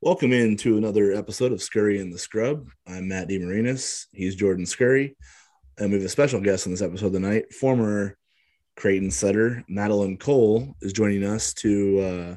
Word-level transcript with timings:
Welcome 0.00 0.32
in 0.32 0.56
to 0.58 0.78
another 0.78 1.12
episode 1.12 1.50
of 1.50 1.60
Scurry 1.60 2.00
and 2.00 2.12
the 2.12 2.20
Scrub. 2.20 2.68
I'm 2.86 3.08
Matt 3.08 3.28
DeMarinis. 3.28 4.06
He's 4.12 4.36
Jordan 4.36 4.64
Scurry. 4.64 5.16
And 5.76 5.90
we 5.90 5.96
have 5.96 6.06
a 6.06 6.08
special 6.08 6.40
guest 6.40 6.68
on 6.68 6.72
this 6.72 6.82
episode 6.82 7.14
tonight. 7.14 7.52
Former 7.52 8.16
Creighton 8.76 9.10
setter 9.10 9.64
Madelyn 9.68 10.20
Cole 10.20 10.76
is 10.82 10.92
joining 10.92 11.24
us 11.24 11.52
to 11.54 11.98
uh, 11.98 12.36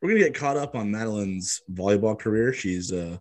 we're 0.00 0.08
gonna 0.08 0.20
get 0.20 0.34
caught 0.34 0.56
up 0.56 0.74
on 0.74 0.90
Madelyn's 0.90 1.60
volleyball 1.70 2.18
career. 2.18 2.54
She's 2.54 2.90
uh, 2.90 3.18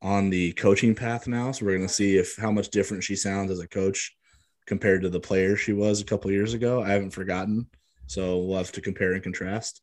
on 0.00 0.30
the 0.30 0.54
coaching 0.54 0.94
path 0.94 1.28
now, 1.28 1.52
so 1.52 1.66
we're 1.66 1.76
gonna 1.76 1.86
see 1.86 2.16
if 2.16 2.34
how 2.38 2.50
much 2.50 2.70
different 2.70 3.04
she 3.04 3.14
sounds 3.14 3.50
as 3.50 3.60
a 3.60 3.68
coach 3.68 4.16
compared 4.64 5.02
to 5.02 5.10
the 5.10 5.20
player 5.20 5.54
she 5.54 5.74
was 5.74 6.00
a 6.00 6.06
couple 6.06 6.30
years 6.30 6.54
ago. 6.54 6.82
I 6.82 6.92
haven't 6.92 7.10
forgotten, 7.10 7.66
so 8.06 8.38
we'll 8.38 8.56
have 8.56 8.72
to 8.72 8.80
compare 8.80 9.12
and 9.12 9.22
contrast. 9.22 9.82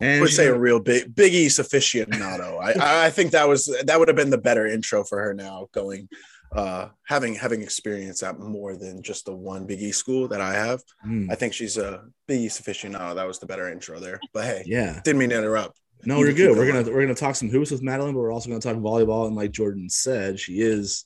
And 0.00 0.20
we're 0.20 0.28
saying 0.28 0.58
real 0.58 0.80
big 0.80 1.14
Big 1.14 1.34
East 1.34 1.58
aficionado. 1.58 2.60
I 2.62 3.06
I 3.06 3.10
think 3.10 3.32
that 3.32 3.48
was 3.48 3.66
that 3.84 3.98
would 3.98 4.08
have 4.08 4.16
been 4.16 4.30
the 4.30 4.38
better 4.38 4.66
intro 4.66 5.04
for 5.04 5.20
her 5.20 5.34
now 5.34 5.68
going 5.72 6.08
uh 6.54 6.88
having 7.04 7.34
having 7.34 7.62
experience 7.62 8.22
at 8.22 8.38
more 8.38 8.76
than 8.76 9.02
just 9.02 9.24
the 9.24 9.34
one 9.34 9.66
Big 9.66 9.82
East 9.82 9.98
school 9.98 10.28
that 10.28 10.40
I 10.40 10.54
have. 10.54 10.82
Mm. 11.06 11.30
I 11.30 11.34
think 11.34 11.52
she's 11.52 11.76
a 11.76 12.04
Big 12.26 12.42
East 12.42 12.62
aficionado. 12.62 13.16
That 13.16 13.26
was 13.26 13.38
the 13.38 13.46
better 13.46 13.70
intro 13.70 13.98
there. 13.98 14.20
But 14.32 14.44
hey, 14.44 14.62
yeah, 14.66 15.00
didn't 15.04 15.18
mean 15.18 15.30
to 15.30 15.38
interrupt. 15.38 15.80
No, 16.04 16.18
we're 16.18 16.32
good. 16.32 16.56
We're 16.56 16.70
gonna 16.70 16.88
we're 16.90 17.02
gonna 17.02 17.14
talk 17.14 17.34
some 17.34 17.48
hoops 17.48 17.70
with 17.70 17.82
Madelyn, 17.82 18.14
but 18.14 18.20
we're 18.20 18.32
also 18.32 18.48
gonna 18.48 18.60
talk 18.60 18.76
volleyball. 18.76 19.26
And 19.26 19.34
like 19.34 19.50
Jordan 19.50 19.90
said, 19.90 20.38
she 20.38 20.60
is, 20.60 21.04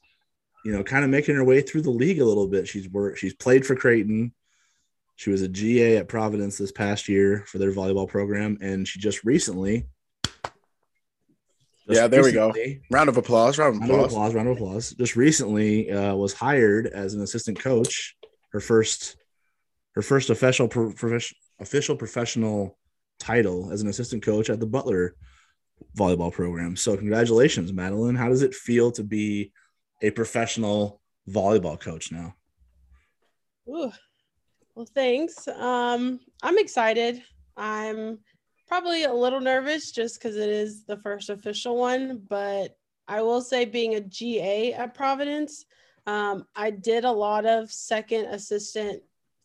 you 0.64 0.72
know, 0.72 0.84
kind 0.84 1.04
of 1.04 1.10
making 1.10 1.34
her 1.34 1.44
way 1.44 1.62
through 1.62 1.82
the 1.82 1.90
league 1.90 2.20
a 2.20 2.24
little 2.24 2.46
bit. 2.46 2.68
She's 2.68 2.88
worked, 2.88 3.18
she's 3.18 3.34
played 3.34 3.64
for 3.64 3.74
Creighton. 3.74 4.34
She 5.16 5.30
was 5.30 5.42
a 5.42 5.48
GA 5.48 5.98
at 5.98 6.08
Providence 6.08 6.58
this 6.58 6.72
past 6.72 7.08
year 7.08 7.44
for 7.46 7.58
their 7.58 7.72
volleyball 7.72 8.08
program, 8.08 8.58
and 8.60 8.86
she 8.86 8.98
just 8.98 9.24
recently. 9.24 9.86
Just 11.86 12.00
yeah, 12.00 12.06
there 12.06 12.24
recently, 12.24 12.62
we 12.64 12.74
go. 12.74 12.80
Round 12.90 13.08
of 13.08 13.16
applause. 13.16 13.58
Round 13.58 13.76
of 13.76 13.82
applause. 13.82 13.90
Round 13.90 14.04
of 14.04 14.10
applause. 14.12 14.34
Round 14.34 14.48
of 14.48 14.56
applause. 14.56 14.90
Just 14.92 15.16
recently 15.16 15.90
uh, 15.90 16.14
was 16.14 16.32
hired 16.32 16.86
as 16.86 17.14
an 17.14 17.22
assistant 17.22 17.58
coach. 17.58 18.16
Her 18.52 18.60
first, 18.60 19.16
her 19.94 20.02
first 20.02 20.30
official 20.30 20.68
pro- 20.68 20.92
official 21.60 21.96
professional 21.96 22.78
title 23.18 23.70
as 23.70 23.82
an 23.82 23.88
assistant 23.88 24.22
coach 24.22 24.50
at 24.50 24.60
the 24.60 24.66
Butler 24.66 25.14
volleyball 25.96 26.32
program. 26.32 26.76
So 26.76 26.96
congratulations, 26.96 27.72
Madelyn. 27.72 28.16
How 28.16 28.28
does 28.28 28.42
it 28.42 28.54
feel 28.54 28.92
to 28.92 29.04
be 29.04 29.52
a 30.02 30.10
professional 30.10 31.00
volleyball 31.28 31.78
coach 31.78 32.12
now? 32.12 32.34
Ooh, 33.68 33.92
well, 34.74 34.86
thanks. 34.86 35.48
Um, 35.48 36.20
I'm 36.42 36.58
excited. 36.58 37.22
I'm 37.56 38.18
probably 38.66 39.04
a 39.04 39.12
little 39.12 39.40
nervous 39.40 39.92
just 39.92 40.18
because 40.18 40.36
it 40.36 40.48
is 40.48 40.84
the 40.84 40.96
first 40.96 41.28
official 41.28 41.76
one, 41.76 42.22
but 42.28 42.76
I 43.08 43.20
will 43.20 43.42
say, 43.42 43.64
being 43.64 43.96
a 43.96 44.00
GA 44.00 44.72
at 44.72 44.94
Providence, 44.94 45.66
um, 46.06 46.46
I 46.56 46.70
did 46.70 47.04
a 47.04 47.12
lot 47.12 47.44
of 47.44 47.70
second 47.70 48.26
assistant 48.26 49.02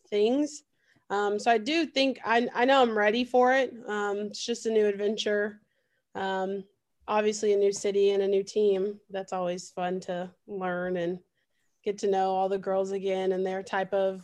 things. 0.08 0.62
Um, 1.10 1.38
so 1.38 1.50
I 1.50 1.58
do 1.58 1.86
think 1.86 2.20
I, 2.24 2.48
I 2.54 2.64
know 2.64 2.82
I'm 2.82 2.96
ready 2.96 3.24
for 3.24 3.52
it. 3.52 3.74
Um, 3.86 4.18
it's 4.18 4.44
just 4.44 4.66
a 4.66 4.70
new 4.70 4.86
adventure. 4.86 5.60
Um, 6.14 6.64
obviously, 7.06 7.52
a 7.52 7.56
new 7.56 7.72
city 7.72 8.10
and 8.10 8.22
a 8.22 8.28
new 8.28 8.42
team. 8.42 8.98
That's 9.10 9.32
always 9.32 9.70
fun 9.70 10.00
to 10.00 10.30
learn 10.46 10.96
and 10.96 11.18
get 11.84 11.98
to 11.98 12.10
know 12.10 12.30
all 12.30 12.48
the 12.48 12.58
girls 12.58 12.92
again 12.92 13.32
and 13.32 13.44
their 13.44 13.62
type 13.62 13.92
of 13.92 14.22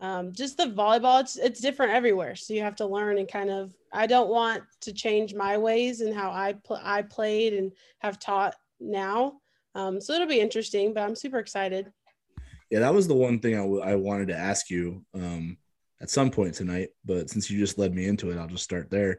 um, 0.00 0.32
just 0.32 0.56
the 0.56 0.64
volleyball 0.64 1.20
it's, 1.20 1.36
it's 1.36 1.60
different 1.60 1.92
everywhere. 1.92 2.34
So 2.34 2.54
you 2.54 2.62
have 2.62 2.76
to 2.76 2.86
learn 2.86 3.18
and 3.18 3.30
kind 3.30 3.50
of 3.50 3.74
i 3.92 4.06
don't 4.06 4.30
want 4.30 4.62
to 4.80 4.92
change 4.92 5.34
my 5.34 5.58
ways 5.58 6.00
and 6.00 6.14
how 6.14 6.30
i 6.30 6.52
pl- 6.64 6.80
i 6.82 7.02
played 7.02 7.54
and 7.54 7.72
have 7.98 8.18
taught 8.18 8.54
now. 8.78 9.34
Um, 9.74 10.00
so 10.00 10.14
it'll 10.14 10.26
be 10.26 10.40
interesting 10.40 10.94
but 10.94 11.02
i'm 11.02 11.14
super 11.14 11.38
excited. 11.38 11.92
Yeah 12.70 12.80
that 12.80 12.94
was 12.94 13.08
the 13.08 13.14
one 13.14 13.40
thing 13.40 13.54
I, 13.54 13.62
w- 13.62 13.82
I 13.82 13.96
wanted 13.96 14.28
to 14.28 14.36
ask 14.36 14.70
you 14.70 15.04
um, 15.14 15.58
at 16.00 16.10
some 16.10 16.30
point 16.30 16.54
tonight 16.54 16.90
but 17.04 17.28
since 17.30 17.50
you 17.50 17.58
just 17.58 17.78
led 17.78 17.94
me 17.94 18.06
into 18.06 18.30
it 18.30 18.38
i'll 18.38 18.46
just 18.46 18.64
start 18.64 18.90
there. 18.90 19.18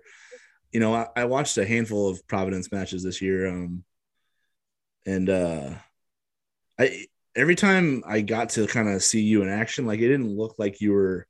You 0.71 0.79
know 0.79 0.93
i, 0.95 1.07
I 1.15 1.25
watched 1.25 1.57
a 1.57 1.65
handful 1.65 2.09
of 2.09 2.25
providence 2.27 2.71
matches 2.71 3.03
this 3.03 3.21
year 3.21 3.47
um, 3.47 3.83
and 5.05 5.29
uh, 5.29 5.71
I 6.79 7.05
every 7.35 7.55
time 7.55 8.03
I 8.05 8.21
got 8.21 8.49
to 8.51 8.67
kind 8.67 8.89
of 8.89 9.03
see 9.03 9.21
you 9.21 9.41
in 9.41 9.49
action, 9.49 9.85
like 9.85 9.99
it 9.99 10.07
didn't 10.07 10.35
look 10.35 10.55
like 10.57 10.81
you 10.81 10.93
were. 10.93 11.27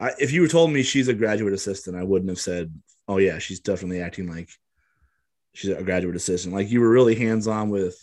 I, 0.00 0.12
if 0.18 0.32
you 0.32 0.42
were 0.42 0.48
told 0.48 0.70
me 0.70 0.82
she's 0.82 1.08
a 1.08 1.14
graduate 1.14 1.54
assistant, 1.54 1.96
I 1.96 2.02
wouldn't 2.02 2.30
have 2.30 2.40
said, 2.40 2.72
"Oh 3.08 3.18
yeah, 3.18 3.38
she's 3.38 3.60
definitely 3.60 4.02
acting 4.02 4.28
like 4.28 4.50
she's 5.54 5.70
a 5.70 5.82
graduate 5.82 6.16
assistant." 6.16 6.54
Like 6.54 6.70
you 6.70 6.80
were 6.80 6.90
really 6.90 7.14
hands 7.14 7.46
on 7.46 7.70
with. 7.70 7.96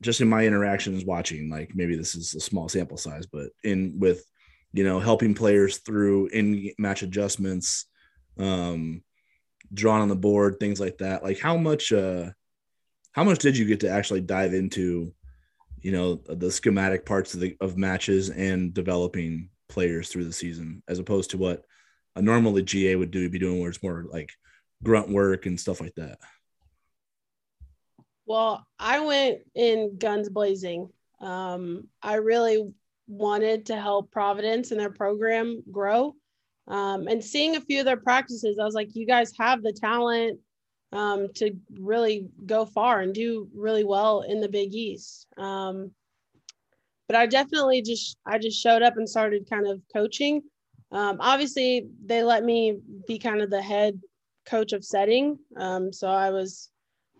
Just 0.00 0.20
in 0.20 0.28
my 0.28 0.46
interactions 0.46 1.04
watching, 1.04 1.50
like 1.50 1.72
maybe 1.74 1.96
this 1.96 2.14
is 2.14 2.32
a 2.36 2.38
small 2.38 2.68
sample 2.68 2.96
size, 2.96 3.26
but 3.26 3.48
in 3.64 3.98
with, 3.98 4.24
you 4.72 4.84
know, 4.84 5.00
helping 5.00 5.34
players 5.34 5.78
through 5.78 6.28
in 6.28 6.70
match 6.78 7.02
adjustments, 7.02 7.86
um, 8.38 9.02
drawn 9.74 10.00
on 10.00 10.06
the 10.06 10.14
board, 10.14 10.60
things 10.60 10.78
like 10.78 10.98
that. 10.98 11.24
Like 11.24 11.40
how 11.40 11.56
much, 11.56 11.92
uh, 11.92 12.30
how 13.10 13.24
much 13.24 13.40
did 13.40 13.58
you 13.58 13.64
get 13.64 13.80
to 13.80 13.90
actually 13.90 14.20
dive 14.20 14.54
into 14.54 15.12
you 15.82 15.92
know 15.92 16.14
the 16.14 16.50
schematic 16.50 17.04
parts 17.06 17.34
of 17.34 17.40
the 17.40 17.56
of 17.60 17.76
matches 17.76 18.30
and 18.30 18.74
developing 18.74 19.50
players 19.68 20.08
through 20.08 20.24
the 20.24 20.32
season 20.32 20.82
as 20.88 20.98
opposed 20.98 21.30
to 21.30 21.38
what 21.38 21.64
a 22.16 22.22
normally 22.22 22.62
GA 22.62 22.96
would 22.96 23.10
do 23.10 23.28
be 23.28 23.38
doing 23.38 23.60
where 23.60 23.70
it's 23.70 23.82
more 23.82 24.04
like 24.10 24.32
grunt 24.82 25.08
work 25.08 25.46
and 25.46 25.58
stuff 25.58 25.80
like 25.80 25.94
that. 25.94 26.18
Well, 28.26 28.66
I 28.78 29.00
went 29.00 29.38
in 29.54 29.96
guns 29.98 30.28
blazing. 30.28 30.90
Um, 31.20 31.88
I 32.02 32.16
really 32.16 32.72
wanted 33.06 33.66
to 33.66 33.76
help 33.76 34.10
Providence 34.10 34.70
and 34.70 34.78
their 34.78 34.90
program 34.90 35.62
grow. 35.70 36.14
Um, 36.66 37.08
and 37.08 37.24
seeing 37.24 37.56
a 37.56 37.60
few 37.60 37.80
of 37.80 37.86
their 37.86 37.96
practices, 37.96 38.58
I 38.60 38.64
was 38.64 38.74
like, 38.74 38.94
you 38.94 39.06
guys 39.06 39.32
have 39.38 39.62
the 39.62 39.72
talent 39.72 40.38
um, 40.92 41.28
to 41.34 41.52
really 41.78 42.28
go 42.46 42.64
far 42.64 43.00
and 43.00 43.14
do 43.14 43.48
really 43.54 43.84
well 43.84 44.22
in 44.22 44.40
the 44.40 44.48
Big 44.48 44.74
East. 44.74 45.26
Um, 45.36 45.90
but 47.08 47.16
I 47.16 47.26
definitely 47.26 47.82
just 47.82 48.18
I 48.26 48.38
just 48.38 48.60
showed 48.60 48.82
up 48.82 48.96
and 48.96 49.08
started 49.08 49.48
kind 49.48 49.66
of 49.66 49.80
coaching. 49.92 50.42
Um, 50.92 51.18
obviously, 51.20 51.88
they 52.04 52.22
let 52.22 52.44
me 52.44 52.80
be 53.06 53.18
kind 53.18 53.40
of 53.40 53.50
the 53.50 53.62
head 53.62 54.00
coach 54.46 54.72
of 54.72 54.84
setting, 54.84 55.38
um, 55.56 55.92
so 55.92 56.08
I 56.08 56.30
was 56.30 56.70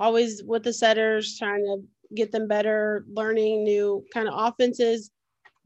always 0.00 0.42
with 0.44 0.62
the 0.62 0.72
setters, 0.72 1.38
trying 1.38 1.64
to 1.64 1.82
get 2.14 2.32
them 2.32 2.48
better, 2.48 3.04
learning 3.12 3.64
new 3.64 4.04
kind 4.14 4.28
of 4.28 4.34
offenses, 4.36 5.10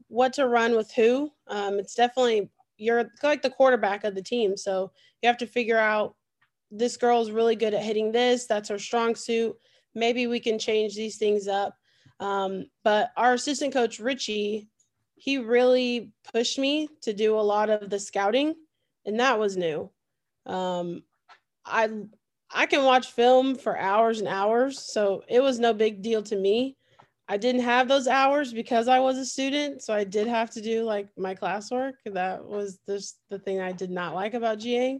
what 0.07 0.33
to 0.33 0.47
run 0.47 0.75
with 0.75 0.91
who. 0.93 1.29
Um, 1.47 1.79
it's 1.79 1.95
definitely 1.95 2.49
you're 2.77 3.09
like 3.21 3.41
the 3.41 3.49
quarterback 3.49 4.03
of 4.03 4.15
the 4.15 4.23
team, 4.23 4.57
so 4.57 4.91
you 5.21 5.27
have 5.27 5.37
to 5.37 5.47
figure 5.47 5.77
out 5.77 6.15
this 6.75 6.97
girl 6.97 7.21
is 7.21 7.31
really 7.31 7.55
good 7.55 7.73
at 7.73 7.83
hitting 7.83 8.11
this. 8.11 8.45
That's 8.47 8.69
her 8.69 8.79
strong 8.79 9.15
suit. 9.15 9.55
Maybe 9.95 10.27
we 10.27 10.39
can 10.39 10.57
change 10.57 10.95
these 10.95 11.17
things 11.17 11.47
up. 11.47 11.75
Um, 12.19 12.65
but 12.83 13.11
our 13.15 13.33
assistant 13.33 13.73
coach, 13.73 13.99
Richie, 13.99 14.67
he 15.15 15.37
really 15.37 16.11
pushed 16.33 16.57
me 16.57 16.89
to 17.01 17.13
do 17.13 17.37
a 17.37 17.41
lot 17.41 17.69
of 17.69 17.89
the 17.89 17.99
scouting, 17.99 18.55
and 19.05 19.19
that 19.19 19.39
was 19.39 19.55
new. 19.55 19.89
Um, 20.45 21.03
I 21.65 21.89
I 22.51 22.65
can 22.65 22.83
watch 22.83 23.11
film 23.11 23.55
for 23.55 23.77
hours 23.77 24.19
and 24.19 24.27
hours, 24.27 24.79
so 24.79 25.23
it 25.27 25.41
was 25.41 25.59
no 25.59 25.73
big 25.73 26.01
deal 26.01 26.21
to 26.23 26.35
me. 26.35 26.75
I 27.27 27.37
didn't 27.37 27.61
have 27.61 27.87
those 27.87 28.07
hours 28.07 28.53
because 28.53 28.87
I 28.87 28.99
was 28.99 29.17
a 29.17 29.25
student, 29.25 29.81
so 29.81 29.93
I 29.93 30.03
did 30.03 30.27
have 30.27 30.51
to 30.51 30.61
do 30.61 30.83
like 30.83 31.07
my 31.17 31.33
classwork. 31.35 31.93
That 32.05 32.43
was 32.43 32.79
just 32.87 33.19
the 33.29 33.39
thing 33.39 33.61
I 33.61 33.71
did 33.71 33.91
not 33.91 34.13
like 34.13 34.33
about 34.33 34.59
GA. 34.59 34.99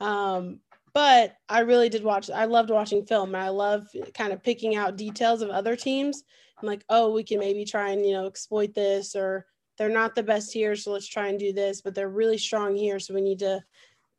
Um, 0.00 0.60
but 0.94 1.36
I 1.48 1.60
really 1.60 1.88
did 1.88 2.04
watch. 2.04 2.30
I 2.30 2.44
loved 2.44 2.70
watching 2.70 3.04
film, 3.04 3.34
and 3.34 3.42
I 3.42 3.48
love 3.48 3.88
kind 4.14 4.32
of 4.32 4.42
picking 4.42 4.76
out 4.76 4.96
details 4.96 5.42
of 5.42 5.50
other 5.50 5.76
teams. 5.76 6.22
I'm 6.62 6.68
like, 6.68 6.84
oh, 6.88 7.12
we 7.12 7.24
can 7.24 7.40
maybe 7.40 7.64
try 7.64 7.90
and 7.90 8.06
you 8.06 8.12
know 8.12 8.26
exploit 8.26 8.74
this, 8.74 9.14
or 9.16 9.44
they're 9.76 9.88
not 9.88 10.14
the 10.14 10.22
best 10.22 10.52
here, 10.52 10.76
so 10.76 10.92
let's 10.92 11.08
try 11.08 11.28
and 11.28 11.38
do 11.38 11.52
this. 11.52 11.82
But 11.82 11.94
they're 11.94 12.08
really 12.08 12.38
strong 12.38 12.76
here, 12.76 13.00
so 13.00 13.12
we 13.12 13.20
need 13.20 13.40
to 13.40 13.62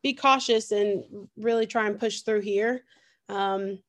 be 0.03 0.13
cautious 0.13 0.71
and 0.71 1.03
really 1.37 1.65
try 1.65 1.87
and 1.87 1.99
push 1.99 2.21
through 2.21 2.41
here. 2.41 2.83
Um, 3.29 3.79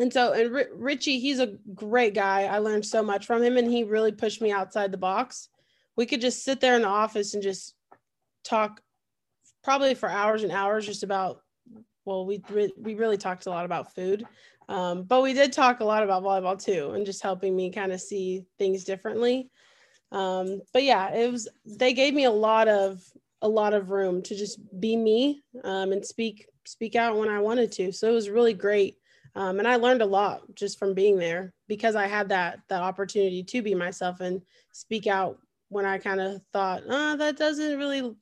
and 0.00 0.12
so, 0.12 0.32
and 0.32 0.54
R- 0.54 0.66
Richie, 0.74 1.20
he's 1.20 1.38
a 1.38 1.56
great 1.74 2.14
guy. 2.14 2.44
I 2.44 2.58
learned 2.58 2.84
so 2.84 3.02
much 3.02 3.26
from 3.26 3.42
him, 3.42 3.56
and 3.56 3.70
he 3.70 3.84
really 3.84 4.12
pushed 4.12 4.42
me 4.42 4.50
outside 4.50 4.90
the 4.90 4.98
box. 4.98 5.48
We 5.96 6.04
could 6.04 6.20
just 6.20 6.44
sit 6.44 6.60
there 6.60 6.74
in 6.74 6.82
the 6.82 6.88
office 6.88 7.34
and 7.34 7.42
just 7.42 7.74
talk, 8.44 8.82
probably 9.62 9.94
for 9.94 10.08
hours 10.08 10.42
and 10.42 10.52
hours, 10.52 10.84
just 10.84 11.02
about 11.02 11.42
well, 12.08 12.24
we 12.24 12.42
re- 12.48 12.72
we 12.78 12.94
really 12.94 13.18
talked 13.18 13.44
a 13.44 13.50
lot 13.50 13.66
about 13.66 13.94
food, 13.94 14.26
um, 14.70 15.02
but 15.02 15.22
we 15.22 15.34
did 15.34 15.52
talk 15.52 15.80
a 15.80 15.84
lot 15.84 16.02
about 16.02 16.22
volleyball 16.22 16.58
too, 16.60 16.92
and 16.92 17.04
just 17.04 17.22
helping 17.22 17.54
me 17.54 17.70
kind 17.70 17.92
of 17.92 18.00
see 18.00 18.46
things 18.58 18.82
differently. 18.82 19.50
Um, 20.10 20.62
but 20.72 20.84
yeah, 20.84 21.14
it 21.14 21.30
was 21.30 21.48
they 21.66 21.92
gave 21.92 22.14
me 22.14 22.24
a 22.24 22.30
lot 22.30 22.66
of 22.66 23.02
a 23.42 23.48
lot 23.48 23.74
of 23.74 23.90
room 23.90 24.22
to 24.22 24.34
just 24.34 24.58
be 24.80 24.96
me 24.96 25.42
um, 25.64 25.92
and 25.92 26.04
speak 26.04 26.46
speak 26.64 26.96
out 26.96 27.18
when 27.18 27.28
I 27.28 27.40
wanted 27.40 27.70
to. 27.72 27.92
So 27.92 28.08
it 28.08 28.14
was 28.14 28.30
really 28.30 28.54
great. 28.54 28.96
Um, 29.36 29.58
and 29.58 29.68
I 29.68 29.76
learned 29.76 30.00
a 30.00 30.06
lot 30.06 30.42
just 30.54 30.78
from 30.78 30.94
being 30.94 31.18
there 31.18 31.52
because 31.68 31.94
I 31.94 32.06
had 32.06 32.30
that 32.30 32.60
that 32.70 32.80
opportunity 32.80 33.42
to 33.42 33.60
be 33.60 33.74
myself 33.74 34.20
and 34.20 34.40
speak 34.72 35.06
out 35.06 35.38
when 35.68 35.84
I 35.84 35.98
kind 35.98 36.20
of 36.22 36.40
thought, 36.54 36.84
oh, 36.88 37.18
that 37.18 37.36
doesn't 37.36 37.76
really 37.76 38.14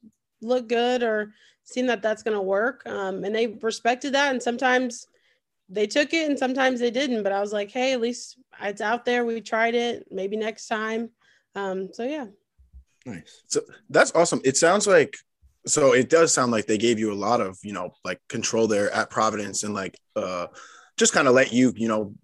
look 0.43 0.69
good 0.69 1.05
or 1.05 1.33
seem 1.67 1.87
that 1.87 2.01
that's 2.01 2.23
going 2.23 2.37
to 2.37 2.43
work. 2.43 2.83
Um, 2.87 3.25
and 3.25 3.35
they 3.35 3.49
respected 3.49 4.15
that. 4.15 4.31
And 4.31 4.43
sometimes 4.43 5.07
they 5.69 5.87
took 5.87 6.15
it 6.15 6.31
and 6.31 6.39
sometimes 6.39 6.81
they 6.81 6.91
didn't. 6.91 7.23
But 7.23 7.33
I 7.33 7.41
was 7.41 7.53
like, 7.53 7.71
hey, 7.71 7.93
at 7.93 8.01
least 8.01 8.39
it's 8.63 8.81
out 8.81 9.05
there. 9.05 9.25
We 9.25 9.41
tried 9.41 9.75
it. 9.75 10.07
Maybe 10.11 10.37
next 10.37 10.69
time. 10.69 11.11
Um, 11.55 11.91
so 11.93 12.05
yeah. 12.05 12.27
Nice. 13.05 13.43
So 13.49 13.61
that's 13.91 14.15
awesome. 14.15 14.41
It 14.45 14.57
sounds 14.57 14.87
like 14.87 15.15
so 15.67 15.95
it 15.95 16.09
does 16.09 16.33
sound 16.33 16.53
like 16.53 16.67
they 16.67 16.79
gave 16.79 16.99
you 16.99 17.13
a 17.13 17.15
lot 17.15 17.41
of, 17.41 17.59
you 17.65 17.73
know, 17.73 17.93
like 18.05 18.21
control 18.29 18.69
there 18.69 18.91
at 18.93 19.11
Providence 19.11 19.65
and 19.65 19.75
like 19.75 19.99
uh 20.15 20.47
just 20.97 21.13
kind 21.13 21.29
of 21.29 21.35
let 21.35 21.53
you, 21.53 21.73
you 21.77 21.89
know, 21.89 22.15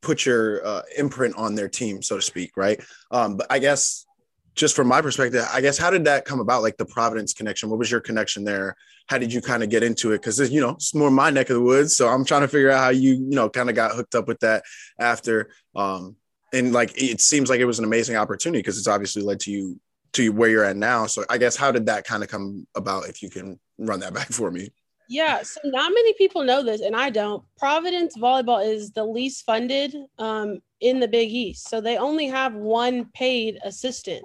put 0.00 0.24
your 0.24 0.66
uh, 0.66 0.82
imprint 0.96 1.36
on 1.36 1.54
their 1.54 1.68
team, 1.68 2.00
so 2.00 2.16
to 2.16 2.22
speak, 2.22 2.56
right? 2.56 2.82
Um, 3.10 3.36
but 3.36 3.46
I 3.50 3.58
guess 3.58 4.06
just 4.54 4.76
from 4.76 4.88
my 4.88 5.00
perspective, 5.00 5.44
I 5.52 5.60
guess 5.60 5.78
how 5.78 5.90
did 5.90 6.04
that 6.04 6.24
come 6.24 6.40
about? 6.40 6.62
Like 6.62 6.76
the 6.76 6.84
Providence 6.84 7.32
connection, 7.32 7.70
what 7.70 7.78
was 7.78 7.90
your 7.90 8.00
connection 8.00 8.44
there? 8.44 8.76
How 9.06 9.18
did 9.18 9.32
you 9.32 9.40
kind 9.40 9.62
of 9.62 9.70
get 9.70 9.82
into 9.82 10.12
it? 10.12 10.18
Because 10.18 10.38
you 10.50 10.60
know 10.60 10.70
it's 10.70 10.94
more 10.94 11.10
my 11.10 11.30
neck 11.30 11.50
of 11.50 11.56
the 11.56 11.62
woods, 11.62 11.96
so 11.96 12.08
I'm 12.08 12.24
trying 12.24 12.42
to 12.42 12.48
figure 12.48 12.70
out 12.70 12.84
how 12.84 12.90
you 12.90 13.12
you 13.12 13.34
know 13.34 13.48
kind 13.48 13.70
of 13.70 13.76
got 13.76 13.92
hooked 13.92 14.14
up 14.14 14.28
with 14.28 14.40
that 14.40 14.62
after. 14.98 15.50
Um, 15.74 16.16
and 16.52 16.72
like 16.72 16.92
it 17.00 17.20
seems 17.20 17.48
like 17.48 17.60
it 17.60 17.64
was 17.64 17.78
an 17.78 17.84
amazing 17.84 18.16
opportunity 18.16 18.58
because 18.58 18.76
it's 18.78 18.88
obviously 18.88 19.22
led 19.22 19.40
to 19.40 19.50
you 19.50 19.80
to 20.12 20.28
where 20.30 20.50
you're 20.50 20.64
at 20.64 20.76
now. 20.76 21.06
So 21.06 21.24
I 21.30 21.38
guess 21.38 21.56
how 21.56 21.72
did 21.72 21.86
that 21.86 22.04
kind 22.04 22.22
of 22.22 22.28
come 22.28 22.66
about? 22.74 23.08
If 23.08 23.22
you 23.22 23.30
can 23.30 23.58
run 23.78 24.00
that 24.00 24.14
back 24.14 24.28
for 24.28 24.50
me. 24.50 24.70
Yeah, 25.08 25.42
so 25.42 25.60
not 25.64 25.92
many 25.92 26.14
people 26.14 26.44
know 26.44 26.62
this, 26.62 26.80
and 26.80 26.94
I 26.96 27.10
don't. 27.10 27.42
Providence 27.58 28.16
volleyball 28.16 28.64
is 28.64 28.92
the 28.92 29.04
least 29.04 29.44
funded 29.44 29.94
um, 30.18 30.60
in 30.80 31.00
the 31.00 31.08
Big 31.08 31.30
East, 31.30 31.68
so 31.68 31.80
they 31.80 31.96
only 31.96 32.28
have 32.28 32.54
one 32.54 33.06
paid 33.12 33.58
assistant 33.64 34.24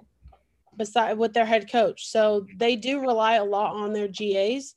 beside 0.77 1.17
with 1.17 1.33
their 1.33 1.45
head 1.45 1.71
coach. 1.71 2.07
So 2.07 2.45
they 2.55 2.75
do 2.75 3.01
rely 3.01 3.35
a 3.35 3.43
lot 3.43 3.75
on 3.75 3.93
their 3.93 4.07
GAs. 4.07 4.75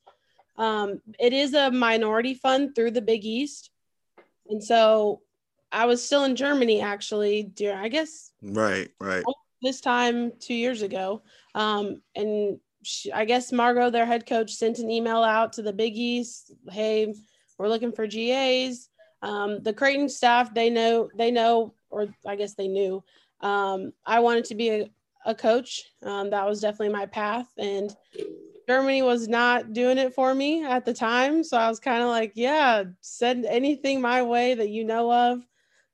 Um, 0.56 1.00
it 1.18 1.32
is 1.32 1.54
a 1.54 1.70
minority 1.70 2.34
fund 2.34 2.74
through 2.74 2.92
the 2.92 3.02
Big 3.02 3.24
East. 3.24 3.70
And 4.48 4.62
so 4.62 5.20
I 5.72 5.86
was 5.86 6.04
still 6.04 6.24
in 6.24 6.36
Germany 6.36 6.80
actually, 6.80 7.44
Dear, 7.44 7.76
I 7.76 7.88
guess. 7.88 8.32
Right, 8.42 8.90
right. 9.00 9.24
This 9.62 9.80
time 9.80 10.32
two 10.40 10.54
years 10.54 10.82
ago. 10.82 11.22
Um, 11.54 12.02
and 12.14 12.58
she, 12.82 13.12
I 13.12 13.24
guess 13.24 13.52
Margot, 13.52 13.90
their 13.90 14.06
head 14.06 14.26
coach, 14.26 14.52
sent 14.52 14.78
an 14.78 14.90
email 14.90 15.22
out 15.22 15.52
to 15.54 15.62
the 15.62 15.72
Big 15.72 15.96
East. 15.96 16.52
Hey, 16.70 17.14
we're 17.58 17.68
looking 17.68 17.92
for 17.92 18.06
GAs. 18.06 18.88
Um, 19.22 19.62
the 19.62 19.74
Creighton 19.74 20.08
staff, 20.08 20.54
they 20.54 20.70
know, 20.70 21.10
they 21.16 21.30
know, 21.30 21.74
or 21.90 22.08
I 22.26 22.36
guess 22.36 22.54
they 22.54 22.68
knew. 22.68 23.04
Um, 23.40 23.92
I 24.06 24.20
wanted 24.20 24.46
to 24.46 24.54
be 24.54 24.70
a, 24.70 24.90
a 25.26 25.34
coach. 25.34 25.84
Um, 26.02 26.30
that 26.30 26.46
was 26.46 26.60
definitely 26.60 26.94
my 26.94 27.06
path. 27.06 27.48
And 27.58 27.94
Germany 28.68 29.02
was 29.02 29.28
not 29.28 29.72
doing 29.72 29.98
it 29.98 30.14
for 30.14 30.34
me 30.34 30.64
at 30.64 30.84
the 30.84 30.94
time. 30.94 31.42
So 31.42 31.56
I 31.56 31.68
was 31.68 31.80
kind 31.80 32.02
of 32.02 32.08
like, 32.08 32.32
yeah, 32.34 32.84
send 33.00 33.44
anything 33.44 34.00
my 34.00 34.22
way 34.22 34.54
that 34.54 34.70
you 34.70 34.84
know 34.84 35.12
of. 35.12 35.46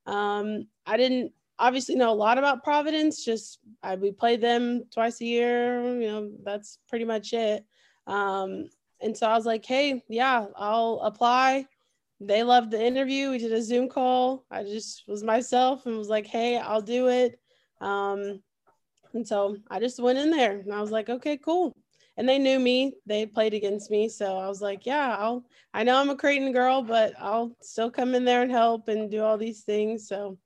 Um, 0.06 0.68
I 0.86 0.96
didn't 0.96 1.32
obviously 1.58 1.94
know 1.94 2.12
a 2.12 2.14
lot 2.14 2.38
about 2.38 2.62
Providence, 2.62 3.24
just 3.24 3.58
I, 3.82 3.96
we 3.96 4.12
played 4.12 4.40
them 4.40 4.84
twice 4.92 5.20
a 5.20 5.24
year. 5.24 6.00
You 6.00 6.08
know, 6.08 6.30
that's 6.44 6.78
pretty 6.88 7.04
much 7.04 7.32
it. 7.32 7.64
Um, 8.06 8.68
and 9.00 9.16
so 9.16 9.26
I 9.26 9.34
was 9.34 9.46
like, 9.46 9.64
hey, 9.64 10.02
yeah, 10.08 10.46
I'll 10.56 11.00
apply. 11.02 11.66
They 12.20 12.42
loved 12.42 12.70
the 12.70 12.82
interview. 12.82 13.30
We 13.30 13.38
did 13.38 13.52
a 13.52 13.62
Zoom 13.62 13.88
call. 13.88 14.44
I 14.50 14.62
just 14.62 15.04
was 15.06 15.22
myself 15.22 15.86
and 15.86 15.98
was 15.98 16.08
like, 16.08 16.26
hey, 16.26 16.58
I'll 16.58 16.82
do 16.82 17.08
it. 17.08 17.38
Um, 17.80 18.42
and 19.16 19.26
so 19.26 19.56
I 19.70 19.80
just 19.80 19.98
went 19.98 20.18
in 20.18 20.30
there 20.30 20.58
and 20.58 20.72
I 20.72 20.80
was 20.80 20.90
like, 20.90 21.08
okay, 21.08 21.38
cool. 21.38 21.72
And 22.18 22.28
they 22.28 22.38
knew 22.38 22.58
me. 22.58 22.92
They 23.06 23.24
played 23.24 23.54
against 23.54 23.90
me. 23.90 24.08
So 24.08 24.38
I 24.38 24.46
was 24.46 24.60
like, 24.60 24.84
yeah, 24.84 25.16
I'll 25.18 25.44
I 25.72 25.84
know 25.84 25.96
I'm 25.96 26.10
a 26.10 26.16
Creighton 26.16 26.52
girl, 26.52 26.82
but 26.82 27.14
I'll 27.18 27.56
still 27.62 27.90
come 27.90 28.14
in 28.14 28.24
there 28.24 28.42
and 28.42 28.50
help 28.50 28.88
and 28.88 29.10
do 29.10 29.22
all 29.22 29.38
these 29.38 29.62
things. 29.62 30.06
So 30.06 30.38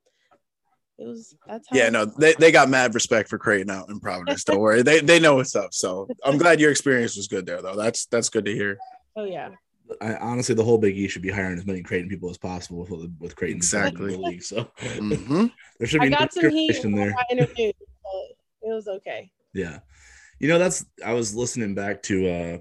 it 0.99 1.07
was 1.07 1.35
that's 1.47 1.69
how. 1.69 1.77
yeah, 1.77 1.89
no, 1.91 2.05
they, 2.05 2.35
they 2.35 2.53
got 2.53 2.69
mad 2.69 2.95
respect 2.95 3.29
for 3.29 3.39
Creighton 3.39 3.71
out 3.71 3.89
in 3.89 3.99
Providence. 3.99 4.45
Don't 4.45 4.61
worry. 4.61 4.83
They 4.83 5.01
they 5.01 5.19
know 5.19 5.37
what's 5.37 5.57
up. 5.57 5.75
So 5.75 6.09
I'm 6.25 6.39
glad 6.39 6.61
your 6.61 6.71
experience 6.71 7.17
was 7.17 7.27
good 7.27 7.47
there 7.47 7.61
though. 7.63 7.77
That's 7.77 8.07
that's 8.07 8.29
good 8.29 8.45
to 8.45 8.55
hear. 8.55 8.79
Oh 9.17 9.25
yeah. 9.25 9.51
I, 10.01 10.15
honestly, 10.17 10.55
the 10.55 10.63
whole 10.63 10.79
Big 10.79 10.97
East 10.97 11.15
should 11.15 11.23
be 11.23 11.31
hiring 11.33 11.59
as 11.59 11.67
many 11.67 11.83
Creighton 11.83 12.09
people 12.09 12.31
as 12.31 12.39
possible 12.39 12.87
with, 12.89 13.13
with 13.19 13.35
Creighton 13.35 13.57
exactly. 13.57 14.13
The 14.13 14.19
league, 14.19 14.43
so 14.45 14.71
mm-hmm. 14.79 15.47
there 15.79 15.89
should 15.89 16.01
be 16.01 16.07
I 16.07 16.11
got 16.11 16.31
no 16.37 16.43
some 16.43 16.51
heat 16.51 16.85
in 16.85 16.95
there. 16.95 17.13
I 17.19 17.25
it 18.63 18.73
was 18.73 18.89
okay. 18.89 19.31
Yeah. 19.55 19.81
You 20.39 20.49
know, 20.49 20.59
that's 20.59 20.85
I 21.05 21.13
was 21.13 21.35
listening 21.35 21.75
back 21.75 22.03
to 22.05 22.29
uh 22.29 22.59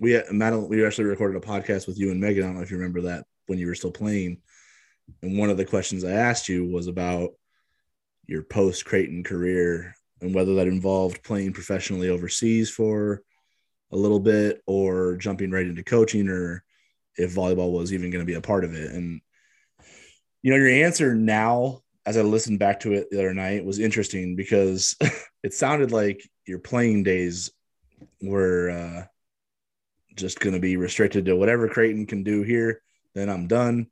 we 0.00 0.12
Madelyn, 0.12 0.68
we 0.68 0.84
actually 0.84 1.04
recorded 1.04 1.42
a 1.42 1.46
podcast 1.46 1.86
with 1.86 1.98
you 1.98 2.10
and 2.10 2.20
Megan. 2.20 2.42
I 2.42 2.46
don't 2.46 2.56
know 2.56 2.62
if 2.62 2.70
you 2.70 2.78
remember 2.78 3.02
that 3.02 3.26
when 3.46 3.58
you 3.58 3.66
were 3.66 3.74
still 3.74 3.90
playing. 3.90 4.40
And 5.22 5.38
one 5.38 5.50
of 5.50 5.56
the 5.56 5.64
questions 5.64 6.04
I 6.04 6.12
asked 6.12 6.48
you 6.48 6.66
was 6.66 6.86
about 6.86 7.30
your 8.26 8.42
post 8.42 8.84
Creighton 8.84 9.24
career 9.24 9.94
and 10.20 10.34
whether 10.34 10.54
that 10.54 10.66
involved 10.66 11.22
playing 11.22 11.52
professionally 11.52 12.08
overseas 12.08 12.70
for 12.70 13.22
a 13.92 13.96
little 13.96 14.20
bit 14.20 14.62
or 14.66 15.16
jumping 15.16 15.50
right 15.50 15.66
into 15.66 15.82
coaching 15.82 16.28
or 16.28 16.62
if 17.16 17.34
volleyball 17.34 17.72
was 17.72 17.92
even 17.92 18.10
going 18.10 18.24
to 18.24 18.30
be 18.30 18.34
a 18.34 18.40
part 18.40 18.64
of 18.64 18.74
it. 18.74 18.92
And 18.92 19.20
you 20.42 20.50
know, 20.50 20.56
your 20.56 20.68
answer 20.68 21.14
now 21.14 21.80
as 22.10 22.16
I 22.16 22.22
listened 22.22 22.58
back 22.58 22.80
to 22.80 22.92
it 22.92 23.08
the 23.08 23.20
other 23.20 23.32
night 23.32 23.64
was 23.64 23.78
interesting 23.78 24.34
because 24.34 24.96
it 25.44 25.54
sounded 25.54 25.92
like 25.92 26.28
your 26.44 26.58
playing 26.58 27.04
days 27.04 27.52
were 28.20 28.70
uh, 28.70 29.04
just 30.16 30.40
going 30.40 30.54
to 30.54 30.60
be 30.60 30.76
restricted 30.76 31.26
to 31.26 31.36
whatever 31.36 31.68
Creighton 31.68 32.06
can 32.06 32.24
do 32.24 32.42
here. 32.42 32.82
Then 33.14 33.28
I'm 33.28 33.46
done, 33.46 33.86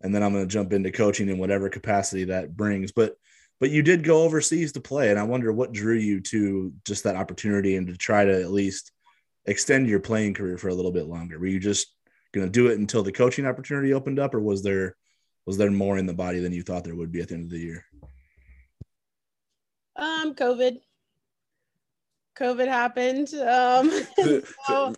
and 0.00 0.12
then 0.12 0.20
I'm 0.24 0.32
going 0.32 0.48
to 0.48 0.52
jump 0.52 0.72
into 0.72 0.90
coaching 0.90 1.28
in 1.28 1.38
whatever 1.38 1.68
capacity 1.68 2.24
that 2.24 2.56
brings. 2.56 2.90
But 2.90 3.14
but 3.60 3.70
you 3.70 3.82
did 3.82 4.02
go 4.02 4.24
overseas 4.24 4.72
to 4.72 4.80
play, 4.80 5.10
and 5.10 5.18
I 5.18 5.22
wonder 5.22 5.52
what 5.52 5.72
drew 5.72 5.94
you 5.94 6.20
to 6.22 6.72
just 6.84 7.04
that 7.04 7.14
opportunity 7.14 7.76
and 7.76 7.86
to 7.86 7.96
try 7.96 8.24
to 8.24 8.42
at 8.42 8.50
least 8.50 8.90
extend 9.44 9.86
your 9.86 10.00
playing 10.00 10.34
career 10.34 10.58
for 10.58 10.70
a 10.70 10.74
little 10.74 10.92
bit 10.92 11.06
longer. 11.06 11.38
Were 11.38 11.46
you 11.46 11.60
just 11.60 11.86
going 12.32 12.46
to 12.46 12.50
do 12.50 12.66
it 12.66 12.78
until 12.78 13.04
the 13.04 13.12
coaching 13.12 13.46
opportunity 13.46 13.92
opened 13.92 14.18
up, 14.18 14.34
or 14.34 14.40
was 14.40 14.64
there 14.64 14.96
was 15.50 15.58
there 15.58 15.68
more 15.68 15.98
in 15.98 16.06
the 16.06 16.14
body 16.14 16.38
than 16.38 16.52
you 16.52 16.62
thought 16.62 16.84
there 16.84 16.94
would 16.94 17.10
be 17.10 17.20
at 17.20 17.26
the 17.26 17.34
end 17.34 17.46
of 17.46 17.50
the 17.50 17.58
year? 17.58 17.84
Um, 19.96 20.32
COVID. 20.32 20.76
COVID 22.38 22.68
happened. 22.68 23.34
Um, 23.34 23.90
so, 24.68 24.94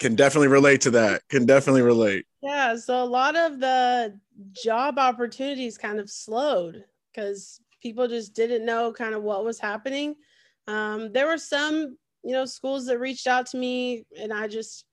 can 0.00 0.16
definitely 0.16 0.48
relate 0.48 0.80
to 0.80 0.90
that. 0.90 1.22
Can 1.28 1.46
definitely 1.46 1.82
relate. 1.82 2.26
Yeah, 2.42 2.74
so 2.74 3.00
a 3.00 3.04
lot 3.04 3.36
of 3.36 3.60
the 3.60 4.18
job 4.60 4.98
opportunities 4.98 5.78
kind 5.78 6.00
of 6.00 6.10
slowed 6.10 6.84
because 7.12 7.60
people 7.80 8.08
just 8.08 8.34
didn't 8.34 8.66
know 8.66 8.92
kind 8.92 9.14
of 9.14 9.22
what 9.22 9.44
was 9.44 9.60
happening. 9.60 10.16
Um, 10.66 11.12
there 11.12 11.28
were 11.28 11.38
some, 11.38 11.96
you 12.24 12.32
know, 12.32 12.44
schools 12.44 12.86
that 12.86 12.98
reached 12.98 13.28
out 13.28 13.46
to 13.50 13.56
me, 13.56 14.04
and 14.20 14.32
I 14.32 14.48
just 14.48 14.84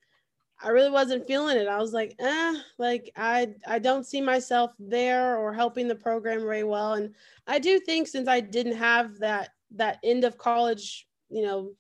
I 0.62 0.70
really 0.70 0.92
wasn't 0.92 1.26
feeling 1.26 1.58
it. 1.58 1.68
I 1.68 1.78
was 1.78 1.94
like, 1.94 2.16
eh, 2.20 2.56
like 2.78 3.12
I 3.16 3.54
I 3.66 3.80
don't 3.80 4.06
see 4.06 4.20
myself 4.20 4.72
there 4.78 5.38
or 5.38 5.54
helping 5.54 5.88
the 5.88 5.96
program 5.96 6.42
very 6.42 6.66
well. 6.66 6.94
And 6.94 7.16
I 7.48 7.60
do 7.60 7.80
think 7.80 8.08
since 8.08 8.28
I 8.28 8.42
didn't 8.42 8.76
have 8.76 9.20
that 9.20 9.52
that 9.76 10.00
end 10.04 10.26
of 10.26 10.38
college, 10.38 11.08
you 11.30 11.44
know, 11.44 11.72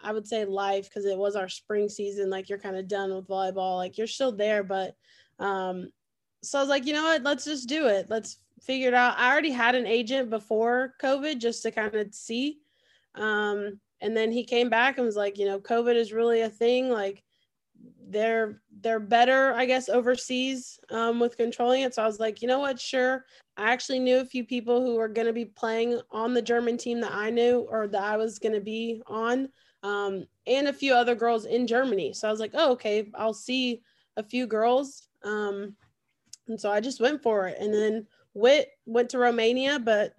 I 0.00 0.12
would 0.12 0.26
say 0.26 0.44
life 0.44 0.88
because 0.88 1.04
it 1.04 1.16
was 1.16 1.36
our 1.36 1.48
spring 1.48 1.88
season. 1.88 2.28
Like 2.28 2.48
you're 2.48 2.58
kind 2.58 2.76
of 2.76 2.88
done 2.88 3.14
with 3.14 3.28
volleyball. 3.28 3.76
Like 3.76 3.96
you're 3.98 4.06
still 4.08 4.32
there, 4.32 4.64
but 4.64 4.96
um, 5.38 5.90
so 6.42 6.58
I 6.58 6.62
was 6.62 6.68
like, 6.68 6.86
you 6.86 6.94
know 6.94 7.04
what? 7.04 7.22
Let's 7.22 7.44
just 7.44 7.68
do 7.68 7.86
it. 7.86 8.06
Let's 8.08 8.38
figure 8.60 8.88
it 8.88 8.94
out. 8.94 9.18
I 9.18 9.30
already 9.30 9.50
had 9.50 9.74
an 9.74 9.86
agent 9.86 10.30
before 10.30 10.94
COVID 11.00 11.38
just 11.38 11.62
to 11.62 11.70
kind 11.70 11.94
of 11.94 12.12
see. 12.14 12.58
Um, 13.14 13.80
and 14.00 14.16
then 14.16 14.30
he 14.32 14.44
came 14.44 14.68
back 14.70 14.98
and 14.98 15.06
was 15.06 15.16
like, 15.16 15.38
you 15.38 15.46
know, 15.46 15.58
COVID 15.58 15.94
is 15.94 16.12
really 16.12 16.42
a 16.42 16.48
thing. 16.48 16.88
Like 16.88 17.22
they're 18.10 18.62
they're 18.80 19.00
better 19.00 19.52
i 19.54 19.64
guess 19.66 19.88
overseas 19.88 20.78
um, 20.90 21.20
with 21.20 21.36
controlling 21.36 21.82
it. 21.82 21.94
So 21.94 22.02
i 22.02 22.06
was 22.06 22.20
like 22.20 22.40
you 22.42 22.48
know 22.48 22.58
what? 22.58 22.80
Sure. 22.80 23.24
I 23.56 23.72
actually 23.72 23.98
knew 23.98 24.18
a 24.18 24.24
few 24.24 24.44
people 24.44 24.84
who 24.84 24.94
were 24.94 25.08
going 25.08 25.26
to 25.26 25.32
be 25.32 25.44
playing 25.44 26.00
on 26.10 26.34
the 26.34 26.42
german 26.42 26.76
team 26.76 27.00
that 27.00 27.12
i 27.12 27.30
knew 27.30 27.66
or 27.70 27.86
that 27.88 28.02
i 28.02 28.16
was 28.16 28.38
going 28.38 28.54
to 28.54 28.60
be 28.60 29.02
on 29.06 29.48
um, 29.82 30.26
and 30.46 30.68
a 30.68 30.72
few 30.72 30.94
other 30.94 31.14
girls 31.14 31.44
in 31.44 31.66
germany. 31.66 32.12
So 32.12 32.28
i 32.28 32.30
was 32.30 32.40
like 32.40 32.52
oh 32.54 32.72
okay 32.72 33.10
i'll 33.14 33.34
see 33.34 33.82
a 34.16 34.22
few 34.22 34.46
girls. 34.46 35.08
Um, 35.24 35.76
and 36.48 36.60
so 36.60 36.70
i 36.70 36.80
just 36.80 37.00
went 37.00 37.22
for 37.22 37.48
it. 37.48 37.58
And 37.60 37.72
then 37.72 38.06
wit 38.34 38.70
went 38.86 39.10
to 39.10 39.18
romania 39.18 39.78
but 39.78 40.12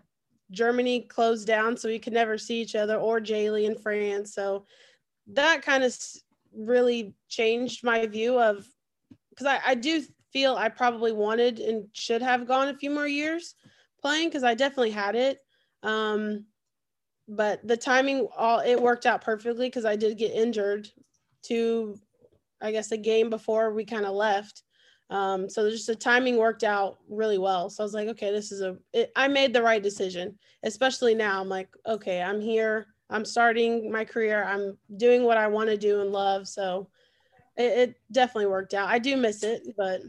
germany 0.52 1.02
closed 1.02 1.48
down 1.48 1.78
so 1.78 1.88
we 1.88 2.00
could 2.00 2.12
never 2.12 2.38
see 2.38 2.60
each 2.60 2.76
other 2.76 2.98
or 2.98 3.20
jaylee 3.20 3.66
in 3.66 3.76
france. 3.76 4.34
So 4.34 4.66
that 5.28 5.62
kind 5.62 5.84
of 5.84 5.96
really 6.56 7.14
changed 7.28 7.84
my 7.84 8.06
view 8.06 8.40
of 8.40 8.66
because 9.30 9.48
I, 9.48 9.60
I 9.72 9.76
do 9.76 10.04
feel 10.32 10.56
I 10.56 10.70
probably 10.70 11.12
wanted 11.12 11.60
and 11.60 11.88
should 11.94 12.22
have 12.22 12.48
gone 12.48 12.70
a 12.70 12.78
few 12.78 12.90
more 12.90 13.08
years 13.08 13.56
playing 14.02 14.30
because 14.30 14.44
I 14.44 14.54
definitely 14.54 14.92
had 14.92 15.16
it. 15.16 15.40
Um, 15.84 16.46
but 17.28 17.66
the 17.68 17.78
timing 17.78 18.28
all 18.38 18.60
it 18.60 18.82
worked 18.82 19.06
out 19.06 19.22
perfectly 19.22 19.68
because 19.68 19.86
I 19.86 19.96
did 19.96 20.18
get 20.18 20.32
injured 20.32 20.90
to 21.44 21.96
I 22.62 22.72
guess 22.72 22.92
a 22.92 22.98
game 22.98 23.30
before 23.30 23.74
we 23.74 23.86
kind 23.86 24.06
of 24.06 24.14
left. 24.14 24.64
Um, 25.10 25.50
so 25.50 25.70
just 25.70 25.88
the 25.88 25.96
timing 25.96 26.38
worked 26.38 26.64
out 26.64 26.98
really 27.10 27.38
well. 27.38 27.70
So 27.70 27.84
I 27.84 27.86
was 27.86 27.94
like, 27.94 28.10
okay, 28.10 28.32
this 28.32 28.52
is 28.52 28.62
a 28.62 28.78
it, 28.94 29.12
I 29.16 29.28
made 29.28 29.54
the 29.54 29.64
right 29.64 29.82
decision, 29.82 30.38
especially 30.64 31.16
now. 31.16 31.40
I'm 31.40 31.50
like, 31.50 31.70
okay, 31.88 32.22
I'm 32.22 32.42
here. 32.42 32.88
I'm 33.10 33.26
starting 33.26 33.92
my 33.92 34.06
career. 34.06 34.44
I'm 34.44 34.78
doing 34.98 35.24
what 35.24 35.38
I 35.38 35.48
want 35.48 35.70
to 35.70 35.78
do 35.78 36.02
and 36.02 36.12
love. 36.12 36.48
So 36.48 36.90
it, 37.58 37.64
it 37.64 37.96
definitely 38.12 38.48
worked 38.48 38.74
out. 38.74 38.90
I 38.90 39.00
do 39.00 39.18
miss 39.18 39.44
it, 39.44 39.64
but 39.78 40.02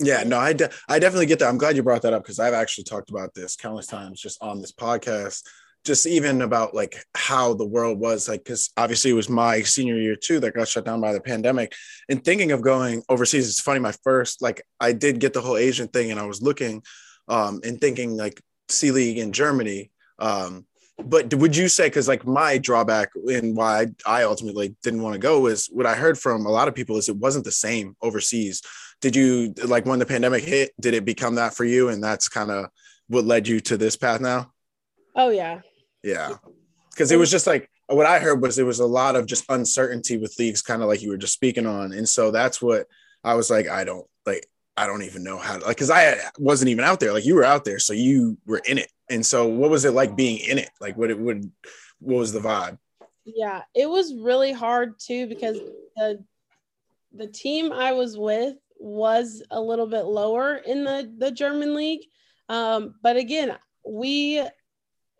yeah, 0.00 0.24
no, 0.24 0.38
I, 0.38 0.52
de- 0.52 0.70
I 0.88 0.98
definitely 0.98 1.26
get 1.26 1.38
that. 1.38 1.48
I'm 1.48 1.58
glad 1.58 1.76
you 1.76 1.82
brought 1.82 2.02
that 2.02 2.12
up 2.12 2.22
because 2.22 2.40
I've 2.40 2.54
actually 2.54 2.84
talked 2.84 3.10
about 3.10 3.32
this 3.34 3.56
countless 3.56 3.86
times 3.86 4.20
just 4.20 4.42
on 4.42 4.60
this 4.60 4.72
podcast 4.72 5.42
just 5.84 6.06
even 6.06 6.40
about 6.40 6.74
like 6.74 7.04
how 7.14 7.52
the 7.54 7.66
world 7.66 7.98
was 8.00 8.28
like 8.28 8.42
because 8.42 8.70
obviously 8.76 9.10
it 9.10 9.14
was 9.14 9.28
my 9.28 9.60
senior 9.62 9.96
year 9.96 10.16
too 10.16 10.40
that 10.40 10.54
got 10.54 10.66
shut 10.66 10.84
down 10.84 11.00
by 11.00 11.12
the 11.12 11.20
pandemic 11.20 11.74
and 12.08 12.24
thinking 12.24 12.52
of 12.52 12.62
going 12.62 13.02
overseas 13.08 13.48
it's 13.48 13.60
funny 13.60 13.78
my 13.80 13.92
first 14.02 14.40
like 14.40 14.62
i 14.80 14.92
did 14.92 15.20
get 15.20 15.32
the 15.32 15.40
whole 15.40 15.56
asian 15.56 15.88
thing 15.88 16.10
and 16.10 16.18
i 16.18 16.26
was 16.26 16.42
looking 16.42 16.82
um 17.28 17.60
and 17.64 17.80
thinking 17.80 18.16
like 18.16 18.40
c 18.68 18.90
league 18.90 19.18
in 19.18 19.32
germany 19.32 19.90
um 20.18 20.64
but 20.98 21.34
would 21.34 21.56
you 21.56 21.68
say 21.68 21.86
because 21.88 22.08
like 22.08 22.26
my 22.26 22.56
drawback 22.56 23.10
and 23.26 23.56
why 23.56 23.86
I, 24.06 24.22
ultimately 24.22 24.76
didn't 24.82 25.02
want 25.02 25.14
to 25.14 25.18
go 25.18 25.46
is 25.46 25.66
what 25.66 25.86
i 25.86 25.94
heard 25.94 26.18
from 26.18 26.46
a 26.46 26.50
lot 26.50 26.68
of 26.68 26.74
people 26.74 26.96
is 26.96 27.08
it 27.08 27.16
wasn't 27.16 27.44
the 27.44 27.52
same 27.52 27.96
overseas 28.00 28.62
did 29.00 29.16
you 29.16 29.52
like 29.66 29.86
when 29.86 29.98
the 29.98 30.06
pandemic 30.06 30.44
hit 30.44 30.70
did 30.80 30.94
it 30.94 31.04
become 31.04 31.34
that 31.34 31.54
for 31.54 31.64
you 31.64 31.88
and 31.88 32.02
that's 32.02 32.28
kind 32.28 32.50
of 32.50 32.66
what 33.08 33.24
led 33.24 33.48
you 33.48 33.58
to 33.58 33.76
this 33.76 33.96
path 33.96 34.20
now 34.20 34.50
oh 35.16 35.30
yeah 35.30 35.60
yeah. 36.04 36.34
Because 36.90 37.10
it 37.10 37.18
was 37.18 37.30
just 37.30 37.46
like 37.46 37.68
what 37.88 38.06
I 38.06 38.20
heard 38.20 38.40
was 38.40 38.54
there 38.54 38.66
was 38.66 38.78
a 38.78 38.86
lot 38.86 39.16
of 39.16 39.26
just 39.26 39.44
uncertainty 39.48 40.16
with 40.16 40.38
leagues, 40.38 40.62
kind 40.62 40.82
of 40.82 40.88
like 40.88 41.02
you 41.02 41.10
were 41.10 41.16
just 41.16 41.32
speaking 41.32 41.66
on. 41.66 41.92
And 41.92 42.08
so 42.08 42.30
that's 42.30 42.62
what 42.62 42.86
I 43.24 43.34
was 43.34 43.50
like, 43.50 43.68
I 43.68 43.82
don't 43.82 44.06
like, 44.26 44.46
I 44.76 44.86
don't 44.86 45.02
even 45.02 45.24
know 45.24 45.38
how 45.38 45.58
to 45.58 45.64
like, 45.64 45.76
cause 45.76 45.90
I 45.90 46.16
wasn't 46.38 46.68
even 46.68 46.84
out 46.84 47.00
there. 47.00 47.12
Like 47.12 47.24
you 47.24 47.34
were 47.34 47.44
out 47.44 47.64
there. 47.64 47.78
So 47.78 47.94
you 47.94 48.38
were 48.46 48.62
in 48.64 48.78
it. 48.78 48.90
And 49.10 49.24
so 49.24 49.46
what 49.46 49.70
was 49.70 49.84
it 49.84 49.92
like 49.92 50.16
being 50.16 50.38
in 50.38 50.58
it? 50.58 50.70
Like 50.80 50.96
what 50.96 51.10
it 51.10 51.18
would, 51.18 51.50
what 51.98 52.18
was 52.18 52.32
the 52.32 52.40
vibe? 52.40 52.78
Yeah, 53.24 53.62
it 53.74 53.88
was 53.88 54.14
really 54.14 54.52
hard 54.52 54.98
too 54.98 55.26
because 55.26 55.58
the 55.96 56.22
the 57.16 57.26
team 57.28 57.72
I 57.72 57.92
was 57.92 58.18
with 58.18 58.56
was 58.78 59.42
a 59.50 59.60
little 59.60 59.86
bit 59.86 60.04
lower 60.04 60.56
in 60.56 60.84
the 60.84 61.12
the 61.18 61.30
German 61.30 61.74
league. 61.74 62.02
Um, 62.48 62.96
but 63.02 63.16
again, 63.16 63.56
we 63.86 64.40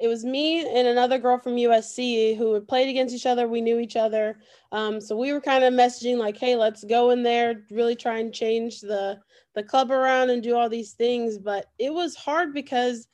it 0.00 0.08
was 0.08 0.24
me 0.24 0.60
and 0.60 0.88
another 0.88 1.18
girl 1.18 1.38
from 1.38 1.54
USC 1.54 2.36
who 2.36 2.52
had 2.54 2.66
played 2.66 2.88
against 2.88 3.14
each 3.14 3.26
other. 3.26 3.46
We 3.46 3.60
knew 3.60 3.78
each 3.78 3.96
other. 3.96 4.38
Um, 4.72 5.00
so 5.00 5.16
we 5.16 5.32
were 5.32 5.40
kind 5.40 5.62
of 5.62 5.72
messaging 5.72 6.18
like, 6.18 6.36
hey, 6.36 6.56
let's 6.56 6.82
go 6.84 7.10
in 7.10 7.22
there, 7.22 7.64
really 7.70 7.94
try 7.94 8.18
and 8.18 8.34
change 8.34 8.80
the 8.80 9.20
the 9.54 9.62
club 9.62 9.92
around 9.92 10.30
and 10.30 10.42
do 10.42 10.56
all 10.56 10.68
these 10.68 10.92
things. 10.92 11.38
But 11.38 11.66
it 11.78 11.94
was 11.94 12.16
hard 12.16 12.52
because 12.52 13.06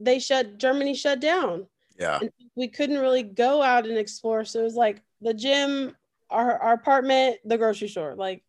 they 0.00 0.18
shut 0.18 0.58
Germany 0.58 0.94
shut 0.94 1.20
down. 1.20 1.66
Yeah. 1.98 2.18
And 2.20 2.30
we 2.56 2.68
couldn't 2.68 2.98
really 2.98 3.22
go 3.22 3.62
out 3.62 3.86
and 3.86 3.98
explore. 3.98 4.44
So 4.44 4.60
it 4.60 4.64
was 4.64 4.74
like 4.74 5.02
the 5.20 5.34
gym, 5.34 5.94
our, 6.30 6.58
our 6.58 6.72
apartment, 6.72 7.36
the 7.44 7.58
grocery 7.58 7.88
store. 7.88 8.14
Like 8.16 8.42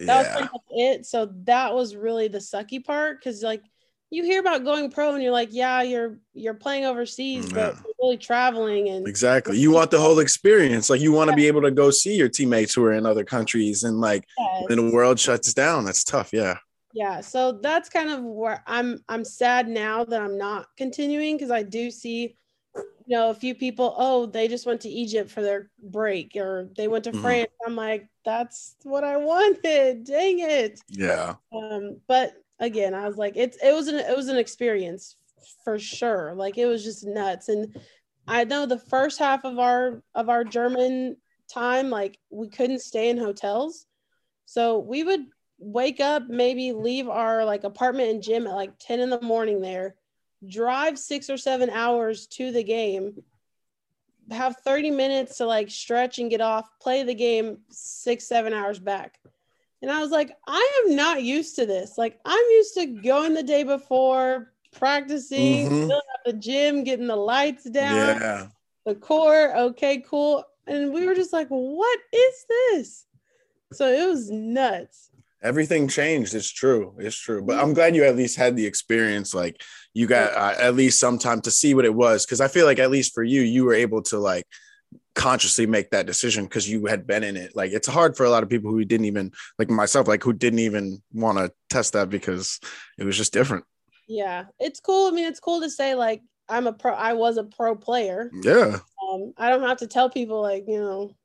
that 0.00 0.26
yeah. 0.26 0.48
was 0.52 0.60
it. 0.70 1.06
So 1.06 1.32
that 1.44 1.74
was 1.74 1.94
really 1.94 2.28
the 2.28 2.38
sucky 2.38 2.84
part 2.84 3.18
because 3.20 3.42
like 3.42 3.62
you 4.10 4.22
hear 4.24 4.40
about 4.40 4.64
going 4.64 4.90
pro 4.90 5.14
and 5.14 5.22
you're 5.22 5.32
like, 5.32 5.50
yeah, 5.52 5.82
you're 5.82 6.18
you're 6.34 6.54
playing 6.54 6.84
overseas, 6.84 7.46
mm, 7.46 7.54
but 7.54 7.76
really 8.00 8.16
traveling 8.16 8.88
and 8.88 9.06
exactly. 9.06 9.58
You 9.58 9.70
want 9.70 9.90
the 9.90 10.00
whole 10.00 10.18
experience. 10.18 10.90
Like 10.90 11.00
you 11.00 11.12
want 11.12 11.28
to 11.28 11.32
yeah. 11.32 11.36
be 11.36 11.46
able 11.46 11.62
to 11.62 11.70
go 11.70 11.90
see 11.90 12.14
your 12.14 12.28
teammates 12.28 12.74
who 12.74 12.84
are 12.84 12.92
in 12.92 13.06
other 13.06 13.24
countries 13.24 13.84
and 13.84 14.00
like 14.00 14.24
yes. 14.38 14.64
when 14.68 14.76
the 14.76 14.92
world 14.92 15.18
shuts 15.18 15.54
down. 15.54 15.84
That's 15.84 16.04
tough. 16.04 16.30
Yeah. 16.32 16.58
Yeah. 16.96 17.20
So 17.20 17.52
that's 17.52 17.88
kind 17.88 18.10
of 18.10 18.22
where 18.22 18.62
I'm 18.66 19.04
I'm 19.08 19.24
sad 19.24 19.68
now 19.68 20.04
that 20.04 20.20
I'm 20.20 20.38
not 20.38 20.68
continuing 20.76 21.36
because 21.36 21.50
I 21.50 21.62
do 21.62 21.90
see 21.90 22.36
you 22.74 23.16
know 23.16 23.30
a 23.30 23.34
few 23.34 23.54
people 23.54 23.94
oh 23.96 24.26
they 24.26 24.48
just 24.48 24.66
went 24.66 24.80
to 24.80 24.88
egypt 24.88 25.30
for 25.30 25.40
their 25.40 25.70
break 25.80 26.32
or 26.36 26.68
they 26.76 26.88
went 26.88 27.04
to 27.04 27.12
mm-hmm. 27.12 27.22
france 27.22 27.50
i'm 27.64 27.76
like 27.76 28.06
that's 28.24 28.74
what 28.82 29.02
i 29.04 29.16
wanted 29.32 30.04
dang 30.04 30.40
it 30.40 30.78
yeah 30.90 31.36
um 31.54 31.96
but 32.06 32.34
again, 32.58 32.94
I 32.94 33.06
was 33.06 33.16
like, 33.16 33.34
it's 33.36 33.56
it 33.62 33.74
was 33.74 33.88
an 33.88 33.96
it 33.96 34.16
was 34.16 34.28
an 34.28 34.36
experience 34.36 35.16
for 35.64 35.78
sure. 35.78 36.34
Like 36.34 36.58
it 36.58 36.66
was 36.66 36.84
just 36.84 37.06
nuts. 37.06 37.48
And 37.48 37.76
I 38.26 38.44
know 38.44 38.66
the 38.66 38.78
first 38.78 39.18
half 39.18 39.44
of 39.44 39.58
our 39.58 40.02
of 40.14 40.28
our 40.28 40.44
German 40.44 41.16
time, 41.52 41.90
like 41.90 42.18
we 42.30 42.48
couldn't 42.48 42.80
stay 42.80 43.10
in 43.10 43.18
hotels. 43.18 43.86
So 44.46 44.78
we 44.78 45.02
would 45.02 45.26
wake 45.58 46.00
up, 46.00 46.28
maybe 46.28 46.72
leave 46.72 47.08
our 47.08 47.44
like 47.44 47.64
apartment 47.64 48.10
and 48.10 48.22
gym 48.22 48.46
at 48.46 48.54
like 48.54 48.78
10 48.78 49.00
in 49.00 49.10
the 49.10 49.20
morning 49.20 49.60
there, 49.60 49.96
drive 50.46 50.98
six 50.98 51.30
or 51.30 51.36
seven 51.36 51.70
hours 51.70 52.26
to 52.26 52.52
the 52.52 52.62
game, 52.62 53.22
have 54.30 54.56
30 54.58 54.90
minutes 54.90 55.38
to 55.38 55.46
like 55.46 55.70
stretch 55.70 56.18
and 56.18 56.30
get 56.30 56.40
off, 56.40 56.68
play 56.80 57.02
the 57.02 57.14
game 57.14 57.58
six, 57.70 58.26
seven 58.26 58.52
hours 58.52 58.78
back. 58.78 59.18
And 59.82 59.90
I 59.90 60.00
was 60.00 60.10
like, 60.10 60.36
I 60.46 60.82
am 60.84 60.96
not 60.96 61.22
used 61.22 61.56
to 61.56 61.66
this. 61.66 61.98
Like, 61.98 62.18
I'm 62.24 62.44
used 62.52 62.74
to 62.74 62.86
going 62.86 63.34
the 63.34 63.42
day 63.42 63.62
before, 63.62 64.52
practicing, 64.72 65.66
mm-hmm. 65.66 65.74
filling 65.74 65.90
up 65.90 66.20
the 66.24 66.32
gym, 66.32 66.82
getting 66.82 67.06
the 67.06 67.16
lights 67.16 67.64
down, 67.64 68.20
yeah. 68.20 68.46
the 68.84 68.94
core. 68.94 69.56
Okay, 69.56 70.02
cool. 70.08 70.44
And 70.66 70.92
we 70.92 71.06
were 71.06 71.14
just 71.14 71.32
like, 71.32 71.48
what 71.48 71.98
is 72.12 72.46
this? 72.48 73.06
So 73.72 73.86
it 73.86 74.06
was 74.08 74.30
nuts. 74.30 75.10
Everything 75.42 75.88
changed. 75.88 76.34
It's 76.34 76.50
true. 76.50 76.94
It's 76.98 77.18
true. 77.18 77.42
But 77.42 77.58
I'm 77.58 77.74
glad 77.74 77.94
you 77.94 78.04
at 78.04 78.16
least 78.16 78.36
had 78.36 78.56
the 78.56 78.66
experience. 78.66 79.34
Like, 79.34 79.62
you 79.94 80.06
got 80.06 80.34
uh, 80.34 80.54
at 80.58 80.74
least 80.74 80.98
some 80.98 81.18
time 81.18 81.40
to 81.42 81.50
see 81.50 81.74
what 81.74 81.84
it 81.84 81.94
was. 81.94 82.26
Cause 82.26 82.40
I 82.40 82.48
feel 82.48 82.66
like, 82.66 82.78
at 82.78 82.90
least 82.90 83.14
for 83.14 83.22
you, 83.22 83.42
you 83.42 83.64
were 83.64 83.74
able 83.74 84.02
to 84.04 84.18
like, 84.18 84.46
consciously 85.14 85.66
make 85.66 85.90
that 85.90 86.06
decision 86.06 86.44
because 86.44 86.68
you 86.68 86.86
had 86.86 87.06
been 87.06 87.24
in 87.24 87.36
it. 87.36 87.56
Like 87.56 87.72
it's 87.72 87.88
hard 87.88 88.16
for 88.16 88.24
a 88.24 88.30
lot 88.30 88.42
of 88.42 88.50
people 88.50 88.70
who 88.70 88.84
didn't 88.84 89.06
even 89.06 89.32
like 89.58 89.70
myself, 89.70 90.06
like 90.06 90.22
who 90.22 90.32
didn't 90.32 90.60
even 90.60 91.02
want 91.12 91.38
to 91.38 91.50
test 91.70 91.94
that 91.94 92.10
because 92.10 92.60
it 92.98 93.04
was 93.04 93.16
just 93.16 93.32
different. 93.32 93.64
Yeah, 94.06 94.44
it's 94.60 94.78
cool. 94.78 95.08
I 95.08 95.10
mean, 95.10 95.24
it's 95.24 95.40
cool 95.40 95.62
to 95.62 95.70
say 95.70 95.94
like 95.94 96.22
I'm 96.48 96.66
a 96.66 96.72
pro. 96.72 96.92
I 96.92 97.14
was 97.14 97.38
a 97.38 97.44
pro 97.44 97.74
player. 97.74 98.30
Yeah. 98.42 98.78
Um, 99.02 99.32
I 99.36 99.50
don't 99.50 99.62
have 99.62 99.78
to 99.78 99.86
tell 99.86 100.10
people 100.10 100.42
like 100.42 100.64
you 100.68 100.78
know 100.78 101.16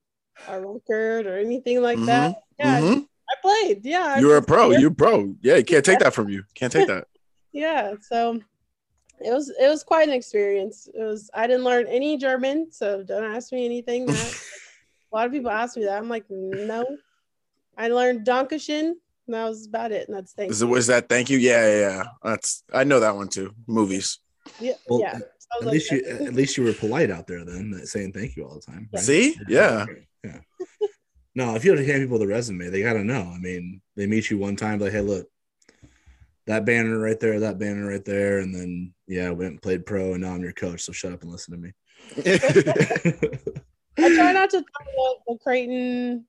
a 0.47 0.59
record 0.59 1.27
or 1.27 1.37
anything 1.37 1.81
like 1.81 1.97
mm-hmm. 1.97 2.07
that. 2.07 2.35
Yeah, 2.57 2.79
mm-hmm. 2.79 2.99
I 3.31 3.35
played. 3.41 3.85
Yeah, 3.85 4.19
you're 4.19 4.37
a 4.37 4.41
pro. 4.41 4.71
You're 4.71 4.91
pro. 4.91 5.35
Yeah, 5.41 5.55
you 5.55 5.63
can't 5.63 5.85
take 5.85 5.99
that 5.99 6.13
from 6.13 6.29
you. 6.29 6.43
Can't 6.55 6.71
take 6.71 6.87
that. 6.87 7.07
yeah. 7.53 7.93
So 8.01 8.39
it 9.19 9.31
was 9.31 9.49
it 9.49 9.67
was 9.67 9.83
quite 9.83 10.07
an 10.07 10.13
experience. 10.13 10.87
It 10.93 11.03
was 11.03 11.29
I 11.33 11.47
didn't 11.47 11.63
learn 11.63 11.87
any 11.87 12.17
German, 12.17 12.71
so 12.71 13.03
don't 13.03 13.23
ask 13.23 13.51
me 13.51 13.65
anything. 13.65 14.05
That 14.07 14.43
a 15.11 15.15
lot 15.15 15.25
of 15.25 15.31
people 15.31 15.51
ask 15.51 15.77
me 15.77 15.85
that. 15.85 15.97
I'm 15.97 16.09
like, 16.09 16.25
no. 16.29 16.85
I 17.77 17.87
learned 17.87 18.25
Dankeschön. 18.25 18.93
And 19.27 19.35
that 19.35 19.47
was 19.47 19.65
about 19.65 19.91
it. 19.91 20.07
And 20.07 20.17
that's 20.17 20.33
thank 20.33 20.51
Is 20.51 20.61
it 20.61 20.65
was 20.65 20.87
that 20.87 21.07
thank 21.07 21.29
you? 21.29 21.37
Yeah, 21.37 21.67
yeah, 21.67 21.79
yeah. 21.79 22.03
That's 22.23 22.63
I 22.73 22.83
know 22.83 22.99
that 22.99 23.15
one 23.15 23.29
too. 23.29 23.53
Movies. 23.67 24.19
Yeah. 24.59 24.73
Well, 24.87 24.99
yeah. 24.99 25.19
At 25.59 25.65
like, 25.65 25.73
least 25.73 25.91
you 25.91 26.03
at 26.05 26.33
least 26.33 26.57
you 26.57 26.63
were 26.63 26.73
polite 26.73 27.11
out 27.11 27.27
there 27.27 27.43
then, 27.43 27.79
saying 27.85 28.13
thank 28.13 28.35
you 28.35 28.45
all 28.45 28.55
the 28.55 28.71
time. 28.71 28.89
Right? 28.93 29.03
See? 29.03 29.35
Yeah. 29.47 29.85
Yeah. 30.23 30.39
No, 31.35 31.55
if 31.55 31.63
you 31.63 31.71
have 31.71 31.79
to 31.79 31.85
hand 31.85 32.01
people 32.03 32.19
the 32.19 32.27
resume, 32.27 32.69
they 32.69 32.81
gotta 32.81 33.03
know. 33.03 33.31
I 33.33 33.37
mean, 33.37 33.81
they 33.95 34.07
meet 34.07 34.29
you 34.29 34.37
one 34.37 34.55
time, 34.55 34.79
like, 34.79 34.91
hey, 34.91 35.01
look, 35.01 35.27
that 36.47 36.65
banner 36.65 36.99
right 36.99 37.19
there, 37.19 37.39
that 37.39 37.59
banner 37.59 37.87
right 37.87 38.03
there, 38.03 38.39
and 38.39 38.53
then 38.53 38.93
yeah, 39.07 39.27
I 39.27 39.31
went 39.31 39.51
and 39.51 39.61
played 39.61 39.85
pro, 39.85 40.13
and 40.13 40.21
now 40.21 40.33
I'm 40.33 40.41
your 40.41 40.51
coach. 40.51 40.81
So 40.81 40.91
shut 40.91 41.13
up 41.13 41.21
and 41.21 41.31
listen 41.31 41.53
to 41.53 41.59
me. 41.59 41.71
I 43.97 44.15
try 44.15 44.31
not 44.33 44.49
to 44.49 44.57
talk 44.57 44.81
about 44.81 45.15
the 45.27 45.37
Creighton 45.41 46.25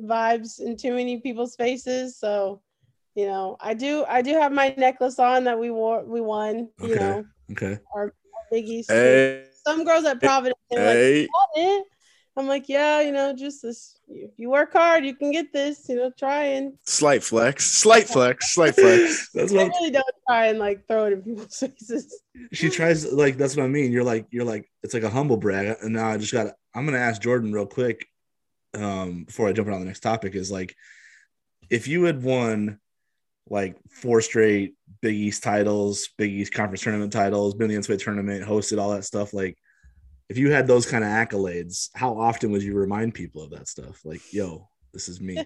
vibes 0.00 0.60
in 0.60 0.76
too 0.76 0.94
many 0.94 1.18
people's 1.20 1.56
faces. 1.56 2.18
So, 2.18 2.60
you 3.14 3.26
know, 3.26 3.56
I 3.60 3.74
do 3.74 4.04
I 4.08 4.22
do 4.22 4.32
have 4.34 4.52
my 4.52 4.74
necklace 4.76 5.18
on 5.18 5.44
that 5.44 5.58
we 5.58 5.70
wore 5.70 6.04
we 6.04 6.20
won. 6.20 6.68
You 6.80 6.94
okay. 6.94 6.94
know, 6.94 7.24
okay. 7.52 7.78
Our, 7.94 8.02
our 8.02 8.12
biggies. 8.52 8.86
Hey. 8.88 9.46
Some 9.66 9.84
girls 9.84 10.04
at 10.04 10.20
Providence. 10.20 10.58
Hey. 10.68 11.28
Like, 11.56 11.84
I'm 12.36 12.48
like, 12.48 12.68
yeah, 12.68 13.00
you 13.00 13.12
know, 13.12 13.32
just 13.32 13.62
this. 13.62 13.98
If 14.08 14.32
you 14.36 14.50
work 14.50 14.72
hard, 14.72 15.04
you 15.04 15.14
can 15.14 15.30
get 15.30 15.52
this. 15.52 15.88
You 15.88 15.96
know, 15.96 16.10
try 16.10 16.44
and 16.44 16.74
slight 16.84 17.22
flex, 17.22 17.66
slight 17.66 18.08
flex, 18.08 18.54
slight 18.54 18.74
flex. 18.74 19.30
that's 19.34 19.52
what 19.52 19.66
I 19.66 19.68
really 19.68 19.90
don't 19.90 20.04
try 20.28 20.46
and 20.46 20.58
like 20.58 20.86
throw 20.88 21.06
it 21.06 21.12
in 21.12 21.22
people's 21.22 21.56
faces. 21.78 22.22
She 22.52 22.70
tries 22.70 23.10
like 23.12 23.36
that's 23.36 23.56
what 23.56 23.64
I 23.64 23.68
mean. 23.68 23.92
You're 23.92 24.04
like 24.04 24.26
you're 24.30 24.44
like 24.44 24.68
it's 24.82 24.94
like 24.94 25.04
a 25.04 25.10
humble 25.10 25.36
brag. 25.36 25.76
And 25.80 25.94
now 25.94 26.08
I 26.08 26.16
just 26.16 26.32
got. 26.32 26.54
I'm 26.74 26.84
gonna 26.84 26.98
ask 26.98 27.22
Jordan 27.22 27.52
real 27.52 27.66
quick 27.66 28.06
um, 28.74 29.24
before 29.24 29.48
I 29.48 29.52
jump 29.52 29.68
on 29.68 29.78
the 29.78 29.86
next 29.86 30.00
topic. 30.00 30.34
Is 30.34 30.50
like 30.50 30.74
if 31.70 31.86
you 31.86 32.02
had 32.04 32.22
won 32.22 32.80
like 33.48 33.76
four 33.90 34.20
straight 34.20 34.74
Big 35.00 35.14
East 35.14 35.42
titles, 35.42 36.08
Big 36.16 36.32
East 36.32 36.52
conference 36.52 36.82
tournament 36.82 37.12
titles, 37.12 37.54
been 37.54 37.70
in 37.70 37.80
the 37.80 37.86
NCAA 37.86 38.02
tournament, 38.02 38.44
hosted 38.46 38.80
all 38.80 38.92
that 38.92 39.04
stuff. 39.04 39.34
Like, 39.34 39.58
if 40.28 40.38
you 40.38 40.50
had 40.50 40.66
those 40.66 40.86
kind 40.86 41.04
of 41.04 41.10
accolades, 41.10 41.90
how 41.94 42.18
often 42.18 42.50
would 42.52 42.62
you 42.62 42.74
remind 42.74 43.14
people 43.14 43.42
of 43.42 43.50
that 43.50 43.68
stuff? 43.68 44.04
Like, 44.04 44.32
yo, 44.32 44.68
this 44.92 45.08
is 45.08 45.20
me. 45.20 45.38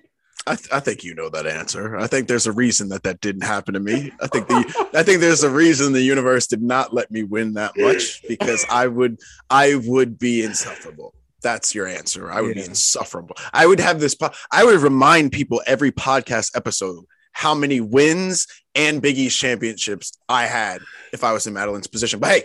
I, 0.46 0.54
th- 0.54 0.68
I, 0.72 0.80
think 0.80 1.04
you 1.04 1.14
know 1.14 1.28
that 1.28 1.46
answer. 1.46 1.96
I 1.96 2.06
think 2.06 2.26
there's 2.26 2.46
a 2.46 2.52
reason 2.52 2.88
that 2.88 3.02
that 3.02 3.20
didn't 3.20 3.42
happen 3.42 3.74
to 3.74 3.80
me. 3.80 4.12
I 4.20 4.28
think 4.28 4.48
the 4.48 4.88
I 4.94 5.02
think 5.02 5.20
there's 5.20 5.42
a 5.42 5.50
reason 5.50 5.92
the 5.92 6.00
universe 6.00 6.46
did 6.46 6.62
not 6.62 6.94
let 6.94 7.10
me 7.10 7.22
win 7.22 7.54
that 7.54 7.76
much 7.76 8.22
because 8.26 8.64
I 8.70 8.86
would 8.86 9.18
I 9.50 9.74
would 9.74 10.18
be 10.18 10.42
insufferable. 10.42 11.14
That's 11.42 11.74
your 11.74 11.86
answer. 11.86 12.32
I 12.32 12.40
would 12.40 12.56
yeah. 12.56 12.62
be 12.62 12.68
insufferable. 12.68 13.36
I 13.52 13.66
would 13.66 13.80
have 13.80 14.00
this. 14.00 14.14
Po- 14.14 14.30
I 14.50 14.64
would 14.64 14.80
remind 14.80 15.32
people 15.32 15.60
every 15.66 15.92
podcast 15.92 16.56
episode 16.56 17.04
how 17.32 17.54
many 17.54 17.80
wins 17.80 18.46
and 18.74 19.02
Big 19.02 19.18
East 19.18 19.38
championships 19.38 20.16
I 20.28 20.46
had 20.46 20.80
if 21.12 21.24
I 21.24 21.32
was 21.32 21.46
in 21.46 21.54
Madelyn's 21.54 21.86
position. 21.86 22.20
But 22.20 22.30
hey, 22.30 22.44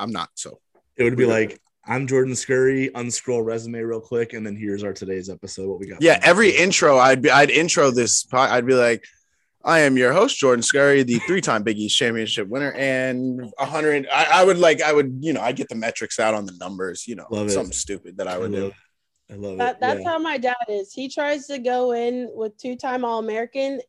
I'm 0.00 0.12
not. 0.12 0.30
So 0.34 0.60
it 0.96 1.04
would 1.04 1.16
be 1.16 1.26
like 1.26 1.60
I'm 1.86 2.06
Jordan 2.06 2.36
Scurry. 2.36 2.90
Unscroll 2.94 3.42
resume 3.42 3.80
real 3.80 4.00
quick, 4.00 4.32
and 4.32 4.46
then 4.46 4.56
here's 4.56 4.84
our 4.84 4.92
today's 4.92 5.30
episode. 5.30 5.68
What 5.68 5.80
we 5.80 5.86
got? 5.86 6.02
Yeah, 6.02 6.18
every 6.22 6.50
intro, 6.50 6.98
I'd 6.98 7.22
be, 7.22 7.30
I'd 7.30 7.50
intro 7.50 7.90
this. 7.90 8.26
I'd 8.32 8.66
be 8.66 8.74
like, 8.74 9.04
I 9.64 9.80
am 9.80 9.96
your 9.96 10.12
host, 10.12 10.38
Jordan 10.38 10.62
Scurry, 10.62 11.02
the 11.02 11.18
three-time 11.26 11.62
Big 11.62 11.78
East 11.78 11.96
championship 11.96 12.48
winner, 12.48 12.72
and 12.72 13.52
a 13.58 13.66
hundred. 13.66 14.06
I, 14.12 14.40
I, 14.40 14.44
would 14.44 14.58
like, 14.58 14.82
I 14.82 14.92
would, 14.92 15.18
you 15.20 15.32
know, 15.32 15.40
I 15.40 15.52
get 15.52 15.68
the 15.68 15.74
metrics 15.74 16.18
out 16.18 16.34
on 16.34 16.46
the 16.46 16.56
numbers, 16.60 17.06
you 17.06 17.16
know, 17.16 17.26
love 17.30 17.50
something 17.50 17.70
it. 17.70 17.74
stupid 17.74 18.16
that 18.18 18.28
I 18.28 18.38
would 18.38 18.52
I 18.52 18.56
do. 18.56 18.72
I 19.30 19.34
love 19.34 19.58
that, 19.58 19.74
it. 19.74 19.80
That's 19.80 20.00
yeah. 20.00 20.08
how 20.08 20.18
my 20.18 20.38
dad 20.38 20.56
is. 20.68 20.92
He 20.92 21.08
tries 21.08 21.46
to 21.46 21.58
go 21.58 21.92
in 21.92 22.30
with 22.34 22.56
two-time 22.58 23.04
All-American 23.04 23.80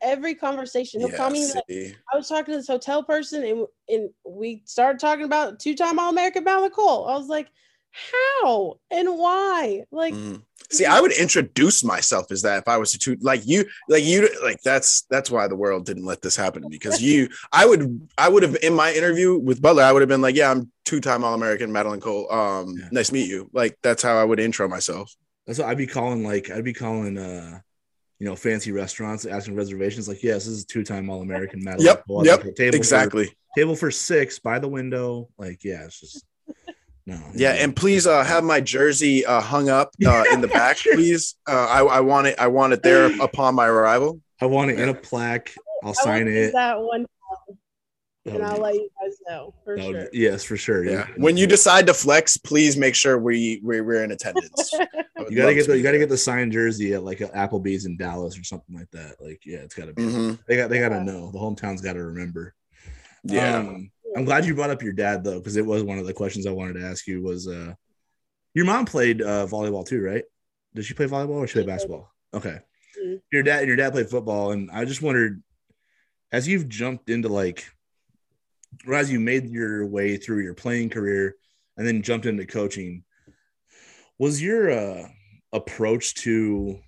every 0.00 0.34
conversation. 0.34 1.00
He'll 1.00 1.10
yeah, 1.10 1.16
call 1.16 1.30
me 1.30 1.46
like, 1.52 1.96
I 2.12 2.16
was 2.16 2.28
talking 2.28 2.52
to 2.52 2.58
this 2.58 2.68
hotel 2.68 3.02
person 3.02 3.44
and, 3.44 3.66
and 3.88 4.10
we 4.24 4.62
started 4.64 4.98
talking 4.98 5.24
about 5.24 5.60
two-time 5.60 5.98
All-American 5.98 6.44
Mal 6.44 6.68
Cole. 6.70 7.08
I 7.08 7.16
was 7.16 7.28
like, 7.28 7.48
how 7.92 8.78
and 8.90 9.18
why? 9.18 9.84
Like 9.90 10.14
mm. 10.14 10.42
see, 10.70 10.86
I 10.86 11.00
would 11.00 11.12
introduce 11.12 11.84
myself 11.84 12.30
as 12.30 12.42
that 12.42 12.58
if 12.58 12.68
I 12.68 12.78
was 12.78 12.92
to 12.92 13.16
like 13.20 13.46
you, 13.46 13.66
like 13.86 14.04
you 14.04 14.30
like 14.42 14.62
that's 14.62 15.02
that's 15.10 15.30
why 15.30 15.46
the 15.46 15.56
world 15.56 15.84
didn't 15.84 16.06
let 16.06 16.22
this 16.22 16.34
happen 16.34 16.64
because 16.70 17.02
you 17.02 17.28
I 17.52 17.66
would 17.66 18.08
I 18.16 18.30
would 18.30 18.44
have 18.44 18.56
in 18.62 18.74
my 18.74 18.92
interview 18.92 19.38
with 19.38 19.60
Butler, 19.60 19.82
I 19.82 19.92
would 19.92 20.00
have 20.00 20.08
been 20.08 20.22
like, 20.22 20.36
Yeah, 20.36 20.52
I'm 20.52 20.70
two-time 20.86 21.22
All-American 21.22 21.70
Madelyn 21.70 22.00
Cole. 22.00 22.32
Um, 22.32 22.76
yeah. 22.78 22.88
nice 22.92 23.08
to 23.08 23.12
meet 23.12 23.28
you. 23.28 23.50
Like 23.52 23.76
that's 23.82 24.02
how 24.02 24.16
I 24.16 24.24
would 24.24 24.40
intro 24.40 24.68
myself. 24.68 25.14
That's 25.46 25.58
what 25.58 25.68
I'd 25.68 25.76
be 25.76 25.86
calling 25.86 26.24
like 26.24 26.50
I'd 26.50 26.64
be 26.64 26.72
calling 26.72 27.18
uh 27.18 27.60
you 28.22 28.28
know, 28.28 28.36
fancy 28.36 28.70
restaurants 28.70 29.26
asking 29.26 29.56
reservations. 29.56 30.06
Like, 30.06 30.22
yes, 30.22 30.44
this 30.44 30.54
is 30.54 30.64
two-time 30.64 31.10
All-American 31.10 31.60
medal. 31.64 31.82
Yep, 31.82 32.04
yep, 32.22 32.54
table 32.54 32.76
exactly. 32.76 33.24
For, 33.24 33.32
table 33.56 33.74
for 33.74 33.90
six 33.90 34.38
by 34.38 34.60
the 34.60 34.68
window. 34.68 35.28
Like, 35.38 35.64
yeah, 35.64 35.86
it's 35.86 35.98
just 35.98 36.24
no. 37.04 37.20
Yeah, 37.34 37.54
and 37.54 37.74
please 37.74 38.06
uh, 38.06 38.22
have 38.22 38.44
my 38.44 38.60
jersey 38.60 39.26
uh, 39.26 39.40
hung 39.40 39.68
up 39.68 39.90
uh, 40.06 40.22
in 40.32 40.40
the 40.40 40.46
back, 40.46 40.76
please. 40.76 41.34
Uh, 41.48 41.66
I, 41.66 41.80
I 41.80 42.00
want 42.00 42.28
it. 42.28 42.38
I 42.38 42.46
want 42.46 42.72
it 42.74 42.84
there 42.84 43.10
upon 43.20 43.56
my 43.56 43.66
arrival. 43.66 44.20
I 44.40 44.46
want 44.46 44.70
it 44.70 44.78
in 44.78 44.88
a 44.88 44.94
plaque. 44.94 45.52
I'll 45.82 45.90
I 45.90 45.94
sign 45.94 46.28
it. 46.28 46.52
That 46.52 46.80
one 46.80 47.06
and 48.24 48.42
I'll 48.44 48.60
let 48.60 48.74
you 48.74 48.88
guys 49.00 49.18
know 49.28 49.54
for 49.64 49.78
sure. 49.78 50.08
Yes, 50.12 50.44
for 50.44 50.56
sure. 50.56 50.84
Yeah. 50.84 51.06
When 51.16 51.36
you 51.36 51.46
decide 51.46 51.86
to 51.88 51.94
flex, 51.94 52.36
please 52.36 52.76
make 52.76 52.94
sure 52.94 53.18
we 53.18 53.60
we're, 53.62 53.82
we're 53.82 54.04
in 54.04 54.12
attendance. 54.12 54.72
you 55.28 55.36
gotta 55.36 55.54
get 55.54 55.66
the 55.66 55.76
you 55.76 55.82
gotta 55.82 55.98
get 55.98 56.08
the 56.08 56.16
signed 56.16 56.52
jersey 56.52 56.94
at 56.94 57.02
like 57.02 57.18
Applebee's 57.18 57.84
in 57.84 57.96
Dallas 57.96 58.38
or 58.38 58.44
something 58.44 58.76
like 58.76 58.90
that. 58.92 59.16
Like, 59.20 59.40
yeah, 59.44 59.58
it's 59.58 59.74
gotta 59.74 59.92
be. 59.92 60.02
Mm-hmm. 60.02 60.34
They 60.46 60.56
got 60.56 60.70
they 60.70 60.78
gotta 60.78 60.96
yeah. 60.96 61.02
know. 61.02 61.32
The 61.32 61.38
hometown's 61.38 61.80
got 61.80 61.94
to 61.94 62.04
remember. 62.04 62.54
Yeah. 63.24 63.56
Um, 63.56 63.90
I'm 64.16 64.24
glad 64.24 64.44
you 64.44 64.54
brought 64.54 64.70
up 64.70 64.82
your 64.82 64.92
dad 64.92 65.24
though, 65.24 65.38
because 65.38 65.56
it 65.56 65.66
was 65.66 65.82
one 65.82 65.98
of 65.98 66.06
the 66.06 66.12
questions 66.12 66.46
I 66.46 66.52
wanted 66.52 66.74
to 66.74 66.86
ask 66.86 67.06
you. 67.06 67.22
Was 67.22 67.48
uh, 67.48 67.74
your 68.54 68.66
mom 68.66 68.84
played 68.84 69.20
uh, 69.20 69.46
volleyball 69.46 69.86
too, 69.86 70.02
right? 70.02 70.24
Did 70.74 70.84
she 70.84 70.94
play 70.94 71.06
volleyball 71.06 71.40
or 71.40 71.46
she 71.46 71.54
play 71.54 71.66
basketball? 71.66 72.12
Okay. 72.32 72.60
Mm-hmm. 73.02 73.16
Your 73.32 73.42
dad, 73.42 73.60
and 73.60 73.68
your 73.68 73.76
dad 73.76 73.92
played 73.92 74.10
football, 74.10 74.52
and 74.52 74.70
I 74.70 74.84
just 74.84 75.02
wondered, 75.02 75.42
as 76.30 76.46
you've 76.46 76.68
jumped 76.68 77.10
into 77.10 77.28
like 77.28 77.66
or 77.66 77.81
as 78.92 79.10
you 79.10 79.20
made 79.20 79.48
your 79.48 79.86
way 79.86 80.16
through 80.16 80.42
your 80.42 80.54
playing 80.54 80.90
career 80.90 81.36
and 81.76 81.86
then 81.86 82.02
jumped 82.02 82.26
into 82.26 82.46
coaching, 82.46 83.04
was 84.18 84.42
your 84.42 84.70
uh, 84.70 85.08
approach 85.52 86.14
to 86.14 86.78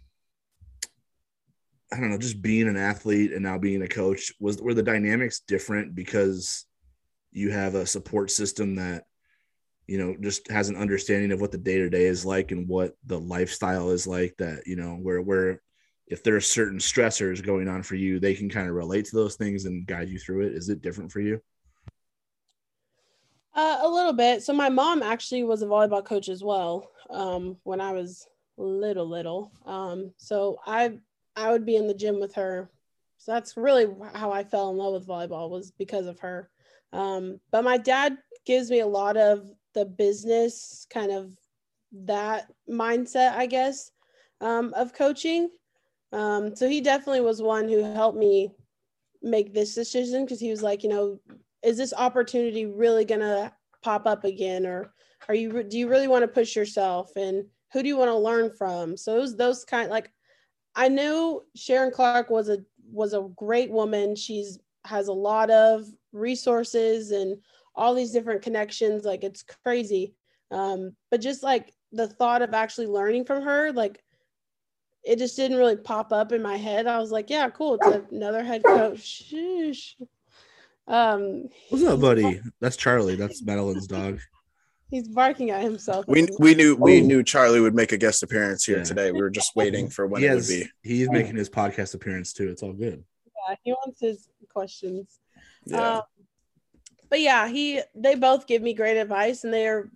I 1.93 2.01
don't 2.01 2.11
know, 2.11 2.19
just 2.19 2.43
being 2.43 2.67
an 2.67 2.77
athlete 2.77 3.33
and 3.33 3.43
now 3.45 3.57
being 3.57 3.83
a 3.83 3.89
coach 3.89 4.33
was 4.41 4.61
were 4.61 4.75
the 4.75 4.83
dynamics 4.83 5.41
different 5.47 5.95
because 5.95 6.65
you 7.31 7.51
have 7.51 7.77
a 7.77 7.87
support 7.87 8.33
system 8.33 8.75
that 8.77 9.05
you 9.87 9.99
know 9.99 10.17
just 10.21 10.51
has 10.51 10.69
an 10.69 10.77
understanding 10.77 11.31
of 11.31 11.41
what 11.41 11.53
the 11.53 11.59
day 11.59 11.79
to 11.79 11.91
day 11.91 12.07
is 12.07 12.25
like 12.25 12.51
and 12.51 12.67
what 12.69 12.95
the 13.07 13.19
lifestyle 13.19 13.91
is 13.91 14.07
like 14.07 14.35
that 14.39 14.67
you 14.67 14.77
know 14.77 14.95
where 14.95 15.21
where 15.21 15.61
if 16.07 16.23
there 16.23 16.35
are 16.35 16.41
certain 16.41 16.79
stressors 16.79 17.45
going 17.45 17.69
on 17.69 17.83
for 17.83 17.95
you 17.95 18.19
they 18.19 18.35
can 18.35 18.49
kind 18.49 18.69
of 18.69 18.75
relate 18.75 19.05
to 19.05 19.17
those 19.17 19.37
things 19.37 19.65
and 19.65 19.87
guide 19.87 20.09
you 20.09 20.19
through 20.19 20.47
it? 20.47 20.53
Is 20.53 20.69
it 20.71 20.83
different 20.83 21.13
for 21.13 21.21
you 21.21 21.41
uh, 23.55 23.79
a 23.83 23.89
little 23.89 24.13
bit. 24.13 24.43
So 24.43 24.53
my 24.53 24.69
mom 24.69 25.03
actually 25.03 25.45
was 25.45 25.63
a 25.63 25.67
volleyball 25.67 26.05
coach 26.05 26.29
as 26.29 26.43
well 26.43 26.91
um, 27.11 27.57
when 27.63 27.81
I 27.81 27.93
was 27.93 28.27
little, 28.57 29.09
little. 29.09 29.53
Um, 29.67 30.13
so 30.17 30.59
I 30.67 30.99
I 31.37 31.51
would 31.51 31.67
be 31.67 31.77
in 31.77 31.87
the 31.87 31.95
gym 31.95 32.21
with 32.21 32.35
her. 32.35 32.71
So 33.19 33.33
that's 33.33 33.57
really 33.57 33.87
how 34.15 34.31
I 34.31 34.45
fell 34.45 34.71
in 34.71 34.77
love 34.77 34.93
with 34.93 35.07
volleyball 35.07 35.51
was 35.51 35.71
because 35.73 36.07
of 36.07 36.21
her. 36.21 36.51
Um, 36.93 37.41
but 37.51 37.65
my 37.65 37.77
dad 37.77 38.19
gives 38.47 38.71
me 38.71 38.81
a 38.81 38.87
lot 38.87 39.17
of 39.17 39.51
the 39.75 39.85
business 39.85 40.87
kind 40.91 41.11
of 41.11 41.33
that 41.93 42.47
mindset, 42.71 43.33
I 43.33 43.47
guess, 43.47 43.91
um, 44.41 44.73
of 44.75 44.93
coaching. 44.93 45.51
Um, 46.13 46.55
so 46.55 46.69
he 46.69 46.81
definitely 46.81 47.23
was 47.23 47.43
one 47.43 47.69
who 47.69 47.83
helped 47.83 48.19
me 48.19 48.53
make 49.23 49.53
this 49.53 49.75
decision 49.75 50.25
because 50.25 50.39
he 50.39 50.51
was 50.51 50.63
like, 50.63 50.83
you 50.83 50.91
know, 50.91 51.19
is 51.65 51.77
this 51.77 51.95
opportunity 51.97 52.67
really 52.67 53.05
going 53.05 53.21
to 53.21 53.53
pop 53.83 54.07
up 54.07 54.25
again? 54.25 54.67
Or 54.67 54.93
are 55.29 55.35
you 55.35 55.63
do 55.63 55.79
you 55.79 55.89
really 55.89 56.09
want 56.09 56.23
to 56.23 56.29
push 56.29 56.55
yourself? 56.55 57.11
And 57.17 57.45
who 57.73 57.83
do 57.83 57.89
you 57.89 57.97
want 57.97 58.11
to 58.11 58.17
learn 58.17 58.51
from? 58.57 58.97
So 58.97 59.15
those 59.17 59.37
those 59.37 59.65
kind 59.65 59.91
like 59.91 60.11
i 60.77 60.89
knew 60.89 61.41
sharon 61.55 61.93
clark 61.93 62.31
was 62.31 62.49
a 62.49 62.59
was 62.91 63.15
a 63.15 63.29
great 63.37 63.71
woman. 63.71 64.15
She's 64.15 64.59
has 64.85 65.09
a 65.09 65.13
lot 65.13 65.51
of 65.51 65.87
resources 66.13 67.11
and 67.11 67.39
all 67.75 67.95
these 67.95 68.13
different 68.13 68.43
connections. 68.43 69.05
Like 69.05 69.25
it's 69.25 69.45
crazy. 69.65 70.15
Um 70.51 70.95
but 71.11 71.21
just 71.21 71.43
like 71.43 71.73
the 71.93 72.09
thought 72.09 72.43
of 72.43 72.55
actually 72.55 72.89
learning 72.89 73.25
from 73.25 73.43
her 73.43 73.73
like 73.73 74.03
it 75.05 75.19
just 75.19 75.37
didn't 75.37 75.59
really 75.59 75.77
pop 75.77 76.13
up 76.13 76.33
in 76.33 76.43
my 76.43 76.57
head. 76.57 76.87
I 76.87 76.99
was 76.99 77.11
like 77.11 77.31
yeah 77.31 77.49
cool. 77.49 77.79
It's 77.81 78.13
another 78.13 78.45
head 78.45 78.63
coach. 78.65 79.25
Sheesh. 79.33 79.95
Um, 80.87 81.49
What's 81.71 81.85
up, 81.85 82.01
buddy? 82.01 82.41
That's 82.61 82.77
Charlie. 82.77 83.17
That's 83.17 83.43
Madelyn's 83.45 83.87
dog. 83.87 84.21
He's 84.91 85.09
barking 85.09 85.51
at 85.51 85.63
himself. 85.63 86.05
We 86.07 86.29
we 86.39 86.55
knew 86.55 86.77
we 86.77 87.01
oh. 87.01 87.05
knew 87.05 87.23
Charlie 87.23 87.61
would 87.61 87.75
make 87.75 87.93
a 87.93 87.97
guest 87.97 88.23
appearance 88.23 88.65
here 88.65 88.79
yeah. 88.79 88.85
today. 88.85 89.13
We 89.13 89.23
were 89.23 89.31
just 89.31 89.57
waiting 89.57 89.89
for 89.89 90.07
when 90.07 90.21
he 90.21 90.27
it 90.27 90.31
has, 90.31 90.49
would 90.49 90.55
be. 90.55 90.71
He's 90.83 91.11
making 91.11 91.37
his 91.37 91.51
podcast 91.51 91.95
appearance 91.95 92.33
too. 92.33 92.49
It's 92.49 92.63
all 92.63 92.75
good. 92.75 93.03
Yeah, 93.49 93.57
he 93.63 93.73
wants 93.73 94.01
his 94.01 94.29
questions. 94.53 95.19
Yeah. 95.65 95.97
Um, 95.97 96.03
but 97.11 97.21
yeah, 97.21 97.49
he 97.49 97.81
they 97.95 98.15
both 98.15 98.47
give 98.47 98.63
me 98.63 98.75
great 98.75 98.99
advice, 98.99 99.45
and 99.45 99.53
they 99.53 99.67
are. 99.67 99.91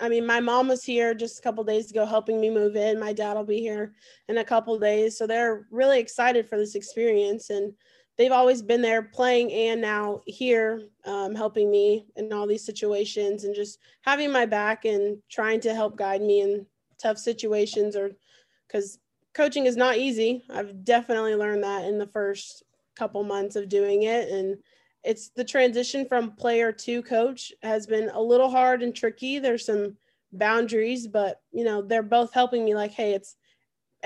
I 0.00 0.08
mean, 0.08 0.26
my 0.26 0.40
mom 0.40 0.68
was 0.68 0.82
here 0.82 1.14
just 1.14 1.38
a 1.38 1.42
couple 1.42 1.62
days 1.62 1.90
ago 1.90 2.04
helping 2.04 2.40
me 2.40 2.50
move 2.50 2.76
in. 2.76 3.00
My 3.00 3.12
dad 3.12 3.34
will 3.34 3.44
be 3.44 3.60
here 3.60 3.94
in 4.28 4.38
a 4.38 4.44
couple 4.44 4.78
days, 4.78 5.16
so 5.16 5.26
they're 5.26 5.66
really 5.70 6.00
excited 6.00 6.48
for 6.48 6.58
this 6.58 6.74
experience 6.74 7.48
and 7.50 7.72
they've 8.16 8.32
always 8.32 8.62
been 8.62 8.82
there 8.82 9.02
playing 9.02 9.52
and 9.52 9.80
now 9.80 10.20
here 10.26 10.82
um, 11.04 11.34
helping 11.34 11.70
me 11.70 12.06
in 12.16 12.32
all 12.32 12.46
these 12.46 12.64
situations 12.64 13.44
and 13.44 13.54
just 13.54 13.78
having 14.02 14.32
my 14.32 14.46
back 14.46 14.84
and 14.84 15.18
trying 15.30 15.60
to 15.60 15.74
help 15.74 15.96
guide 15.96 16.22
me 16.22 16.40
in 16.40 16.66
tough 16.98 17.18
situations 17.18 17.94
or 17.96 18.12
because 18.66 18.98
coaching 19.34 19.66
is 19.66 19.76
not 19.76 19.98
easy. 19.98 20.44
I've 20.50 20.84
definitely 20.84 21.34
learned 21.34 21.62
that 21.64 21.84
in 21.84 21.98
the 21.98 22.06
first 22.06 22.62
couple 22.96 23.22
months 23.22 23.54
of 23.54 23.68
doing 23.68 24.04
it. 24.04 24.30
And 24.30 24.56
it's 25.04 25.28
the 25.28 25.44
transition 25.44 26.06
from 26.06 26.32
player 26.32 26.72
to 26.72 27.02
coach 27.02 27.52
has 27.62 27.86
been 27.86 28.08
a 28.10 28.20
little 28.20 28.50
hard 28.50 28.82
and 28.82 28.94
tricky. 28.94 29.38
There's 29.38 29.66
some 29.66 29.96
boundaries 30.32 31.06
but 31.06 31.40
you 31.52 31.64
know 31.64 31.82
they're 31.82 32.02
both 32.02 32.32
helping 32.32 32.64
me 32.64 32.74
like 32.74 32.90
hey 32.90 33.14
it's 33.14 33.36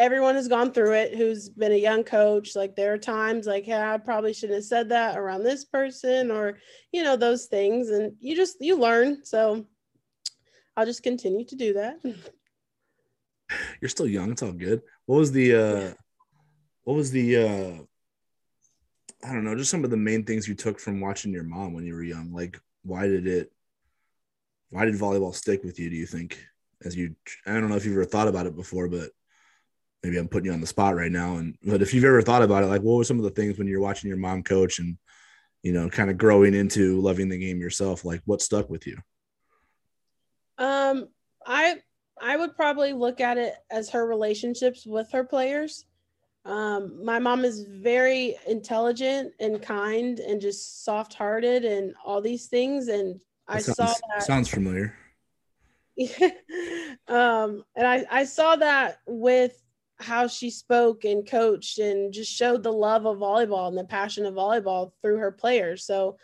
everyone 0.00 0.34
has 0.34 0.48
gone 0.48 0.72
through 0.72 0.94
it 0.94 1.14
who's 1.14 1.50
been 1.50 1.72
a 1.72 1.76
young 1.76 2.02
coach 2.02 2.56
like 2.56 2.74
there 2.74 2.94
are 2.94 2.98
times 2.98 3.46
like 3.46 3.66
yeah 3.66 3.92
i 3.92 3.98
probably 3.98 4.32
shouldn't 4.32 4.56
have 4.56 4.64
said 4.64 4.88
that 4.88 5.18
around 5.18 5.44
this 5.44 5.66
person 5.66 6.30
or 6.30 6.58
you 6.90 7.04
know 7.04 7.16
those 7.16 7.44
things 7.46 7.90
and 7.90 8.14
you 8.18 8.34
just 8.34 8.56
you 8.60 8.78
learn 8.78 9.22
so 9.24 9.66
i'll 10.74 10.86
just 10.86 11.02
continue 11.02 11.44
to 11.44 11.54
do 11.54 11.74
that 11.74 12.00
you're 13.80 13.90
still 13.90 14.06
young 14.06 14.32
it's 14.32 14.42
all 14.42 14.52
good 14.52 14.80
what 15.04 15.18
was 15.18 15.32
the 15.32 15.54
uh 15.54 15.92
what 16.84 16.84
what 16.84 16.96
was 16.96 17.10
the 17.10 17.36
uh 17.36 17.82
I 19.22 19.34
don't 19.34 19.44
know, 19.44 19.54
just 19.54 19.70
some 19.70 19.84
of 19.84 19.90
the 19.90 19.98
main 19.98 20.24
things 20.24 20.48
you 20.48 20.54
took 20.54 20.80
from 20.80 20.98
watching 20.98 21.30
your 21.30 21.42
mom 21.42 21.74
when 21.74 21.84
you 21.84 21.92
were 21.92 22.02
young. 22.02 22.32
Like 22.32 22.58
why 22.84 23.06
did 23.06 23.26
it 23.26 23.52
why 24.70 24.86
did 24.86 24.94
volleyball 24.94 25.34
stick 25.34 25.62
with 25.62 25.78
you, 25.78 25.90
do 25.90 25.96
you 25.96 26.06
think? 26.06 26.42
As 26.86 26.96
you 26.96 27.14
I 27.46 27.52
don't 27.52 27.68
know 27.68 27.76
if 27.76 27.84
you've 27.84 27.96
ever 27.96 28.06
thought 28.06 28.28
about 28.28 28.46
it 28.46 28.56
before, 28.56 28.88
but 28.88 29.10
maybe 30.02 30.18
I'm 30.18 30.28
putting 30.28 30.46
you 30.46 30.52
on 30.52 30.60
the 30.60 30.66
spot 30.66 30.96
right 30.96 31.12
now. 31.12 31.36
And 31.36 31.56
but 31.62 31.82
if 31.82 31.92
you've 31.92 32.04
ever 32.04 32.22
thought 32.22 32.42
about 32.42 32.62
it, 32.62 32.66
like 32.66 32.82
what 32.82 32.96
were 32.96 33.04
some 33.04 33.18
of 33.18 33.24
the 33.24 33.30
things 33.30 33.58
when 33.58 33.66
you're 33.66 33.80
watching 33.80 34.08
your 34.08 34.18
mom 34.18 34.42
coach 34.42 34.78
and 34.78 34.96
you 35.62 35.72
know, 35.72 35.88
kind 35.90 36.10
of 36.10 36.18
growing 36.18 36.54
into 36.54 37.00
loving 37.00 37.28
the 37.28 37.38
game 37.38 37.60
yourself, 37.60 38.04
like 38.04 38.22
what 38.24 38.40
stuck 38.40 38.70
with 38.70 38.86
you? 38.86 38.96
Um, 40.58 41.08
I 41.46 41.78
I 42.20 42.36
would 42.36 42.54
probably 42.54 42.92
look 42.92 43.20
at 43.20 43.38
it 43.38 43.54
as 43.70 43.90
her 43.90 44.06
relationships 44.06 44.86
with 44.86 45.10
her 45.12 45.24
players. 45.24 45.86
Um, 46.44 47.04
my 47.04 47.18
mom 47.18 47.44
is 47.44 47.66
very 47.68 48.36
intelligent 48.46 49.32
and 49.40 49.60
kind 49.60 50.18
and 50.20 50.40
just 50.40 50.84
soft 50.84 51.14
hearted 51.14 51.64
and 51.64 51.94
all 52.04 52.20
these 52.20 52.46
things. 52.46 52.88
And 52.88 53.20
that 53.48 53.56
I 53.56 53.60
sounds, 53.60 53.76
saw 53.76 53.94
that 54.14 54.22
sounds 54.22 54.48
familiar. 54.48 54.94
um, 57.08 57.62
and 57.76 57.86
I, 57.86 58.06
I 58.10 58.24
saw 58.24 58.56
that 58.56 59.00
with 59.06 59.62
how 60.00 60.26
she 60.26 60.50
spoke 60.50 61.04
and 61.04 61.28
coached 61.28 61.78
and 61.78 62.12
just 62.12 62.32
showed 62.32 62.62
the 62.62 62.72
love 62.72 63.06
of 63.06 63.18
volleyball 63.18 63.68
and 63.68 63.76
the 63.76 63.84
passion 63.84 64.26
of 64.26 64.34
volleyball 64.34 64.92
through 65.02 65.18
her 65.18 65.32
players. 65.32 65.84
So 65.84 66.16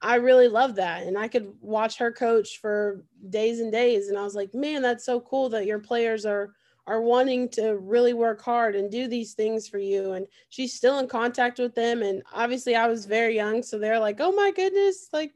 I 0.00 0.16
really 0.16 0.48
love 0.48 0.74
that. 0.76 1.04
And 1.04 1.16
I 1.16 1.28
could 1.28 1.52
watch 1.60 1.98
her 1.98 2.10
coach 2.10 2.58
for 2.58 3.04
days 3.30 3.60
and 3.60 3.70
days. 3.70 4.08
And 4.08 4.18
I 4.18 4.24
was 4.24 4.34
like, 4.34 4.54
man, 4.54 4.82
that's 4.82 5.04
so 5.04 5.20
cool 5.20 5.48
that 5.50 5.66
your 5.66 5.78
players 5.78 6.26
are 6.26 6.54
are 6.86 7.00
wanting 7.00 7.48
to 7.48 7.76
really 7.76 8.12
work 8.12 8.42
hard 8.42 8.74
and 8.74 8.90
do 8.90 9.06
these 9.06 9.34
things 9.34 9.68
for 9.68 9.78
you. 9.78 10.12
And 10.12 10.26
she's 10.48 10.74
still 10.74 10.98
in 10.98 11.06
contact 11.06 11.58
with 11.60 11.74
them. 11.74 12.02
And 12.02 12.22
obviously 12.32 12.74
I 12.74 12.88
was 12.88 13.06
very 13.06 13.36
young. 13.36 13.62
So 13.62 13.78
they're 13.78 14.00
like, 14.00 14.16
oh 14.20 14.32
my 14.32 14.50
goodness, 14.50 15.08
like 15.12 15.32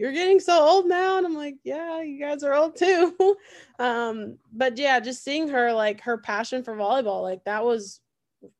you're 0.00 0.12
getting 0.12 0.40
so 0.40 0.58
old 0.66 0.86
now. 0.86 1.18
And 1.18 1.26
I'm 1.26 1.34
like, 1.34 1.56
yeah, 1.62 2.00
you 2.00 2.18
guys 2.18 2.42
are 2.42 2.54
old 2.54 2.74
too. 2.74 3.36
um, 3.78 4.38
but 4.50 4.78
yeah, 4.78 4.98
just 4.98 5.22
seeing 5.22 5.46
her 5.48 5.74
like 5.74 6.00
her 6.00 6.16
passion 6.16 6.64
for 6.64 6.74
volleyball, 6.74 7.20
like 7.20 7.44
that 7.44 7.62
was 7.62 8.00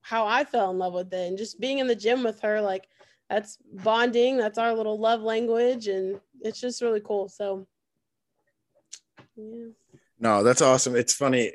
how 0.03 0.26
I 0.26 0.44
fell 0.44 0.70
in 0.70 0.76
love 0.76 0.92
with 0.92 1.11
it. 1.14 1.29
And 1.29 1.38
just 1.38 1.59
being 1.59 1.79
in 1.79 1.87
the 1.87 1.96
gym 1.96 2.22
with 2.22 2.40
her, 2.42 2.61
like 2.61 2.88
that's 3.31 3.57
bonding, 3.72 4.37
that's 4.37 4.59
our 4.59 4.74
little 4.74 5.00
love 5.00 5.22
language, 5.22 5.87
and 5.88 6.20
it's 6.42 6.61
just 6.61 6.83
really 6.83 7.00
cool. 7.00 7.31
So 7.31 7.66
yeah. 9.35 9.68
No, 10.18 10.42
that's 10.42 10.61
awesome. 10.61 10.94
It's 10.94 11.14
funny. 11.14 11.53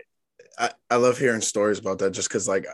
I, 0.58 0.72
I 0.90 0.96
love 0.96 1.20
hearing 1.20 1.42
stories 1.42 1.78
about 1.78 2.00
that 2.00 2.10
just 2.10 2.28
because 2.28 2.48
like 2.48 2.66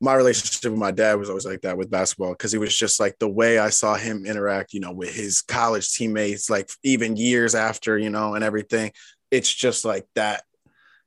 my 0.00 0.14
relationship 0.14 0.70
with 0.70 0.78
my 0.78 0.90
dad 0.90 1.14
was 1.14 1.30
always 1.30 1.46
like 1.46 1.62
that 1.62 1.78
with 1.78 1.90
basketball 1.90 2.32
because 2.32 2.52
it 2.52 2.60
was 2.60 2.76
just 2.76 3.00
like 3.00 3.18
the 3.18 3.28
way 3.28 3.58
I 3.58 3.70
saw 3.70 3.94
him 3.94 4.26
interact, 4.26 4.74
you 4.74 4.80
know, 4.80 4.92
with 4.92 5.14
his 5.14 5.40
college 5.40 5.90
teammates, 5.90 6.50
like 6.50 6.70
even 6.82 7.16
years 7.16 7.54
after, 7.54 7.96
you 7.96 8.10
know, 8.10 8.34
and 8.34 8.44
everything. 8.44 8.92
It's 9.30 9.52
just 9.52 9.84
like 9.84 10.06
that. 10.14 10.42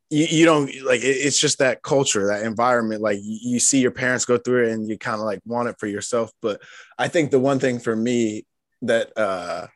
You, 0.10 0.25
you 0.25 0.45
don't 0.45 0.71
like 0.84 1.02
it, 1.02 1.06
it's 1.06 1.39
just 1.39 1.60
that 1.60 1.84
culture, 1.84 2.28
that 2.28 2.43
environment. 2.43 3.02
Like 3.02 3.19
you, 3.21 3.39
you 3.41 3.60
see 3.60 3.80
your 3.80 3.91
parents 3.91 4.25
go 4.25 4.38
through 4.38 4.67
it 4.67 4.71
and 4.71 4.89
you 4.89 4.97
kind 4.97 5.19
of 5.19 5.25
like 5.25 5.39
want 5.45 5.69
it 5.69 5.75
for 5.80 5.86
yourself. 5.86 6.32
But 6.41 6.62
I 6.97 7.10
think 7.10 7.30
the 7.30 7.39
one 7.39 7.60
thing 7.60 7.80
for 7.80 7.95
me 7.95 8.45
that 8.82 9.15
uh 9.15 9.67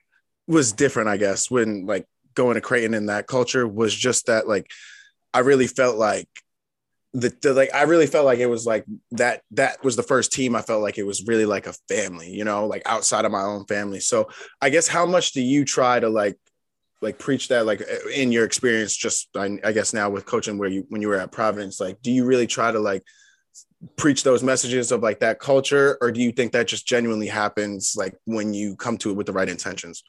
was 0.47 0.73
different, 0.73 1.10
I 1.10 1.17
guess, 1.17 1.52
when 1.52 1.86
like 1.86 2.08
going 2.34 2.56
to 2.56 2.62
Creighton 2.62 2.95
in 2.95 3.06
that 3.06 3.28
culture 3.28 3.67
was 3.67 3.93
just 3.93 4.26
that 4.26 4.47
like 4.47 4.71
I 5.36 5.39
really 5.39 5.67
felt 5.67 5.97
like 5.97 6.28
the, 7.13 7.36
the, 7.41 7.54
like 7.54 7.73
I 7.73 7.84
really 7.84 8.08
felt 8.08 8.26
like 8.26 8.39
it 8.39 8.47
was 8.47 8.65
like 8.65 8.86
that 9.12 9.41
that 9.52 9.84
was 9.84 9.95
the 9.95 10.04
first 10.04 10.32
team 10.32 10.56
I 10.56 10.62
felt 10.62 10.82
like 10.82 10.97
it 10.97 11.06
was 11.06 11.26
really 11.28 11.45
like 11.45 11.67
a 11.67 11.73
family, 11.88 12.32
you 12.32 12.43
know, 12.43 12.65
like 12.65 12.82
outside 12.86 13.26
of 13.26 13.32
my 13.32 13.41
own 13.41 13.65
family. 13.65 13.99
So 13.99 14.30
I 14.62 14.69
guess 14.69 14.88
how 14.88 15.06
much 15.06 15.34
do 15.34 15.41
you 15.41 15.63
try 15.63 15.99
to 15.99 16.10
like 16.10 16.38
like 17.02 17.19
preach 17.19 17.49
that 17.49 17.65
like 17.65 17.82
eh, 17.82 18.10
in 18.15 18.32
your 18.32 18.45
experience 18.45 18.95
just 18.95 19.28
I, 19.36 19.60
I 19.63 19.73
guess 19.73 19.93
now 19.93 20.10
with 20.10 20.26
coaching 20.26 20.58
where 20.58 20.69
you 20.69 20.86
when 20.89 21.02
you 21.02 21.10
were 21.10 21.19
at 21.19 21.34
Providence 21.34 21.80
like 21.80 22.02
do 22.02 22.12
you 22.12 22.26
really 22.26 22.47
try 22.47 22.71
to 22.71 22.80
like 22.80 23.04
preach 23.97 24.23
those 24.23 24.41
messages 24.41 24.91
of 24.91 25.04
like 25.04 25.19
that 25.19 25.39
culture 25.39 25.97
or 26.02 26.12
do 26.12 26.21
you 26.21 26.32
think 26.32 26.54
that 26.54 26.67
just 26.67 26.88
genuinely 26.88 27.28
happens 27.28 27.93
like 27.97 28.15
when 28.26 28.54
you 28.54 28.76
come 28.78 28.97
to 28.97 29.12
it 29.12 29.17
with 29.17 29.28
the 29.28 29.34
right 29.34 29.49
intentions? 29.49 30.04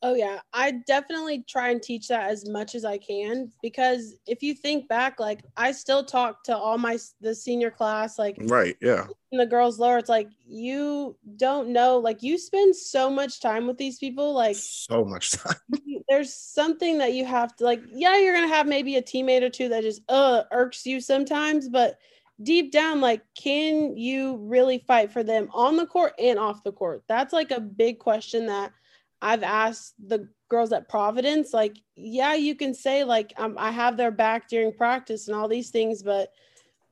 Oh 0.00 0.14
yeah, 0.14 0.38
I 0.52 0.72
definitely 0.86 1.44
try 1.48 1.70
and 1.70 1.82
teach 1.82 2.06
that 2.08 2.30
as 2.30 2.48
much 2.48 2.76
as 2.76 2.84
I 2.84 2.98
can 2.98 3.50
because 3.62 4.14
if 4.28 4.44
you 4.44 4.54
think 4.54 4.88
back, 4.88 5.18
like 5.18 5.40
I 5.56 5.72
still 5.72 6.04
talk 6.04 6.44
to 6.44 6.56
all 6.56 6.78
my 6.78 6.98
the 7.20 7.34
senior 7.34 7.72
class, 7.72 8.16
like 8.16 8.36
right, 8.42 8.76
yeah, 8.80 9.06
and 9.32 9.40
the 9.40 9.46
girls 9.46 9.80
lower. 9.80 9.98
It's 9.98 10.08
like 10.08 10.28
you 10.46 11.16
don't 11.36 11.70
know, 11.70 11.98
like 11.98 12.22
you 12.22 12.38
spend 12.38 12.76
so 12.76 13.10
much 13.10 13.40
time 13.40 13.66
with 13.66 13.76
these 13.76 13.98
people, 13.98 14.34
like 14.34 14.54
so 14.54 15.04
much 15.04 15.32
time. 15.32 15.56
There's 16.08 16.32
something 16.32 16.98
that 16.98 17.14
you 17.14 17.24
have 17.24 17.56
to 17.56 17.64
like. 17.64 17.82
Yeah, 17.90 18.18
you're 18.18 18.34
gonna 18.34 18.46
have 18.46 18.68
maybe 18.68 18.96
a 18.96 19.02
teammate 19.02 19.42
or 19.42 19.50
two 19.50 19.68
that 19.70 19.82
just 19.82 20.02
uh 20.08 20.44
irks 20.52 20.86
you 20.86 21.00
sometimes, 21.00 21.68
but 21.68 21.98
deep 22.40 22.70
down, 22.70 23.00
like, 23.00 23.22
can 23.34 23.96
you 23.96 24.36
really 24.36 24.84
fight 24.86 25.10
for 25.10 25.24
them 25.24 25.48
on 25.52 25.76
the 25.76 25.86
court 25.86 26.12
and 26.20 26.38
off 26.38 26.62
the 26.62 26.70
court? 26.70 27.02
That's 27.08 27.32
like 27.32 27.50
a 27.50 27.60
big 27.60 27.98
question 27.98 28.46
that 28.46 28.70
I've 29.20 29.42
asked 29.42 29.94
the 30.04 30.28
girls 30.48 30.72
at 30.72 30.88
Providence, 30.88 31.52
like, 31.52 31.76
yeah, 31.96 32.34
you 32.34 32.54
can 32.54 32.74
say 32.74 33.04
like 33.04 33.32
um, 33.36 33.56
I 33.58 33.70
have 33.70 33.96
their 33.96 34.10
back 34.10 34.48
during 34.48 34.72
practice 34.72 35.28
and 35.28 35.36
all 35.36 35.48
these 35.48 35.70
things, 35.70 36.02
but 36.02 36.32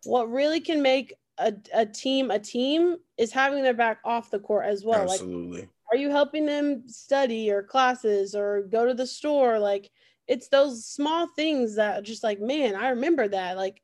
what 0.05 0.31
really 0.31 0.61
can 0.61 0.83
make 0.83 1.15
a, 1.39 1.53
a 1.75 1.87
team 1.87 2.31
a 2.31 2.39
team 2.39 2.97
is 3.19 3.33
having 3.33 3.63
their 3.63 3.75
back 3.75 3.99
off 4.05 4.31
the 4.31 4.39
court 4.39 4.67
as 4.67 4.85
well. 4.85 5.11
Absolutely. 5.11 5.61
Like, 5.61 5.69
are 5.93 5.97
you 5.97 6.11
helping 6.11 6.47
them 6.47 6.89
study 6.89 7.51
or 7.51 7.63
classes 7.63 8.35
or 8.35 8.63
go 8.63 8.87
to 8.87 8.95
the 8.95 9.07
store? 9.07 9.59
Like, 9.59 9.91
it's 10.27 10.49
those 10.49 10.85
small 10.85 11.29
things 11.29 11.77
that 11.77 12.03
just 12.03 12.25
like, 12.25 12.41
man, 12.41 12.75
I 12.75 12.89
remember 12.91 13.29
that. 13.29 13.57
Like, 13.57 13.83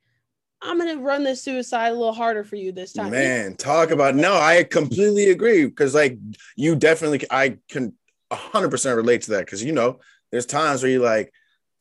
I'm 0.60 0.78
gonna 0.78 0.98
run 0.98 1.24
this 1.24 1.42
suicide 1.42 1.88
a 1.88 1.94
little 1.94 2.12
harder 2.12 2.44
for 2.44 2.56
you 2.56 2.72
this 2.72 2.92
time. 2.92 3.10
Man, 3.10 3.56
talk 3.56 3.90
about 3.90 4.14
no, 4.14 4.34
I 4.34 4.64
completely 4.64 5.30
agree 5.30 5.66
because 5.66 5.94
like 5.94 6.18
you 6.56 6.76
definitely 6.76 7.26
I 7.30 7.58
can 7.68 7.94
100% 8.32 8.96
relate 8.96 9.22
to 9.22 9.30
that. 9.32 9.46
Because 9.46 9.62
you 9.62 9.72
know 9.72 10.00
there's 10.30 10.46
times 10.46 10.82
where 10.82 10.90
you're 10.90 11.02
like 11.02 11.32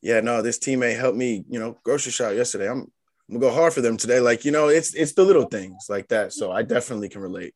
yeah 0.02 0.20
no 0.20 0.42
this 0.42 0.58
teammate 0.58 0.98
helped 0.98 1.16
me 1.16 1.44
you 1.48 1.58
know 1.58 1.78
grocery 1.82 2.12
shop 2.12 2.34
yesterday. 2.34 2.68
I'm, 2.68 2.90
I'm 3.28 3.38
gonna 3.38 3.40
go 3.40 3.52
hard 3.52 3.72
for 3.72 3.80
them 3.80 3.96
today. 3.96 4.20
Like 4.20 4.44
you 4.44 4.52
know 4.52 4.68
it's 4.68 4.94
it's 4.94 5.12
the 5.12 5.24
little 5.24 5.46
things 5.46 5.86
like 5.88 6.08
that. 6.08 6.32
So 6.32 6.52
i 6.52 6.62
definitely 6.62 7.08
can 7.08 7.22
relate. 7.22 7.54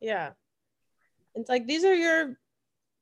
Yeah. 0.00 0.30
It's 1.34 1.48
like 1.48 1.66
these 1.66 1.84
are 1.84 1.94
your 1.94 2.38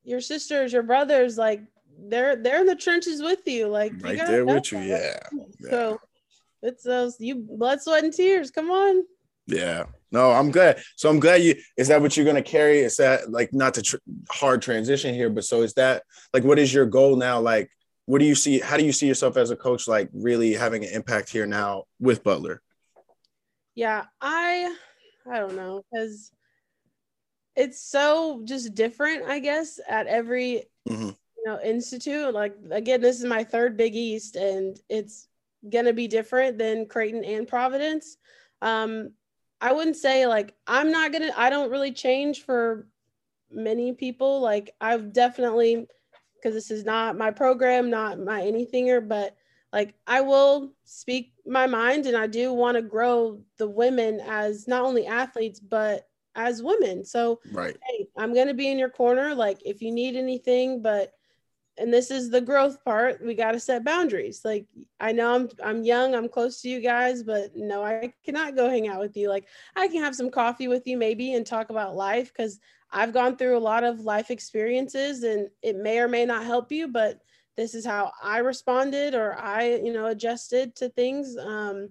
your 0.02 0.20
sisters 0.20 0.72
your 0.72 0.82
brothers 0.82 1.38
like 1.38 1.62
they're 1.98 2.36
they're 2.36 2.60
in 2.60 2.66
the 2.66 2.76
trenches 2.76 3.22
with 3.22 3.46
you. 3.46 3.68
Like 3.68 3.92
right 4.00 4.18
you 4.18 4.26
there 4.26 4.44
with 4.44 4.72
you. 4.72 4.78
yeah. 4.78 5.20
yeah. 5.60 5.70
So 5.70 6.00
it's 6.62 6.82
those 6.82 7.16
you 7.20 7.36
blood 7.36 7.80
sweat 7.80 8.04
and 8.04 8.12
tears. 8.12 8.50
Come 8.50 8.70
on. 8.70 9.04
Yeah 9.46 9.84
no, 10.14 10.30
I'm 10.30 10.52
glad. 10.52 10.80
So 10.94 11.10
I'm 11.10 11.18
glad 11.18 11.42
you. 11.42 11.56
Is 11.76 11.88
that 11.88 12.00
what 12.00 12.16
you're 12.16 12.24
gonna 12.24 12.40
carry? 12.40 12.78
Is 12.78 12.96
that 12.98 13.32
like 13.32 13.52
not 13.52 13.74
to 13.74 13.82
tr- 13.82 13.96
hard 14.30 14.62
transition 14.62 15.12
here, 15.12 15.28
but 15.28 15.44
so 15.44 15.62
is 15.62 15.74
that 15.74 16.04
like 16.32 16.44
what 16.44 16.60
is 16.60 16.72
your 16.72 16.86
goal 16.86 17.16
now? 17.16 17.40
Like, 17.40 17.68
what 18.06 18.20
do 18.20 18.24
you 18.24 18.36
see? 18.36 18.60
How 18.60 18.76
do 18.76 18.84
you 18.84 18.92
see 18.92 19.08
yourself 19.08 19.36
as 19.36 19.50
a 19.50 19.56
coach? 19.56 19.88
Like, 19.88 20.08
really 20.14 20.54
having 20.54 20.84
an 20.84 20.90
impact 20.92 21.30
here 21.30 21.46
now 21.46 21.84
with 21.98 22.22
Butler? 22.22 22.62
Yeah, 23.74 24.04
I 24.20 24.76
I 25.28 25.38
don't 25.40 25.56
know 25.56 25.84
because 25.90 26.30
it's 27.56 27.82
so 27.82 28.42
just 28.44 28.72
different. 28.72 29.24
I 29.24 29.40
guess 29.40 29.80
at 29.88 30.06
every 30.06 30.66
mm-hmm. 30.88 31.08
you 31.08 31.44
know 31.44 31.58
institute. 31.60 32.32
Like 32.32 32.54
again, 32.70 33.00
this 33.00 33.18
is 33.18 33.24
my 33.24 33.42
third 33.42 33.76
Big 33.76 33.96
East, 33.96 34.36
and 34.36 34.78
it's 34.88 35.26
gonna 35.68 35.92
be 35.92 36.06
different 36.06 36.56
than 36.56 36.86
Creighton 36.86 37.24
and 37.24 37.48
Providence. 37.48 38.16
Um, 38.62 39.10
I 39.64 39.72
wouldn't 39.72 39.96
say 39.96 40.26
like 40.26 40.54
I'm 40.66 40.92
not 40.92 41.10
gonna 41.10 41.30
I 41.34 41.48
don't 41.48 41.70
really 41.70 41.90
change 41.90 42.44
for 42.44 42.86
many 43.50 43.94
people. 43.94 44.42
Like 44.42 44.74
I've 44.78 45.14
definitely 45.14 45.86
because 46.36 46.54
this 46.54 46.70
is 46.70 46.84
not 46.84 47.16
my 47.16 47.30
program, 47.30 47.88
not 47.88 48.18
my 48.18 48.42
anythinger, 48.42 49.08
but 49.08 49.34
like 49.72 49.94
I 50.06 50.20
will 50.20 50.74
speak 50.84 51.32
my 51.46 51.66
mind 51.66 52.04
and 52.04 52.14
I 52.14 52.26
do 52.26 52.52
want 52.52 52.74
to 52.76 52.82
grow 52.82 53.40
the 53.56 53.66
women 53.66 54.20
as 54.20 54.68
not 54.68 54.84
only 54.84 55.06
athletes 55.06 55.60
but 55.60 56.08
as 56.34 56.62
women. 56.62 57.02
So 57.02 57.40
right. 57.50 57.74
hey, 57.88 58.06
I'm 58.18 58.34
gonna 58.34 58.52
be 58.52 58.70
in 58.70 58.78
your 58.78 58.90
corner. 58.90 59.34
Like 59.34 59.62
if 59.64 59.80
you 59.80 59.92
need 59.92 60.14
anything, 60.14 60.82
but 60.82 61.14
and 61.76 61.92
this 61.92 62.10
is 62.10 62.30
the 62.30 62.40
growth 62.40 62.82
part 62.84 63.24
we 63.24 63.34
got 63.34 63.52
to 63.52 63.60
set 63.60 63.84
boundaries. 63.84 64.42
Like 64.44 64.66
i 65.00 65.12
know 65.12 65.34
i'm 65.34 65.48
i'm 65.62 65.84
young 65.84 66.14
i'm 66.14 66.28
close 66.28 66.60
to 66.60 66.68
you 66.68 66.80
guys 66.80 67.22
but 67.22 67.56
no 67.56 67.82
i 67.84 68.12
cannot 68.24 68.56
go 68.56 68.68
hang 68.68 68.88
out 68.88 69.00
with 69.00 69.16
you. 69.16 69.28
Like 69.28 69.46
i 69.76 69.88
can 69.88 70.02
have 70.02 70.14
some 70.14 70.30
coffee 70.30 70.68
with 70.68 70.86
you 70.86 70.96
maybe 70.96 71.34
and 71.34 71.46
talk 71.46 71.70
about 71.70 71.96
life 71.96 72.32
because 72.32 72.58
i've 72.90 73.12
gone 73.12 73.36
through 73.36 73.56
a 73.56 73.58
lot 73.58 73.84
of 73.84 74.00
life 74.00 74.30
experiences 74.30 75.22
and 75.22 75.48
it 75.62 75.76
may 75.76 75.98
or 75.98 76.08
may 76.08 76.24
not 76.24 76.44
help 76.44 76.70
you 76.70 76.88
but 76.88 77.20
this 77.56 77.74
is 77.74 77.84
how 77.84 78.12
i 78.22 78.38
responded 78.38 79.14
or 79.14 79.38
i 79.38 79.74
you 79.74 79.92
know 79.92 80.06
adjusted 80.06 80.74
to 80.76 80.88
things. 80.90 81.36
Um 81.36 81.90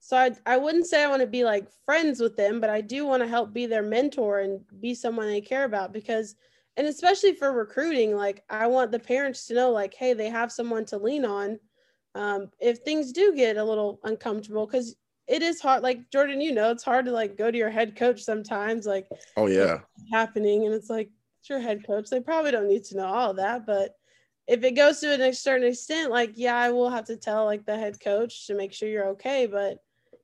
so 0.00 0.16
I, 0.16 0.34
I 0.46 0.56
wouldn't 0.56 0.86
say 0.86 1.04
I 1.04 1.08
want 1.08 1.20
to 1.20 1.26
be 1.26 1.44
like 1.44 1.68
friends 1.84 2.20
with 2.20 2.36
them, 2.36 2.58
but 2.58 2.70
I 2.70 2.80
do 2.80 3.06
want 3.06 3.22
to 3.22 3.28
help 3.28 3.52
be 3.52 3.66
their 3.66 3.82
mentor 3.82 4.40
and 4.40 4.60
be 4.80 4.94
someone 4.94 5.26
they 5.26 5.42
care 5.42 5.64
about 5.64 5.92
because, 5.92 6.36
and 6.80 6.88
especially 6.88 7.34
for 7.34 7.52
recruiting, 7.52 8.16
like 8.16 8.42
I 8.48 8.66
want 8.66 8.90
the 8.90 8.98
parents 8.98 9.46
to 9.46 9.54
know, 9.54 9.70
like, 9.70 9.92
hey, 9.92 10.14
they 10.14 10.30
have 10.30 10.50
someone 10.50 10.86
to 10.86 10.96
lean 10.96 11.26
on 11.26 11.60
um, 12.14 12.48
if 12.58 12.78
things 12.78 13.12
do 13.12 13.34
get 13.36 13.58
a 13.58 13.64
little 13.64 14.00
uncomfortable 14.04 14.64
because 14.64 14.96
it 15.28 15.42
is 15.42 15.60
hard. 15.60 15.82
Like 15.82 16.10
Jordan, 16.10 16.40
you 16.40 16.52
know, 16.52 16.70
it's 16.70 16.82
hard 16.82 17.04
to 17.04 17.12
like 17.12 17.36
go 17.36 17.50
to 17.50 17.58
your 17.58 17.68
head 17.68 17.96
coach 17.96 18.22
sometimes, 18.22 18.86
like, 18.86 19.06
oh 19.36 19.46
yeah, 19.46 19.80
happening, 20.10 20.64
and 20.64 20.74
it's 20.74 20.88
like 20.88 21.10
it's 21.40 21.50
your 21.50 21.60
head 21.60 21.86
coach. 21.86 22.08
They 22.08 22.18
probably 22.18 22.50
don't 22.50 22.66
need 22.66 22.84
to 22.84 22.96
know 22.96 23.08
all 23.08 23.32
of 23.32 23.36
that, 23.36 23.66
but 23.66 23.94
if 24.46 24.64
it 24.64 24.72
goes 24.72 25.00
to 25.00 25.22
a 25.22 25.34
certain 25.34 25.68
extent, 25.68 26.10
like 26.10 26.32
yeah, 26.36 26.56
I 26.56 26.70
will 26.70 26.88
have 26.88 27.04
to 27.08 27.16
tell 27.18 27.44
like 27.44 27.66
the 27.66 27.76
head 27.76 28.00
coach 28.00 28.46
to 28.46 28.54
make 28.54 28.72
sure 28.72 28.88
you're 28.88 29.08
okay, 29.08 29.44
but 29.44 29.80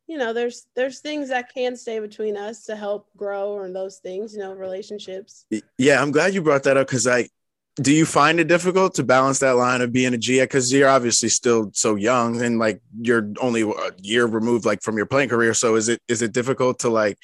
you 0.06 0.18
know 0.18 0.32
there's 0.32 0.66
there's 0.74 1.00
things 1.00 1.28
that 1.28 1.52
can 1.52 1.76
stay 1.76 1.98
between 1.98 2.36
us 2.36 2.64
to 2.64 2.76
help 2.76 3.08
grow 3.16 3.50
or 3.50 3.70
those 3.70 3.98
things 3.98 4.34
you 4.34 4.40
know 4.40 4.52
relationships 4.52 5.46
yeah 5.78 6.00
i'm 6.00 6.12
glad 6.12 6.32
you 6.32 6.42
brought 6.42 6.62
that 6.62 6.76
up 6.76 6.86
because 6.86 7.06
i 7.06 7.28
do 7.76 7.92
you 7.92 8.06
find 8.06 8.40
it 8.40 8.48
difficult 8.48 8.94
to 8.94 9.04
balance 9.04 9.38
that 9.40 9.56
line 9.56 9.82
of 9.82 9.92
being 9.92 10.14
a 10.14 10.18
G? 10.18 10.40
Because 10.40 10.72
you're 10.72 10.88
obviously 10.88 11.28
still 11.28 11.70
so 11.74 11.94
young 11.94 12.40
and 12.40 12.58
like 12.58 12.80
you're 12.98 13.30
only 13.40 13.62
a 13.62 13.90
year 14.00 14.26
removed 14.26 14.64
like 14.64 14.82
from 14.82 14.96
your 14.96 15.06
playing 15.06 15.28
career. 15.28 15.52
So 15.52 15.76
is 15.76 15.88
it 15.88 16.00
is 16.08 16.22
it 16.22 16.32
difficult 16.32 16.78
to 16.80 16.88
like 16.88 17.18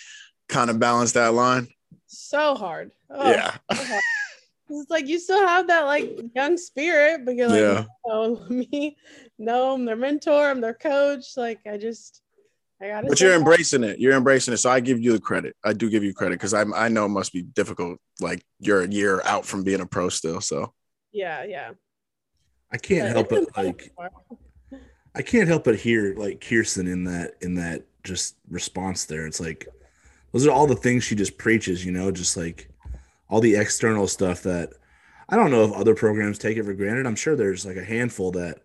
kind 0.48 0.68
of 0.68 0.78
balance 0.78 1.12
that 1.12 1.32
line? 1.32 1.68
So 2.06 2.54
hard. 2.54 2.92
Oh, 3.08 3.30
yeah. 3.30 3.56
So 3.72 3.82
hard. 3.82 4.02
it's 4.68 4.90
like 4.90 5.08
you 5.08 5.18
still 5.18 5.46
have 5.46 5.68
that 5.68 5.86
like 5.86 6.18
young 6.34 6.58
spirit, 6.58 7.24
but 7.24 7.34
you're 7.34 7.48
like, 7.48 7.60
yeah. 7.60 7.84
no, 8.06 8.44
me, 8.50 8.96
no, 9.38 9.72
I'm 9.72 9.86
their 9.86 9.96
mentor, 9.96 10.50
I'm 10.50 10.60
their 10.60 10.74
coach. 10.74 11.36
Like 11.38 11.60
I 11.66 11.78
just 11.78 12.21
but 13.08 13.20
you're 13.20 13.34
embracing 13.34 13.84
it. 13.84 13.98
You're 13.98 14.16
embracing 14.16 14.54
it. 14.54 14.58
So 14.58 14.70
I 14.70 14.80
give 14.80 15.00
you 15.00 15.12
the 15.12 15.20
credit. 15.20 15.56
I 15.64 15.72
do 15.72 15.88
give 15.88 16.02
you 16.02 16.12
credit 16.12 16.34
because 16.34 16.54
I'm 16.54 16.74
I 16.74 16.88
know 16.88 17.04
it 17.04 17.10
must 17.10 17.32
be 17.32 17.42
difficult. 17.42 17.98
Like 18.20 18.44
you're 18.58 18.82
a 18.82 18.88
year 18.88 19.22
out 19.24 19.46
from 19.46 19.62
being 19.62 19.80
a 19.80 19.86
pro 19.86 20.08
still. 20.08 20.40
So 20.40 20.72
yeah, 21.12 21.44
yeah. 21.44 21.70
I 22.72 22.78
can't 22.78 23.14
help 23.14 23.28
but 23.28 23.56
like 23.56 23.92
I 25.14 25.22
can't 25.22 25.48
help 25.48 25.64
but 25.64 25.76
hear 25.76 26.14
like 26.16 26.40
Kirsten 26.40 26.86
in 26.88 27.04
that 27.04 27.34
in 27.40 27.54
that 27.56 27.84
just 28.02 28.36
response 28.48 29.04
there. 29.04 29.26
It's 29.26 29.40
like 29.40 29.68
those 30.32 30.46
are 30.46 30.50
all 30.50 30.66
the 30.66 30.74
things 30.74 31.04
she 31.04 31.14
just 31.14 31.38
preaches, 31.38 31.84
you 31.84 31.92
know, 31.92 32.10
just 32.10 32.36
like 32.36 32.68
all 33.28 33.40
the 33.40 33.54
external 33.54 34.08
stuff 34.08 34.42
that 34.42 34.72
I 35.28 35.36
don't 35.36 35.50
know 35.50 35.64
if 35.64 35.72
other 35.72 35.94
programs 35.94 36.38
take 36.38 36.56
it 36.56 36.64
for 36.64 36.74
granted. 36.74 37.06
I'm 37.06 37.16
sure 37.16 37.36
there's 37.36 37.64
like 37.64 37.76
a 37.76 37.84
handful 37.84 38.32
that 38.32 38.58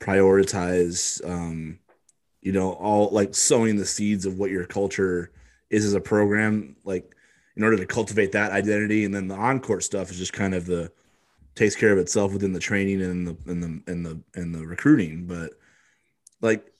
prioritize 0.00 1.22
um 1.28 1.78
you 2.42 2.52
know, 2.52 2.72
all 2.72 3.10
like 3.10 3.34
sowing 3.34 3.76
the 3.76 3.86
seeds 3.86 4.26
of 4.26 4.38
what 4.38 4.50
your 4.50 4.64
culture 4.64 5.30
is 5.68 5.84
as 5.84 5.94
a 5.94 6.00
program, 6.00 6.76
like 6.84 7.14
in 7.56 7.62
order 7.62 7.76
to 7.76 7.86
cultivate 7.86 8.32
that 8.32 8.52
identity. 8.52 9.04
And 9.04 9.14
then 9.14 9.28
the 9.28 9.34
on-court 9.34 9.82
stuff 9.82 10.10
is 10.10 10.18
just 10.18 10.32
kind 10.32 10.54
of 10.54 10.66
the 10.66 10.90
takes 11.54 11.76
care 11.76 11.92
of 11.92 11.98
itself 11.98 12.32
within 12.32 12.52
the 12.52 12.60
training 12.60 13.02
and 13.02 13.26
the 13.26 13.36
and 13.46 13.62
the 13.62 13.92
and 13.92 14.06
the 14.06 14.20
and 14.34 14.54
the 14.54 14.66
recruiting. 14.66 15.26
But 15.26 15.52
like, 16.40 16.72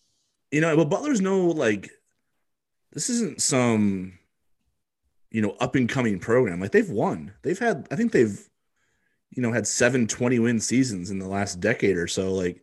you 0.50 0.60
know, 0.60 0.76
but 0.76 0.88
Butler's 0.88 1.20
no 1.20 1.46
like 1.46 1.90
this 2.92 3.10
isn't 3.10 3.42
some 3.42 4.18
you 5.30 5.42
know 5.42 5.56
up 5.60 5.74
and 5.74 5.88
coming 5.88 6.18
program. 6.18 6.60
Like 6.60 6.72
they've 6.72 6.90
won. 6.90 7.32
They've 7.42 7.58
had 7.58 7.86
I 7.90 7.96
think 7.96 8.12
they've 8.12 8.48
you 9.30 9.42
know 9.42 9.52
had 9.52 9.66
seven 9.66 10.06
20 10.06 10.38
win 10.38 10.60
seasons 10.60 11.10
in 11.10 11.18
the 11.18 11.28
last 11.28 11.60
decade 11.60 11.96
or 11.96 12.06
so. 12.06 12.32
Like 12.32 12.62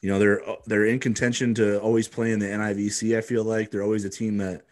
you 0.00 0.08
know 0.08 0.18
they're 0.18 0.42
they're 0.66 0.86
in 0.86 1.00
contention 1.00 1.54
to 1.54 1.80
always 1.80 2.08
play 2.08 2.32
in 2.32 2.38
the 2.38 2.46
NIVC. 2.46 3.16
I 3.16 3.20
feel 3.20 3.44
like 3.44 3.70
they're 3.70 3.82
always 3.82 4.04
a 4.04 4.10
team 4.10 4.38
that 4.38 4.62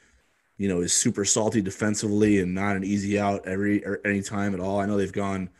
you 0.57 0.69
know 0.69 0.81
is 0.81 0.93
super 0.93 1.25
salty 1.25 1.61
defensively 1.61 2.41
and 2.41 2.55
not 2.55 2.77
an 2.77 2.85
easy 2.85 3.19
out 3.19 3.47
every 3.47 3.85
or 3.85 4.01
any 4.05 4.23
time 4.23 4.55
at 4.55 4.61
all. 4.61 4.81
I 4.81 4.87
know 4.87 4.97
they've 4.97 5.13
gone 5.13 5.51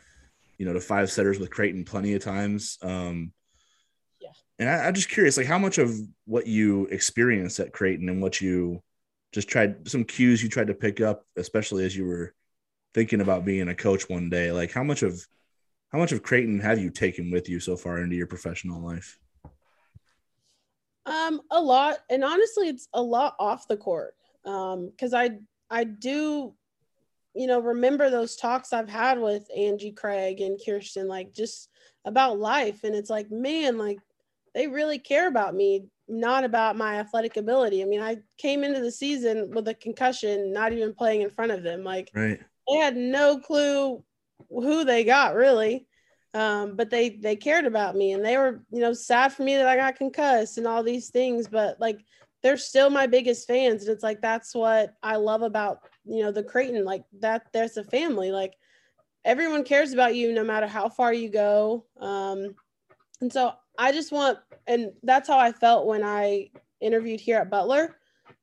you 0.57 0.65
know 0.65 0.73
to 0.73 0.81
five 0.81 1.11
setters 1.11 1.39
with 1.39 1.51
Creighton 1.51 1.83
plenty 1.83 2.13
of 2.13 2.23
times. 2.23 2.77
Um, 2.81 3.33
yeah, 4.21 4.29
and 4.59 4.69
I, 4.69 4.87
I'm 4.87 4.93
just 4.93 5.09
curious, 5.09 5.37
like 5.37 5.47
how 5.47 5.59
much 5.59 5.77
of 5.77 5.93
what 6.25 6.47
you 6.47 6.85
experienced 6.85 7.59
at 7.59 7.73
Creighton 7.73 8.09
and 8.09 8.21
what 8.21 8.39
you 8.39 8.81
just 9.33 9.49
tried 9.49 9.87
some 9.89 10.05
cues 10.05 10.41
you 10.41 10.49
tried 10.49 10.67
to 10.67 10.73
pick 10.73 11.01
up, 11.01 11.25
especially 11.35 11.83
as 11.83 11.95
you 11.95 12.05
were 12.05 12.33
thinking 12.93 13.21
about 13.21 13.45
being 13.45 13.67
a 13.67 13.75
coach 13.75 14.09
one 14.09 14.29
day. 14.29 14.51
Like 14.51 14.71
how 14.71 14.83
much 14.83 15.03
of 15.03 15.27
how 15.91 15.99
much 15.99 16.13
of 16.13 16.23
Creighton 16.23 16.59
have 16.59 16.79
you 16.79 16.89
taken 16.89 17.31
with 17.31 17.49
you 17.49 17.59
so 17.59 17.75
far 17.75 17.99
into 17.99 18.15
your 18.15 18.27
professional 18.27 18.81
life? 18.81 19.19
Um, 21.07 21.41
a 21.51 21.59
lot, 21.59 21.99
and 22.09 22.23
honestly, 22.23 22.67
it's 22.67 22.87
a 22.93 23.01
lot 23.01 23.35
off 23.39 23.67
the 23.67 23.77
court. 23.77 24.13
Um, 24.45 24.89
because 24.89 25.13
I 25.13 25.39
I 25.69 25.83
do, 25.83 26.53
you 27.33 27.47
know, 27.47 27.59
remember 27.59 28.09
those 28.09 28.35
talks 28.35 28.73
I've 28.73 28.89
had 28.89 29.19
with 29.19 29.47
Angie 29.55 29.91
Craig 29.91 30.41
and 30.41 30.59
Kirsten, 30.63 31.07
like 31.07 31.33
just 31.33 31.69
about 32.05 32.39
life, 32.39 32.83
and 32.83 32.95
it's 32.95 33.09
like, 33.09 33.31
man, 33.31 33.77
like 33.77 33.99
they 34.53 34.67
really 34.67 34.99
care 34.99 35.27
about 35.27 35.55
me, 35.55 35.85
not 36.07 36.43
about 36.43 36.77
my 36.77 36.95
athletic 36.95 37.37
ability. 37.37 37.81
I 37.81 37.85
mean, 37.85 38.01
I 38.01 38.17
came 38.37 38.63
into 38.63 38.81
the 38.81 38.91
season 38.91 39.51
with 39.51 39.67
a 39.67 39.73
concussion, 39.73 40.51
not 40.51 40.73
even 40.73 40.93
playing 40.93 41.21
in 41.21 41.29
front 41.29 41.51
of 41.51 41.63
them. 41.63 41.83
Like, 41.83 42.11
right. 42.13 42.39
they 42.67 42.75
had 42.75 42.97
no 42.97 43.39
clue 43.39 44.03
who 44.49 44.83
they 44.83 45.03
got 45.03 45.35
really 45.35 45.87
um, 46.33 46.75
but 46.75 46.89
they 46.89 47.09
they 47.09 47.35
cared 47.35 47.65
about 47.65 47.95
me 47.95 48.13
and 48.13 48.23
they 48.23 48.37
were 48.37 48.63
you 48.71 48.79
know 48.79 48.93
sad 48.93 49.33
for 49.33 49.43
me 49.43 49.55
that 49.55 49.67
I 49.67 49.75
got 49.75 49.95
concussed 49.95 50.57
and 50.57 50.67
all 50.67 50.83
these 50.83 51.09
things 51.09 51.47
but 51.47 51.79
like 51.79 51.99
they're 52.43 52.57
still 52.57 52.89
my 52.89 53.07
biggest 53.07 53.47
fans. 53.47 53.83
And 53.83 53.91
it's 53.91 54.03
like 54.03 54.21
that's 54.21 54.53
what 54.53 54.95
I 55.03 55.15
love 55.15 55.41
about 55.41 55.79
you 56.05 56.23
know 56.23 56.31
the 56.31 56.43
Creighton 56.43 56.85
like 56.85 57.03
that 57.19 57.47
there's 57.53 57.77
a 57.77 57.83
family. 57.83 58.31
Like 58.31 58.53
everyone 59.25 59.63
cares 59.63 59.93
about 59.93 60.15
you 60.15 60.33
no 60.33 60.43
matter 60.43 60.67
how 60.67 60.89
far 60.89 61.13
you 61.13 61.29
go. 61.29 61.85
Um, 61.99 62.55
and 63.21 63.31
so 63.31 63.53
I 63.77 63.91
just 63.91 64.11
want 64.11 64.39
and 64.67 64.91
that's 65.03 65.27
how 65.27 65.39
I 65.39 65.51
felt 65.51 65.87
when 65.87 66.03
I 66.03 66.49
interviewed 66.79 67.19
here 67.19 67.39
at 67.39 67.49
Butler. 67.49 67.97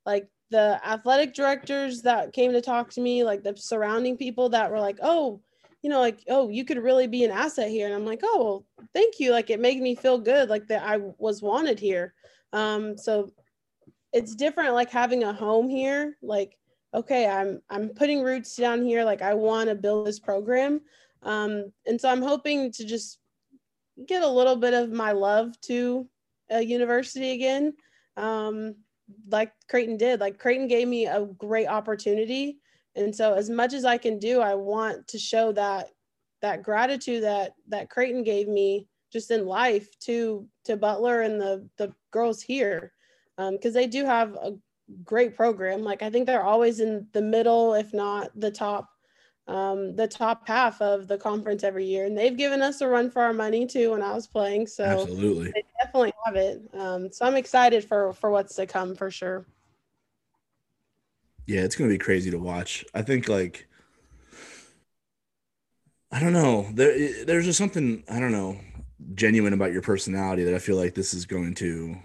Like 0.04 0.28
the 0.50 0.80
athletic 0.84 1.34
directors 1.34 2.02
that 2.02 2.32
came 2.32 2.52
to 2.52 2.60
talk 2.60 2.90
to 2.90 3.00
me 3.00 3.24
like 3.24 3.42
the 3.42 3.56
surrounding 3.56 4.16
people 4.16 4.50
that 4.50 4.70
were 4.70 4.78
like 4.78 4.98
oh 5.02 5.40
you 5.84 5.90
know, 5.90 6.00
like, 6.00 6.24
oh, 6.30 6.48
you 6.48 6.64
could 6.64 6.78
really 6.82 7.06
be 7.06 7.24
an 7.24 7.30
asset 7.30 7.68
here. 7.68 7.84
And 7.84 7.94
I'm 7.94 8.06
like, 8.06 8.20
oh, 8.22 8.64
well, 8.78 8.88
thank 8.94 9.20
you. 9.20 9.32
Like, 9.32 9.50
it 9.50 9.60
made 9.60 9.82
me 9.82 9.94
feel 9.94 10.16
good, 10.16 10.48
like 10.48 10.66
that 10.68 10.82
I 10.82 10.96
was 11.18 11.42
wanted 11.42 11.78
here. 11.78 12.14
Um, 12.54 12.96
so 12.96 13.30
it's 14.10 14.34
different, 14.34 14.72
like 14.72 14.90
having 14.90 15.24
a 15.24 15.32
home 15.34 15.68
here. 15.68 16.16
Like, 16.22 16.56
okay, 16.94 17.28
I'm 17.28 17.60
I'm 17.68 17.90
putting 17.90 18.22
roots 18.22 18.56
down 18.56 18.82
here. 18.82 19.04
Like, 19.04 19.20
I 19.20 19.34
want 19.34 19.68
to 19.68 19.74
build 19.74 20.06
this 20.06 20.18
program. 20.18 20.80
Um, 21.22 21.70
and 21.86 22.00
so 22.00 22.08
I'm 22.08 22.22
hoping 22.22 22.72
to 22.72 22.86
just 22.86 23.18
get 24.06 24.22
a 24.22 24.28
little 24.28 24.56
bit 24.56 24.72
of 24.72 24.90
my 24.90 25.12
love 25.12 25.60
to 25.62 26.08
a 26.48 26.62
university 26.62 27.32
again. 27.32 27.74
Um, 28.16 28.76
like 29.30 29.52
Creighton 29.68 29.98
did. 29.98 30.18
Like 30.18 30.38
Creighton 30.38 30.66
gave 30.66 30.88
me 30.88 31.04
a 31.04 31.26
great 31.36 31.66
opportunity 31.66 32.60
and 32.96 33.14
so 33.14 33.34
as 33.34 33.50
much 33.50 33.72
as 33.72 33.84
i 33.84 33.96
can 33.98 34.18
do 34.18 34.40
i 34.40 34.54
want 34.54 35.06
to 35.08 35.18
show 35.18 35.52
that 35.52 35.88
that 36.42 36.62
gratitude 36.62 37.22
that 37.22 37.54
that 37.68 37.88
creighton 37.88 38.22
gave 38.22 38.48
me 38.48 38.86
just 39.14 39.30
in 39.30 39.46
life 39.46 39.98
to 40.00 40.46
to 40.64 40.76
butler 40.76 41.22
and 41.22 41.40
the 41.40 41.66
the 41.78 41.94
girls 42.10 42.42
here. 42.42 42.92
Because 43.36 43.66
um, 43.66 43.72
they 43.72 43.86
do 43.86 44.04
have 44.04 44.34
a 44.34 44.52
great 45.04 45.36
program. 45.36 45.82
Like 45.82 46.02
i 46.02 46.10
think 46.10 46.26
they're 46.26 46.42
always 46.42 46.80
in 46.80 47.06
the 47.12 47.22
middle 47.22 47.72
if 47.74 47.94
not 47.94 48.28
the 48.38 48.50
top 48.50 48.90
um, 49.46 49.94
the 49.94 50.08
top 50.08 50.48
half 50.48 50.80
of 50.80 51.06
the 51.06 51.18
conference 51.18 51.64
every 51.64 51.84
year. 51.84 52.06
And 52.06 52.16
they've 52.16 52.36
given 52.36 52.62
us 52.62 52.80
a 52.80 52.88
run 52.88 53.10
for 53.10 53.22
our 53.22 53.32
money 53.32 53.66
too 53.66 53.92
when 53.92 54.02
i 54.02 54.12
was 54.12 54.26
playing. 54.26 54.66
So 54.66 54.84
absolutely. 54.84 55.52
they 55.52 55.64
definitely 55.82 56.12
have 56.26 56.36
it. 56.36 56.62
Um, 56.74 57.12
so 57.12 57.24
i'm 57.24 57.36
excited 57.36 57.84
for 57.84 58.12
for 58.12 58.30
what's 58.30 58.56
to 58.56 58.66
come 58.66 58.94
for 58.96 59.10
sure 59.10 59.46
yeah, 61.46 61.60
it's 61.60 61.76
gonna 61.76 61.90
be 61.90 61.98
crazy 61.98 62.30
to 62.30 62.38
watch. 62.38 62.84
I 62.94 63.02
think 63.02 63.28
like 63.28 63.68
I 66.10 66.20
don't 66.20 66.32
know. 66.32 66.68
There 66.72 67.24
there's 67.24 67.44
just 67.44 67.58
something 67.58 68.04
I 68.08 68.20
don't 68.20 68.32
know 68.32 68.58
genuine 69.14 69.52
about 69.52 69.72
your 69.72 69.82
personality 69.82 70.44
that 70.44 70.54
I 70.54 70.58
feel 70.58 70.76
like 70.76 70.94
this 70.94 71.12
is 71.12 71.26
going 71.26 71.54
to 71.56 71.96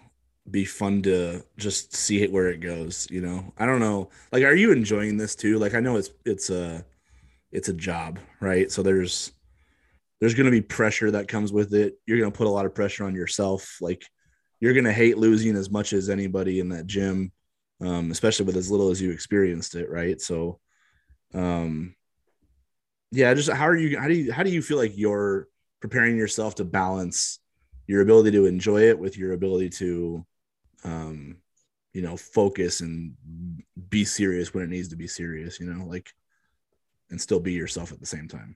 be 0.50 0.66
fun 0.66 1.02
to 1.04 1.44
just 1.58 1.96
see 1.96 2.24
it 2.24 2.32
where 2.32 2.50
it 2.50 2.60
goes. 2.60 3.08
You 3.10 3.22
know, 3.22 3.54
I 3.58 3.66
don't 3.66 3.80
know. 3.80 4.10
Like, 4.32 4.44
are 4.44 4.56
you 4.56 4.72
enjoying 4.72 5.18
this 5.18 5.36
too? 5.36 5.60
Like, 5.60 5.74
I 5.74 5.80
know 5.80 5.98
it's 5.98 6.10
it's 6.26 6.50
a 6.50 6.84
it's 7.52 7.70
a 7.70 7.74
job, 7.74 8.20
right? 8.42 8.72
So 8.72 8.84
there's 8.84 9.32
there's 10.20 10.34
going 10.34 10.46
to 10.46 10.52
be 10.52 10.62
pressure 10.62 11.12
that 11.12 11.28
comes 11.28 11.54
with 11.54 11.74
it. 11.74 12.00
You're 12.06 12.20
going 12.20 12.32
to 12.32 12.38
put 12.38 12.48
a 12.48 12.52
lot 12.52 12.66
of 12.66 12.76
pressure 12.76 13.06
on 13.06 13.16
yourself. 13.16 13.78
Like, 13.80 14.04
you're 14.60 14.74
going 14.74 14.86
to 14.86 14.92
hate 14.92 15.18
losing 15.18 15.56
as 15.56 15.70
much 15.70 15.94
as 15.94 16.10
anybody 16.10 16.60
in 16.60 16.70
that 16.70 16.88
gym 16.88 17.32
um, 17.82 18.12
especially 18.12 18.46
with 18.46 18.58
as 18.58 18.72
little 18.72 18.90
as 18.90 19.02
you 19.02 19.12
experienced 19.12 19.76
it, 19.76 19.90
right? 19.90 20.20
So, 20.22 20.60
um, 21.34 21.96
yeah, 23.12 23.34
just 23.34 23.50
how 23.50 23.68
are 23.68 23.76
you? 23.76 24.00
How 24.00 24.08
do 24.08 24.14
you? 24.14 24.32
How 24.32 24.44
do 24.44 24.52
you 24.52 24.62
feel 24.62 24.78
like 24.78 24.98
you're 24.98 25.48
preparing 25.82 26.18
yourself 26.18 26.56
to 26.56 26.66
balance 26.66 27.40
your 27.88 28.02
ability 28.02 28.32
to 28.32 28.46
enjoy 28.46 28.82
it 28.84 29.00
with 29.00 29.18
your 29.18 29.34
ability 29.34 29.70
to, 29.70 30.26
um, 30.84 31.38
you 31.94 32.02
know, 32.02 32.16
focus 32.18 32.82
and 32.82 33.14
be 33.90 34.06
serious 34.06 34.54
when 34.54 34.64
it 34.64 34.70
needs 34.70 34.90
to 34.90 34.96
be 34.96 35.08
serious, 35.08 35.60
you 35.60 35.66
know, 35.66 35.86
like 35.86 36.14
and 37.10 37.20
still 37.20 37.40
be 37.40 37.54
yourself 37.54 37.92
at 37.92 38.00
the 38.00 38.06
same 38.06 38.28
time. 38.28 38.56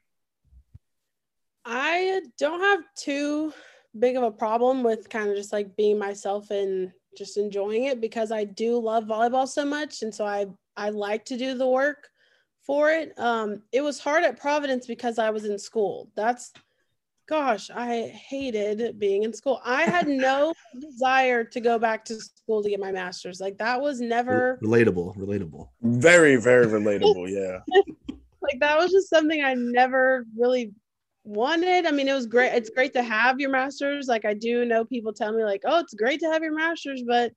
I 1.66 2.22
don't 2.38 2.60
have 2.60 2.84
too 2.96 3.54
big 3.98 4.18
of 4.18 4.24
a 4.24 4.32
problem 4.32 4.84
with 4.84 5.10
kind 5.10 5.30
of 5.30 5.36
just 5.36 5.54
like 5.54 5.76
being 5.76 5.98
myself 5.98 6.52
and 6.52 6.92
just 7.18 7.38
enjoying 7.38 7.86
it 7.86 8.02
because 8.02 8.32
I 8.32 8.44
do 8.44 8.80
love 8.80 9.06
volleyball 9.06 9.48
so 9.48 9.66
much 9.66 10.02
and 10.02 10.14
so 10.14 10.26
I 10.26 10.48
I 10.76 10.90
like 10.90 11.26
to 11.26 11.38
do 11.38 11.56
the 11.56 11.68
work 11.68 12.10
for 12.66 12.90
it. 12.90 13.18
Um 13.18 13.64
it 13.72 13.82
was 13.82 14.00
hard 14.00 14.24
at 14.24 14.40
Providence 14.40 14.88
because 14.88 15.20
I 15.20 15.30
was 15.30 15.46
in 15.46 15.58
school. 15.60 16.10
That's 16.16 16.52
gosh, 17.28 17.70
I 17.70 18.08
hated 18.08 19.00
being 19.00 19.24
in 19.24 19.34
school. 19.34 19.62
I 19.64 19.84
had 19.84 20.08
no 20.30 20.54
desire 20.80 21.44
to 21.44 21.60
go 21.60 21.80
back 21.80 22.06
to 22.06 22.16
school 22.16 22.64
to 22.64 22.70
get 22.70 22.80
my 22.80 22.92
master's. 22.92 23.40
Like 23.40 23.58
that 23.58 23.82
was 23.82 24.02
never 24.02 24.60
relatable, 24.64 25.16
relatable. 25.18 25.70
Very, 25.82 26.36
very 26.36 26.68
relatable. 26.68 27.30
Yeah. 27.30 27.60
like 28.42 28.60
that 28.60 28.78
was 28.78 28.92
just 28.92 29.10
something 29.10 29.44
I 29.44 29.54
never 29.54 30.26
really 30.38 30.74
wanted. 31.24 31.86
I 31.86 31.92
mean, 31.92 32.08
it 32.08 32.14
was 32.14 32.28
great. 32.28 32.54
It's 32.54 32.70
great 32.70 32.94
to 32.94 33.04
have 33.04 33.40
your 33.40 33.50
master's. 33.50 34.08
Like 34.08 34.26
I 34.26 34.34
do 34.34 34.66
know 34.66 34.86
people 34.86 35.14
tell 35.14 35.32
me 35.32 35.44
like, 35.44 35.62
"Oh, 35.66 35.80
it's 35.80 35.94
great 35.94 36.20
to 36.22 36.28
have 36.28 36.44
your 36.44 36.56
master's," 36.56 37.04
but 37.06 37.32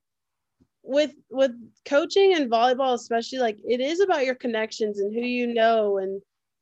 with 0.83 1.13
with 1.29 1.51
coaching 1.85 2.33
and 2.35 2.49
volleyball 2.49 2.93
especially 2.93 3.39
like 3.39 3.59
it 3.67 3.81
is 3.81 3.99
about 3.99 4.25
your 4.25 4.35
connections 4.35 4.99
and 5.01 5.13
who 5.13 5.19
you 5.19 5.53
know 5.53 5.97
and 5.97 6.21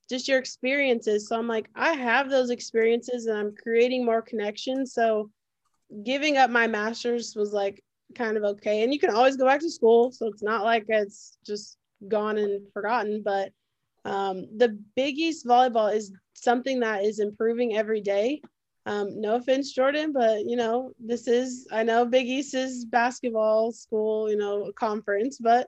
just 0.09 0.27
your 0.27 0.39
experiences. 0.39 1.27
So 1.27 1.37
I'm 1.37 1.47
like, 1.47 1.69
I 1.75 1.93
have 1.93 2.29
those 2.29 2.49
experiences 2.49 3.25
and 3.25 3.37
I'm 3.37 3.55
creating 3.55 4.05
more 4.05 4.21
connections. 4.21 4.93
So 4.93 5.31
giving 6.03 6.37
up 6.37 6.49
my 6.49 6.67
master's 6.67 7.35
was 7.35 7.53
like 7.53 7.83
kind 8.15 8.37
of 8.37 8.43
okay. 8.43 8.83
And 8.83 8.93
you 8.93 8.99
can 8.99 9.09
always 9.09 9.37
go 9.37 9.45
back 9.45 9.61
to 9.61 9.71
school. 9.71 10.11
So 10.11 10.27
it's 10.27 10.43
not 10.43 10.63
like 10.63 10.85
it's 10.87 11.37
just 11.45 11.77
gone 12.07 12.37
and 12.37 12.71
forgotten. 12.73 13.23
But 13.23 13.51
um, 14.03 14.47
the 14.57 14.77
Big 14.95 15.17
East 15.17 15.45
volleyball 15.45 15.93
is 15.93 16.11
something 16.45 16.79
that 16.79 17.03
is 17.03 17.19
improving 17.19 17.75
every 17.75 17.99
day. 17.99 18.41
Um, 18.85 19.19
no 19.19 19.35
offense, 19.35 19.73
Jordan, 19.73 20.13
but 20.13 20.45
you 20.45 20.55
know, 20.55 20.93
this 21.03 21.27
is 21.27 21.67
I 21.71 21.83
know 21.83 22.05
Big 22.05 22.27
East 22.27 22.53
is 22.53 22.85
basketball 22.85 23.71
school, 23.73 24.29
you 24.29 24.37
know, 24.37 24.71
conference, 24.77 25.39
but 25.39 25.67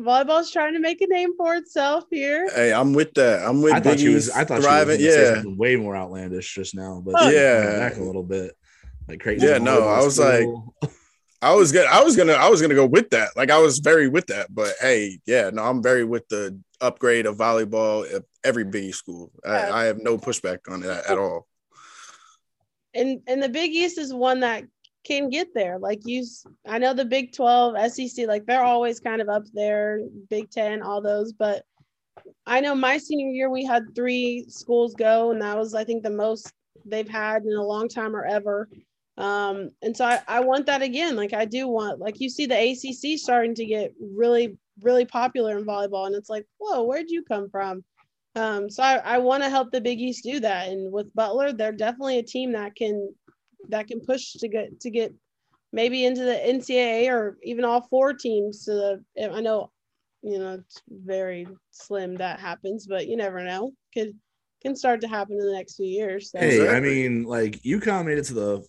volleyball's 0.00 0.50
trying 0.50 0.72
to 0.72 0.80
make 0.80 1.00
a 1.02 1.06
name 1.06 1.36
for 1.36 1.54
itself 1.54 2.04
here. 2.10 2.48
Hey, 2.54 2.72
I'm 2.72 2.92
with 2.94 3.12
that. 3.14 3.46
I'm 3.46 3.60
with. 3.62 3.74
I 3.74 3.80
thought 3.80 3.90
Big 3.96 4.00
she 4.00 4.08
was. 4.08 4.30
I 4.30 4.44
thought 4.44 4.62
thriving. 4.62 4.98
she 4.98 5.06
was 5.06 5.16
gonna 5.16 5.48
yeah, 5.50 5.54
way 5.56 5.76
more 5.76 5.94
outlandish 5.94 6.54
just 6.54 6.74
now, 6.74 7.02
but 7.04 7.14
Oh, 7.16 7.28
yeah. 7.30 7.78
back 7.78 7.98
a 7.98 8.02
little 8.02 8.22
bit. 8.24 8.56
Like 9.08 9.20
crazy. 9.20 9.46
Yeah, 9.46 9.58
no, 9.58 9.86
I 9.86 10.02
was 10.02 10.18
like- 10.18 10.48
I 11.44 11.54
was 11.54 11.72
gonna, 11.72 11.88
I 11.90 12.02
was 12.02 12.16
gonna, 12.16 12.32
I 12.32 12.48
was 12.48 12.62
gonna 12.62 12.74
go 12.74 12.86
with 12.86 13.10
that. 13.10 13.36
Like 13.36 13.50
I 13.50 13.58
was 13.58 13.78
very 13.78 14.08
with 14.08 14.26
that. 14.28 14.46
But 14.54 14.74
hey, 14.80 15.18
yeah, 15.26 15.50
no, 15.50 15.62
I'm 15.62 15.82
very 15.82 16.02
with 16.02 16.26
the 16.28 16.58
upgrade 16.80 17.26
of 17.26 17.36
volleyball 17.36 18.10
at 18.12 18.22
every 18.42 18.64
mm-hmm. 18.64 18.70
Big 18.70 18.84
East 18.84 18.98
school. 18.98 19.30
I, 19.44 19.70
I 19.70 19.84
have 19.84 19.98
no 19.98 20.16
pushback 20.16 20.60
on 20.70 20.80
that 20.80 21.04
at 21.06 21.18
all. 21.18 21.46
and 22.94 23.20
and 23.26 23.42
the 23.42 23.50
Big 23.50 23.72
East 23.72 23.98
is 23.98 24.14
one 24.14 24.40
that 24.40 24.64
can 25.04 25.28
get 25.28 25.52
there. 25.54 25.78
Like 25.78 26.00
you, 26.06 26.24
I 26.66 26.78
know 26.78 26.94
the 26.94 27.04
Big 27.04 27.34
Twelve, 27.34 27.76
SEC, 27.92 28.26
like 28.26 28.46
they're 28.46 28.64
always 28.64 28.98
kind 28.98 29.20
of 29.20 29.28
up 29.28 29.44
there. 29.52 30.00
Big 30.30 30.50
Ten, 30.50 30.80
all 30.80 31.02
those, 31.02 31.34
but 31.34 31.62
I 32.46 32.60
know 32.60 32.74
my 32.74 32.96
senior 32.96 33.28
year 33.28 33.50
we 33.50 33.66
had 33.66 33.94
three 33.94 34.46
schools 34.48 34.94
go, 34.94 35.30
and 35.30 35.42
that 35.42 35.58
was 35.58 35.74
I 35.74 35.84
think 35.84 36.02
the 36.04 36.10
most 36.10 36.50
they've 36.86 37.08
had 37.08 37.44
in 37.44 37.52
a 37.52 37.62
long 37.62 37.88
time 37.88 38.16
or 38.16 38.24
ever. 38.24 38.68
Um, 39.16 39.70
and 39.82 39.96
so 39.96 40.04
I, 40.04 40.20
I 40.26 40.40
want 40.40 40.66
that 40.66 40.82
again. 40.82 41.16
Like 41.16 41.32
I 41.32 41.44
do 41.44 41.68
want, 41.68 42.00
like 42.00 42.20
you 42.20 42.28
see 42.28 42.46
the 42.46 42.72
ACC 42.72 43.18
starting 43.18 43.54
to 43.56 43.64
get 43.64 43.92
really, 44.00 44.58
really 44.82 45.04
popular 45.04 45.56
in 45.56 45.64
volleyball, 45.64 46.06
and 46.06 46.16
it's 46.16 46.30
like, 46.30 46.46
whoa, 46.58 46.82
where'd 46.82 47.10
you 47.10 47.22
come 47.22 47.48
from? 47.48 47.84
Um, 48.36 48.68
so 48.68 48.82
I, 48.82 48.96
I 48.96 49.18
want 49.18 49.44
to 49.44 49.50
help 49.50 49.70
the 49.70 49.80
Big 49.80 50.00
East 50.00 50.24
do 50.24 50.40
that. 50.40 50.68
And 50.68 50.92
with 50.92 51.14
Butler, 51.14 51.52
they're 51.52 51.72
definitely 51.72 52.18
a 52.18 52.22
team 52.22 52.52
that 52.52 52.74
can 52.74 53.14
that 53.68 53.86
can 53.86 54.00
push 54.00 54.32
to 54.32 54.48
get 54.48 54.80
to 54.80 54.90
get 54.90 55.14
maybe 55.72 56.04
into 56.04 56.24
the 56.24 56.34
NCAA 56.34 57.10
or 57.10 57.38
even 57.42 57.64
all 57.64 57.82
four 57.82 58.12
teams 58.12 58.64
to 58.64 58.72
the 58.72 59.32
I 59.32 59.40
know 59.40 59.70
you 60.22 60.38
know 60.38 60.54
it's 60.54 60.82
very 60.88 61.46
slim 61.70 62.16
that 62.16 62.40
happens, 62.40 62.86
but 62.86 63.06
you 63.06 63.16
never 63.16 63.44
know. 63.44 63.72
Could 63.92 64.14
can 64.62 64.74
start 64.74 65.00
to 65.02 65.08
happen 65.08 65.38
in 65.38 65.46
the 65.46 65.52
next 65.52 65.76
few 65.76 65.86
years. 65.86 66.30
So. 66.30 66.38
Hey, 66.38 66.68
I 66.68 66.80
mean, 66.80 67.24
like 67.24 67.60
UConn 67.62 68.06
made 68.06 68.18
it 68.18 68.24
to 68.24 68.34
the 68.34 68.66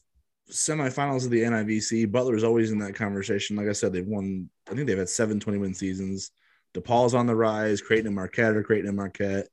semifinals 0.52 1.26
of 1.26 1.32
the 1.32 1.42
NIVC. 1.42 2.12
Butler's 2.12 2.44
always 2.44 2.72
in 2.72 2.80
that 2.80 2.96
conversation. 2.96 3.56
Like 3.56 3.68
I 3.68 3.74
said, 3.74 3.94
they've 3.94 4.06
won. 4.06 4.50
I 4.70 4.74
think 4.74 4.88
they've 4.88 4.98
had 4.98 5.10
seven 5.10 5.40
20 5.40 5.58
win 5.58 5.74
seasons. 5.74 6.32
DePaul's 6.74 7.14
on 7.14 7.26
the 7.26 7.36
rise. 7.36 7.82
Creighton 7.82 8.08
and 8.08 8.16
Marquette 8.16 8.56
are 8.56 8.64
Creighton 8.64 8.88
and 8.88 8.98
Marquette. 8.98 9.48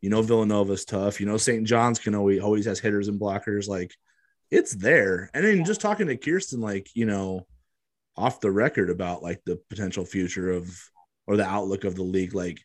You 0.00 0.10
know 0.10 0.22
Villanova's 0.22 0.84
tough. 0.84 1.20
You 1.20 1.26
know 1.26 1.36
St. 1.36 1.66
John's 1.66 1.98
can 1.98 2.14
always 2.14 2.40
always 2.42 2.66
has 2.66 2.80
hitters 2.80 3.08
and 3.08 3.20
blockers. 3.20 3.68
Like 3.68 3.92
it's 4.50 4.74
there. 4.74 5.30
And 5.34 5.44
then 5.44 5.64
just 5.64 5.80
talking 5.80 6.06
to 6.08 6.16
Kirsten, 6.16 6.60
like 6.60 6.88
you 6.94 7.06
know, 7.06 7.46
off 8.16 8.40
the 8.40 8.50
record 8.50 8.90
about 8.90 9.22
like 9.22 9.40
the 9.44 9.60
potential 9.70 10.04
future 10.04 10.50
of 10.50 10.70
or 11.26 11.36
the 11.36 11.46
outlook 11.46 11.84
of 11.84 11.94
the 11.94 12.02
league. 12.02 12.34
Like 12.34 12.58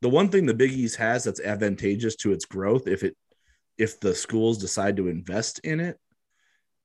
the 0.00 0.08
one 0.08 0.28
thing 0.28 0.46
the 0.46 0.54
Big 0.54 0.72
East 0.72 0.96
has 0.96 1.24
that's 1.24 1.40
advantageous 1.40 2.16
to 2.16 2.32
its 2.32 2.44
growth, 2.44 2.86
if 2.86 3.02
it 3.02 3.16
if 3.78 4.00
the 4.00 4.14
schools 4.14 4.58
decide 4.58 4.96
to 4.96 5.08
invest 5.08 5.60
in 5.60 5.80
it, 5.80 5.98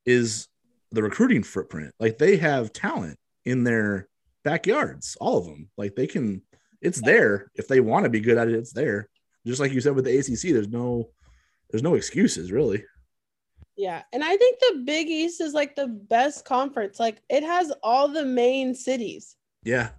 is 0.07 0.47
the 0.91 1.03
recruiting 1.03 1.43
footprint. 1.43 1.93
Like 1.99 2.17
they 2.17 2.37
have 2.37 2.73
talent 2.73 3.19
in 3.45 3.63
their 3.63 4.07
backyards, 4.43 5.15
all 5.21 5.37
of 5.37 5.45
them. 5.45 5.69
Like 5.77 5.95
they 5.95 6.07
can, 6.07 6.41
it's 6.81 7.01
there. 7.01 7.51
If 7.53 7.67
they 7.67 7.81
want 7.81 8.05
to 8.05 8.09
be 8.09 8.21
good 8.21 8.37
at 8.37 8.47
it, 8.47 8.55
it's 8.55 8.73
there. 8.73 9.09
Just 9.45 9.59
like 9.59 9.71
you 9.71 9.81
said 9.81 9.93
with 9.93 10.05
the 10.05 10.17
ACC, 10.17 10.53
there's 10.53 10.69
no, 10.69 11.09
there's 11.69 11.83
no 11.83 11.95
excuses 11.95 12.51
really. 12.51 12.83
Yeah, 13.75 14.01
and 14.11 14.23
I 14.23 14.35
think 14.37 14.57
the 14.59 14.81
Big 14.85 15.07
East 15.07 15.39
is 15.39 15.53
like 15.53 15.75
the 15.75 15.87
best 15.87 16.45
conference. 16.45 16.99
Like 16.99 17.21
it 17.29 17.43
has 17.43 17.71
all 17.83 18.07
the 18.07 18.25
main 18.25 18.73
cities. 18.73 19.35
Yeah, 19.63 19.89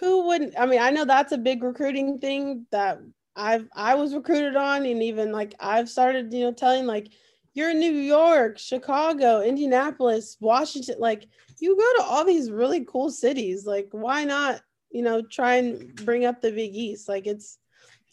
Who 0.00 0.26
wouldn't? 0.26 0.54
I 0.58 0.64
mean, 0.64 0.80
I 0.80 0.90
know 0.90 1.04
that's 1.04 1.32
a 1.32 1.38
big 1.38 1.62
recruiting 1.62 2.18
thing 2.18 2.66
that 2.70 2.98
I've 3.36 3.68
I 3.74 3.94
was 3.96 4.14
recruited 4.14 4.56
on, 4.56 4.86
and 4.86 5.02
even 5.02 5.32
like 5.32 5.54
I've 5.60 5.90
started, 5.90 6.32
you 6.32 6.44
know, 6.44 6.52
telling 6.52 6.86
like 6.86 7.08
you're 7.54 7.70
in 7.70 7.80
New 7.80 7.92
York, 7.92 8.58
Chicago, 8.58 9.42
Indianapolis, 9.42 10.36
Washington. 10.40 10.96
Like 10.98 11.26
you 11.58 11.76
go 11.76 12.02
to 12.02 12.08
all 12.08 12.24
these 12.24 12.50
really 12.50 12.84
cool 12.84 13.10
cities. 13.10 13.66
Like 13.66 13.88
why 13.92 14.24
not? 14.24 14.60
You 14.90 15.02
know, 15.02 15.22
try 15.22 15.56
and 15.56 15.94
bring 16.04 16.24
up 16.24 16.40
the 16.40 16.50
Big 16.50 16.74
East. 16.74 17.08
Like 17.08 17.26
it's, 17.26 17.58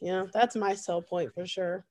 you 0.01 0.11
know, 0.11 0.27
that's 0.33 0.55
my 0.55 0.75
sell 0.75 1.01
point 1.01 1.33
for 1.33 1.45
sure. 1.45 1.85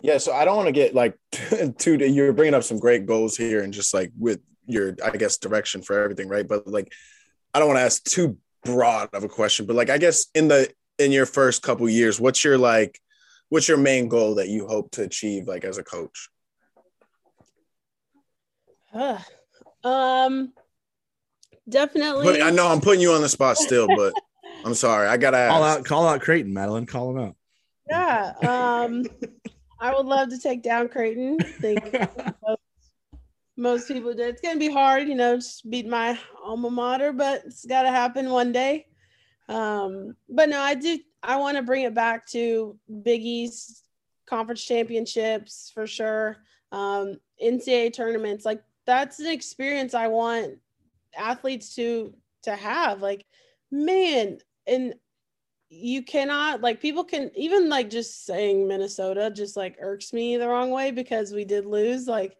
Yeah, 0.00 0.18
so 0.18 0.32
I 0.32 0.44
don't 0.44 0.56
want 0.56 0.68
to 0.68 0.72
get 0.72 0.94
like 0.94 1.18
too. 1.78 1.96
You're 1.96 2.32
bringing 2.32 2.54
up 2.54 2.62
some 2.62 2.78
great 2.78 3.06
goals 3.06 3.36
here, 3.36 3.62
and 3.62 3.72
just 3.72 3.92
like 3.92 4.12
with 4.18 4.40
your, 4.66 4.96
I 5.04 5.10
guess, 5.16 5.38
direction 5.38 5.82
for 5.82 6.00
everything, 6.02 6.28
right? 6.28 6.46
But 6.46 6.66
like, 6.66 6.92
I 7.52 7.58
don't 7.58 7.68
want 7.68 7.78
to 7.78 7.84
ask 7.84 8.04
too 8.04 8.38
broad 8.64 9.08
of 9.12 9.24
a 9.24 9.28
question, 9.28 9.66
but 9.66 9.76
like, 9.76 9.90
I 9.90 9.98
guess 9.98 10.26
in 10.34 10.48
the 10.48 10.70
in 10.98 11.12
your 11.12 11.26
first 11.26 11.62
couple 11.62 11.88
years, 11.88 12.20
what's 12.20 12.42
your 12.44 12.58
like, 12.58 13.00
what's 13.48 13.68
your 13.68 13.78
main 13.78 14.08
goal 14.08 14.36
that 14.36 14.48
you 14.48 14.66
hope 14.66 14.90
to 14.92 15.02
achieve, 15.02 15.46
like 15.46 15.64
as 15.64 15.78
a 15.78 15.84
coach? 15.84 16.28
Ugh. 18.92 19.20
um, 19.84 20.52
definitely. 21.68 22.24
But 22.24 22.42
I 22.42 22.50
know 22.50 22.68
I'm 22.68 22.80
putting 22.80 23.00
you 23.00 23.12
on 23.12 23.22
the 23.22 23.28
spot 23.28 23.56
still, 23.56 23.86
but 23.86 24.12
I'm 24.64 24.74
sorry, 24.74 25.08
I 25.08 25.16
gotta 25.16 25.36
ask. 25.36 25.52
call 25.52 25.62
out, 25.62 25.84
call 25.84 26.08
out 26.08 26.20
Creighton, 26.20 26.52
Madelyn, 26.52 26.86
call 26.86 27.10
him 27.10 27.18
out. 27.18 27.36
Yeah. 27.88 28.32
Um, 28.42 29.04
I 29.80 29.94
would 29.94 30.06
love 30.06 30.30
to 30.30 30.38
take 30.38 30.62
down 30.62 30.88
Creighton. 30.88 31.38
I 31.40 31.44
think 31.44 31.92
most, 32.42 32.60
most 33.56 33.88
people 33.88 34.12
did. 34.12 34.30
It's 34.30 34.40
gonna 34.40 34.58
be 34.58 34.70
hard, 34.70 35.06
you 35.06 35.14
know, 35.14 35.36
just 35.36 35.68
beat 35.70 35.86
my 35.86 36.18
alma 36.42 36.70
mater, 36.70 37.12
but 37.12 37.44
it's 37.46 37.64
gotta 37.64 37.90
happen 37.90 38.30
one 38.30 38.50
day. 38.50 38.87
Um, 39.48 40.14
but 40.28 40.48
no, 40.48 40.60
I 40.60 40.74
do 40.74 40.98
I 41.22 41.36
want 41.36 41.56
to 41.56 41.62
bring 41.62 41.84
it 41.84 41.94
back 41.94 42.26
to 42.28 42.78
Big 43.02 43.22
East 43.22 43.84
conference 44.26 44.64
championships 44.64 45.70
for 45.74 45.86
sure. 45.86 46.38
Um, 46.70 47.18
NCAA 47.42 47.92
tournaments, 47.94 48.44
like 48.44 48.62
that's 48.86 49.20
an 49.20 49.26
experience 49.26 49.94
I 49.94 50.08
want 50.08 50.58
athletes 51.16 51.74
to 51.76 52.14
to 52.42 52.54
have. 52.54 53.00
Like, 53.02 53.24
man, 53.70 54.38
and 54.66 54.94
you 55.70 56.02
cannot 56.02 56.60
like 56.62 56.80
people 56.80 57.04
can 57.04 57.30
even 57.34 57.68
like 57.68 57.90
just 57.90 58.24
saying 58.24 58.66
Minnesota 58.66 59.30
just 59.34 59.56
like 59.56 59.76
irks 59.80 60.12
me 60.12 60.36
the 60.36 60.48
wrong 60.48 60.70
way 60.70 60.90
because 60.90 61.32
we 61.32 61.44
did 61.44 61.66
lose 61.66 62.06
like 62.06 62.36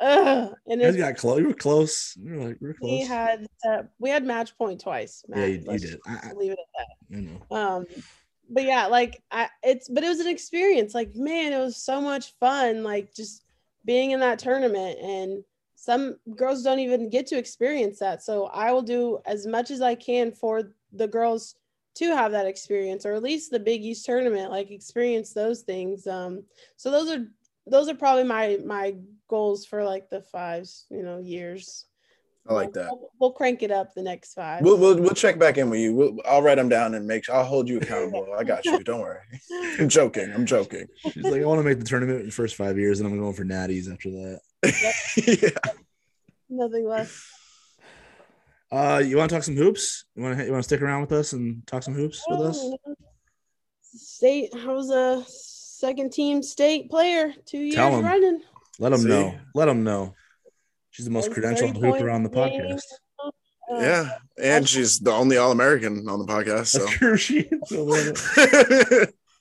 uh 0.00 0.48
and 0.66 0.80
guys 0.80 0.96
got 0.96 1.16
close. 1.16 1.40
You 1.40 1.48
were 1.48 1.54
close. 1.54 2.16
You 2.16 2.34
were 2.34 2.48
like, 2.48 2.56
we 2.60 2.68
were 2.68 2.76
we 2.80 2.98
close. 2.98 3.08
had 3.08 3.46
uh, 3.68 3.82
we 3.98 4.10
had 4.10 4.24
match 4.24 4.56
point 4.56 4.80
twice 4.80 5.24
yeah, 5.28 5.46
you, 5.46 5.64
you 5.68 5.78
did. 5.78 6.00
I, 6.06 6.32
leave 6.32 6.52
it 6.52 6.58
at 6.58 6.86
that 6.86 7.16
you 7.16 7.22
know. 7.22 7.56
um 7.56 7.86
but 8.48 8.64
yeah 8.64 8.86
like 8.86 9.22
i 9.30 9.48
it's 9.62 9.88
but 9.88 10.02
it 10.02 10.08
was 10.08 10.20
an 10.20 10.28
experience 10.28 10.94
like 10.94 11.14
man 11.14 11.52
it 11.52 11.58
was 11.58 11.76
so 11.76 12.00
much 12.00 12.34
fun 12.40 12.82
like 12.82 13.14
just 13.14 13.44
being 13.84 14.10
in 14.12 14.20
that 14.20 14.38
tournament 14.38 14.98
and 15.00 15.44
some 15.80 16.16
girls 16.36 16.62
don't 16.62 16.78
even 16.78 17.08
get 17.08 17.26
to 17.28 17.38
experience 17.38 17.98
that. 18.00 18.22
So 18.22 18.48
I 18.48 18.70
will 18.70 18.82
do 18.82 19.18
as 19.24 19.46
much 19.46 19.70
as 19.70 19.80
I 19.80 19.94
can 19.94 20.30
for 20.30 20.74
the 20.92 21.08
girls 21.08 21.54
to 21.94 22.14
have 22.14 22.32
that 22.32 22.44
experience 22.44 23.06
or 23.06 23.14
at 23.14 23.22
least 23.22 23.50
the 23.50 23.58
Big 23.58 23.82
East 23.82 24.04
tournament, 24.04 24.50
like 24.50 24.70
experience 24.70 25.32
those 25.32 25.62
things. 25.62 26.06
Um, 26.06 26.44
so 26.76 26.90
those 26.90 27.10
are 27.10 27.26
those 27.66 27.88
are 27.88 27.94
probably 27.94 28.24
my 28.24 28.58
my 28.64 28.94
goals 29.28 29.64
for 29.64 29.84
like 29.84 30.10
the 30.10 30.22
fives, 30.22 30.86
you 30.90 31.02
know, 31.02 31.18
years. 31.18 31.86
I 32.48 32.54
like 32.54 32.72
that. 32.72 32.88
We'll, 32.90 33.10
we'll 33.20 33.32
crank 33.32 33.62
it 33.62 33.70
up 33.70 33.94
the 33.94 34.02
next 34.02 34.34
five. 34.34 34.62
We'll, 34.62 34.78
we'll 34.78 34.98
we'll 34.98 35.10
check 35.10 35.38
back 35.38 35.58
in 35.58 35.70
with 35.70 35.80
you. 35.80 35.94
We'll, 35.94 36.16
I'll 36.24 36.42
write 36.42 36.56
them 36.56 36.68
down 36.68 36.94
and 36.94 37.06
make. 37.06 37.28
I'll 37.28 37.44
hold 37.44 37.68
you 37.68 37.78
accountable. 37.80 38.26
I 38.36 38.44
got 38.44 38.64
you. 38.64 38.82
Don't 38.82 39.00
worry. 39.00 39.20
I'm 39.78 39.88
joking. 39.88 40.32
I'm 40.34 40.46
joking. 40.46 40.86
She's 40.96 41.22
like, 41.22 41.42
I 41.42 41.44
want 41.44 41.60
to 41.60 41.64
make 41.64 41.78
the 41.78 41.84
tournament 41.84 42.20
in 42.20 42.26
the 42.26 42.32
first 42.32 42.56
five 42.56 42.78
years, 42.78 42.98
and 42.98 43.08
I'm 43.08 43.18
going 43.18 43.34
for 43.34 43.44
natties 43.44 43.92
after 43.92 44.10
that. 44.10 44.40
yeah. 45.42 45.72
Nothing 46.48 46.88
less. 46.88 47.26
Uh, 48.72 49.02
you 49.04 49.16
want 49.16 49.28
to 49.28 49.36
talk 49.36 49.42
some 49.42 49.56
hoops? 49.56 50.04
You 50.14 50.22
want 50.22 50.38
to 50.38 50.44
you 50.44 50.50
want 50.50 50.62
to 50.62 50.66
stick 50.66 50.80
around 50.80 51.02
with 51.02 51.12
us 51.12 51.32
and 51.32 51.66
talk 51.66 51.82
some 51.82 51.94
hoops 51.94 52.24
with 52.28 52.40
us? 52.40 52.58
Oh, 52.58 52.78
State, 53.82 54.50
How's 54.54 54.88
was 54.88 54.90
a 54.90 55.24
second 55.80 56.12
team 56.12 56.42
state 56.42 56.90
player 56.90 57.32
two 57.46 57.58
years 57.58 57.74
Tell 57.74 57.94
'em. 57.96 58.04
running. 58.04 58.40
Let 58.78 58.90
them 58.90 59.00
See? 59.00 59.08
know. 59.08 59.34
Let 59.54 59.66
them 59.66 59.82
know. 59.84 60.14
She's 60.90 61.04
the 61.06 61.10
most 61.10 61.28
Those 61.30 61.38
credentialed 61.38 61.74
30 61.74 61.80
hooper 61.80 62.10
on 62.10 62.22
the 62.22 62.30
podcast. 62.30 62.68
games. 62.68 62.86
Uh, 63.22 63.30
Yeah. 63.78 64.08
And 64.42 64.68
she's 64.68 64.98
the 64.98 65.12
only 65.12 65.36
All 65.36 65.52
American 65.52 66.08
on 66.08 66.18
the 66.18 66.26
podcast. 66.26 66.66
So. 66.68 66.78
That's 66.80 66.90
true. 66.92 67.16
She 67.16 67.48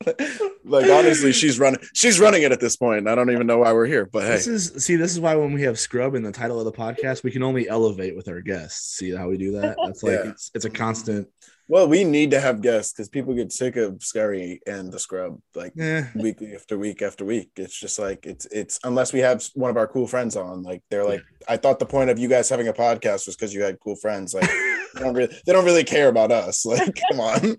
like 0.64 0.90
honestly, 0.90 1.34
she's 1.34 1.60
running. 1.60 1.82
She's 1.94 2.20
running 2.22 2.44
it 2.44 2.52
at 2.54 2.60
this 2.62 2.78
point. 2.78 3.08
I 3.08 3.16
don't 3.16 3.32
even 3.32 3.48
know 3.48 3.58
why 3.58 3.74
we're 3.74 3.86
here, 3.86 4.06
but 4.06 4.24
hey, 4.24 4.30
This 4.30 4.48
is 4.48 4.84
see. 4.86 4.96
This 4.96 5.12
is 5.12 5.20
why 5.20 5.36
when 5.36 5.52
we 5.52 5.64
have 5.64 5.78
scrub 5.78 6.16
in 6.16 6.24
the 6.24 6.32
title 6.32 6.58
of 6.60 6.64
the 6.66 6.72
podcast, 6.72 7.24
we 7.24 7.32
can 7.32 7.44
only 7.44 7.68
elevate 7.68 8.16
with 8.16 8.30
our 8.30 8.40
guests. 8.40 8.96
See 8.98 9.12
how 9.14 9.28
we 9.28 9.38
do 9.38 9.52
that? 9.60 9.76
That's 9.84 10.02
like 10.04 10.14
Yeah. 10.24 10.30
it's 10.32 10.52
it's 10.54 10.64
a 10.66 10.70
constant. 10.70 11.28
Well, 11.70 11.88
we 11.88 12.04
need 12.04 12.32
to 12.32 12.40
have 12.40 12.64
guests 12.64 12.94
because 12.94 13.10
people 13.10 13.36
get 13.36 13.52
sick 13.52 13.76
of 13.76 14.02
Scurry 14.02 14.60
and 14.66 14.92
the 14.92 14.98
Scrub 14.98 15.40
like 15.54 15.74
Eh, 15.80 16.04
weekly 16.16 16.56
after 16.56 16.80
week 16.80 17.04
after 17.04 17.24
week. 17.24 17.52
It's 17.58 17.80
just 17.80 18.00
like 18.00 18.26
it's 18.26 18.48
it's 18.48 18.80
unless 18.84 19.14
we 19.14 19.20
have 19.20 19.46
one 19.54 19.70
of 19.70 19.78
our 19.78 19.86
cool 19.86 20.08
friends 20.08 20.36
on. 20.36 20.64
Like 20.64 20.82
they're 20.90 21.06
like, 21.06 21.22
I 21.48 21.58
thought 21.58 21.78
the 21.78 21.86
point 21.86 22.10
of 22.10 22.18
you 22.18 22.28
guys 22.28 22.50
having 22.50 22.70
a 22.70 22.74
podcast 22.74 23.28
was 23.28 23.36
because 23.36 23.54
you 23.54 23.62
had 23.62 23.80
cool 23.80 23.96
friends. 23.96 24.34
Like 24.34 24.50
they 24.96 25.00
don't 25.02 25.14
really 25.14 25.32
they 25.46 25.54
don't 25.54 25.64
really 25.64 25.84
care 25.84 26.10
about 26.10 26.32
us. 26.32 26.66
Like 26.66 27.00
come 27.12 27.20
on. 27.20 27.56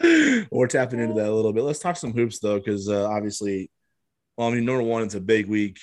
we're 0.50 0.66
tapping 0.66 0.98
into 0.98 1.14
that 1.14 1.28
a 1.28 1.32
little 1.32 1.52
bit. 1.52 1.62
Let's 1.62 1.78
talk 1.78 1.96
some 1.96 2.12
hoops 2.12 2.40
though, 2.40 2.58
because 2.58 2.88
uh, 2.88 3.08
obviously, 3.08 3.70
well, 4.36 4.48
I 4.48 4.50
mean, 4.50 4.64
number 4.64 4.82
one, 4.82 5.04
it's 5.04 5.14
a 5.14 5.20
big 5.20 5.46
week 5.46 5.78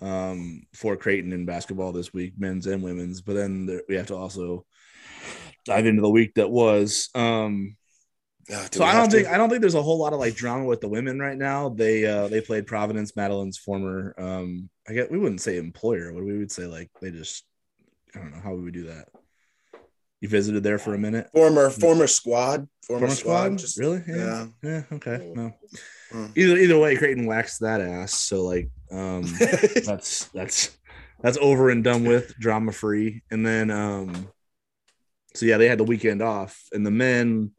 um, 0.00 0.62
for 0.74 0.96
Creighton 0.96 1.34
in 1.34 1.44
basketball 1.44 1.92
this 1.92 2.14
week, 2.14 2.32
men's 2.38 2.66
and 2.66 2.82
women's. 2.82 3.20
But 3.20 3.34
then 3.34 3.66
there, 3.66 3.82
we 3.90 3.96
have 3.96 4.06
to 4.06 4.16
also 4.16 4.64
dive 5.70 5.86
into 5.86 6.02
the 6.02 6.10
week 6.10 6.34
that 6.34 6.50
was. 6.50 7.08
Um, 7.14 7.76
do 8.48 8.56
so 8.72 8.84
I 8.84 8.94
don't 8.94 9.08
to? 9.08 9.16
think 9.16 9.28
I 9.28 9.36
don't 9.36 9.48
think 9.48 9.60
there's 9.60 9.76
a 9.76 9.82
whole 9.82 9.98
lot 9.98 10.12
of 10.12 10.18
like 10.18 10.34
drama 10.34 10.64
with 10.64 10.80
the 10.80 10.88
women 10.88 11.18
right 11.20 11.38
now. 11.38 11.68
They 11.68 12.04
uh, 12.04 12.28
they 12.28 12.40
played 12.40 12.66
Providence, 12.66 13.12
Madelyn's 13.12 13.58
former. 13.58 14.14
Um, 14.18 14.68
I 14.88 14.94
guess 14.94 15.08
we 15.10 15.18
wouldn't 15.18 15.40
say 15.40 15.56
employer. 15.56 16.12
What 16.12 16.24
we 16.24 16.36
would 16.36 16.50
say 16.52 16.66
like 16.66 16.90
they 17.00 17.10
just. 17.10 17.44
I 18.14 18.18
don't 18.18 18.32
know 18.32 18.40
how 18.42 18.54
we 18.54 18.64
would 18.64 18.74
do 18.74 18.88
that. 18.88 19.06
You 20.20 20.28
visited 20.28 20.64
there 20.64 20.78
for 20.78 20.94
a 20.94 20.98
minute. 20.98 21.30
former 21.32 21.70
former 21.70 22.08
squad 22.08 22.68
former, 22.82 23.06
Former 23.06 23.14
squad, 23.14 23.44
squad? 23.44 23.58
just 23.58 23.78
really? 23.78 24.02
Yeah. 24.06 24.46
yeah. 24.62 24.70
Yeah. 24.70 24.82
Okay. 24.96 25.32
No. 25.34 25.52
Mm. 26.12 26.36
Either 26.36 26.56
either 26.56 26.78
way, 26.78 26.96
Creighton 26.96 27.26
waxed 27.26 27.60
that 27.60 27.80
ass. 27.80 28.14
So 28.14 28.42
like, 28.42 28.68
um, 28.90 29.22
that's 29.86 30.24
that's 30.34 30.76
that's 31.20 31.38
over 31.40 31.70
and 31.70 31.84
done 31.84 32.04
with, 32.04 32.36
drama 32.38 32.72
free. 32.72 33.22
And 33.30 33.46
then, 33.46 33.70
um, 33.70 34.28
so 35.34 35.46
yeah, 35.46 35.56
they 35.58 35.68
had 35.68 35.78
the 35.78 35.84
weekend 35.84 36.22
off, 36.22 36.62
and 36.72 36.84
the 36.84 36.90
men 36.90 37.52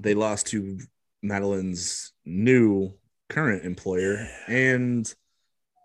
they 0.00 0.14
lost 0.14 0.46
to 0.48 0.78
Madelyn's 1.24 2.12
new 2.24 2.92
current 3.28 3.64
employer, 3.64 4.26
and 4.48 5.12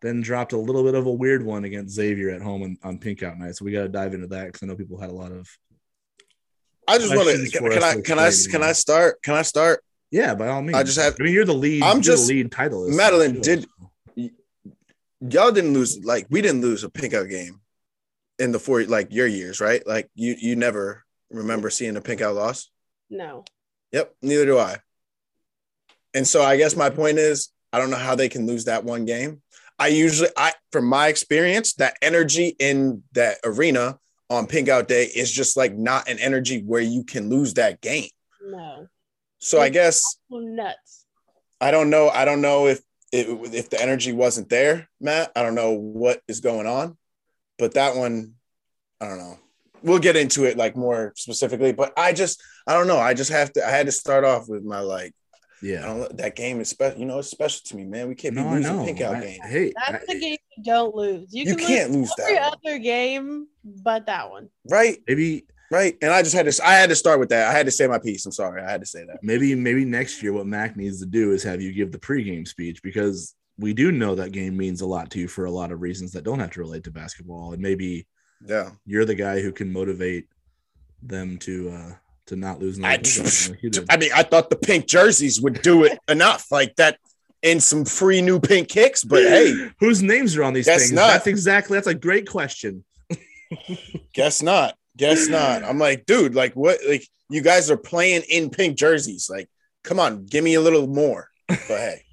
then 0.02 0.22
dropped 0.22 0.54
a 0.54 0.58
little 0.58 0.84
bit 0.84 0.96
of 0.96 1.06
a 1.08 1.12
weird 1.12 1.44
one 1.44 1.64
against 1.66 1.96
Xavier 1.96 2.30
at 2.30 2.42
home 2.42 2.62
on, 2.64 2.78
on 2.84 2.98
Pink 3.00 3.24
Out 3.24 3.38
Night. 3.38 3.56
So 3.56 3.66
we 3.66 3.72
got 3.72 3.82
to 3.84 3.90
dive 3.90 4.14
into 4.14 4.28
that 4.28 4.46
because 4.46 4.64
I 4.64 4.68
know 4.68 4.76
people 4.76 5.00
had 5.00 5.10
a 5.10 5.14
lot 5.14 5.32
of 5.32 5.48
I 6.88 6.98
just 7.00 7.14
want 7.16 7.28
to. 7.28 7.50
Can, 7.50 7.70
can 7.72 7.84
I? 7.84 8.02
Can 8.02 8.20
I? 8.20 8.32
Can. 8.50 8.64
I 8.64 8.72
start? 8.72 9.22
Can 9.24 9.34
I 9.34 9.42
start? 9.42 9.84
yeah. 10.12 10.36
By 10.36 10.48
all 10.48 10.62
means, 10.62 10.78
I 10.78 10.84
just 10.84 10.98
have- 11.00 11.16
I 11.20 11.24
mean, 11.24 11.34
you're 11.34 11.44
the 11.46 11.54
lead. 11.54 11.84
I'm 11.84 12.02
just- 12.02 12.28
the 12.28 12.36
lead 12.36 12.52
titleist. 12.52 12.98
Madelyn 12.98 13.42
did- 13.42 13.68
Y'all 15.20 15.52
didn't 15.52 15.74
lose. 15.74 16.04
Like 16.06 16.28
we 16.30 16.42
didn't 16.42 16.62
lose 16.62 16.84
a 16.84 16.90
pink 16.90 17.14
out 17.14 17.28
game 17.28 17.60
in 18.40 18.52
the 18.52 18.60
four 18.60 18.84
like 18.84 19.12
your 19.12 19.28
years, 19.28 19.60
right? 19.60 19.86
Like 19.86 20.10
you 20.16 20.36
you 20.38 20.56
never 20.56 21.04
remember 21.30 21.70
seeing 21.70 21.98
a 21.98 22.02
pink 22.02 22.22
out 22.22 22.36
loss. 22.36 22.70
No. 23.10 23.46
Yep, 23.92 24.14
neither 24.22 24.46
do 24.46 24.58
I. 24.60 24.78
And 26.14 26.28
so 26.28 26.44
I 26.44 26.58
guess 26.58 26.76
my 26.76 26.90
mm-hmm. 26.90 26.98
point 26.98 27.18
is 27.18 27.50
I 27.72 27.80
don't 27.80 27.92
know 27.92 27.98
how 27.98 28.16
they 28.16 28.30
can 28.30 28.48
lose 28.48 28.66
that 28.66 28.84
one 28.84 29.06
game. 29.06 29.42
I 29.80 29.88
usually 29.88 30.30
I 30.36 30.54
from 30.72 30.86
my 30.86 31.08
experience, 31.08 31.74
that 31.76 31.98
energy 32.02 32.56
in 32.60 33.04
that 33.14 33.38
arena 33.44 34.00
on 34.30 34.48
pink 34.48 34.68
out 34.70 34.88
day 34.88 35.06
is 35.06 35.32
just 35.32 35.56
like 35.56 35.76
not 35.76 36.10
an 36.10 36.20
energy 36.20 36.62
where 36.62 36.82
you 36.82 37.04
can 37.04 37.30
lose 37.30 37.54
that 37.56 37.82
game. 37.82 38.10
No. 38.44 38.88
So 39.40 39.62
I 39.62 39.70
guess 39.70 40.04
Nuts. 40.30 41.06
I 41.62 41.72
don't 41.72 41.90
know. 41.90 42.10
I 42.10 42.26
don't 42.26 42.42
know 42.42 42.68
if 42.68 42.82
it, 43.12 43.28
if 43.54 43.70
the 43.70 43.82
energy 43.82 44.12
wasn't 44.12 44.50
there, 44.50 44.90
Matt. 45.00 45.32
I 45.36 45.44
don't 45.44 45.56
know 45.56 45.72
what 45.72 46.22
is 46.28 46.40
going 46.40 46.68
on, 46.68 46.98
but 47.58 47.74
that 47.76 47.96
one, 47.96 48.34
I 49.02 49.08
don't 49.08 49.18
know. 49.18 49.38
We'll 49.84 50.00
get 50.00 50.16
into 50.16 50.46
it 50.46 50.58
like 50.58 50.76
more 50.76 51.14
specifically, 51.16 51.72
but 51.72 51.94
I 51.98 52.12
just 52.14 52.42
I 52.66 52.74
don't 52.74 52.88
know. 52.88 52.98
I 52.98 53.14
just 53.14 53.32
have 53.32 53.54
to. 53.54 53.66
I 53.66 53.70
had 53.70 53.86
to 53.86 53.92
start 53.92 54.24
off 54.24 54.48
with 54.50 54.64
my 54.64 54.80
like. 54.80 55.14
I 55.64 55.66
Yeah. 55.66 55.82
don't. 55.86 56.18
That 56.18 56.36
game 56.36 56.60
is 56.60 56.70
special. 56.70 57.00
You 57.00 57.06
know, 57.06 57.20
it's 57.20 57.30
special 57.30 57.62
to 57.66 57.76
me, 57.78 57.86
man. 57.86 58.08
We 58.08 58.16
can't 58.16 58.36
No, 58.36 58.44
be 58.44 58.48
I 58.50 58.54
losing 58.58 58.76
know. 58.78 58.86
pink 58.86 59.02
out 59.02 59.16
I- 59.16 59.22
game. 59.22 59.40
hey, 59.44 59.74
That's 59.88 60.04
I- 60.10 60.14
the 60.14 60.20
game 60.20 60.38
you 60.58 60.64
don't 60.64 60.96
lose. 60.96 61.28
You, 61.34 61.46
You 61.46 61.56
can 61.56 61.68
can't 61.68 61.92
lose 61.92 62.12
every 62.20 62.34
that 62.36 62.42
one. 62.52 62.60
other 62.66 62.80
game 62.80 63.48
but 63.64 64.06
that 64.08 64.30
one. 64.30 64.50
Right, 64.70 65.00
maybe 65.08 65.46
right. 65.72 65.96
And 66.02 66.12
I 66.12 66.22
just 66.24 66.36
had 66.36 66.52
to. 66.52 66.66
I 66.68 66.74
had 66.74 66.90
to 66.90 66.96
start 66.96 67.20
with 67.20 67.30
that. 67.30 67.48
I 67.48 67.54
had 67.58 67.66
to 67.68 67.72
say 67.72 67.86
my 67.88 68.00
piece. 68.00 68.26
I'm 68.26 68.32
sorry. 68.32 68.62
I 68.64 68.70
had 68.70 68.82
to 68.82 68.88
say 68.88 69.04
that. 69.06 69.20
maybe 69.24 69.54
maybe 69.56 69.86
next 69.86 70.22
year 70.24 70.34
what 70.34 70.46
Mac 70.48 70.76
needs 70.76 71.00
to 71.00 71.06
do 71.06 71.32
is 71.34 71.44
have 71.44 71.62
you 71.62 71.72
give 71.72 71.92
the 71.92 72.00
pregame 72.00 72.48
speech 72.48 72.82
because 72.84 73.36
we 73.60 73.74
do 73.74 73.92
know 73.92 74.16
that 74.16 74.32
game 74.32 74.56
means 74.58 74.82
a 74.82 74.86
lot 74.86 75.10
to 75.12 75.20
you 75.20 75.28
for 75.28 75.46
a 75.46 75.52
lot 75.52 75.72
of 75.72 75.82
reasons 75.82 76.12
that 76.12 76.24
don't 76.24 76.40
have 76.40 76.52
to 76.52 76.60
relate 76.60 76.84
to 76.86 76.92
basketball 76.92 77.54
and 77.54 77.62
maybe 77.62 78.06
Yeah. 78.46 78.72
you're 78.86 79.06
the 79.06 79.16
guy 79.16 79.42
who 79.42 79.52
can 79.52 79.72
motivate 79.74 80.28
them 81.02 81.38
to 81.40 81.70
uh 81.70 81.94
to 82.28 82.36
not 82.36 82.60
lose 82.60 82.78
I, 82.80 82.96
another 82.96 83.04
pickup 83.10 83.50
like 83.52 83.64
you 83.64 83.70
did. 83.70 83.86
I 83.90 83.98
mean, 83.98 84.12
I 84.14 84.24
thought 84.24 84.50
the 84.50 84.58
pink 84.58 84.86
jerseys 84.88 85.40
would 85.42 85.62
do 85.62 85.86
it 85.86 85.98
enough, 86.10 86.52
like 86.52 86.76
that, 86.76 86.98
and 87.42 87.64
some 87.64 87.86
free 87.86 88.22
new 88.22 88.40
pink 88.40 88.68
kicks. 88.68 89.04
But 89.06 89.24
hey, 89.24 89.70
whose 89.80 90.04
names 90.04 90.36
are 90.36 90.44
on 90.44 90.54
these 90.54 90.66
things 90.66 90.92
not. 90.92 91.08
that's 91.08 91.28
exactly 91.28 91.78
that's 91.78 91.88
a 91.88 91.94
great 91.96 92.28
question 92.30 92.84
guess 94.14 94.42
not. 94.42 94.76
Guess 94.98 95.28
not. 95.30 95.64
I'm 95.64 95.78
like, 95.78 96.06
dude, 96.06 96.36
like 96.36 96.54
what? 96.54 96.80
Like 96.88 97.08
you 97.30 97.42
guys 97.42 97.70
are 97.72 97.78
playing 97.78 98.24
in 98.30 98.50
pink 98.50 98.78
jerseys. 98.78 99.30
Like, 99.30 99.48
come 99.84 100.00
on, 100.00 100.26
give 100.26 100.44
me 100.44 100.56
a 100.56 100.62
little 100.62 100.88
more. 100.88 101.30
But 101.48 101.60
hey, 101.68 102.04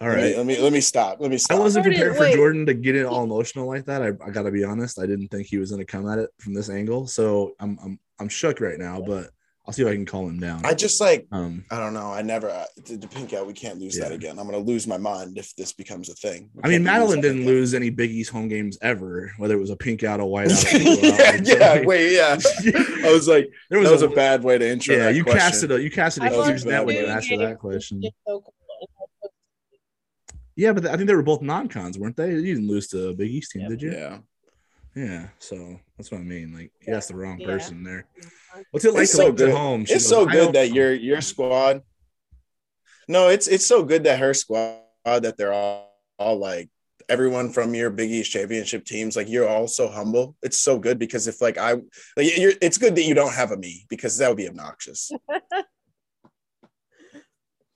all 0.00 0.08
let, 0.08 0.16
me, 0.16 0.22
right 0.22 0.36
let 0.36 0.46
me 0.46 0.58
let 0.60 0.72
me 0.72 0.80
stop. 0.80 1.20
Let 1.20 1.30
me 1.30 1.38
I 1.50 1.54
wasn't 1.58 1.84
Jordan, 1.84 2.00
prepared 2.00 2.16
for 2.16 2.22
wait. 2.22 2.34
Jordan 2.34 2.66
to 2.66 2.74
get 2.74 2.96
it 2.96 3.04
all 3.04 3.24
emotional 3.24 3.66
like 3.66 3.84
that. 3.86 4.02
I, 4.02 4.08
I 4.24 4.30
gotta 4.30 4.50
be 4.50 4.64
honest. 4.64 4.98
I 4.98 5.06
didn't 5.06 5.28
think 5.28 5.46
he 5.46 5.58
was 5.58 5.70
gonna 5.70 5.84
come 5.84 6.08
at 6.08 6.18
it 6.18 6.30
from 6.38 6.54
this 6.54 6.70
angle. 6.70 7.06
So 7.06 7.52
I'm 7.60 7.78
I'm 7.82 7.98
I'm 8.18 8.28
shook 8.28 8.60
right 8.60 8.78
now, 8.78 9.00
but 9.00 9.30
I'll 9.66 9.74
see 9.74 9.82
if 9.82 9.88
I 9.88 9.92
can 9.94 10.06
calm 10.06 10.26
him 10.26 10.40
down. 10.40 10.64
I 10.64 10.72
just 10.72 11.00
like 11.02 11.26
um 11.32 11.64
I 11.70 11.78
don't 11.78 11.92
know. 11.92 12.10
I 12.10 12.22
never 12.22 12.48
uh, 12.48 12.64
the, 12.86 12.96
the 12.96 13.06
pink 13.08 13.34
out. 13.34 13.46
We 13.46 13.52
can't 13.52 13.78
lose 13.78 13.98
that 13.98 14.10
again. 14.10 14.38
I'm 14.38 14.46
gonna 14.46 14.58
lose 14.58 14.86
my 14.86 14.96
mind 14.96 15.36
if 15.36 15.54
this 15.54 15.74
becomes 15.74 16.08
a 16.08 16.14
thing. 16.14 16.48
We 16.54 16.62
I 16.64 16.68
mean, 16.68 16.82
Madelyn 16.82 17.20
didn't 17.20 17.38
pink 17.38 17.46
lose 17.46 17.74
any 17.74 17.90
Big 17.90 18.10
East 18.10 18.30
home 18.30 18.48
games 18.48 18.78
ever, 18.80 19.30
whether 19.36 19.54
it 19.54 19.60
was 19.60 19.70
a 19.70 19.76
pink 19.76 20.02
out, 20.02 20.18
a 20.18 20.24
white 20.24 20.50
out. 20.50 20.64
or 20.74 20.78
blue 20.78 20.92
out. 20.92 20.98
yeah, 21.02 21.30
Like, 21.30 21.46
yeah. 21.46 21.84
Wait, 21.84 22.12
yeah. 22.12 22.38
I 23.04 23.12
was 23.12 23.28
like, 23.28 23.52
there 23.68 23.82
that 23.82 23.90
was, 23.90 24.02
was 24.02 24.10
a 24.10 24.14
bad 24.14 24.42
way 24.42 24.56
to 24.56 24.66
intro. 24.66 24.96
yeah. 24.96 25.04
that 25.04 25.14
You 25.14 25.24
question. 25.24 25.40
casted 25.40 25.72
a 25.72 25.82
you 25.82 25.90
casted 25.90 26.22
a 26.22 26.26
I've 26.26 26.36
was 26.36 26.48
a 26.48 26.52
huge 26.52 26.64
bad 26.64 26.70
net 26.70 26.86
when 26.86 26.96
you 26.96 27.02
two 27.02 27.08
answered 27.08 27.40
that 27.40 27.58
question. 27.58 28.00
It's 28.02 28.16
so 28.26 28.40
cool. 28.40 28.54
Yeah, 30.60 30.74
but 30.74 30.84
I 30.84 30.96
think 30.96 31.06
they 31.08 31.14
were 31.14 31.22
both 31.22 31.40
non-cons, 31.40 31.98
weren't 31.98 32.18
they? 32.18 32.32
You 32.32 32.42
didn't 32.42 32.68
lose 32.68 32.88
to 32.88 33.08
a 33.08 33.14
Big 33.14 33.30
East 33.30 33.52
team, 33.52 33.62
Yeah. 33.62 33.68
did 33.70 33.80
you? 33.82 33.92
Yeah. 33.92 34.18
Yeah. 34.94 35.28
So 35.38 35.80
that's 35.96 36.10
what 36.10 36.20
I 36.20 36.24
mean. 36.24 36.52
Like, 36.52 36.70
you 36.86 36.92
asked 36.94 37.08
the 37.08 37.16
wrong 37.16 37.40
Yeah. 37.40 37.46
person 37.46 37.82
there. 37.82 38.06
What's 38.70 38.84
it 38.84 38.92
like 38.92 39.04
It's 39.04 39.12
to 39.12 39.16
so 39.16 39.26
live 39.28 39.36
good. 39.36 39.48
at 39.48 39.56
home? 39.56 39.86
She 39.86 39.94
it's 39.94 40.04
goes, 40.04 40.10
so 40.10 40.26
good 40.26 40.52
that 40.56 40.74
your 40.74 40.92
your 40.92 41.22
squad. 41.22 41.82
No, 43.08 43.28
it's 43.28 43.48
it's 43.48 43.64
so 43.64 43.82
good 43.84 44.04
that 44.04 44.18
her 44.18 44.34
squad 44.34 44.82
that 45.06 45.38
they're 45.38 45.54
all, 45.54 45.96
all 46.18 46.36
like 46.36 46.68
everyone 47.08 47.50
from 47.50 47.74
your 47.74 47.88
Big 47.88 48.10
East 48.10 48.30
championship 48.30 48.84
teams. 48.84 49.16
Like 49.16 49.30
you're 49.30 49.48
all 49.48 49.66
so 49.66 49.88
humble. 49.88 50.36
It's 50.42 50.58
so 50.58 50.78
good 50.78 50.98
because 50.98 51.26
if 51.26 51.40
like 51.40 51.56
I, 51.56 51.72
like 52.18 52.36
you're, 52.36 52.52
it's 52.60 52.76
good 52.76 52.96
that 52.96 53.04
you 53.04 53.14
don't 53.14 53.32
have 53.32 53.50
a 53.50 53.56
me 53.56 53.86
because 53.88 54.18
that 54.18 54.28
would 54.28 54.36
be 54.36 54.48
obnoxious. 54.48 55.10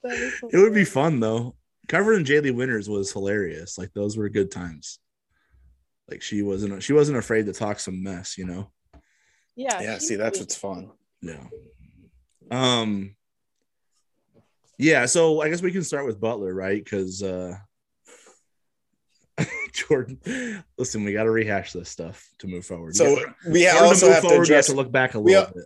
That 0.03 0.19
is 0.19 0.35
It 0.53 0.59
would 0.59 0.75
be 0.75 0.85
fun 0.85 1.21
though. 1.21 1.57
Covered 1.89 2.15
in 2.15 2.25
Jaylee 2.25 2.55
Winters 2.55 2.89
was 2.89 3.13
hilarious. 3.13 3.77
Like 3.79 3.93
those 3.93 4.17
were 4.17 4.29
good 4.29 4.51
times. 4.51 4.99
Like 6.11 6.23
she 6.23 6.43
wasn't 6.43 6.83
she 6.83 6.93
wasn't 6.93 7.19
afraid 7.19 7.47
to 7.47 7.53
talk 7.53 7.79
some 7.81 8.03
mess, 8.03 8.37
you 8.39 8.47
know. 8.47 8.71
Yeah. 9.57 9.81
Yeah, 9.81 9.99
see, 9.99 10.17
that's 10.17 10.39
what's 10.41 10.57
fun. 10.57 10.91
Yeah. 11.23 11.45
Um 12.51 13.17
yeah, 14.79 15.07
so 15.07 15.41
I 15.41 15.49
guess 15.51 15.63
we 15.63 15.71
can 15.73 15.85
start 15.85 16.05
with 16.07 16.21
Butler, 16.21 16.53
right? 16.53 16.83
Because 16.83 17.23
uh 17.23 17.57
Jordan, 19.73 20.19
listen, 20.79 21.05
we 21.05 21.13
got 21.13 21.25
to 21.25 21.31
rehash 21.31 21.73
this 21.73 21.89
stuff 21.89 22.29
to 22.39 22.47
move 22.47 22.65
forward. 22.65 22.95
So 22.95 23.09
Yeah, 23.19 23.25
we 23.51 23.69
in 23.69 23.75
order 23.75 23.87
also 23.87 24.07
move 24.07 24.15
have 24.15 24.23
to 24.23 24.29
forward, 24.29 24.49
we 24.49 24.55
address. 24.55 24.67
to 24.67 24.75
look 24.75 24.93
back 24.93 25.15
a 25.15 25.19
little 25.19 25.43
al- 25.45 25.53
bit. 25.53 25.65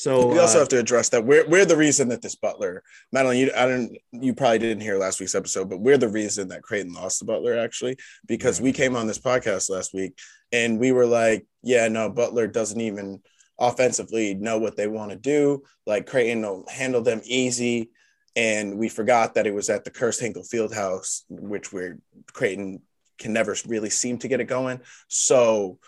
So 0.00 0.28
we 0.28 0.38
also 0.38 0.56
uh, 0.56 0.60
have 0.60 0.68
to 0.68 0.78
address 0.78 1.10
that 1.10 1.26
we're 1.26 1.46
we're 1.46 1.66
the 1.66 1.76
reason 1.76 2.08
that 2.08 2.22
this 2.22 2.34
Butler, 2.34 2.82
Madelyn, 3.14 3.38
you 3.38 3.52
I 3.54 3.66
don't 3.66 3.94
you 4.12 4.32
probably 4.32 4.58
didn't 4.58 4.80
hear 4.80 4.96
last 4.96 5.20
week's 5.20 5.34
episode, 5.34 5.68
but 5.68 5.80
we're 5.80 5.98
the 5.98 6.08
reason 6.08 6.48
that 6.48 6.62
Creighton 6.62 6.94
lost 6.94 7.18
to 7.18 7.26
Butler 7.26 7.58
actually 7.58 7.98
because 8.26 8.62
we 8.62 8.72
came 8.72 8.96
on 8.96 9.06
this 9.06 9.18
podcast 9.18 9.68
last 9.68 9.92
week 9.92 10.16
and 10.52 10.80
we 10.80 10.92
were 10.92 11.04
like, 11.04 11.46
yeah, 11.62 11.86
no, 11.88 12.08
Butler 12.08 12.46
doesn't 12.46 12.80
even 12.80 13.20
offensively 13.58 14.32
know 14.32 14.56
what 14.56 14.74
they 14.74 14.88
want 14.88 15.10
to 15.10 15.18
do. 15.18 15.64
Like 15.84 16.06
Creighton 16.06 16.40
will 16.40 16.64
handle 16.70 17.02
them 17.02 17.20
easy, 17.24 17.90
and 18.34 18.78
we 18.78 18.88
forgot 18.88 19.34
that 19.34 19.46
it 19.46 19.54
was 19.54 19.68
at 19.68 19.84
the 19.84 19.90
Cursed 19.90 20.22
Hinkle 20.22 20.44
Fieldhouse, 20.44 21.24
which 21.28 21.74
we're 21.74 21.98
Creighton 22.32 22.80
can 23.18 23.34
never 23.34 23.54
really 23.66 23.90
seem 23.90 24.16
to 24.16 24.28
get 24.28 24.40
it 24.40 24.46
going. 24.46 24.80
So 25.08 25.78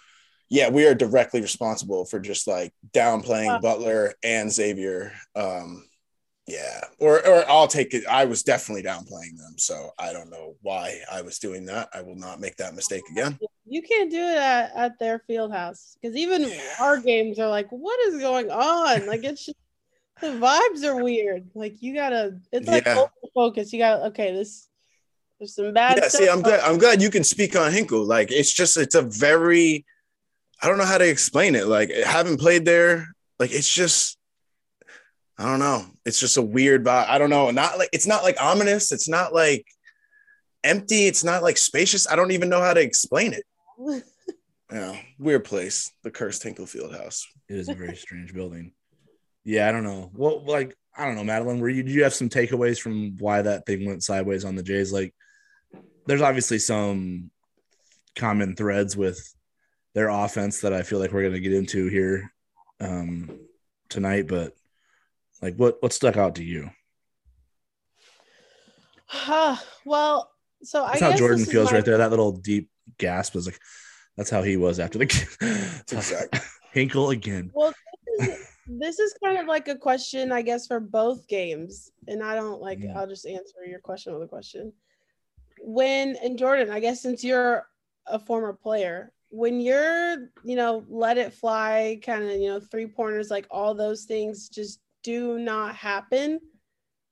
yeah, 0.53 0.69
we 0.69 0.87
are 0.87 0.95
directly 0.95 1.41
responsible 1.41 2.05
for 2.05 2.21
just 2.21 2.47
like 2.47 2.75
downplaying 2.93 3.55
Wow. 3.55 3.61
Butler 3.61 4.13
and 4.23 4.53
Xavier. 4.53 5.13
Um, 5.35 5.89
yeah, 6.47 6.83
or 6.99 7.27
or 7.27 7.49
I'll 7.49 7.67
take 7.67 7.95
it. 7.95 8.05
I 8.07 8.27
was 8.27 8.43
definitely 8.43 8.83
downplaying 8.83 9.39
them, 9.39 9.55
so 9.57 9.93
I 9.99 10.13
don't 10.13 10.29
know 10.29 10.57
why 10.61 10.99
I 11.11 11.23
was 11.23 11.39
doing 11.39 11.65
that. 11.67 11.89
I 11.95 12.03
will 12.03 12.17
not 12.17 12.39
make 12.39 12.57
that 12.57 12.75
mistake 12.75 13.05
again. 13.11 13.39
You 13.65 13.81
can't 13.81 14.11
do 14.11 14.19
it 14.19 14.37
at, 14.37 14.73
at 14.77 14.99
their 14.99 15.21
field 15.27 15.53
house 15.53 15.97
because 16.03 16.15
even 16.19 16.53
our 16.79 16.99
games 16.99 17.39
are 17.39 17.49
like, 17.49 17.69
what 17.71 17.99
is 18.09 18.19
going 18.19 18.51
on? 18.51 19.07
Like 19.07 19.25
it's 19.25 19.47
just 19.47 19.57
the 20.21 20.33
vibes 20.33 20.85
are 20.85 21.03
weird. 21.03 21.49
Like 21.55 21.81
you 21.81 21.95
gotta, 21.95 22.39
it's 22.53 22.69
like 22.69 22.85
Yeah. 22.85 23.07
focus. 23.35 23.73
You 23.73 23.79
gotta, 23.79 24.05
okay, 24.09 24.35
this 24.35 24.69
there's 25.39 25.55
some 25.55 25.73
bad. 25.73 25.97
Yeah, 25.97 26.09
see. 26.09 26.29
I'm 26.29 26.43
glad. 26.43 26.61
I'm 26.61 26.77
glad 26.77 27.01
you 27.01 27.09
can 27.09 27.25
speak 27.25 27.57
on 27.57 27.73
Hinkle. 27.73 28.05
Like, 28.05 28.31
it's 28.31 28.53
just, 28.53 28.77
it's 28.77 28.95
a 28.95 29.03
very, 29.03 29.87
I 30.63 30.69
don't 30.69 30.79
know 30.79 30.85
how 30.85 30.99
to 30.99 31.09
explain 31.09 31.55
it. 31.55 31.67
Like, 31.67 31.91
having 31.91 32.37
played 32.37 32.65
there, 32.65 33.09
like, 33.39 33.53
it's 33.53 33.73
just, 33.73 34.17
I 35.39 35.45
don't 35.47 35.59
know. 35.59 35.85
It's 36.05 36.21
just 36.21 36.37
a 36.37 36.43
weird 36.43 36.85
vibe. 36.85 37.09
I 37.09 37.19
don't 37.19 37.31
know. 37.31 37.51
Not 37.51 37.79
like 37.79 37.89
it's 37.93 38.07
not 38.07 38.23
like 38.23 38.37
ominous. 38.41 38.93
It's 38.93 39.09
not 39.09 39.35
like 39.35 39.67
empty. 40.63 41.07
It's 41.07 41.25
not 41.25 41.43
like 41.43 41.57
spacious. 41.57 42.09
I 42.09 42.15
don't 42.17 42.31
even 42.31 42.49
know 42.49 42.61
how 42.61 42.75
to 42.75 42.81
explain 42.81 43.33
it. 43.33 43.45
Yeah, 44.73 44.97
weird 45.19 45.45
place. 45.45 45.93
The 46.03 46.11
cursed 46.11 46.43
Hinkle 46.43 46.65
Field 46.65 46.95
House. 46.95 47.27
it 47.51 47.57
is 47.59 47.69
a 47.69 47.75
very 47.75 47.95
strange 47.95 48.33
building. 48.33 48.73
Yeah, 49.45 49.69
I 49.69 49.73
don't 49.73 49.85
know. 49.85 50.11
Well, 50.15 50.43
like 50.47 50.75
I 50.97 51.05
don't 51.05 51.15
know, 51.15 51.31
Madelyn. 51.31 51.61
Were 51.61 51.69
you? 51.69 51.83
Did 51.83 51.93
you 51.93 52.05
have 52.05 52.15
some 52.15 52.31
takeaways 52.31 52.81
from 52.81 53.17
why 53.19 53.43
that 53.43 53.67
thing 53.67 53.85
went 53.87 54.03
sideways 54.03 54.47
on 54.47 54.57
the 54.57 54.63
Jays? 54.63 54.91
Like, 54.91 55.15
there's 56.07 56.23
obviously 56.23 56.59
some 56.59 57.31
common 58.17 58.57
threads 58.57 58.97
with 58.97 59.21
their 59.95 60.09
offense 60.09 60.61
that 60.61 60.73
I 60.73 60.83
feel 60.83 60.99
like 60.99 61.13
we're 61.13 61.23
going 61.23 61.35
to 61.35 61.41
get 61.41 61.53
into 61.53 61.89
here 61.89 62.33
um, 62.81 63.39
tonight. 63.89 64.27
But 64.27 64.55
like, 65.41 65.57
what 65.57 65.83
what 65.83 65.93
stuck 65.93 66.17
out 66.17 66.37
to 66.37 66.45
you? 66.45 66.71
well, 69.85 70.31
so 70.63 70.85
I 70.85 70.89
That's 70.89 71.01
guess 71.01 71.11
how 71.13 71.17
Jordan 71.19 71.45
feels 71.45 71.71
my- 71.71 71.79
right 71.79 71.85
there. 71.85 71.99
That 71.99 72.11
little 72.11 72.33
deep 72.33 72.71
gasp 72.99 73.35
was 73.35 73.47
like, 73.47 73.59
that's 74.17 74.31
how 74.31 74.43
he 74.43 74.57
was 74.57 74.79
after 74.81 74.99
the 74.99 75.05
Exactly. 75.93 76.41
Hinkle 76.73 77.11
again. 77.11 77.51
Well, 77.55 77.73
this 78.19 78.29
is, 78.29 78.47
this 78.67 78.99
is 78.99 79.15
kind 79.23 79.39
of 79.39 79.47
like 79.47 79.69
a 79.69 79.77
question, 79.77 80.33
I 80.33 80.43
guess, 80.43 80.67
for 80.67 80.81
both 80.81 81.27
games. 81.29 81.91
And 82.09 82.23
I 82.23 82.35
don't 82.35 82.61
like, 82.61 82.79
Mhm. 82.79 82.97
I'll 82.97 83.07
just 83.07 83.27
answer 83.27 83.65
your 83.67 83.81
question 83.81 84.15
with 84.15 84.23
a 84.23 84.27
question. 84.27 84.73
When, 85.61 86.17
and 86.17 86.39
Jordan, 86.39 86.71
I 86.71 86.81
guess 86.81 87.03
since 87.03 87.23
you're 87.23 87.67
a 88.07 88.19
former 88.19 88.53
player, 88.53 89.13
when 89.33 89.63
you're, 89.63 90.31
you 90.45 90.57
know, 90.57 90.85
let 90.91 91.17
it 91.17 91.33
fly, 91.33 91.99
kind 92.05 92.23
of, 92.23 92.33
you 92.33 92.49
know, 92.49 92.61
three 92.61 92.87
pointers, 92.87 93.31
like 93.31 93.47
all 93.51 93.75
those 93.75 94.05
things 94.05 94.51
just 94.51 94.79
do 95.03 95.39
not 95.39 95.75
happen. 95.75 96.39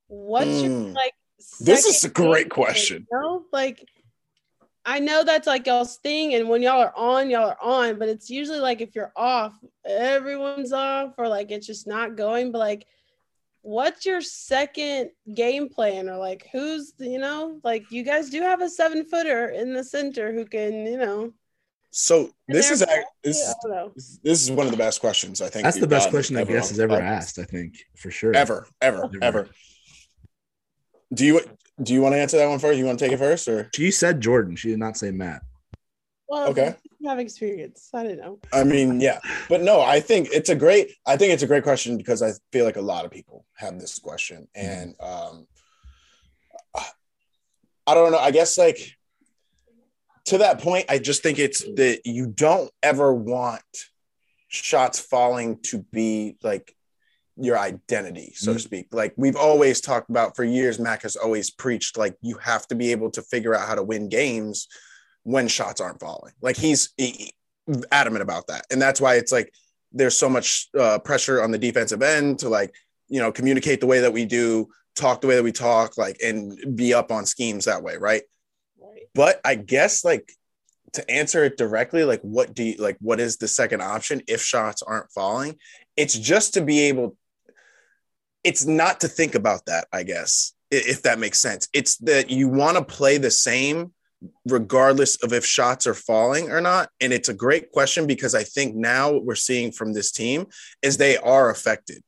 What's 0.07 0.63
your 0.63 0.71
Mm. 0.71 0.95
like? 0.95 1.15
This 1.61 1.87
is 1.87 2.05
a 2.05 2.11
great 2.11 2.51
question. 2.51 3.07
You 3.11 3.19
know? 3.19 3.45
Like, 3.51 3.89
I 4.85 4.99
know 4.99 5.25
that's 5.25 5.47
like 5.47 5.67
y'all's 5.67 5.97
thing, 5.97 6.35
and 6.35 6.47
when 6.51 6.61
y'all 6.61 6.83
are 6.83 6.93
on, 6.95 7.31
y'all 7.31 7.49
are 7.49 7.63
on, 7.63 7.99
but 7.99 8.11
it's 8.11 8.29
usually 8.29 8.61
like 8.61 8.83
if 8.83 8.95
you're 8.95 9.13
off, 9.17 9.55
everyone's 9.87 10.75
off, 10.75 11.15
or 11.17 11.27
like 11.27 11.51
it's 11.51 11.67
just 11.67 11.87
not 11.87 12.17
going. 12.17 12.53
But 12.53 12.59
like, 12.59 12.87
what's 13.63 14.05
your 14.05 14.21
second 14.21 15.11
game 15.35 15.71
plan, 15.71 16.11
or 16.11 16.19
like 16.19 16.49
who's 16.53 16.93
you 16.99 17.19
know, 17.19 17.61
like 17.65 17.91
you 17.91 18.03
guys 18.03 18.29
do 18.29 18.43
have 18.43 18.61
a 18.61 18.69
seven 18.69 19.07
footer 19.07 19.49
in 19.49 19.73
the 19.73 19.85
center 19.85 20.33
who 20.35 20.45
can, 20.45 20.85
you 20.85 20.99
know, 20.99 21.33
So 21.93 22.31
this 22.47 22.71
is 22.71 22.83
act- 22.83 23.07
this 23.25 23.37
is 23.39 24.21
this 24.23 24.43
is 24.43 24.51
one 24.51 24.67
of 24.67 24.71
the 24.73 24.79
best 24.79 25.01
questions 25.01 25.41
I 25.41 25.49
think. 25.49 25.65
That's 25.65 25.81
the 25.81 25.87
best 25.89 26.11
question 26.11 26.37
I 26.37 26.45
guess 26.45 26.67
on 26.67 26.75
has 26.75 26.81
ever 26.81 26.95
podcast. 26.97 27.03
asked. 27.03 27.39
I 27.39 27.45
think 27.45 27.75
for 27.97 28.11
sure. 28.13 28.35
Ever, 28.35 28.67
ever, 28.81 29.05
Ever. 29.05 29.19
ever. 29.23 29.49
Do 31.13 31.25
you 31.27 31.41
do 31.83 31.93
you 31.93 32.01
want 32.01 32.15
to 32.15 32.19
answer 32.19 32.37
that 32.37 32.47
one 32.49 32.59
first? 32.61 32.79
You 32.79 32.85
want 32.87 32.99
to 33.01 33.05
take 33.05 33.13
it 33.13 33.19
first, 33.19 33.49
or 33.49 33.71
She 33.75 33.91
said 33.91 34.21
Jordan. 34.21 34.55
She 34.55 34.69
did 34.69 34.79
not 34.79 34.97
say 34.97 35.11
Matt. 35.11 35.43
Well, 36.29 36.51
Okay. 36.51 36.77
you 37.01 37.09
have 37.09 37.19
experience. 37.19 37.89
I 37.93 38.05
don't 38.05 38.19
know. 38.19 38.39
I 38.53 38.63
mean, 38.63 39.01
yeah, 39.01 39.19
but 39.49 39.63
no, 39.63 39.81
I 39.81 39.99
think 39.99 40.29
it's 40.33 40.49
a 40.49 40.55
great. 40.55 40.93
I 41.05 41.17
think 41.17 41.33
it's 41.33 41.43
a 41.43 41.47
great 41.49 41.65
question 41.65 41.97
because 41.97 42.23
I 42.23 42.33
feel 42.53 42.65
like 42.65 42.77
a 42.77 42.81
lot 42.83 43.05
of 43.05 43.11
people 43.11 43.45
have 43.57 43.81
this 43.81 43.99
question, 43.99 44.47
and 44.55 44.95
um, 45.01 45.49
I 47.87 47.95
don't 47.95 48.13
know. 48.13 48.19
I 48.19 48.31
guess 48.31 48.57
like 48.57 48.97
to 50.31 50.39
that 50.39 50.61
point, 50.61 50.87
I 50.89 50.99
just 50.99 51.23
think 51.23 51.39
it's 51.39 51.65
that 51.75 52.03
you 52.05 52.27
don't 52.27 52.71
ever 52.83 53.13
want 53.13 53.63
shots 54.47 55.01
falling 55.01 55.59
to 55.63 55.79
be 55.93 56.37
like 56.43 56.75
your 57.37 57.59
identity, 57.59 58.33
so 58.37 58.53
to 58.53 58.59
Mhm. 58.59 58.63
speak. 58.63 58.87
Like 58.93 59.13
we've 59.17 59.37
always 59.37 59.81
talked 59.81 60.09
about 60.09 60.37
for 60.37 60.45
years, 60.45 60.79
Mac 60.79 61.03
has 61.03 61.17
always 61.17 61.51
preached 61.51 61.97
like 61.99 62.17
you 62.23 62.37
have 62.39 62.67
to 62.69 62.75
be 62.77 62.93
able 62.93 63.11
to 63.13 63.23
figure 63.23 63.55
out 63.57 63.67
how 63.67 63.75
to 63.75 63.83
win 63.83 64.09
games 64.09 64.69
when 65.25 65.49
shots 65.49 65.81
aren't 65.81 66.01
falling. 66.01 66.35
Like 66.41 66.57
he's 66.57 66.91
he- 66.97 67.35
adamant 67.91 68.23
about 68.23 68.47
that, 68.49 68.67
and 68.71 68.81
that's 68.81 69.01
why 69.01 69.15
it's 69.17 69.33
like 69.33 69.53
there's 69.93 70.17
so 70.17 70.29
much 70.29 70.69
uh, 70.79 70.99
pressure 71.01 71.43
on 71.43 71.51
the 71.51 71.59
defensive 71.59 72.03
end 72.03 72.39
to 72.41 72.49
like 72.49 72.73
you 73.09 73.19
know 73.21 73.33
communicate 73.33 73.81
the 73.81 73.87
way 73.89 74.01
that 74.01 74.13
we 74.13 74.25
do, 74.25 74.69
talk 74.95 75.21
the 75.21 75.27
way 75.27 75.35
that 75.37 75.43
we 75.43 75.53
talk, 75.53 75.97
like 75.99 76.19
and 76.23 76.77
be 76.77 76.95
up 76.95 77.11
on 77.11 77.27
schemes 77.27 77.65
that 77.65 77.83
way, 77.83 77.97
right? 77.97 78.23
But 79.15 79.41
I 79.45 79.55
guess 79.55 80.05
like 80.05 80.33
to 80.95 81.09
answer 81.11 81.45
it 81.45 81.57
directly, 81.57 82.05
like 82.05 82.21
what 82.23 82.55
do 82.55 82.65
you 82.65 82.77
like? 82.79 82.97
What 83.01 83.21
is 83.21 83.37
the 83.37 83.49
second 83.49 83.83
option 83.83 84.23
if 84.27 84.43
shots 84.43 84.83
aren't 84.83 85.11
falling? 85.13 85.57
It's 85.97 86.19
just 86.19 86.55
to 86.55 86.61
be 86.61 86.81
able. 86.81 87.17
It's 88.43 88.65
not 88.65 89.01
to 89.01 89.09
think 89.09 89.35
about 89.35 89.67
that, 89.67 89.87
I 89.93 90.03
guess, 90.03 90.55
if 90.71 91.03
that 91.03 91.19
makes 91.19 91.41
sense. 91.41 91.69
It's 91.73 91.99
that 91.99 92.31
you 92.31 92.49
want 92.49 92.79
to 92.79 92.85
play 92.85 93.19
the 93.19 93.31
same 93.31 93.93
regardless 94.47 95.23
of 95.23 95.33
if 95.33 95.45
shots 95.45 95.87
are 95.87 95.95
falling 95.95 96.51
or 96.51 96.61
not. 96.61 96.91
And 97.01 97.13
it's 97.13 97.29
a 97.29 97.35
great 97.35 97.71
question 97.71 98.07
because 98.07 98.35
I 98.35 98.45
think 98.45 98.75
now 98.75 99.13
what 99.13 99.25
we're 99.25 99.35
seeing 99.35 99.73
from 99.73 99.93
this 99.93 100.13
team 100.13 100.47
is 100.83 100.97
they 100.97 101.17
are 101.17 101.51
affected 101.51 102.03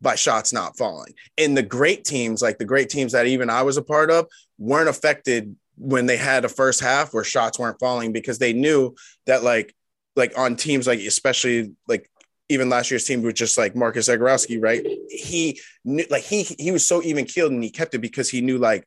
by 0.00 0.14
shots 0.14 0.52
not 0.52 0.76
falling. 0.76 1.14
And 1.38 1.56
the 1.56 1.62
great 1.62 2.04
teams, 2.04 2.42
like 2.42 2.58
the 2.58 2.64
great 2.64 2.90
teams 2.90 3.12
that 3.12 3.26
even 3.26 3.48
I 3.48 3.62
was 3.62 3.76
a 3.76 3.82
part 3.82 4.10
of, 4.10 4.26
weren't 4.58 4.88
affected 4.88 5.56
when 5.76 6.06
they 6.06 6.16
had 6.16 6.44
a 6.44 6.48
first 6.48 6.80
half 6.80 7.12
where 7.12 7.24
shots 7.24 7.58
weren't 7.58 7.80
falling 7.80 8.12
because 8.12 8.38
they 8.38 8.52
knew 8.52 8.94
that 9.26 9.42
like 9.42 9.74
like 10.16 10.36
on 10.38 10.56
teams 10.56 10.86
like 10.86 11.00
especially 11.00 11.72
like 11.88 12.08
even 12.48 12.68
last 12.68 12.90
year's 12.90 13.04
team 13.04 13.22
with 13.22 13.34
just 13.34 13.56
like 13.56 13.74
Marcus 13.74 14.08
Zegarowski, 14.08 14.62
right? 14.62 14.86
He 15.08 15.60
knew 15.84 16.04
like 16.10 16.22
he 16.22 16.42
he 16.42 16.70
was 16.70 16.86
so 16.86 17.02
even 17.02 17.24
keeled 17.24 17.52
and 17.52 17.62
he 17.62 17.70
kept 17.70 17.94
it 17.94 18.00
because 18.00 18.28
he 18.28 18.40
knew 18.40 18.58
like 18.58 18.84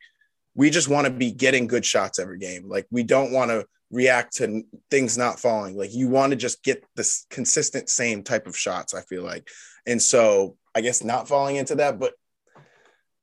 we 0.55 0.69
just 0.69 0.87
want 0.87 1.05
to 1.05 1.13
be 1.13 1.31
getting 1.31 1.67
good 1.67 1.85
shots 1.85 2.19
every 2.19 2.39
game. 2.39 2.67
Like 2.67 2.87
we 2.91 3.03
don't 3.03 3.31
want 3.31 3.51
to 3.51 3.65
react 3.91 4.37
to 4.37 4.63
things 4.89 5.17
not 5.17 5.39
falling. 5.39 5.77
Like 5.77 5.93
you 5.93 6.09
want 6.09 6.31
to 6.31 6.35
just 6.35 6.63
get 6.63 6.83
this 6.95 7.25
consistent 7.29 7.89
same 7.89 8.23
type 8.23 8.47
of 8.47 8.57
shots, 8.57 8.93
I 8.93 9.01
feel 9.01 9.23
like. 9.23 9.47
And 9.85 10.01
so 10.01 10.57
I 10.75 10.81
guess 10.81 11.03
not 11.03 11.27
falling 11.27 11.55
into 11.55 11.75
that, 11.75 11.99
but 11.99 12.13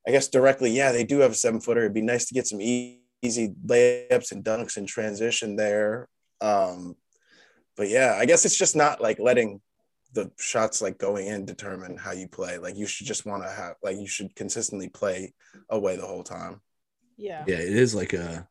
I 0.06 0.10
guess 0.10 0.28
directly, 0.28 0.70
yeah, 0.70 0.92
they 0.92 1.04
do 1.04 1.20
have 1.20 1.32
a 1.32 1.34
seven 1.34 1.60
footer. 1.60 1.80
It'd 1.80 1.94
be 1.94 2.02
nice 2.02 2.26
to 2.26 2.34
get 2.34 2.46
some 2.46 2.60
e- 2.60 3.00
easy 3.24 3.54
layups 3.66 4.32
and 4.32 4.44
dunks 4.44 4.76
and 4.76 4.86
transition 4.86 5.56
there. 5.56 6.08
Um, 6.40 6.96
but 7.76 7.88
yeah, 7.88 8.16
I 8.18 8.26
guess 8.26 8.44
it's 8.44 8.58
just 8.58 8.76
not 8.76 9.00
like 9.00 9.18
letting 9.18 9.60
the 10.12 10.30
shots 10.38 10.80
like 10.80 10.98
going 10.98 11.26
in 11.26 11.44
determine 11.44 11.96
how 11.96 12.12
you 12.12 12.28
play. 12.28 12.58
Like 12.58 12.76
you 12.76 12.86
should 12.86 13.06
just 13.06 13.26
want 13.26 13.42
to 13.42 13.50
have 13.50 13.74
like 13.82 13.96
you 13.96 14.06
should 14.06 14.34
consistently 14.36 14.88
play 14.88 15.34
away 15.68 15.96
the 15.96 16.06
whole 16.06 16.22
time. 16.22 16.60
Yeah. 17.16 17.44
Yeah, 17.46 17.56
it 17.56 17.76
is 17.76 17.94
like 17.94 18.12
a 18.12 18.48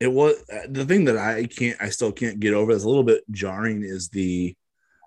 it 0.00 0.10
was 0.12 0.34
the 0.68 0.84
thing 0.84 1.04
that 1.04 1.16
I 1.16 1.46
can't, 1.46 1.80
I 1.80 1.90
still 1.90 2.10
can't 2.10 2.40
get 2.40 2.54
over. 2.54 2.72
That's 2.72 2.84
a 2.84 2.88
little 2.88 3.04
bit 3.04 3.22
jarring 3.30 3.84
is 3.84 4.08
the 4.08 4.56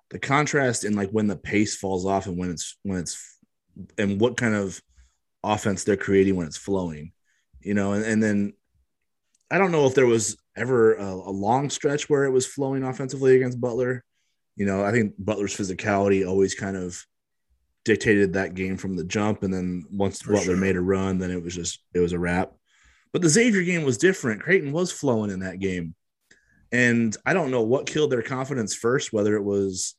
the 0.10 0.20
contrast 0.20 0.86
in 0.86 0.96
like 0.96 1.10
when 1.10 1.28
the 1.28 1.36
pace 1.36 1.76
falls 1.76 2.06
off 2.06 2.28
and 2.28 2.38
when 2.38 2.52
it's 2.52 2.78
when 2.84 3.00
it's 3.00 3.38
and 3.98 4.22
what 4.22 4.38
kind 4.38 4.56
of 4.56 4.80
offense 5.44 5.84
they're 5.84 5.98
creating 5.98 6.36
when 6.36 6.48
it's 6.48 6.58
flowing, 6.58 7.12
you 7.60 7.74
know, 7.74 7.94
and, 7.94 8.06
and 8.06 8.24
then 8.24 8.54
I 9.52 9.58
don't 9.58 9.72
know 9.72 9.86
if 9.86 9.96
there 9.96 10.08
was 10.08 10.38
ever 10.56 10.96
a, 10.96 11.14
a, 11.14 11.32
long 11.32 11.70
stretch 11.70 12.10
where 12.10 12.26
it 12.26 12.32
was 12.32 12.48
flowing 12.48 12.84
offensively 12.84 13.36
against 13.36 13.62
Butler. 13.62 14.04
You 14.56 14.66
know, 14.66 14.84
I 14.84 14.92
think 14.92 15.14
Butler's 15.20 15.56
physicality 15.56 16.28
always 16.28 16.56
kind 16.56 16.78
of 16.78 17.06
dictated 17.84 18.34
that 18.34 18.56
game 18.56 18.78
from 18.78 18.96
the 18.96 19.04
jump. 19.04 19.44
And 19.44 19.54
then 19.54 19.86
once 19.92 20.22
For 20.22 20.34
Butler 20.34 20.46
sure. 20.46 20.58
made 20.58 20.76
a 20.76 20.82
run, 20.82 21.20
then 21.20 21.32
it 21.32 21.44
was 21.44 21.54
just, 21.54 21.80
it 21.94 22.00
was 22.00 22.14
a 22.14 22.20
wrap. 22.20 22.54
But 23.14 23.22
the 23.22 23.30
Xavier 23.30 23.64
game 23.64 23.84
was 23.84 23.98
different. 23.98 24.42
Creighton 24.42 24.72
was 24.72 24.92
flowing 24.92 25.30
in 25.30 25.40
that 25.40 25.60
game. 25.60 25.96
And 26.72 27.16
I 27.26 27.34
don't 27.34 27.52
know 27.52 27.62
what 27.62 27.86
killed 27.86 28.12
their 28.12 28.24
confidence 28.24 28.76
first, 28.76 29.14
whether 29.14 29.36
it 29.36 29.44
was, 29.44 29.96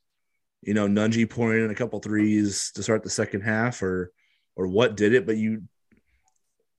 you 0.63 0.75
know, 0.75 0.87
Nunge 0.89 1.31
pouring 1.31 1.65
in 1.65 1.71
a 1.71 1.75
couple 1.75 2.01
threes 2.01 2.73
to 2.75 2.83
start 2.83 3.03
the 3.03 3.11
second 3.11 3.43
half 3.43 3.83
or, 3.83 4.11
or 4.57 4.67
what 4.67 4.97
did 4.97 5.15
it. 5.15 5.25
But 5.25 5.37
you, 5.37 5.63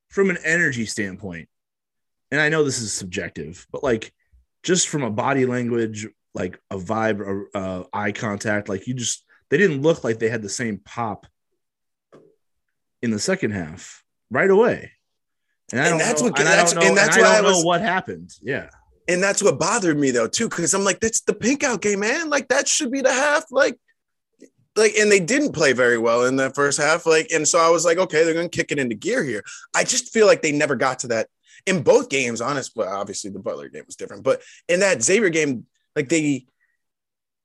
from 0.10 0.30
an 0.30 0.38
energy 0.44 0.86
standpoint, 0.86 1.48
and 2.32 2.42
I 2.42 2.50
know 2.50 2.64
this 2.64 2.80
is 2.80 2.94
subjective, 2.94 3.66
but 3.72 3.84
like 3.84 4.14
just 4.64 4.90
from 4.90 5.04
a 5.04 5.12
body 5.12 5.46
language, 5.46 6.08
like 6.34 6.60
a 6.70 6.78
vibe 6.78 7.20
or 7.20 7.50
uh, 7.54 7.84
eye 7.94 8.12
contact, 8.12 8.70
like 8.70 8.88
you 8.88 8.94
just 8.94 9.24
they 9.50 9.58
didn't 9.58 9.82
look 9.82 10.04
like 10.04 10.20
they 10.20 10.30
had 10.30 10.42
the 10.42 10.50
same 10.50 10.80
pop 10.80 11.26
in 13.02 13.12
the 13.12 13.20
second 13.20 13.52
half 13.52 14.04
right 14.30 14.50
away. 14.50 14.92
And, 15.72 15.82
and 15.82 16.00
that's 16.00 16.22
know, 16.22 16.30
what 16.30 16.40
and 16.40 16.48
that's, 16.48 16.74
know, 16.74 16.82
and 16.82 16.98
that's 16.98 17.18
and 17.18 17.26
I, 17.26 17.36
don't 17.36 17.46
I 17.46 17.48
was, 17.48 17.60
know 17.60 17.66
what 17.66 17.82
happened. 17.82 18.34
Yeah. 18.42 18.70
And 19.08 19.24
that's 19.24 19.42
what 19.42 19.60
bothered 19.60 19.98
me 19.98 20.12
though, 20.12 20.28
too, 20.28 20.50
because 20.50 20.74
I'm 20.74 20.84
like, 20.84 21.00
that's 21.00 21.22
the 21.22 21.34
pink 21.34 21.64
out 21.64 21.82
game, 21.82 22.02
man. 22.02 22.30
Like 22.30 22.50
that 22.50 22.68
should 22.68 22.92
be 22.92 23.02
the 23.02 23.12
half. 23.14 23.46
Like, 23.52 23.78
like, 24.76 24.96
and 24.96 25.12
they 25.12 25.20
didn't 25.20 25.54
play 25.54 25.74
very 25.74 25.98
well 25.98 26.26
in 26.26 26.36
the 26.36 26.52
first 26.52 26.80
half. 26.80 27.06
Like, 27.06 27.32
and 27.34 27.48
so 27.48 27.60
I 27.60 27.70
was 27.70 27.84
like, 27.84 27.98
okay, 27.98 28.24
they're 28.24 28.34
gonna 28.34 28.50
kick 28.50 28.72
it 28.72 28.80
into 28.80 28.96
gear 28.96 29.24
here. 29.24 29.44
I 29.76 29.84
just 29.84 30.14
feel 30.14 30.28
like 30.28 30.42
they 30.42 30.52
never 30.52 30.76
got 30.76 31.00
to 31.00 31.08
that 31.08 31.30
in 31.68 31.84
both 31.84 32.10
games, 32.10 32.42
honest, 32.42 32.72
well, 32.76 32.90
obviously 32.90 33.30
the 33.30 33.40
Butler 33.40 33.68
game 33.68 33.84
was 33.86 33.98
different, 33.98 34.24
but 34.24 34.42
in 34.70 34.80
that 34.80 35.04
Xavier 35.04 35.30
game, 35.30 35.66
like 35.96 36.10
they 36.10 36.48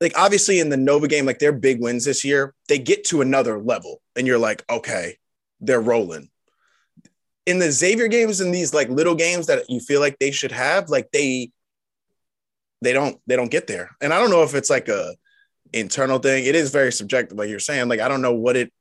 like 0.00 0.16
obviously 0.16 0.60
in 0.60 0.68
the 0.68 0.76
Nova 0.76 1.08
game, 1.08 1.26
like 1.26 1.40
their 1.40 1.52
big 1.52 1.80
wins 1.80 2.04
this 2.04 2.24
year, 2.24 2.54
they 2.68 2.78
get 2.78 3.04
to 3.06 3.20
another 3.20 3.58
level, 3.58 4.00
and 4.16 4.26
you're 4.26 4.38
like, 4.38 4.64
okay, 4.70 5.16
they're 5.60 5.80
rolling. 5.80 6.30
In 7.46 7.58
the 7.58 7.72
Xavier 7.72 8.06
games 8.06 8.40
and 8.40 8.54
these 8.54 8.72
like 8.72 8.88
little 8.88 9.16
games 9.16 9.48
that 9.48 9.68
you 9.68 9.80
feel 9.80 10.00
like 10.00 10.18
they 10.18 10.30
should 10.30 10.52
have, 10.52 10.88
like 10.88 11.10
they 11.12 11.50
they 12.80 12.92
don't 12.92 13.20
they 13.26 13.34
don't 13.34 13.50
get 13.50 13.66
there. 13.66 13.90
And 14.00 14.14
I 14.14 14.20
don't 14.20 14.30
know 14.30 14.44
if 14.44 14.54
it's 14.54 14.70
like 14.70 14.88
a 14.88 15.14
internal 15.72 16.20
thing. 16.20 16.44
It 16.44 16.54
is 16.54 16.70
very 16.70 16.92
subjective, 16.92 17.36
like 17.36 17.50
you're 17.50 17.58
saying. 17.58 17.88
Like 17.88 18.00
I 18.00 18.06
don't 18.06 18.22
know 18.22 18.34
what 18.34 18.56
it 18.56 18.72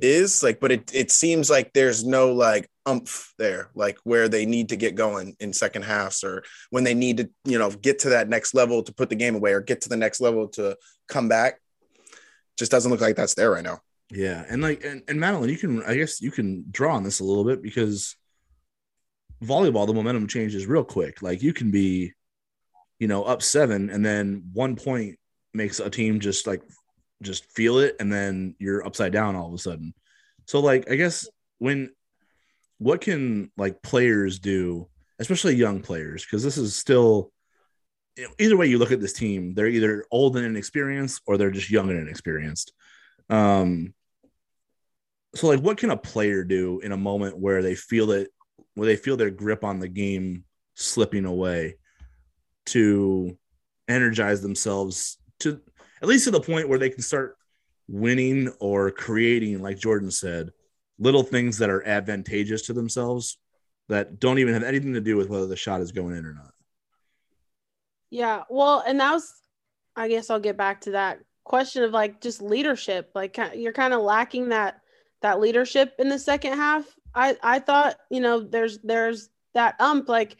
is 0.00 0.42
like, 0.42 0.60
but 0.60 0.72
it 0.72 0.90
it 0.94 1.10
seems 1.10 1.50
like 1.50 1.72
there's 1.72 2.04
no 2.04 2.32
like 2.32 2.68
umph 2.86 3.34
there, 3.38 3.70
like 3.74 3.98
where 4.04 4.28
they 4.28 4.46
need 4.46 4.70
to 4.70 4.76
get 4.76 4.94
going 4.94 5.36
in 5.40 5.52
second 5.52 5.82
halves 5.82 6.24
or 6.24 6.42
when 6.70 6.84
they 6.84 6.94
need 6.94 7.18
to, 7.18 7.30
you 7.44 7.58
know, 7.58 7.70
get 7.70 7.98
to 8.00 8.10
that 8.10 8.28
next 8.28 8.54
level 8.54 8.82
to 8.82 8.94
put 8.94 9.10
the 9.10 9.14
game 9.14 9.34
away 9.34 9.52
or 9.52 9.60
get 9.60 9.82
to 9.82 9.88
the 9.88 9.96
next 9.96 10.20
level 10.20 10.48
to 10.48 10.76
come 11.08 11.28
back. 11.28 11.60
Just 12.56 12.70
doesn't 12.70 12.90
look 12.90 13.00
like 13.00 13.16
that's 13.16 13.34
there 13.34 13.50
right 13.50 13.62
now. 13.62 13.80
Yeah. 14.10 14.44
And 14.48 14.62
like, 14.62 14.84
and, 14.84 15.02
and 15.06 15.18
Madelyn, 15.18 15.50
you 15.50 15.58
can, 15.58 15.82
I 15.84 15.94
guess 15.94 16.20
you 16.20 16.30
can 16.30 16.64
draw 16.70 16.96
on 16.96 17.02
this 17.02 17.20
a 17.20 17.24
little 17.24 17.44
bit 17.44 17.62
because 17.62 18.16
volleyball, 19.44 19.86
the 19.86 19.94
momentum 19.94 20.26
changes 20.26 20.66
real 20.66 20.84
quick. 20.84 21.20
Like 21.20 21.42
you 21.42 21.52
can 21.52 21.70
be, 21.70 22.12
you 22.98 23.06
know, 23.06 23.22
up 23.24 23.42
seven 23.42 23.90
and 23.90 24.04
then 24.04 24.44
one 24.52 24.76
point 24.76 25.18
makes 25.52 25.78
a 25.78 25.90
team 25.90 26.20
just 26.20 26.46
like, 26.46 26.62
just 27.22 27.44
feel 27.52 27.78
it. 27.78 27.96
And 28.00 28.12
then 28.12 28.54
you're 28.58 28.86
upside 28.86 29.12
down 29.12 29.36
all 29.36 29.48
of 29.48 29.54
a 29.54 29.58
sudden. 29.58 29.94
So 30.46 30.60
like, 30.60 30.90
I 30.90 30.96
guess 30.96 31.28
when 31.58 31.90
what 32.78 33.00
can 33.00 33.50
like 33.56 33.82
players 33.82 34.38
do, 34.38 34.88
especially 35.18 35.56
young 35.56 35.80
players, 35.80 36.24
because 36.24 36.42
this 36.44 36.56
is 36.56 36.76
still 36.76 37.32
either 38.38 38.56
way 38.56 38.66
you 38.66 38.78
look 38.78 38.92
at 38.92 39.00
this 39.00 39.12
team, 39.12 39.54
they're 39.54 39.66
either 39.66 40.04
old 40.10 40.36
and 40.36 40.46
inexperienced 40.46 41.22
or 41.26 41.36
they're 41.36 41.50
just 41.50 41.70
young 41.70 41.90
and 41.90 42.00
inexperienced. 42.00 42.72
Um, 43.28 43.94
so 45.34 45.48
like, 45.48 45.60
what 45.60 45.76
can 45.76 45.90
a 45.90 45.96
player 45.96 46.44
do 46.44 46.80
in 46.80 46.92
a 46.92 46.96
moment 46.96 47.38
where 47.38 47.62
they 47.62 47.74
feel 47.74 48.10
it, 48.12 48.30
where 48.74 48.86
they 48.86 48.96
feel 48.96 49.16
their 49.16 49.30
grip 49.30 49.64
on 49.64 49.78
the 49.78 49.88
game 49.88 50.44
slipping 50.74 51.24
away, 51.24 51.76
to 52.66 53.38
energize 53.88 54.42
themselves 54.42 55.18
to 55.40 55.60
at 56.02 56.08
least 56.08 56.24
to 56.24 56.30
the 56.30 56.40
point 56.40 56.68
where 56.68 56.78
they 56.78 56.90
can 56.90 57.02
start 57.02 57.36
winning 57.88 58.52
or 58.60 58.90
creating, 58.90 59.62
like 59.62 59.78
Jordan 59.78 60.10
said, 60.10 60.50
little 60.98 61.22
things 61.22 61.58
that 61.58 61.70
are 61.70 61.86
advantageous 61.86 62.62
to 62.62 62.72
themselves 62.72 63.38
that 63.88 64.20
don't 64.20 64.38
even 64.38 64.54
have 64.54 64.62
anything 64.62 64.94
to 64.94 65.00
do 65.00 65.16
with 65.16 65.28
whether 65.28 65.46
the 65.46 65.56
shot 65.56 65.80
is 65.80 65.92
going 65.92 66.16
in 66.16 66.26
or 66.26 66.34
not. 66.34 66.52
Yeah, 68.10 68.42
well, 68.48 68.82
and 68.86 69.00
that 69.00 69.12
was, 69.12 69.32
I 69.96 70.08
guess 70.08 70.30
I'll 70.30 70.40
get 70.40 70.56
back 70.56 70.82
to 70.82 70.92
that 70.92 71.20
question 71.44 71.82
of 71.82 71.92
like 71.92 72.20
just 72.20 72.40
leadership. 72.40 73.10
Like 73.14 73.38
you're 73.54 73.72
kind 73.72 73.94
of 73.94 74.02
lacking 74.02 74.50
that 74.50 74.80
that 75.22 75.40
leadership 75.40 75.94
in 75.98 76.08
the 76.08 76.18
second 76.18 76.54
half. 76.54 76.84
I 77.14 77.36
I 77.42 77.58
thought 77.58 77.96
you 78.10 78.20
know 78.20 78.40
there's 78.40 78.78
there's 78.78 79.30
that 79.54 79.74
ump 79.80 80.08
like 80.08 80.36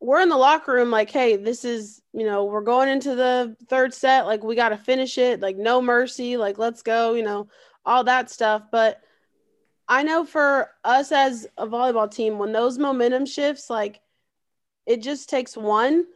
we're 0.00 0.20
in 0.20 0.28
the 0.28 0.36
locker 0.36 0.72
room 0.72 0.90
like 0.90 1.10
hey 1.10 1.36
this 1.36 1.64
is 1.64 2.00
you 2.12 2.24
know 2.24 2.44
we're 2.44 2.62
going 2.62 2.88
into 2.88 3.14
the 3.14 3.54
third 3.68 3.92
set 3.92 4.26
like 4.26 4.42
we 4.42 4.54
got 4.54 4.70
to 4.70 4.76
finish 4.76 5.18
it 5.18 5.40
like 5.40 5.56
no 5.56 5.82
mercy 5.82 6.36
like 6.36 6.58
let's 6.58 6.82
go 6.82 7.14
you 7.14 7.22
know 7.22 7.48
all 7.84 8.02
that 8.04 8.30
stuff 8.30 8.62
but 8.72 9.02
I 9.90 10.04
know 10.04 10.24
for 10.24 10.70
us 10.84 11.10
as 11.10 11.48
a 11.58 11.66
volleyball 11.66 12.08
team, 12.08 12.38
when 12.38 12.52
those 12.52 12.78
momentum 12.78 13.26
shifts, 13.26 13.68
like 13.68 14.00
it 14.86 15.02
just 15.02 15.28
takes 15.28 15.56
one. 15.56 16.06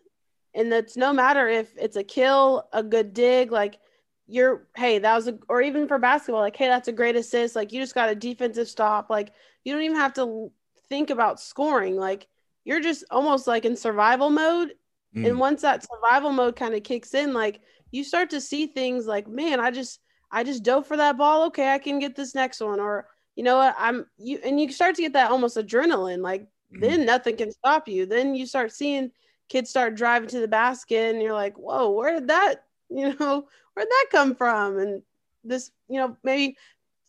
And 0.54 0.72
it's 0.72 0.96
no 0.96 1.12
matter 1.12 1.48
if 1.48 1.72
it's 1.76 1.96
a 1.96 2.04
kill, 2.04 2.68
a 2.72 2.84
good 2.84 3.12
dig, 3.12 3.50
like 3.50 3.80
you're, 4.28 4.68
hey, 4.76 5.00
that 5.00 5.16
was 5.16 5.26
a, 5.26 5.36
or 5.48 5.60
even 5.60 5.88
for 5.88 5.98
basketball, 5.98 6.40
like, 6.40 6.54
hey, 6.54 6.68
that's 6.68 6.86
a 6.86 6.92
great 6.92 7.16
assist. 7.16 7.56
Like 7.56 7.72
you 7.72 7.80
just 7.80 7.96
got 7.96 8.08
a 8.08 8.14
defensive 8.14 8.68
stop. 8.68 9.10
Like 9.10 9.32
you 9.64 9.72
don't 9.72 9.82
even 9.82 9.96
have 9.96 10.14
to 10.14 10.52
think 10.88 11.10
about 11.10 11.40
scoring. 11.40 11.96
Like 11.96 12.28
you're 12.64 12.80
just 12.80 13.04
almost 13.10 13.46
like 13.46 13.64
in 13.64 13.76
survival 13.76 14.30
mode. 14.30 14.72
Mm. 15.16 15.28
And 15.28 15.38
once 15.38 15.62
that 15.62 15.86
survival 15.86 16.32
mode 16.32 16.56
kind 16.56 16.74
of 16.74 16.82
kicks 16.82 17.14
in, 17.14 17.32
like 17.32 17.60
you 17.90 18.04
start 18.04 18.30
to 18.30 18.40
see 18.40 18.66
things 18.66 19.06
like, 19.06 19.28
man, 19.28 19.60
I 19.60 19.70
just, 19.70 20.00
I 20.30 20.42
just 20.42 20.62
dove 20.62 20.86
for 20.86 20.96
that 20.96 21.16
ball. 21.16 21.46
Okay, 21.46 21.72
I 21.72 21.78
can 21.78 21.98
get 21.98 22.16
this 22.16 22.34
next 22.34 22.60
one. 22.60 22.80
Or 22.80 23.06
you 23.36 23.42
know 23.42 23.56
what 23.56 23.74
i'm 23.78 24.06
you 24.18 24.38
and 24.44 24.60
you 24.60 24.70
start 24.70 24.94
to 24.94 25.02
get 25.02 25.12
that 25.12 25.30
almost 25.30 25.56
adrenaline 25.56 26.22
like 26.22 26.42
mm-hmm. 26.42 26.80
then 26.80 27.04
nothing 27.04 27.36
can 27.36 27.50
stop 27.50 27.88
you 27.88 28.06
then 28.06 28.34
you 28.34 28.46
start 28.46 28.72
seeing 28.72 29.10
kids 29.48 29.70
start 29.70 29.94
driving 29.94 30.28
to 30.28 30.40
the 30.40 30.48
basket 30.48 31.12
and 31.12 31.22
you're 31.22 31.32
like 31.34 31.56
whoa 31.58 31.90
where 31.90 32.14
did 32.14 32.28
that 32.28 32.64
you 32.90 33.14
know 33.18 33.46
where'd 33.74 33.88
that 33.88 34.06
come 34.10 34.34
from 34.34 34.78
and 34.78 35.02
this 35.42 35.70
you 35.88 35.98
know 35.98 36.16
maybe 36.22 36.56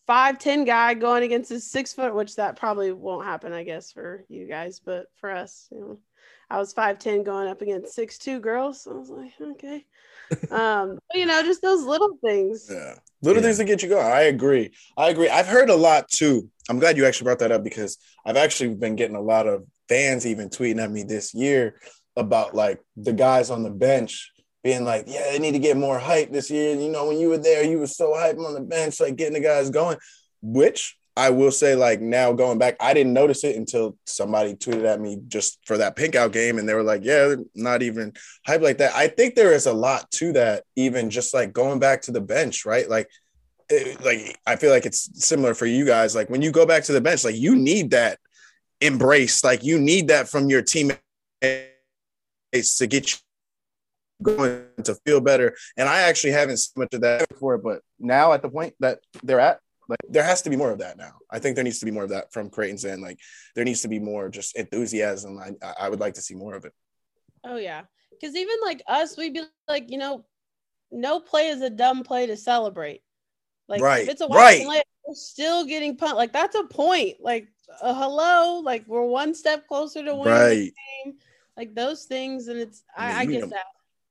five 0.07 0.37
ten 0.37 0.65
guy 0.65 0.93
going 0.93 1.23
against 1.23 1.51
a 1.51 1.59
six 1.59 1.93
foot 1.93 2.15
which 2.15 2.35
that 2.35 2.57
probably 2.57 2.91
won't 2.91 3.25
happen 3.25 3.53
i 3.53 3.63
guess 3.63 3.91
for 3.91 4.23
you 4.29 4.47
guys 4.47 4.79
but 4.79 5.07
for 5.19 5.31
us 5.31 5.67
you 5.71 5.79
know. 5.79 5.99
I 6.49 6.59
was 6.59 6.73
five 6.73 6.99
ten 6.99 7.23
going 7.23 7.47
up 7.47 7.61
against 7.61 7.95
six 7.95 8.17
two 8.17 8.39
girls. 8.39 8.83
So 8.83 8.91
i 8.91 8.97
was 8.99 9.09
like 9.09 9.33
okay. 9.41 9.85
Um 10.51 10.99
you 11.13 11.25
know 11.25 11.41
just 11.43 11.61
those 11.61 11.83
little 11.83 12.17
things. 12.23 12.67
Yeah. 12.69 12.95
Little 13.21 13.41
yeah. 13.41 13.47
things 13.47 13.57
to 13.57 13.65
get 13.65 13.83
you 13.83 13.89
going. 13.89 14.05
I 14.05 14.21
agree. 14.21 14.71
I 14.97 15.09
agree. 15.09 15.29
I've 15.29 15.47
heard 15.47 15.69
a 15.69 15.75
lot 15.75 16.07
too. 16.09 16.49
I'm 16.69 16.79
glad 16.79 16.97
you 16.97 17.05
actually 17.05 17.25
brought 17.25 17.39
that 17.39 17.51
up 17.51 17.63
because 17.63 17.97
i've 18.25 18.37
actually 18.37 18.73
been 18.73 18.95
getting 18.95 19.15
a 19.15 19.21
lot 19.21 19.47
of 19.47 19.65
fans 19.87 20.25
even 20.25 20.49
tweeting 20.49 20.81
at 20.81 20.91
me 20.91 21.03
this 21.03 21.33
year 21.33 21.79
about 22.15 22.55
like 22.55 22.79
the 22.97 23.13
guys 23.13 23.49
on 23.49 23.63
the 23.63 23.69
bench 23.69 24.31
being 24.65 24.83
like 24.83 25.05
yeah 25.07 25.31
they 25.31 25.39
need 25.39 25.51
to 25.51 25.59
get 25.59 25.77
more 25.77 25.99
hype 25.99 26.31
this 26.31 26.49
year 26.49 26.75
you 26.75 26.89
know 26.89 27.07
when 27.07 27.19
you 27.19 27.29
were 27.29 27.37
there 27.37 27.63
you 27.63 27.77
were 27.77 27.87
so 27.87 28.13
hype 28.15 28.37
on 28.39 28.55
the 28.55 28.59
bench 28.59 28.99
like 28.99 29.15
getting 29.15 29.35
the 29.35 29.39
guys 29.39 29.69
going 29.69 29.95
which 30.41 30.97
I 31.17 31.29
will 31.29 31.51
say, 31.51 31.75
like 31.75 32.01
now 32.01 32.33
going 32.33 32.57
back, 32.57 32.75
I 32.81 32.93
didn't 32.93 33.13
notice 33.13 33.45
it 33.45 33.55
until 33.55 33.97
somebody 34.05 34.53
tweeted 34.53 34.83
at 34.83 34.99
me 34.99 35.17
just 35.29 35.59
for 35.65 35.77
that 35.77 35.95
pink 35.95 36.13
out 36.13 36.33
game, 36.33 36.57
and 36.59 36.67
they 36.67 36.73
were 36.73 36.83
like, 36.83 37.05
"Yeah, 37.05 37.35
not 37.55 37.81
even 37.81 38.11
hype 38.45 38.61
like 38.61 38.79
that." 38.79 38.93
I 38.93 39.07
think 39.07 39.35
there 39.35 39.53
is 39.53 39.65
a 39.65 39.73
lot 39.73 40.11
to 40.11 40.33
that, 40.33 40.63
even 40.75 41.09
just 41.09 41.33
like 41.33 41.53
going 41.53 41.79
back 41.79 42.01
to 42.03 42.11
the 42.11 42.19
bench, 42.19 42.65
right? 42.65 42.89
Like, 42.89 43.09
it, 43.69 44.03
like 44.03 44.37
I 44.45 44.57
feel 44.57 44.71
like 44.71 44.85
it's 44.85 45.25
similar 45.25 45.53
for 45.53 45.65
you 45.65 45.85
guys. 45.85 46.15
Like 46.15 46.29
when 46.29 46.41
you 46.41 46.51
go 46.51 46.65
back 46.65 46.83
to 46.83 46.91
the 46.91 46.99
bench, 46.99 47.23
like 47.23 47.37
you 47.37 47.55
need 47.55 47.91
that 47.91 48.19
embrace, 48.81 49.41
like 49.41 49.63
you 49.63 49.79
need 49.79 50.09
that 50.09 50.27
from 50.27 50.49
your 50.49 50.63
teammates 50.63 50.99
to 51.41 52.87
get 52.87 53.13
you 53.13 53.17
going 54.21 54.63
to 54.83 54.95
feel 55.05 55.21
better. 55.21 55.55
And 55.77 55.87
I 55.89 56.01
actually 56.01 56.31
haven't 56.31 56.57
seen 56.57 56.73
much 56.77 56.93
of 56.93 57.01
that 57.01 57.27
before, 57.29 57.57
but 57.57 57.81
now 57.99 58.33
at 58.33 58.41
the 58.41 58.49
point 58.49 58.73
that 58.79 58.99
they're 59.23 59.39
at, 59.39 59.59
like 59.87 59.99
there 60.09 60.23
has 60.23 60.41
to 60.43 60.49
be 60.49 60.55
more 60.55 60.71
of 60.71 60.79
that 60.79 60.97
now. 60.97 61.13
I 61.31 61.39
think 61.39 61.55
there 61.55 61.63
needs 61.63 61.79
to 61.79 61.85
be 61.85 61.91
more 61.91 62.03
of 62.03 62.09
that 62.09 62.33
from 62.33 62.49
Creighton's 62.49 62.85
end. 62.85 63.01
Like 63.01 63.19
there 63.55 63.65
needs 63.65 63.81
to 63.81 63.87
be 63.87 63.99
more 63.99 64.29
just 64.29 64.55
enthusiasm. 64.55 65.37
I 65.39 65.51
I 65.79 65.89
would 65.89 65.99
like 65.99 66.15
to 66.15 66.21
see 66.21 66.33
more 66.33 66.55
of 66.55 66.65
it. 66.65 66.73
Oh 67.43 67.57
yeah, 67.57 67.83
because 68.09 68.35
even 68.35 68.55
like 68.63 68.81
us, 68.87 69.15
we'd 69.15 69.35
be 69.35 69.43
like, 69.67 69.91
you 69.91 69.99
know, 69.99 70.25
no 70.91 71.19
play 71.19 71.49
is 71.49 71.61
a 71.61 71.69
dumb 71.69 72.03
play 72.03 72.25
to 72.25 72.35
celebrate. 72.35 73.01
Like 73.67 73.81
Right, 73.81 74.03
if 74.03 74.09
it's 74.09 74.21
a 74.21 74.27
right. 74.27 74.65
play, 74.65 74.81
we're 75.07 75.13
still 75.13 75.65
getting 75.65 75.97
punt. 75.97 76.17
Like 76.17 76.33
that's 76.33 76.55
a 76.55 76.63
point. 76.63 77.17
Like 77.19 77.47
a 77.81 77.93
hello, 77.93 78.61
like 78.61 78.85
we're 78.87 79.05
one 79.05 79.35
step 79.35 79.67
closer 79.67 80.03
to 80.03 80.15
winning 80.15 80.23
the 80.23 80.29
Right. 80.31 80.73
game. 81.05 81.13
Like 81.55 81.75
those 81.75 82.05
things, 82.05 82.47
and 82.47 82.59
it's 82.59 82.83
I 82.97 83.25
mean, 83.25 83.37
I, 83.37 83.41
get 83.41 83.49
that. 83.51 83.65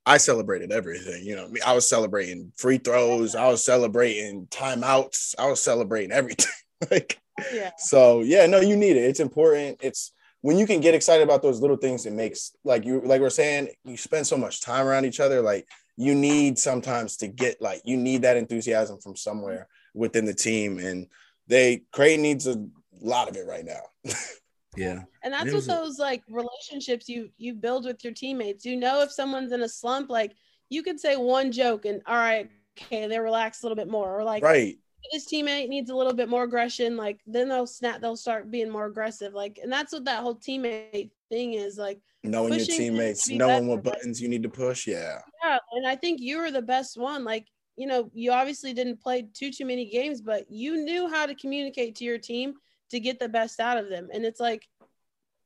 I 0.07 0.19
celebrated 0.19 0.71
everything. 0.73 1.25
You 1.25 1.37
know, 1.37 1.45
I, 1.45 1.49
mean, 1.49 1.63
I 1.67 1.75
was 1.75 1.89
celebrating 1.89 2.53
free 2.57 2.79
throws. 2.79 3.35
I 3.35 3.49
was 3.49 3.65
celebrating 3.65 4.47
timeouts. 4.49 5.35
I 5.39 5.47
was 5.49 5.61
celebrating 5.61 6.13
everything. 6.13 6.47
like, 6.91 7.19
Yeah. 7.53 7.71
so 7.79 8.21
yeah, 8.21 8.47
no, 8.47 8.61
you 8.61 8.77
need 8.77 8.97
it. 8.97 9.05
It's 9.05 9.21
important. 9.21 9.79
It's 9.83 10.13
when 10.43 10.59
you 10.59 10.67
can 10.67 10.81
get 10.81 10.95
excited 10.95 11.23
about 11.25 11.43
those 11.43 11.61
little 11.61 11.77
things. 11.79 12.05
It 12.07 12.13
makes 12.13 12.53
like 12.65 12.85
you 12.85 13.01
like 13.01 13.21
we're 13.21 13.31
saying. 13.31 13.69
You 13.85 13.97
spend 13.97 14.27
so 14.27 14.37
much 14.37 14.61
time 14.63 14.87
around 14.87 15.07
each 15.07 15.21
other. 15.21 15.41
Like 15.41 15.67
you 15.97 16.15
need 16.15 16.59
sometimes 16.59 17.17
to 17.19 17.29
get 17.29 17.61
like 17.63 17.81
you 17.85 17.97
need 17.97 18.23
that 18.23 18.37
enthusiasm 18.37 18.99
from 19.01 19.17
somewhere 19.17 19.69
within 19.95 20.27
the 20.27 20.35
team, 20.35 20.79
and 20.79 21.07
they 21.47 21.83
Creighton 21.93 22.23
needs 22.23 22.47
a 22.47 22.67
lot 23.01 23.29
of 23.29 23.37
it 23.37 23.47
right 23.47 23.65
now. 23.65 23.81
Yeah. 24.77 24.91
And 24.93 25.07
And 25.23 25.35
that's 25.35 25.47
it 25.47 25.53
what 25.53 25.57
was 25.57 25.69
a- 25.69 25.73
those 25.73 25.99
like 25.99 26.23
relationships 26.29 27.09
you 27.09 27.31
you 27.37 27.55
build 27.55 27.85
with 27.85 28.03
your 28.05 28.13
teammates. 28.13 28.65
You 28.65 28.77
know 28.77 29.03
if 29.03 29.13
someone's 29.13 29.53
in 29.53 29.63
a 29.63 29.69
slump, 29.69 30.11
like 30.11 30.33
you 30.71 30.83
could 30.83 31.01
say 31.01 31.17
one 31.17 31.53
joke 31.53 31.85
and 31.85 32.03
all 32.07 32.17
right, 32.17 32.51
okay, 32.79 33.07
they 33.07 33.19
relax 33.19 33.63
a 33.63 33.67
little 33.67 33.77
bit 33.77 33.89
more, 33.89 34.19
or 34.19 34.25
like 34.25 34.43
right. 34.43 34.77
his 35.13 35.27
teammate 35.27 35.69
needs 35.69 35.91
a 35.91 35.95
little 35.95 36.15
bit 36.15 36.29
more 36.29 36.45
aggression, 36.45 36.97
like 36.97 37.21
then 37.27 37.49
they'll 37.49 37.67
snap, 37.67 38.01
they'll 38.01 38.17
start 38.17 38.51
being 38.51 38.71
more 38.71 38.87
aggressive. 38.87 39.33
Like, 39.35 39.59
and 39.63 39.71
that's 39.73 39.93
what 39.93 40.05
that 40.07 40.23
whole 40.23 40.37
teammate 40.37 41.11
thing 41.31 41.55
is 41.55 41.79
like. 41.79 42.01
Knowing 42.27 42.55
your 42.55 42.61
Pushing 42.61 42.75
them 42.75 42.95
to 42.95 42.99
teammates, 43.01 43.29
be 43.29 43.37
knowing 43.37 43.55
better, 43.55 43.67
what 43.67 43.83
buttons 43.85 44.21
you 44.21 44.29
need 44.29 44.43
to 44.43 44.49
push. 44.49 44.87
Yeah. 44.87 45.19
Yeah, 45.45 45.59
and 45.73 45.87
I 45.87 45.95
think 45.95 46.21
you 46.21 46.39
were 46.39 46.51
the 46.51 46.63
best 46.63 46.97
one. 46.97 47.23
Like, 47.23 47.47
you 47.77 47.87
know, 47.87 48.11
you 48.15 48.33
obviously 48.33 48.73
didn't 48.73 49.03
play 49.03 49.29
too 49.35 49.51
too 49.53 49.67
many 49.67 49.85
games, 49.91 50.23
but 50.23 50.51
you 50.51 50.79
knew 50.79 51.07
how 51.09 51.27
to 51.27 51.35
communicate 51.35 51.97
to 51.97 52.05
your 52.05 52.17
team 52.19 52.55
to 52.95 53.01
get 53.01 53.19
the 53.19 53.29
best 53.29 53.61
out 53.61 53.77
of 53.79 53.89
them. 53.89 54.09
And 54.13 54.25
it's 54.25 54.41
like, 54.41 54.67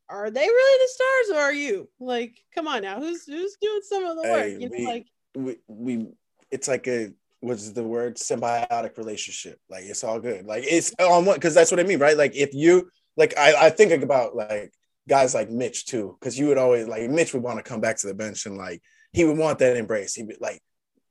are 0.08 0.30
they 0.30 0.46
really 0.46 0.84
the 0.84 0.88
stars 0.88 1.38
or 1.38 1.42
are 1.42 1.52
you? 1.52 1.88
Like, 1.98 2.38
come 2.54 2.68
on 2.68 2.82
now, 2.82 3.00
who's 3.00 3.26
who's 3.26 3.56
doing 3.60 3.80
some 3.82 4.04
of 4.04 4.16
the 4.16 4.22
work? 4.22 4.42
Hey, 4.44 4.52
You 4.52 4.68
know, 4.68 4.76
we- 4.78 4.86
like 4.86 5.06
we, 5.34 5.56
we 5.66 6.06
it's 6.50 6.68
like 6.68 6.86
a 6.88 7.12
what's 7.40 7.70
the 7.70 7.84
word 7.84 8.16
symbiotic 8.16 8.96
relationship 8.98 9.60
like 9.70 9.84
it's 9.84 10.02
all 10.02 10.18
good 10.18 10.44
like 10.44 10.64
it's 10.66 10.92
on 10.98 11.24
what 11.24 11.34
because 11.34 11.54
that's 11.54 11.70
what 11.70 11.78
i 11.78 11.84
mean 11.84 12.00
right 12.00 12.16
like 12.16 12.34
if 12.34 12.52
you 12.52 12.90
like 13.16 13.36
i, 13.38 13.66
I 13.66 13.70
think 13.70 13.92
about 14.02 14.34
like 14.34 14.72
guys 15.08 15.34
like 15.34 15.48
mitch 15.48 15.86
too 15.86 16.16
because 16.18 16.36
you 16.36 16.48
would 16.48 16.58
always 16.58 16.88
like 16.88 17.08
mitch 17.08 17.34
would 17.34 17.42
want 17.42 17.58
to 17.58 17.62
come 17.62 17.80
back 17.80 17.98
to 17.98 18.08
the 18.08 18.14
bench 18.14 18.46
and 18.46 18.56
like 18.56 18.82
he 19.12 19.24
would 19.24 19.38
want 19.38 19.60
that 19.60 19.76
embrace 19.76 20.14
he'd 20.14 20.26
be 20.26 20.36
like 20.40 20.60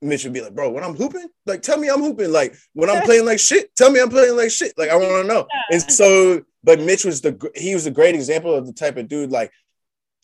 mitch 0.00 0.24
would 0.24 0.32
be 0.32 0.40
like 0.40 0.54
bro 0.54 0.70
when 0.70 0.84
i'm 0.84 0.94
hooping? 0.94 1.28
Like 1.46 1.62
tell 1.62 1.78
me 1.78 1.88
i'm 1.88 2.00
hooping. 2.00 2.32
Like 2.32 2.54
when 2.72 2.90
i'm 2.90 3.02
playing 3.02 3.26
like 3.26 3.38
shit 3.40 3.74
tell 3.76 3.90
me 3.90 4.00
i'm 4.00 4.10
playing 4.10 4.36
like 4.36 4.50
shit. 4.50 4.72
Like 4.76 4.90
i 4.90 4.96
want 4.96 5.22
to 5.22 5.24
know. 5.34 5.46
And 5.70 5.82
so 5.90 6.42
but 6.64 6.80
mitch 6.80 7.04
was 7.04 7.20
the 7.20 7.50
he 7.54 7.74
was 7.74 7.86
a 7.86 7.90
great 7.90 8.14
example 8.14 8.54
of 8.54 8.66
the 8.66 8.72
type 8.72 8.96
of 8.96 9.08
dude 9.08 9.30
like 9.30 9.52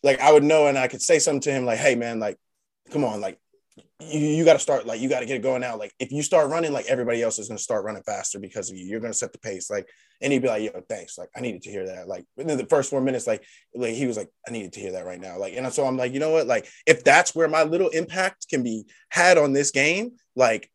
like 0.03 0.19
i 0.19 0.31
would 0.31 0.43
know 0.43 0.67
and 0.67 0.77
i 0.77 0.87
could 0.87 1.01
say 1.01 1.19
something 1.19 1.41
to 1.41 1.51
him 1.51 1.65
like 1.65 1.79
hey 1.79 1.95
man 1.95 2.19
like 2.19 2.37
come 2.91 3.03
on 3.03 3.21
like 3.21 3.39
you, 4.05 4.19
you 4.19 4.45
got 4.45 4.53
to 4.53 4.59
start 4.59 4.85
like 4.85 4.99
you 5.01 5.09
got 5.09 5.19
to 5.21 5.25
get 5.25 5.35
it 5.35 5.41
going 5.41 5.61
now. 5.61 5.77
Like 5.77 5.93
if 5.99 6.11
you 6.11 6.21
start 6.21 6.49
running 6.49 6.71
like 6.73 6.85
everybody 6.87 7.21
else 7.21 7.39
is 7.39 7.47
going 7.47 7.57
to 7.57 7.63
start 7.63 7.83
running 7.85 8.03
faster 8.03 8.39
because 8.39 8.69
of 8.69 8.77
you. 8.77 8.85
You're 8.85 8.99
going 8.99 9.11
to 9.13 9.17
set 9.17 9.31
the 9.33 9.39
pace. 9.39 9.69
Like 9.69 9.87
and 10.21 10.31
he'd 10.31 10.41
be 10.41 10.47
like 10.47 10.63
yo 10.63 10.81
thanks. 10.87 11.17
Like 11.17 11.29
i 11.35 11.41
needed 11.41 11.61
to 11.63 11.71
hear 11.71 11.85
that. 11.87 12.07
Like 12.07 12.25
within 12.37 12.57
the 12.57 12.65
first 12.65 12.89
four 12.89 13.01
minutes 13.01 13.27
like 13.27 13.43
like 13.73 13.93
he 13.93 14.05
was 14.07 14.17
like 14.17 14.29
i 14.47 14.51
needed 14.51 14.73
to 14.73 14.79
hear 14.79 14.93
that 14.93 15.05
right 15.05 15.19
now. 15.19 15.37
Like 15.37 15.53
and 15.55 15.71
so 15.73 15.85
i'm 15.85 15.97
like 15.97 16.13
you 16.13 16.19
know 16.19 16.31
what? 16.31 16.47
Like 16.47 16.67
if 16.85 17.03
that's 17.03 17.35
where 17.35 17.47
my 17.47 17.63
little 17.63 17.89
impact 17.89 18.47
can 18.49 18.63
be 18.63 18.85
had 19.09 19.37
on 19.37 19.53
this 19.53 19.71
game 19.71 20.13
like 20.35 20.69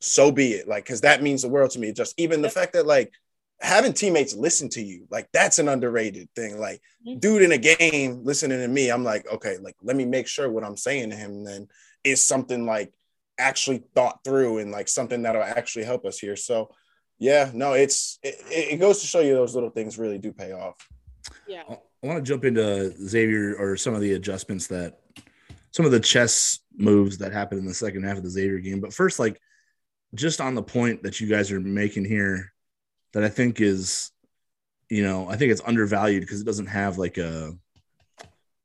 so 0.00 0.30
be 0.30 0.52
it. 0.52 0.68
Like 0.68 0.84
because 0.84 1.00
that 1.02 1.22
means 1.22 1.42
the 1.42 1.48
world 1.48 1.70
to 1.72 1.78
me. 1.78 1.92
Just 1.92 2.14
even 2.18 2.42
the 2.42 2.50
fact 2.50 2.72
that 2.74 2.86
like 2.86 3.12
having 3.60 3.94
teammates 3.94 4.34
listen 4.36 4.68
to 4.68 4.82
you 4.82 5.06
like 5.10 5.26
that's 5.32 5.58
an 5.58 5.68
underrated 5.68 6.28
thing. 6.36 6.58
Like 6.60 6.80
Mhm. 7.06 7.20
dude 7.20 7.42
in 7.42 7.52
a 7.52 7.58
game 7.58 8.24
listening 8.24 8.58
to 8.58 8.68
me 8.68 8.90
i'm 8.90 9.04
like 9.04 9.26
okay 9.32 9.58
like 9.58 9.76
let 9.82 9.94
me 9.96 10.04
make 10.04 10.26
sure 10.26 10.50
what 10.50 10.64
i'm 10.64 10.76
saying 10.76 11.10
to 11.10 11.16
him 11.16 11.44
then 11.44 11.68
is 12.06 12.22
something 12.22 12.64
like 12.64 12.92
actually 13.38 13.82
thought 13.94 14.20
through 14.24 14.58
and 14.58 14.72
like 14.72 14.88
something 14.88 15.22
that'll 15.22 15.42
actually 15.42 15.84
help 15.84 16.06
us 16.06 16.18
here 16.18 16.36
so 16.36 16.70
yeah 17.18 17.50
no 17.52 17.72
it's 17.74 18.18
it, 18.22 18.36
it 18.50 18.80
goes 18.80 19.00
to 19.00 19.06
show 19.06 19.20
you 19.20 19.34
those 19.34 19.54
little 19.54 19.70
things 19.70 19.98
really 19.98 20.18
do 20.18 20.32
pay 20.32 20.52
off 20.52 20.76
yeah. 21.46 21.62
I 21.68 22.06
want 22.06 22.18
to 22.18 22.28
jump 22.28 22.44
into 22.44 22.92
Xavier 22.92 23.56
or 23.58 23.76
some 23.76 23.94
of 23.94 24.00
the 24.00 24.14
adjustments 24.14 24.66
that 24.68 24.98
some 25.70 25.84
of 25.84 25.92
the 25.92 26.00
chess 26.00 26.60
moves 26.76 27.18
that 27.18 27.32
happened 27.32 27.60
in 27.60 27.66
the 27.66 27.74
second 27.74 28.04
half 28.04 28.16
of 28.16 28.22
the 28.22 28.30
Xavier 28.30 28.58
game. 28.58 28.80
But 28.80 28.92
first, 28.92 29.18
like 29.18 29.40
just 30.14 30.40
on 30.40 30.54
the 30.54 30.62
point 30.62 31.02
that 31.02 31.20
you 31.20 31.26
guys 31.26 31.50
are 31.52 31.60
making 31.60 32.04
here, 32.04 32.52
that 33.12 33.24
I 33.24 33.28
think 33.28 33.60
is, 33.60 34.10
you 34.88 35.02
know, 35.02 35.28
I 35.28 35.36
think 35.36 35.52
it's 35.52 35.62
undervalued 35.66 36.22
because 36.22 36.40
it 36.40 36.46
doesn't 36.46 36.66
have 36.66 36.98
like 36.98 37.18
a, 37.18 37.52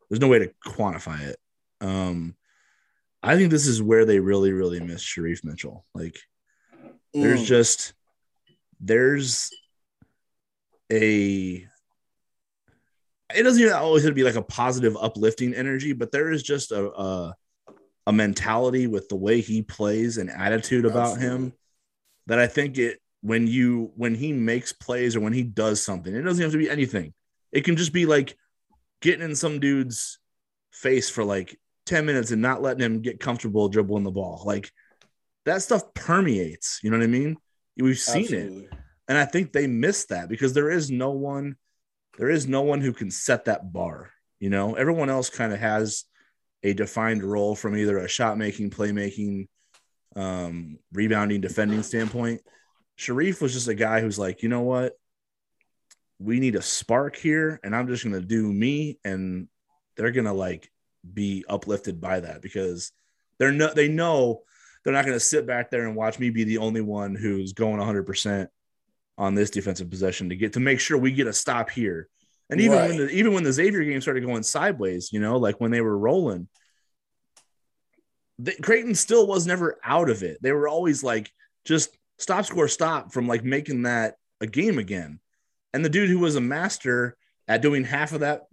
there's 0.09 0.21
no 0.21 0.27
way 0.27 0.39
to 0.39 0.51
quantify 0.65 1.21
it. 1.21 1.37
Um, 1.79 2.35
I 3.23 3.35
think 3.37 3.51
this 3.51 3.67
is 3.67 3.81
where 3.81 4.05
they 4.05 4.19
really, 4.19 4.51
really 4.51 4.79
miss 4.79 5.03
Shereef 5.03 5.43
Mitchell. 5.43 5.85
Like, 5.93 6.17
there's 7.13 7.41
Mm. 7.41 7.45
just 7.45 7.93
there's 8.79 9.51
a 10.91 11.67
it 13.33 13.43
doesn't 13.43 13.61
even 13.61 13.73
always 13.73 14.03
have 14.03 14.11
to 14.11 14.15
be 14.15 14.23
like 14.23 14.35
a 14.35 14.41
positive 14.41 14.97
uplifting 14.99 15.53
energy 15.53 15.93
but 15.93 16.11
there 16.11 16.31
is 16.31 16.41
just 16.43 16.71
a 16.71 16.91
a, 16.91 17.35
a 18.07 18.11
mentality 18.13 18.87
with 18.87 19.07
the 19.09 19.15
way 19.15 19.39
he 19.39 19.61
plays 19.61 20.17
and 20.17 20.29
attitude 20.29 20.85
about 20.85 21.19
him 21.19 21.53
that 22.27 22.39
i 22.39 22.47
think 22.47 22.77
it 22.77 22.99
when 23.21 23.45
you 23.47 23.91
when 23.95 24.15
he 24.15 24.33
makes 24.33 24.73
plays 24.73 25.15
or 25.15 25.19
when 25.19 25.33
he 25.33 25.43
does 25.43 25.81
something 25.81 26.13
it 26.13 26.21
doesn't 26.23 26.41
have 26.41 26.51
to 26.51 26.57
be 26.57 26.69
anything 26.69 27.13
it 27.51 27.63
can 27.63 27.77
just 27.77 27.93
be 27.93 28.05
like 28.05 28.35
getting 29.01 29.23
in 29.23 29.35
some 29.35 29.59
dude's 29.59 30.17
face 30.71 31.09
for 31.09 31.23
like 31.23 31.57
10 31.91 32.05
minutes 32.05 32.31
and 32.31 32.41
not 32.41 32.61
letting 32.61 32.83
him 32.83 33.01
get 33.01 33.19
comfortable 33.19 33.69
dribbling 33.69 34.03
the 34.03 34.11
ball 34.11 34.41
like 34.45 34.71
that 35.45 35.61
stuff 35.61 35.93
permeates 35.93 36.79
you 36.83 36.89
know 36.89 36.97
what 36.97 37.03
i 37.03 37.07
mean 37.07 37.37
we've 37.77 37.97
seen 37.97 38.33
it 38.33 38.69
and 39.11 39.17
I 39.17 39.25
think 39.25 39.51
they 39.51 39.67
missed 39.67 40.07
that 40.09 40.29
because 40.29 40.53
there 40.53 40.69
is 40.71 40.89
no 40.89 41.11
one, 41.11 41.57
there 42.17 42.29
is 42.29 42.47
no 42.47 42.61
one 42.61 42.79
who 42.79 42.93
can 42.93 43.11
set 43.11 43.43
that 43.43 43.73
bar. 43.73 44.09
You 44.39 44.49
know, 44.49 44.75
everyone 44.75 45.09
else 45.09 45.29
kind 45.29 45.51
of 45.51 45.59
has 45.59 46.05
a 46.63 46.71
defined 46.71 47.21
role 47.21 47.53
from 47.53 47.75
either 47.75 47.97
a 47.97 48.07
shot 48.07 48.37
making, 48.37 48.69
playmaking, 48.69 49.49
um, 50.15 50.77
rebounding, 50.93 51.41
defending 51.41 51.83
standpoint. 51.83 52.39
Shereef 52.97 53.41
was 53.41 53.51
just 53.51 53.67
a 53.67 53.75
guy 53.75 53.99
who's 53.99 54.17
like, 54.17 54.43
you 54.43 54.47
know 54.47 54.61
what? 54.61 54.93
We 56.17 56.39
need 56.39 56.55
a 56.55 56.61
spark 56.61 57.17
here, 57.17 57.59
and 57.65 57.75
I'm 57.75 57.87
just 57.87 58.05
gonna 58.05 58.21
do 58.21 58.49
me, 58.49 58.97
and 59.03 59.49
they're 59.97 60.11
gonna 60.11 60.33
like 60.33 60.71
be 61.13 61.43
uplifted 61.49 61.99
by 61.99 62.19
that 62.19 62.41
because 62.41 62.91
they're 63.39 63.51
no 63.51 63.73
they 63.73 63.87
know 63.87 64.41
they're 64.83 64.93
not 64.93 65.05
gonna 65.05 65.19
sit 65.19 65.47
back 65.47 65.71
there 65.71 65.85
and 65.87 65.95
watch 65.95 66.19
me 66.19 66.29
be 66.29 66.43
the 66.43 66.59
only 66.59 66.81
one 66.81 67.15
who's 67.15 67.53
going 67.53 67.77
100 67.77 68.03
percent 68.03 68.49
on 69.17 69.35
this 69.35 69.49
defensive 69.49 69.89
possession 69.89 70.29
to 70.29 70.35
get 70.35 70.53
to 70.53 70.59
make 70.59 70.79
sure 70.79 70.97
we 70.97 71.11
get 71.11 71.27
a 71.27 71.33
stop 71.33 71.69
here. 71.69 72.07
And 72.49 72.59
even 72.59 72.79
when 72.79 72.97
the 72.97 73.09
even 73.09 73.33
when 73.33 73.43
the 73.43 73.53
Xavier 73.53 73.83
game 73.83 74.01
started 74.01 74.25
going 74.25 74.43
sideways, 74.43 75.13
you 75.13 75.19
know, 75.19 75.37
like 75.37 75.61
when 75.61 75.71
they 75.71 75.81
were 75.81 75.97
rolling, 75.97 76.49
the, 78.39 78.53
Creighton 78.61 78.95
still 78.95 79.27
was 79.27 79.47
never 79.47 79.79
out 79.83 80.09
of 80.09 80.23
it. 80.23 80.41
They 80.41 80.51
were 80.51 80.67
always 80.67 81.03
like 81.03 81.31
just 81.65 81.95
stop, 82.17 82.45
score, 82.45 82.67
stop 82.67 83.13
from 83.13 83.27
like 83.27 83.43
making 83.43 83.83
that 83.83 84.15
a 84.41 84.47
game 84.47 84.79
again. 84.79 85.19
And 85.73 85.85
the 85.85 85.89
dude 85.89 86.09
who 86.09 86.19
was 86.19 86.35
a 86.35 86.41
master 86.41 87.15
at 87.47 87.61
doing 87.61 87.83
half 87.83 88.11
of 88.11 88.21
that 88.21 88.43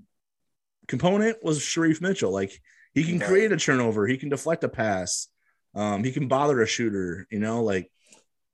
component 0.88 1.42
was 1.44 1.60
Shereef 1.60 2.00
Mitchell. 2.00 2.32
Like 2.32 2.60
he 2.94 3.04
can 3.04 3.20
create 3.20 3.52
a 3.52 3.56
turnover, 3.56 4.06
he 4.06 4.16
can 4.16 4.30
deflect 4.30 4.64
a 4.64 4.68
pass, 4.68 5.28
um, 5.74 6.02
he 6.02 6.10
can 6.10 6.26
bother 6.26 6.60
a 6.60 6.66
shooter, 6.66 7.26
you 7.30 7.38
know, 7.38 7.62
like 7.62 7.90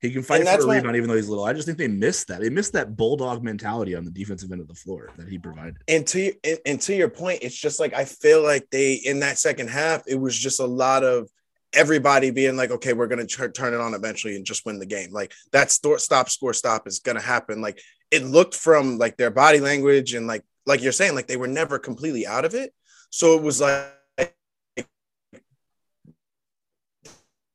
he 0.00 0.10
can 0.10 0.22
fight 0.22 0.46
for 0.46 0.60
a 0.60 0.66
rebound 0.66 0.96
even 0.96 1.08
though 1.08 1.16
he's 1.16 1.30
little. 1.30 1.44
I 1.44 1.54
just 1.54 1.64
think 1.64 1.78
they 1.78 1.88
missed 1.88 2.28
that. 2.28 2.42
They 2.42 2.50
missed 2.50 2.74
that 2.74 2.94
bulldog 2.94 3.42
mentality 3.42 3.94
on 3.94 4.04
the 4.04 4.10
defensive 4.10 4.52
end 4.52 4.60
of 4.60 4.68
the 4.68 4.74
floor 4.74 5.10
that 5.16 5.28
he 5.28 5.38
provided. 5.38 5.76
and 5.88 6.06
to 6.08 6.32
and, 6.44 6.58
and 6.66 6.80
to 6.82 6.94
your 6.94 7.08
point, 7.08 7.38
it's 7.42 7.56
just 7.56 7.80
like 7.80 7.94
I 7.94 8.04
feel 8.04 8.42
like 8.42 8.68
they 8.70 8.94
in 8.94 9.20
that 9.20 9.38
second 9.38 9.70
half, 9.70 10.02
it 10.06 10.16
was 10.16 10.38
just 10.38 10.60
a 10.60 10.66
lot 10.66 11.04
of 11.04 11.30
everybody 11.72 12.30
being 12.30 12.56
like, 12.56 12.70
okay, 12.70 12.92
we're 12.92 13.06
gonna 13.06 13.26
turn 13.26 13.74
it 13.74 13.80
on 13.80 13.94
eventually 13.94 14.36
and 14.36 14.44
just 14.44 14.66
win 14.66 14.78
the 14.78 14.86
game. 14.86 15.10
Like 15.10 15.32
that 15.52 15.70
sto- 15.70 15.96
stop, 15.96 16.28
score, 16.28 16.52
stop 16.52 16.86
is 16.86 16.98
gonna 16.98 17.22
happen. 17.22 17.62
Like 17.62 17.80
it 18.10 18.24
looked 18.24 18.54
from 18.54 18.98
like 18.98 19.16
their 19.16 19.30
body 19.30 19.60
language 19.60 20.12
and 20.12 20.26
like 20.26 20.44
like 20.66 20.82
you're 20.82 20.92
saying, 20.92 21.14
like 21.14 21.26
they 21.26 21.36
were 21.36 21.48
never 21.48 21.78
completely 21.78 22.26
out 22.26 22.44
of 22.44 22.54
it. 22.54 22.72
So 23.10 23.36
it 23.36 23.42
was 23.42 23.60
like 23.60 23.92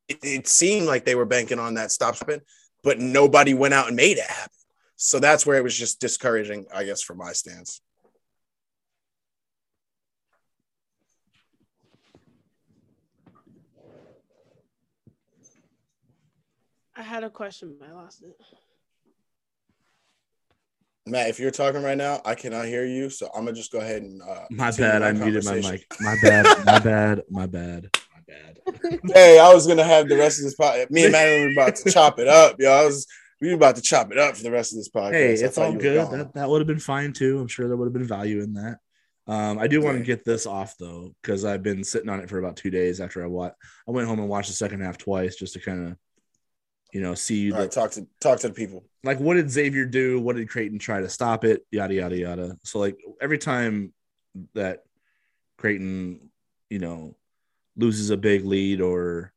it, 0.08 0.48
seemed 0.48 0.88
like 0.88 1.06
they 1.06 1.16
were 1.16 1.26
banking 1.26 1.60
on 1.60 1.76
that 1.76 1.92
stop 1.92 2.16
spin, 2.16 2.42
but 2.84 3.00
nobody 3.00 3.54
went 3.54 3.74
out 3.74 3.88
and 3.88 3.96
made 3.96 4.18
it 4.18 4.26
happen. 4.26 4.52
So 4.96 5.20
that's 5.20 5.46
where 5.46 5.58
it 5.58 5.64
was 5.64 5.78
just 5.78 6.02
discouraging, 6.02 6.66
I 6.74 6.84
guess, 6.84 7.02
from 7.02 7.18
my 7.18 7.32
stance. 7.34 7.82
I 16.96 17.02
had 17.02 17.24
a 17.24 17.30
question, 17.30 17.78
but 17.80 17.88
I 17.88 17.94
lost 17.94 18.24
it. 18.24 18.36
Matt, 21.10 21.30
if 21.30 21.40
you're 21.40 21.52
talking 21.52 21.82
right 21.84 21.98
now, 21.98 22.22
I 22.26 22.36
cannot 22.36 22.66
hear 22.66 22.86
you, 22.86 23.10
so 23.10 23.30
I'm 23.36 23.46
gonna 23.46 23.54
just 23.56 23.72
go 23.72 23.80
ahead 23.80 24.02
and. 24.02 24.22
Uh, 24.22 24.46
My 24.52 24.72
bad. 24.72 25.02
my 25.02 25.08
I 25.10 25.12
muted 25.14 25.46
my 25.46 25.56
mic. 25.56 25.86
My 26.00 26.16
bad. 26.24 26.66
My 26.66 26.80
bad. 26.80 27.22
My 27.30 27.46
bad. 27.46 27.90
My 28.16 28.20
bad. 28.28 29.02
Hey, 29.14 29.40
I 29.40 29.54
was 29.54 29.68
gonna 29.68 29.84
have 29.84 30.08
the 30.08 30.18
rest 30.18 30.40
of 30.40 30.46
this 30.46 30.56
podcast. 30.56 30.92
Me 30.92 31.04
and 31.04 31.12
Matt 31.12 31.28
were 31.42 31.52
about 31.52 31.76
to 31.78 31.92
chop 31.92 32.20
it 32.20 32.28
up, 32.28 32.56
yo. 32.60 32.72
I 32.72 32.86
was 32.86 33.08
we 33.42 33.50
were 33.50 33.56
about 33.56 33.76
to 33.78 33.82
chop 33.82 34.12
it 34.12 34.18
up 34.18 34.36
for 34.36 34.44
the 34.44 34.52
rest 34.52 34.74
of 34.74 34.78
this 34.78 34.90
podcast. 34.90 35.12
Hey, 35.14 35.34
it's 35.34 35.58
all 35.58 35.72
you 35.72 35.80
good. 35.80 36.12
That 36.12 36.34
that 36.34 36.50
would 36.50 36.60
have 36.60 36.68
been 36.68 36.80
fine 36.80 37.14
too. 37.14 37.40
I'm 37.40 37.48
sure 37.48 37.68
there 37.68 37.78
would 37.78 37.86
have 37.86 37.94
been 37.94 38.04
value 38.08 38.42
in 38.42 38.54
that. 38.54 38.78
Um, 39.28 39.60
I 39.60 39.68
do 39.68 39.80
want 39.82 40.00
to 40.00 40.04
get 40.04 40.26
this 40.26 40.48
off 40.48 40.76
though, 40.80 41.14
because 41.22 41.46
I've 41.46 41.62
been 41.62 41.84
sitting 41.84 42.10
on 42.10 42.20
it 42.20 42.30
for 42.30 42.40
about 42.40 42.58
two 42.58 42.72
days 42.72 43.00
after 43.00 43.24
I 43.24 43.28
watched. 43.28 43.56
I 43.88 43.92
went 43.92 44.08
home 44.08 44.20
and 44.20 44.28
watched 44.28 44.50
the 44.50 44.56
second 44.56 44.82
half 44.82 44.98
twice 44.98 45.36
just 45.36 45.54
to 45.54 45.60
kind 45.60 45.88
of, 45.90 45.98
you 46.94 47.02
know, 47.02 47.14
see 47.16 47.52
right, 47.52 47.72
talk 47.72 47.92
to 47.92 48.08
talk 48.20 48.40
to 48.40 48.48
the 48.48 48.54
people. 48.54 48.84
like 49.04 49.20
what 49.20 49.36
did 49.36 49.50
Xavier 49.52 49.86
do? 49.86 50.20
What 50.20 50.36
did 50.36 50.50
Creighton 50.50 50.80
try 50.80 51.02
to 51.02 51.10
stop 51.10 51.44
it? 51.44 51.66
Yada 51.72 51.94
yada 51.94 52.18
yada. 52.18 52.58
So 52.64 52.80
like 52.80 52.98
every 53.22 53.38
time 53.38 53.94
that 54.56 54.84
Creighton, 55.58 56.30
you 56.70 56.80
know, 56.80 57.16
loses 57.76 58.10
a 58.10 58.18
big 58.18 58.46
lead 58.46 58.82
or 58.82 59.34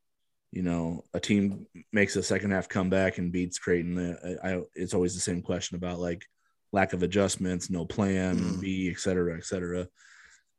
you 0.51 0.61
know 0.61 1.03
a 1.13 1.19
team 1.19 1.65
makes 1.91 2.15
a 2.15 2.23
second 2.23 2.51
half 2.51 2.69
comeback 2.69 3.17
and 3.17 3.31
beats 3.31 3.59
Creighton, 3.59 4.17
I, 4.43 4.49
I 4.53 4.61
it's 4.75 4.93
always 4.93 5.13
the 5.13 5.21
same 5.21 5.41
question 5.41 5.75
about 5.75 5.99
like 5.99 6.25
lack 6.71 6.93
of 6.93 7.03
adjustments, 7.03 7.69
no 7.69 7.85
plan 7.85 8.39
Mm. 8.39 8.61
B, 8.61 8.89
et 8.91 8.99
cetera, 8.99 9.37
et 9.37 9.45
cetera. 9.45 9.87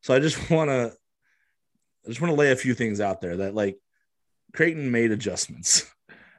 So 0.03 0.15
I 0.15 0.21
just 0.21 0.49
want 0.51 0.71
to, 0.71 0.93
I 2.05 2.09
just 2.09 2.21
want 2.21 2.31
to 2.31 2.39
lay 2.39 2.53
a 2.53 2.57
few 2.57 2.73
things 2.75 3.01
out 3.01 3.21
there 3.21 3.39
that 3.39 3.55
like 3.55 3.79
Creighton 4.53 4.91
made 4.93 5.11
adjustments. 5.11 5.91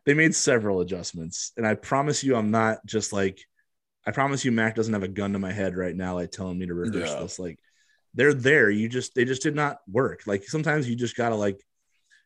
They 0.06 0.14
made 0.14 0.36
several 0.36 0.82
adjustments, 0.82 1.52
and 1.58 1.66
I 1.66 1.76
promise 1.76 2.24
you, 2.24 2.36
I'm 2.36 2.52
not 2.52 2.86
just 2.86 3.12
like, 3.14 3.40
I 4.06 4.12
promise 4.12 4.46
you, 4.46 4.52
Mac 4.52 4.76
doesn't 4.76 4.94
have 4.94 5.04
a 5.04 5.08
gun 5.08 5.34
to 5.34 5.40
my 5.40 5.52
head 5.52 5.76
right 5.76 5.96
now, 5.96 6.16
like 6.16 6.32
telling 6.32 6.58
me 6.60 6.68
to 6.68 6.74
reverse 6.74 7.10
Yeah. 7.10 7.22
this. 7.22 7.40
Like 7.40 7.60
they're 8.14 8.34
there. 8.34 8.70
You 8.70 8.88
just 8.88 9.16
they 9.16 9.26
just 9.26 9.42
did 9.42 9.56
not 9.56 9.80
work. 9.88 10.22
Like 10.26 10.44
sometimes 10.46 10.88
you 10.88 10.96
just 10.96 11.16
gotta 11.16 11.36
like 11.36 11.60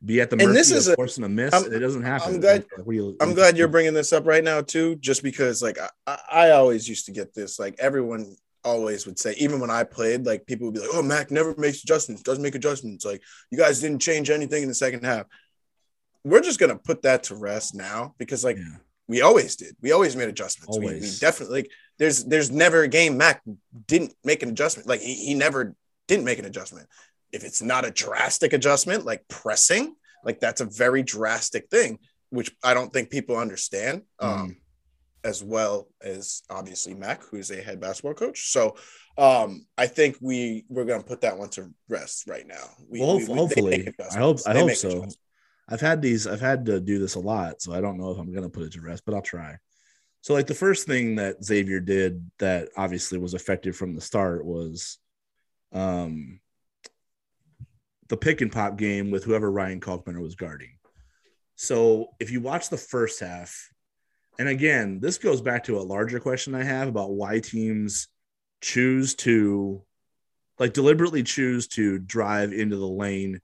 be 0.03 0.21
at 0.21 0.29
the 0.29 0.35
And 0.37 0.47
mercy 0.53 0.53
this 0.53 0.71
of 0.71 0.77
is 0.77 0.87
a- 0.89 0.95
forcing 0.95 1.23
a 1.23 1.29
miss. 1.29 1.53
I'm- 1.53 1.71
it 1.73 1.79
doesn't 1.79 2.03
happen. 2.03 2.35
I'm 2.35 2.39
glad- 2.41 2.65
Like, 2.77 2.95
you- 2.95 3.17
I'm 3.21 3.33
glad 3.33 3.57
you're 3.57 3.67
bringing 3.67 3.93
this 3.93 4.13
up 4.13 4.25
right 4.25 4.43
now 4.43 4.61
too, 4.61 4.95
just 4.97 5.23
because 5.23 5.61
like 5.61 5.77
I, 6.05 6.19
I 6.31 6.49
always 6.51 6.87
used 6.87 7.05
to 7.07 7.11
get 7.11 7.33
this. 7.33 7.59
Like 7.59 7.75
everyone 7.79 8.35
always 8.65 9.05
would 9.07 9.17
say, 9.17 9.33
even 9.37 9.61
when 9.61 9.69
I 9.71 9.83
played, 9.85 10.25
like 10.25 10.45
people 10.45 10.65
would 10.67 10.73
be 10.73 10.81
like, 10.81 10.89
"Oh, 10.93 11.01
Mac 11.01 11.31
never 11.31 11.55
makes 11.57 11.81
adjustments, 11.81 12.23
doesn't 12.23 12.43
make 12.43 12.55
adjustments. 12.55 13.05
Like 13.05 13.21
you 13.51 13.57
guys 13.57 13.79
didn't 13.79 13.99
change 13.99 14.29
anything 14.29 14.63
in 14.63 14.67
the 14.69 14.75
second 14.75 15.05
half." 15.05 15.25
We're 16.23 16.41
just 16.41 16.59
gonna 16.59 16.77
put 16.77 17.01
that 17.03 17.23
to 17.23 17.35
rest 17.35 17.75
now 17.75 18.13
because 18.17 18.43
like 18.43 18.57
Yeah. 18.57 18.77
we 19.07 19.21
always 19.21 19.55
did. 19.55 19.75
We 19.81 19.91
always 19.91 20.15
made 20.15 20.29
adjustments. 20.29 20.77
We, 20.77 20.85
we 20.85 21.11
definitely 21.19 21.61
like 21.61 21.71
there's 21.97 22.25
there's 22.25 22.51
never 22.51 22.83
a 22.83 22.87
game 22.87 23.17
Mac 23.17 23.41
didn't 23.87 24.13
make 24.23 24.43
an 24.43 24.49
adjustment. 24.49 24.87
Like 24.87 25.01
he, 25.01 25.13
he 25.13 25.33
never 25.33 25.75
didn't 26.07 26.25
make 26.25 26.39
an 26.39 26.45
adjustment. 26.45 26.87
If 27.31 27.43
it's 27.43 27.61
not 27.61 27.85
a 27.85 27.91
drastic 27.91 28.53
adjustment, 28.53 29.05
like 29.05 29.23
pressing, 29.27 29.95
like 30.23 30.39
that's 30.39 30.61
a 30.61 30.65
very 30.65 31.03
drastic 31.03 31.69
thing, 31.69 31.99
which 32.31 32.51
I 32.63 32.73
don't 32.73 32.91
think 32.91 33.09
people 33.09 33.37
understand. 33.37 34.03
Um, 34.19 34.57
as 35.25 35.43
well 35.43 35.89
as 36.01 36.43
obviously 36.49 36.93
Mac, 36.93 37.21
who's 37.25 37.51
a 37.51 37.61
head 37.61 37.81
basketball 37.81 38.13
coach. 38.13 38.51
So 38.51 38.77
um, 39.17 39.65
I 39.77 39.85
think 39.85 40.15
we 40.21 40.63
we're 40.69 40.85
gonna 40.85 41.03
put 41.03 41.21
that 41.21 41.37
one 41.37 41.49
to 41.49 41.69
rest 41.89 42.25
right 42.27 42.47
now. 42.47 42.63
We, 42.87 43.01
Well, 43.01 43.17
we- 43.17 43.25
hopefully, 43.25 43.93
I 44.11 44.17
hope. 44.17 44.37
I 44.47 44.57
hope 44.57 44.71
so. 44.71 45.05
I've 45.69 45.81
had 45.81 46.01
these. 46.01 46.25
I've 46.25 46.41
had 46.41 46.65
to 46.65 46.79
do 46.79 46.97
this 46.99 47.15
a 47.15 47.19
lot, 47.19 47.61
so 47.61 47.73
I 47.73 47.81
don't 47.81 47.97
know 47.97 48.11
if 48.11 48.17
I'm 48.17 48.33
gonna 48.33 48.49
put 48.49 48.63
it 48.63 48.73
to 48.73 48.81
rest, 48.81 49.03
but 49.05 49.13
I'll 49.13 49.21
try. 49.21 49.57
So, 50.21 50.33
like 50.33 50.47
the 50.47 50.55
first 50.55 50.87
thing 50.87 51.15
that 51.15 51.43
Xavier 51.43 51.79
did 51.79 52.29
that 52.39 52.69
obviously 52.75 53.19
was 53.19 53.33
effective 53.35 53.75
from 53.75 53.95
the 53.95 54.01
start 54.01 54.45
was, 54.45 54.97
um, 55.71 56.39
the 58.09 58.17
pick 58.17 58.41
and 58.41 58.51
pop 58.51 58.77
game 58.77 59.11
with 59.11 59.23
whoever 59.23 59.51
Ryan 59.51 59.79
Kalkbrenner 59.79 60.21
was 60.21 60.35
guarding. 60.35 60.77
So, 61.55 62.09
if 62.19 62.31
you 62.31 62.41
watch 62.41 62.69
the 62.69 62.77
first 62.77 63.19
half, 63.19 63.69
and 64.39 64.49
again, 64.49 64.99
this 64.99 65.17
goes 65.17 65.41
back 65.41 65.65
to 65.65 65.77
a 65.77 65.81
larger 65.81 66.19
question 66.19 66.55
I 66.55 66.63
have 66.63 66.87
about 66.87 67.11
why 67.11 67.39
teams 67.39 68.07
choose 68.61 69.13
to, 69.15 69.83
like, 70.57 70.73
deliberately 70.73 71.23
choose 71.23 71.67
to 71.67 71.99
drive 71.99 72.53
into 72.53 72.77
the 72.77 72.87
lane 72.87 73.41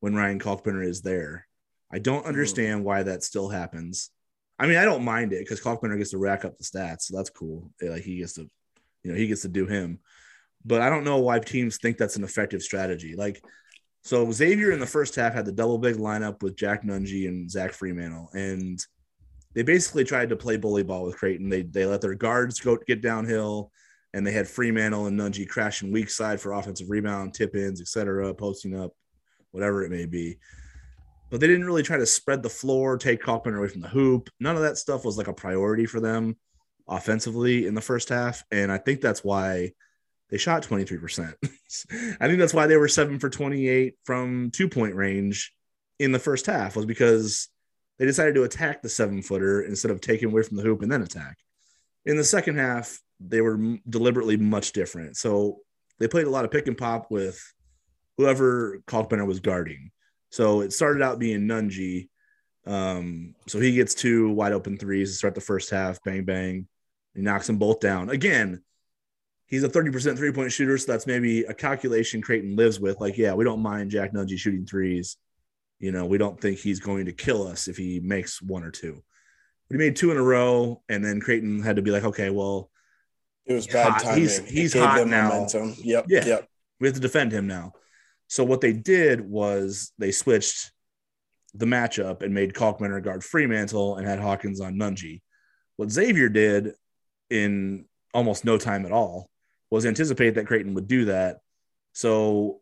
when 0.00 0.14
Ryan 0.14 0.40
Kalkbrenner 0.40 0.84
is 0.84 1.02
there. 1.02 1.46
I 1.92 1.98
don't 1.98 2.20
mm-hmm. 2.20 2.28
understand 2.28 2.84
why 2.84 3.02
that 3.02 3.24
still 3.24 3.48
happens. 3.48 4.10
I 4.58 4.66
mean, 4.66 4.76
I 4.76 4.84
don't 4.84 5.04
mind 5.04 5.32
it 5.32 5.40
because 5.40 5.60
Kalkbrenner 5.60 5.96
gets 5.96 6.10
to 6.10 6.18
rack 6.18 6.44
up 6.44 6.58
the 6.58 6.64
stats, 6.64 7.02
so 7.02 7.16
that's 7.16 7.30
cool. 7.30 7.70
Like 7.80 8.02
he 8.02 8.18
gets 8.18 8.34
to, 8.34 8.46
you 9.02 9.10
know, 9.10 9.16
he 9.16 9.26
gets 9.26 9.42
to 9.42 9.48
do 9.48 9.66
him. 9.66 10.00
But 10.64 10.82
I 10.82 10.90
don't 10.90 11.04
know 11.04 11.18
why 11.18 11.38
teams 11.38 11.78
think 11.78 11.96
that's 11.96 12.16
an 12.16 12.24
effective 12.24 12.62
strategy. 12.62 13.16
Like, 13.16 13.42
so 14.02 14.30
Xavier 14.30 14.72
in 14.72 14.80
the 14.80 14.86
first 14.86 15.14
half 15.14 15.32
had 15.32 15.46
the 15.46 15.52
double 15.52 15.78
big 15.78 15.96
lineup 15.96 16.42
with 16.42 16.56
Jack 16.56 16.84
Nunge 16.84 17.26
and 17.26 17.50
Zach 17.50 17.72
Freemantle, 17.72 18.28
and 18.34 18.78
they 19.54 19.62
basically 19.62 20.04
tried 20.04 20.28
to 20.28 20.36
play 20.36 20.58
bully 20.58 20.82
ball 20.82 21.04
with 21.04 21.16
Creighton. 21.16 21.48
They 21.48 21.62
they 21.62 21.86
let 21.86 22.02
their 22.02 22.14
guards 22.14 22.60
go 22.60 22.76
get 22.86 23.00
downhill, 23.00 23.72
and 24.12 24.26
they 24.26 24.32
had 24.32 24.46
Freemantle 24.46 25.08
and 25.08 25.18
Nunge 25.18 25.48
crashing 25.48 25.90
weak 25.90 26.10
side 26.10 26.38
for 26.38 26.52
offensive 26.52 26.90
rebound, 26.90 27.32
tip 27.32 27.56
ins, 27.56 27.80
etc., 27.80 28.34
posting 28.34 28.78
up, 28.78 28.92
whatever 29.52 29.84
it 29.84 29.90
may 29.90 30.04
be 30.04 30.38
but 31.30 31.40
they 31.40 31.46
didn't 31.46 31.64
really 31.64 31.82
try 31.82 31.96
to 31.96 32.06
spread 32.06 32.42
the 32.42 32.50
floor, 32.50 32.98
take 32.98 33.22
Kalkbrenner 33.22 33.58
away 33.58 33.68
from 33.68 33.80
the 33.80 33.88
hoop. 33.88 34.28
None 34.40 34.56
of 34.56 34.62
that 34.62 34.78
stuff 34.78 35.04
was 35.04 35.16
like 35.16 35.28
a 35.28 35.32
priority 35.32 35.86
for 35.86 36.00
them 36.00 36.36
offensively 36.88 37.66
in 37.66 37.74
the 37.74 37.80
first 37.80 38.08
half. 38.08 38.42
And 38.50 38.70
I 38.70 38.78
think 38.78 39.00
that's 39.00 39.22
why 39.22 39.72
they 40.28 40.38
shot 40.38 40.62
23%. 40.62 41.34
I 42.20 42.26
think 42.26 42.38
that's 42.38 42.54
why 42.54 42.66
they 42.66 42.76
were 42.76 42.88
seven 42.88 43.18
for 43.20 43.30
28 43.30 43.94
from 44.04 44.50
two 44.52 44.68
point 44.68 44.96
range 44.96 45.52
in 46.00 46.12
the 46.12 46.18
first 46.18 46.46
half, 46.46 46.74
was 46.74 46.86
because 46.86 47.48
they 47.98 48.06
decided 48.06 48.34
to 48.34 48.44
attack 48.44 48.82
the 48.82 48.88
seven 48.88 49.22
footer 49.22 49.62
instead 49.62 49.90
of 49.90 50.00
taking 50.00 50.30
away 50.30 50.42
from 50.42 50.56
the 50.56 50.62
hoop 50.62 50.82
and 50.82 50.90
then 50.90 51.02
attack. 51.02 51.36
In 52.06 52.16
the 52.16 52.24
second 52.24 52.56
half, 52.56 52.98
they 53.20 53.40
were 53.40 53.78
deliberately 53.88 54.36
much 54.36 54.72
different. 54.72 55.16
So 55.16 55.58
they 55.98 56.08
played 56.08 56.26
a 56.26 56.30
lot 56.30 56.44
of 56.44 56.50
pick 56.50 56.66
and 56.66 56.78
pop 56.78 57.10
with 57.10 57.40
whoever 58.16 58.80
Kalkbrenner 58.86 59.26
was 59.26 59.40
guarding. 59.40 59.90
So 60.30 60.60
it 60.60 60.72
started 60.72 61.02
out 61.02 61.18
being 61.18 61.42
Nunge. 61.46 62.08
Um, 62.66 63.34
so 63.46 63.58
he 63.58 63.72
gets 63.74 63.94
two 63.94 64.30
wide 64.30 64.52
open 64.52 64.76
threes 64.78 65.10
to 65.10 65.16
start 65.16 65.34
the 65.34 65.40
first 65.40 65.70
half. 65.70 66.02
Bang, 66.04 66.24
bang. 66.24 66.66
He 67.14 67.22
knocks 67.22 67.46
them 67.46 67.58
both 67.58 67.80
down. 67.80 68.10
Again, 68.10 68.62
he's 69.46 69.64
a 69.64 69.68
30% 69.68 70.16
three 70.16 70.32
point 70.32 70.52
shooter. 70.52 70.78
So 70.78 70.92
that's 70.92 71.06
maybe 71.06 71.42
a 71.44 71.54
calculation 71.54 72.22
Creighton 72.22 72.54
lives 72.56 72.78
with. 72.78 73.00
Like, 73.00 73.18
yeah, 73.18 73.34
we 73.34 73.44
don't 73.44 73.60
mind 73.60 73.90
Jack 73.90 74.12
Nunge 74.12 74.38
shooting 74.38 74.66
threes. 74.66 75.16
You 75.80 75.90
know, 75.92 76.06
we 76.06 76.18
don't 76.18 76.40
think 76.40 76.58
he's 76.58 76.78
going 76.78 77.06
to 77.06 77.12
kill 77.12 77.46
us 77.46 77.66
if 77.66 77.76
he 77.76 78.00
makes 78.00 78.40
one 78.40 78.62
or 78.64 78.70
two. 78.70 79.02
But 79.68 79.74
he 79.74 79.78
made 79.78 79.96
two 79.96 80.10
in 80.10 80.16
a 80.18 80.22
row. 80.22 80.82
And 80.88 81.04
then 81.04 81.20
Creighton 81.20 81.62
had 81.62 81.76
to 81.76 81.82
be 81.82 81.90
like, 81.90 82.04
okay, 82.04 82.30
well, 82.30 82.70
It 83.46 83.54
was 83.54 83.66
bad 83.66 83.92
hot. 83.92 84.02
timing. 84.02 84.20
He's- 84.20 84.38
he's 84.38 84.74
hot 84.74 85.06
now. 85.08 85.30
Momentum. 85.30 85.74
Yep. 85.78 86.04
Yeah. 86.08 86.24
Yep. 86.26 86.48
we 86.78 86.86
have 86.88 86.94
to 86.94 87.00
defend 87.00 87.32
him 87.32 87.46
now. 87.46 87.72
So 88.30 88.44
what 88.44 88.60
they 88.60 88.72
did 88.72 89.20
was 89.20 89.90
they 89.98 90.12
switched 90.12 90.70
the 91.52 91.66
matchup 91.66 92.22
and 92.22 92.32
made 92.32 92.54
Kalkbrenner 92.54 93.02
guard 93.02 93.22
Freemantle 93.22 93.98
and 93.98 94.06
had 94.06 94.20
Hawkins 94.20 94.60
on 94.60 94.76
Nunge. 94.76 95.20
What 95.76 95.90
Xavier 95.90 96.28
did 96.28 96.74
in 97.28 97.86
almost 98.14 98.44
no 98.44 98.56
time 98.56 98.86
at 98.86 98.92
all 98.92 99.28
was 99.68 99.84
anticipate 99.84 100.36
that 100.36 100.46
Creighton 100.46 100.74
would 100.74 100.86
do 100.86 101.06
that. 101.06 101.38
So 101.92 102.60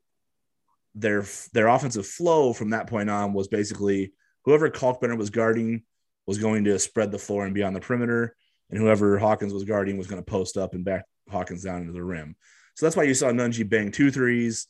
their 0.95 1.27
their 1.53 1.69
offensive 1.69 2.07
flow 2.07 2.55
from 2.55 2.71
that 2.71 2.87
point 2.87 3.11
on 3.11 3.35
was 3.35 3.49
basically 3.49 4.15
whoever 4.47 4.71
Kalkbrenner 4.71 5.19
was 5.19 5.29
guarding 5.29 5.83
was 6.27 6.39
going 6.39 6.65
to 6.65 6.79
spread 6.79 7.13
the 7.13 7.19
floor 7.19 7.45
and 7.45 7.55
be 7.55 7.63
on 7.63 7.75
the 7.75 7.81
perimeter, 7.81 8.35
and 8.71 8.81
whoever 8.81 9.19
Hawkins 9.19 9.53
was 9.53 9.65
guarding 9.65 9.99
was 9.99 10.07
going 10.07 10.23
to 10.23 10.31
post 10.31 10.57
up 10.57 10.73
and 10.73 10.83
back 10.83 11.05
Hawkins 11.29 11.65
down 11.65 11.83
into 11.83 11.93
the 11.93 12.03
rim. 12.03 12.37
So 12.75 12.87
that's 12.87 12.97
why 12.97 13.03
you 13.03 13.13
saw 13.13 13.27
Nunge 13.27 13.69
bang 13.69 13.93
two 13.93 14.11
threes 14.11 14.67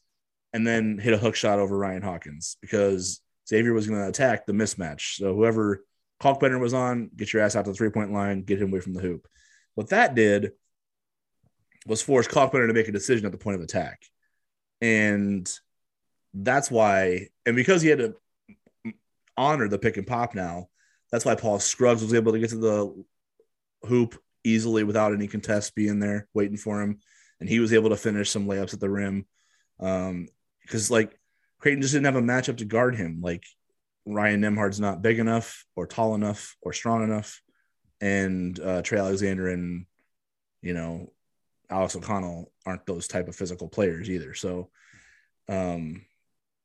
and 0.52 0.66
then 0.66 0.98
hit 0.98 1.14
a 1.14 1.18
hook 1.18 1.34
shot 1.34 1.58
over 1.58 1.76
Ryan 1.76 2.02
Hawkins 2.02 2.56
because 2.60 3.20
Xavier 3.48 3.72
was 3.72 3.86
going 3.86 4.00
to 4.00 4.08
attack 4.08 4.46
the 4.46 4.52
mismatch. 4.52 5.16
So 5.16 5.34
whoever 5.34 5.84
Kalkbrenner 6.22 6.60
was 6.60 6.74
on, 6.74 7.10
get 7.16 7.32
your 7.32 7.42
ass 7.42 7.56
out 7.56 7.64
to 7.64 7.70
the 7.70 7.76
three 7.76 7.90
point 7.90 8.12
line, 8.12 8.42
get 8.42 8.60
him 8.60 8.70
away 8.70 8.80
from 8.80 8.94
the 8.94 9.00
hoop. 9.00 9.26
What 9.74 9.90
that 9.90 10.14
did 10.14 10.52
was 11.86 12.02
force 12.02 12.26
Kalkbrenner 12.26 12.66
to 12.66 12.74
make 12.74 12.88
a 12.88 12.92
decision 12.92 13.26
at 13.26 13.32
the 13.32 13.38
point 13.38 13.56
of 13.56 13.62
attack. 13.62 14.02
And 14.80 15.50
that's 16.34 16.70
why, 16.70 17.28
and 17.46 17.56
because 17.56 17.82
he 17.82 17.88
had 17.88 17.98
to 17.98 18.14
honor 19.36 19.68
the 19.68 19.78
pick 19.78 19.96
and 19.96 20.06
pop 20.06 20.34
now, 20.34 20.68
that's 21.10 21.24
why 21.24 21.34
Paul 21.34 21.58
Scruggs 21.58 22.02
was 22.02 22.14
able 22.14 22.32
to 22.32 22.38
get 22.38 22.50
to 22.50 22.58
the 22.58 23.04
hoop 23.86 24.20
easily 24.44 24.84
without 24.84 25.12
any 25.12 25.26
contest 25.26 25.74
being 25.74 26.00
there 26.00 26.28
waiting 26.34 26.56
for 26.56 26.82
him. 26.82 26.98
And 27.40 27.48
he 27.48 27.60
was 27.60 27.72
able 27.72 27.90
to 27.90 27.96
finish 27.96 28.30
some 28.30 28.46
layups 28.46 28.74
at 28.74 28.80
the 28.80 28.90
rim. 28.90 29.26
Um, 29.80 30.28
because 30.68 30.90
like 30.90 31.18
Creighton 31.58 31.82
just 31.82 31.94
didn't 31.94 32.06
have 32.06 32.16
a 32.16 32.22
matchup 32.22 32.58
to 32.58 32.64
guard 32.64 32.94
him. 32.94 33.20
Like 33.22 33.44
Ryan 34.06 34.42
Nembhard's 34.42 34.80
not 34.80 35.02
big 35.02 35.18
enough 35.18 35.64
or 35.74 35.86
tall 35.86 36.14
enough 36.14 36.56
or 36.62 36.72
strong 36.72 37.02
enough, 37.02 37.40
and 38.00 38.58
uh, 38.60 38.82
Trey 38.82 38.98
Alexander 38.98 39.48
and 39.48 39.86
you 40.62 40.74
know 40.74 41.12
Alex 41.70 41.96
O'Connell 41.96 42.52
aren't 42.66 42.86
those 42.86 43.08
type 43.08 43.28
of 43.28 43.36
physical 43.36 43.68
players 43.68 44.10
either. 44.10 44.34
So 44.34 44.70
um, 45.48 46.04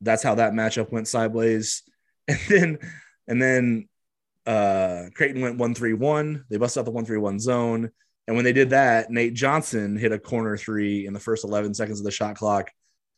that's 0.01 0.23
how 0.23 0.35
that 0.35 0.53
matchup 0.53 0.91
went 0.91 1.07
sideways, 1.07 1.83
and 2.27 2.39
then 2.49 2.77
and 3.27 3.41
then 3.41 3.89
uh, 4.45 5.05
Creighton 5.13 5.41
went 5.41 5.57
one 5.57 5.73
three 5.73 5.93
one. 5.93 6.45
They 6.49 6.57
busted 6.57 6.81
out 6.81 6.85
the 6.85 6.91
one 6.91 7.05
three 7.05 7.17
one 7.17 7.39
zone, 7.39 7.89
and 8.27 8.35
when 8.35 8.45
they 8.45 8.53
did 8.53 8.71
that, 8.71 9.09
Nate 9.09 9.33
Johnson 9.33 9.97
hit 9.97 10.11
a 10.11 10.19
corner 10.19 10.57
three 10.57 11.07
in 11.07 11.13
the 11.13 11.19
first 11.19 11.45
eleven 11.45 11.73
seconds 11.73 11.99
of 11.99 12.05
the 12.05 12.11
shot 12.11 12.35
clock, 12.35 12.69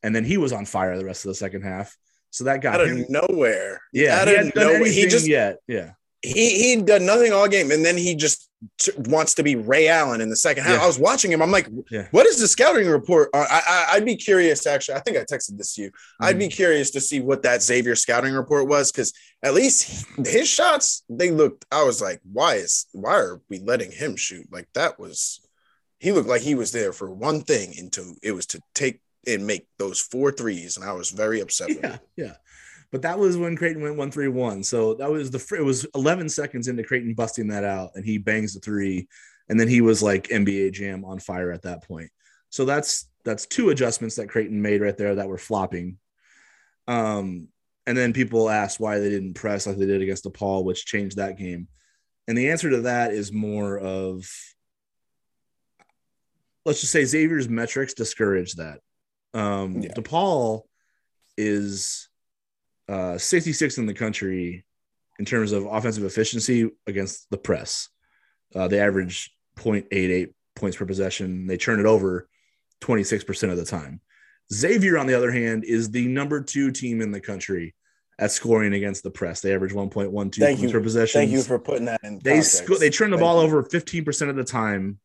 and 0.05 0.15
then 0.15 0.23
he 0.23 0.37
was 0.37 0.53
on 0.53 0.65
fire 0.65 0.97
the 0.97 1.05
rest 1.05 1.25
of 1.25 1.29
the 1.29 1.35
second 1.35 1.63
half. 1.63 1.95
So 2.29 2.43
that 2.45 2.61
got 2.61 2.81
out 2.81 2.87
him. 2.87 3.01
of 3.01 3.09
nowhere. 3.09 3.81
Yeah, 3.93 4.19
out 4.21 4.27
he 4.27 4.33
of 4.33 4.37
hadn't 4.37 4.55
done 4.55 4.73
nowhere. 4.73 4.91
He 4.91 5.07
just 5.07 5.27
yet. 5.27 5.57
Yeah, 5.67 5.91
he 6.21 6.49
he 6.75 6.81
done 6.81 7.05
nothing 7.05 7.31
all 7.33 7.47
game, 7.47 7.71
and 7.71 7.83
then 7.85 7.97
he 7.97 8.13
just 8.15 8.49
t- 8.79 8.91
wants 8.97 9.35
to 9.35 9.43
be 9.43 9.55
Ray 9.55 9.87
Allen 9.87 10.19
in 10.21 10.29
the 10.29 10.35
second 10.35 10.63
half. 10.65 10.77
Yeah. 10.77 10.83
I 10.83 10.87
was 10.87 10.99
watching 10.99 11.31
him. 11.31 11.41
I'm 11.41 11.51
like, 11.51 11.69
Yeah. 11.89 12.07
what 12.11 12.25
is 12.27 12.39
the 12.39 12.47
scouting 12.47 12.87
report? 12.89 13.29
Uh, 13.33 13.45
I, 13.49 13.61
I 13.67 13.85
I'd 13.95 14.05
be 14.05 14.17
curious. 14.17 14.67
Actually, 14.67 14.95
I 14.95 14.99
think 15.01 15.15
I 15.17 15.21
texted 15.21 15.57
this 15.57 15.75
to 15.75 15.83
you. 15.83 15.91
I'd 16.19 16.35
Mm. 16.35 16.39
be 16.39 16.47
curious 16.49 16.91
to 16.91 16.99
see 17.01 17.21
what 17.21 17.43
that 17.43 17.61
Xavier 17.63 17.95
scouting 17.95 18.33
report 18.33 18.67
was 18.67 18.91
because 18.91 19.13
at 19.43 19.53
least 19.53 20.05
his 20.27 20.49
shots 20.49 21.03
they 21.09 21.31
looked. 21.31 21.65
I 21.71 21.83
was 21.83 22.01
like, 22.01 22.19
why 22.33 22.55
is 22.55 22.87
why 22.91 23.15
are 23.15 23.41
we 23.49 23.59
letting 23.59 23.91
him 23.91 24.15
shoot? 24.17 24.47
Like 24.51 24.67
that 24.73 24.99
was 24.99 25.39
he 25.99 26.11
looked 26.11 26.27
like 26.27 26.41
he 26.41 26.55
was 26.55 26.71
there 26.73 26.91
for 26.91 27.09
one 27.09 27.41
thing, 27.41 27.73
and 27.79 27.89
to 27.93 28.13
it 28.21 28.33
was 28.33 28.45
to 28.47 28.59
take 28.73 28.99
and 29.27 29.45
make 29.45 29.67
those 29.77 29.99
four 29.99 30.31
threes, 30.31 30.77
and 30.77 30.85
I 30.85 30.93
was 30.93 31.09
very 31.09 31.41
upset. 31.41 31.69
with 31.69 31.79
yeah, 31.83 31.93
it. 31.95 32.01
yeah. 32.17 32.33
But 32.91 33.01
that 33.01 33.19
was 33.19 33.37
when 33.37 33.57
Creighton 33.57 33.81
went 33.81 33.97
one 33.97 34.11
three 34.11 34.27
one. 34.27 34.63
So 34.63 34.93
that 34.95 35.11
was 35.11 35.31
the 35.31 35.55
it 35.57 35.63
was 35.63 35.85
eleven 35.95 36.29
seconds 36.29 36.67
into 36.67 36.83
Creighton 36.83 37.13
busting 37.13 37.47
that 37.49 37.63
out, 37.63 37.91
and 37.95 38.05
he 38.05 38.17
bangs 38.17 38.53
the 38.53 38.59
three, 38.59 39.07
and 39.49 39.59
then 39.59 39.67
he 39.67 39.81
was 39.81 40.01
like 40.01 40.27
NBA 40.29 40.73
Jam 40.73 41.03
on 41.03 41.19
fire 41.19 41.51
at 41.51 41.63
that 41.63 41.83
point. 41.83 42.09
So 42.49 42.65
that's 42.65 43.09
that's 43.23 43.47
two 43.47 43.69
adjustments 43.69 44.15
that 44.15 44.29
Creighton 44.29 44.61
made 44.61 44.81
right 44.81 44.95
there 44.95 45.15
that 45.15 45.27
were 45.27 45.37
flopping. 45.37 45.97
Um, 46.87 47.49
and 47.87 47.97
then 47.97 48.13
people 48.13 48.49
asked 48.49 48.79
why 48.79 48.99
they 48.99 49.09
didn't 49.09 49.33
press 49.33 49.67
like 49.67 49.77
they 49.77 49.85
did 49.85 50.01
against 50.01 50.25
DePaul, 50.25 50.63
which 50.63 50.85
changed 50.85 51.17
that 51.17 51.37
game. 51.37 51.67
And 52.27 52.37
the 52.37 52.49
answer 52.49 52.69
to 52.69 52.81
that 52.81 53.11
is 53.11 53.31
more 53.31 53.77
of 53.77 54.27
let's 56.65 56.81
just 56.81 56.91
say 56.91 57.05
Xavier's 57.05 57.47
metrics 57.47 57.93
discourage 57.93 58.53
that. 58.53 58.79
Um, 59.39 59.81
Yeah. 59.81 59.91
DePaul 59.93 60.63
is 61.37 62.07
uh, 62.87 63.17
66 63.17 63.77
in 63.77 63.85
the 63.85 63.93
country 63.93 64.65
in 65.19 65.25
terms 65.25 65.51
of 65.51 65.65
offensive 65.65 66.03
efficiency 66.05 66.69
against 66.87 67.29
the 67.29 67.37
press. 67.37 67.89
Uh, 68.55 68.67
they 68.67 68.79
average 68.79 69.31
0.88 69.57 70.33
points 70.55 70.77
per 70.77 70.85
possession. 70.85 71.47
They 71.47 71.57
turn 71.57 71.79
it 71.79 71.85
over 71.85 72.27
26% 72.81 73.51
of 73.51 73.57
the 73.57 73.65
time. 73.65 73.99
Xavier, 74.53 74.97
on 74.97 75.07
the 75.07 75.13
other 75.15 75.31
hand, 75.31 75.63
is 75.65 75.89
the 75.91 76.07
number 76.07 76.41
two 76.41 76.71
team 76.71 77.01
in 77.01 77.11
the 77.11 77.19
country 77.19 77.73
at 78.19 78.31
scoring 78.31 78.73
against 78.73 79.03
the 79.03 79.11
press. 79.11 79.41
They 79.41 79.53
average 79.53 79.73
1.12 79.73 80.35
Thank 80.35 80.59
points 80.59 80.61
you. 80.61 80.69
per 80.71 80.81
possession. 80.81 81.19
Thank 81.21 81.31
you 81.31 81.41
for 81.41 81.59
putting 81.59 81.85
that 81.85 81.99
in. 82.03 82.19
They 82.23 82.41
sco- 82.41 82.77
they 82.77 82.89
turn 82.89 83.09
the 83.09 83.17
Thank 83.17 83.25
ball 83.25 83.41
you. 83.41 83.47
over 83.47 83.63
15% 83.63 84.29
of 84.29 84.35
the 84.37 84.43
time 84.43 84.99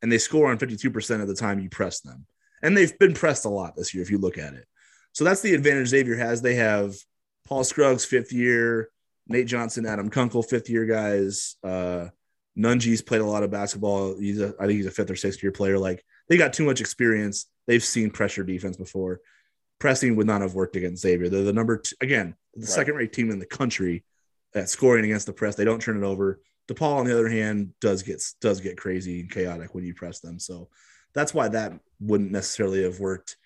and 0.00 0.10
they 0.10 0.18
score 0.18 0.50
on 0.50 0.58
52% 0.58 1.20
of 1.20 1.28
the 1.28 1.34
time 1.34 1.58
you 1.60 1.68
press 1.68 2.00
them. 2.00 2.24
And 2.62 2.76
they've 2.76 2.96
been 2.98 3.14
pressed 3.14 3.44
a 3.44 3.48
lot 3.48 3.74
this 3.76 3.94
year 3.94 4.02
if 4.02 4.10
you 4.10 4.18
look 4.18 4.38
at 4.38 4.54
it. 4.54 4.66
So 5.12 5.24
that's 5.24 5.40
the 5.40 5.54
advantage 5.54 5.88
Xavier 5.88 6.16
has. 6.16 6.42
They 6.42 6.54
have 6.56 6.94
Paul 7.46 7.64
Scruggs 7.64 8.04
fifth 8.04 8.32
year, 8.32 8.90
Nate 9.26 9.46
Johnson, 9.46 9.86
Adam 9.86 10.10
Kunkel 10.10 10.42
fifth 10.42 10.68
year 10.70 10.86
guys. 10.86 11.56
Uh 11.64 12.08
Nunge's 12.56 13.00
played 13.00 13.20
a 13.20 13.24
lot 13.26 13.42
of 13.44 13.50
basketball. 13.50 14.18
He's 14.18 14.40
a, 14.40 14.54
I 14.60 14.66
think 14.66 14.76
he's 14.78 14.86
a 14.86 14.90
fifth 14.90 15.10
or 15.10 15.16
sixth 15.16 15.42
year 15.42 15.52
player. 15.52 15.78
Like 15.78 16.04
they 16.28 16.36
got 16.36 16.52
too 16.52 16.64
much 16.64 16.80
experience. 16.80 17.46
They've 17.66 17.82
seen 17.82 18.10
pressure 18.10 18.42
defense 18.42 18.76
before. 18.76 19.20
Pressing 19.78 20.16
would 20.16 20.26
not 20.26 20.42
have 20.42 20.54
worked 20.54 20.76
against 20.76 21.02
Xavier. 21.02 21.28
They're 21.28 21.44
the 21.44 21.52
number 21.52 21.78
two, 21.78 21.94
again, 22.00 22.34
the 22.54 22.60
Right. 22.62 22.68
second 22.68 22.96
rate 22.96 23.12
team 23.12 23.30
in 23.30 23.38
the 23.38 23.46
country 23.46 24.04
at 24.54 24.68
scoring 24.68 25.04
against 25.04 25.26
the 25.26 25.32
press. 25.32 25.54
They 25.54 25.64
don't 25.64 25.80
turn 25.80 25.96
it 25.96 26.06
over. 26.06 26.40
DePaul, 26.68 26.96
on 26.98 27.06
the 27.06 27.12
other 27.12 27.28
hand, 27.28 27.72
does 27.80 28.02
get 28.02 28.22
does 28.40 28.60
get 28.60 28.76
crazy 28.76 29.20
and 29.20 29.30
chaotic 29.30 29.74
when 29.74 29.84
you 29.84 29.94
press 29.94 30.20
them. 30.20 30.38
So 30.38 30.68
that's 31.14 31.34
why 31.34 31.48
that 31.48 31.72
wouldn't 32.00 32.32
necessarily 32.32 32.82
have 32.82 33.00
worked. 33.00 33.36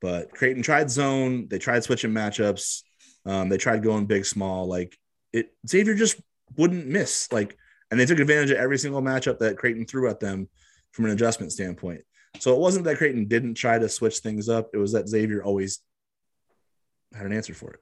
But 0.00 0.30
Creighton 0.30 0.62
tried 0.62 0.90
zone. 0.90 1.48
They 1.48 1.58
tried 1.58 1.84
switching 1.84 2.12
matchups. 2.12 2.82
Um, 3.26 3.48
they 3.48 3.58
tried 3.58 3.82
going 3.82 4.06
big, 4.06 4.24
small. 4.24 4.66
Like 4.66 4.96
it, 5.32 5.50
Xavier 5.68 5.94
just 5.94 6.20
wouldn't 6.56 6.86
miss. 6.86 7.30
Like, 7.32 7.56
and 7.90 7.98
they 7.98 8.06
took 8.06 8.18
advantage 8.18 8.50
of 8.50 8.58
every 8.58 8.78
single 8.78 9.02
matchup 9.02 9.38
that 9.38 9.58
Creighton 9.58 9.86
threw 9.86 10.08
at 10.08 10.20
them 10.20 10.48
from 10.92 11.06
an 11.06 11.10
adjustment 11.10 11.52
standpoint. 11.52 12.02
So 12.38 12.54
it 12.54 12.60
wasn't 12.60 12.84
that 12.84 12.98
Creighton 12.98 13.26
didn't 13.26 13.54
try 13.54 13.78
to 13.78 13.88
switch 13.88 14.18
things 14.18 14.48
up. 14.48 14.70
It 14.72 14.78
was 14.78 14.92
that 14.92 15.08
Xavier 15.08 15.42
always 15.42 15.80
had 17.14 17.26
an 17.26 17.32
answer 17.32 17.54
for 17.54 17.72
it. 17.72 17.80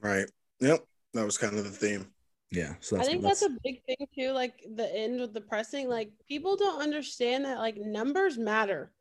Right. 0.00 0.26
Yep. 0.60 0.84
That 1.14 1.24
was 1.24 1.38
kind 1.38 1.56
of 1.58 1.64
the 1.64 1.70
theme. 1.70 2.06
Yeah. 2.50 2.74
So 2.80 2.96
I 2.98 3.02
think 3.02 3.22
that's, 3.22 3.42
a 3.42 3.50
big 3.64 3.82
thing 3.84 4.06
too. 4.16 4.30
Like 4.30 4.64
the 4.74 4.94
end 4.94 5.20
with 5.20 5.34
the 5.34 5.40
pressing, 5.40 5.88
like 5.88 6.10
people 6.28 6.56
don't 6.56 6.80
understand 6.80 7.44
that 7.44 7.58
like 7.58 7.76
numbers 7.76 8.38
matter. 8.38 8.92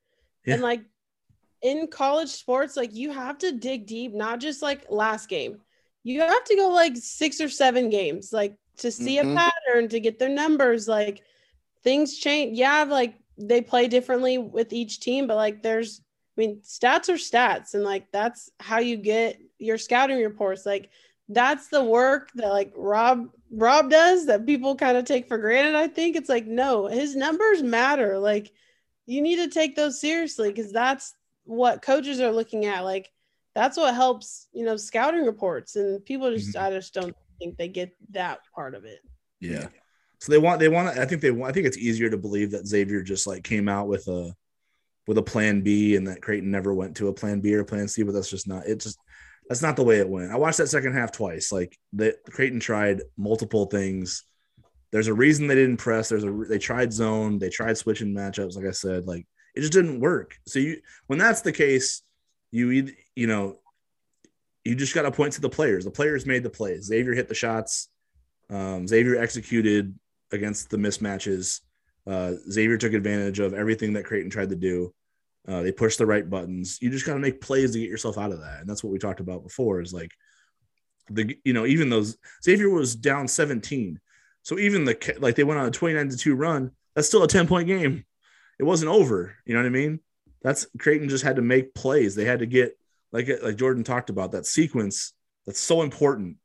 Yeah. 0.46 0.56
And 0.56 0.64
like 0.64 0.82
in 1.62 1.88
college 1.88 2.30
sports, 2.30 2.76
like 2.76 2.94
you 2.94 3.12
have 3.12 3.38
to 3.40 3.52
dig 3.52 3.86
deep, 3.86 4.14
not 4.14 4.40
just 4.40 4.62
like 4.62 4.86
last 4.90 5.30
game. 5.30 5.60
You 6.04 6.22
have 6.22 6.44
to 6.44 6.56
go 6.56 6.70
like 6.70 6.96
six 6.98 7.40
or 7.40 7.50
seven 7.50 7.90
games, 7.90 8.34
like 8.34 8.56
to 8.78 8.92
see 8.92 9.18
Mhm. 9.18 9.34
a 9.34 9.36
pattern, 9.36 9.90
to 9.90 10.00
get 10.00 10.20
their 10.20 10.30
numbers. 10.30 10.88
Like 10.88 11.24
things 11.84 12.18
change. 12.18 12.58
Yeah, 12.58 12.84
like 12.84 13.16
they 13.38 13.62
play 13.62 13.88
differently 13.88 14.38
with 14.38 14.74
each 14.74 15.00
team, 15.00 15.28
but 15.28 15.36
like 15.36 15.62
there's, 15.62 16.02
I 16.38 16.42
mean, 16.42 16.62
stats 16.62 17.10
are 17.10 17.14
stats, 17.14 17.74
and 17.74 17.84
like 17.84 18.12
that's 18.12 18.50
how 18.60 18.80
you 18.80 18.98
get 18.98 19.40
your 19.58 19.78
scouting 19.78 20.22
reports. 20.22 20.66
Like 20.66 20.90
that's 21.30 21.70
the 21.70 21.84
work 21.84 22.30
that 22.36 22.50
like 22.50 22.72
Rob 22.76 23.30
Rob 23.52 23.90
does 23.90 24.28
that 24.28 24.46
people 24.46 24.76
kind 24.76 24.98
of 24.98 25.06
take 25.06 25.28
for 25.28 25.38
granted. 25.38 25.76
I 25.76 25.88
think 25.88 26.16
it's 26.16 26.30
like 26.30 26.46
no, 26.46 26.88
his 26.88 27.16
numbers 27.16 27.64
matter. 27.64 28.20
Like 28.20 28.52
you 29.06 29.22
need 29.22 29.38
to 29.38 29.50
take 29.50 29.76
those 29.76 30.00
seriously 30.00 30.50
because 30.50 30.72
that's 30.72 31.14
what 31.46 31.82
coaches 31.82 32.20
are 32.20 32.32
looking 32.32 32.66
at. 32.66 32.84
Like 32.84 33.12
that's 33.54 33.78
what 33.78 33.96
helps, 33.96 34.48
you 34.52 34.66
know, 34.66 34.78
scouting 34.78 35.26
reports 35.26 35.76
and 35.76 36.04
people 36.06 36.32
just 36.32 36.56
Mhm. 36.56 36.62
I 36.62 36.72
just 36.72 36.94
don't 36.94 37.16
think 37.40 37.58
they 37.58 37.70
get 37.70 37.96
that 38.12 38.40
part 38.54 38.76
of 38.76 38.86
it. 38.86 39.00
Yeah. 39.40 39.68
So 40.20 40.32
they 40.32 40.38
want 40.38 40.60
they 40.60 40.70
want 40.70 40.98
I 40.98 41.06
think 41.06 41.22
they 41.22 41.32
want 41.32 41.50
I 41.50 41.54
think 41.54 41.68
it's 41.68 41.78
easier 41.78 42.10
to 42.10 42.18
believe 42.18 42.52
that 42.52 42.68
Xavier 42.68 43.02
just 43.02 43.28
like 43.28 43.44
came 43.44 43.68
out 43.68 43.88
with 43.88 44.08
a 44.08 44.36
with 45.08 45.18
a 45.18 45.24
plan 45.24 45.62
B 45.62 45.96
and 45.96 46.08
that 46.08 46.22
Creighton 46.22 46.50
never 46.50 46.74
went 46.74 46.98
to 46.98 47.10
a 47.10 47.14
plan 47.14 47.40
B 47.40 47.54
or 47.54 47.64
plan 47.64 47.88
C, 47.88 48.04
but 48.04 48.14
that's 48.14 48.30
just 48.30 48.48
not 48.48 48.66
it 48.66 48.80
just 48.80 48.98
that's 49.48 49.62
not 49.62 49.76
the 49.76 49.84
way 49.84 50.00
it 50.00 50.10
went. 50.10 50.32
I 50.32 50.38
watched 50.38 50.58
that 50.58 50.68
second 50.68 50.94
half 50.94 51.12
twice. 51.12 51.52
Like 51.52 51.78
the 51.94 52.16
Creighton 52.30 52.60
tried 52.60 53.02
multiple 53.18 53.66
things. 53.66 54.24
There's 54.92 55.08
a 55.08 55.14
reason 55.14 55.48
they 55.48 55.56
didn't 55.56 55.78
press. 55.78 56.10
There's 56.10 56.24
a 56.24 56.32
they 56.50 56.58
tried 56.58 56.94
zone, 56.94 57.38
they 57.40 57.50
tried 57.50 57.78
switching 57.78 58.14
matchups, 58.14 58.56
like 58.56 58.66
I 58.66 58.72
said, 58.72 59.06
like 59.06 59.28
it 59.56 59.62
just 59.62 59.74
didn't 59.74 60.00
work. 60.00 60.38
So 60.48 60.60
you 60.60 60.78
when 61.08 61.20
that's 61.20 61.42
the 61.42 61.52
case, 61.52 62.02
you 62.52 62.92
you 63.16 63.28
know 63.28 63.60
you 64.64 64.76
just 64.76 64.96
got 64.96 65.04
to 65.04 65.12
point 65.12 65.34
to 65.34 65.42
the 65.42 65.50
players. 65.50 65.86
The 65.86 65.92
players 65.92 66.26
made 66.26 66.44
the 66.44 66.50
plays. 66.50 66.86
Xavier 66.86 67.14
hit 67.14 67.28
the 67.28 67.36
shots. 67.36 67.90
Um, 68.50 68.88
Xavier 68.88 69.16
executed 69.16 69.98
against 70.32 70.72
the 70.72 70.78
mismatches. 70.78 71.62
Uh, 72.08 72.34
Xavier 72.50 72.78
took 72.78 72.94
advantage 72.94 73.40
of 73.40 73.54
everything 73.54 73.94
that 73.94 74.06
Creighton 74.06 74.32
tried 74.32 74.50
to 74.50 74.56
do. 74.56 74.94
Uh, 75.48 75.62
they 75.62 75.72
push 75.72 75.98
the 75.98 76.06
right 76.06 76.28
buttons. 76.28 76.80
You 76.82 76.90
just 76.90 77.06
got 77.06 77.14
to 77.14 77.20
make 77.20 77.40
plays 77.40 77.72
to 77.72 77.80
get 77.80 77.90
yourself 77.90 78.18
out 78.18 78.32
of 78.32 78.40
that, 78.40 78.62
and 78.62 78.70
that's 78.70 78.84
what 78.84 78.92
we 78.92 78.98
talked 78.98 79.20
about 79.20 79.44
before. 79.44 79.82
Is 79.82 79.94
like 79.94 80.12
the 81.10 81.38
you 81.44 81.54
know 81.54 81.66
even 81.66 81.90
those 81.90 82.18
Xavier 82.44 82.70
was 82.70 82.96
down 82.96 83.28
17, 83.28 84.00
so 84.44 84.58
even 84.58 84.86
the 84.86 85.18
like 85.20 85.36
they 85.36 85.44
went 85.44 85.60
on 85.60 85.68
a 85.68 85.72
29 85.72 86.10
to 86.10 86.18
two 86.18 86.36
run. 86.36 86.72
That's 86.96 87.08
still 87.08 87.24
a 87.24 87.28
10 87.28 87.48
point 87.48 87.68
game. 87.68 88.06
It 88.58 88.64
wasn't 88.64 88.92
over. 88.92 89.36
You 89.46 89.54
know 89.54 89.60
what 89.60 89.68
I 89.68 89.72
mean? 89.72 90.00
That's 90.42 90.66
Creighton 90.80 91.10
just 91.10 91.24
had 91.24 91.36
to 91.36 91.42
make 91.42 91.76
plays. 91.76 92.16
They 92.16 92.26
had 92.26 92.40
to 92.40 92.46
get 92.46 92.78
like 93.12 93.28
like 93.42 93.58
Jordan 93.58 93.84
talked 93.84 94.10
about 94.10 94.32
that 94.32 94.46
sequence. 94.46 95.14
That's 95.46 95.60
so 95.60 95.82
important. 95.82 96.38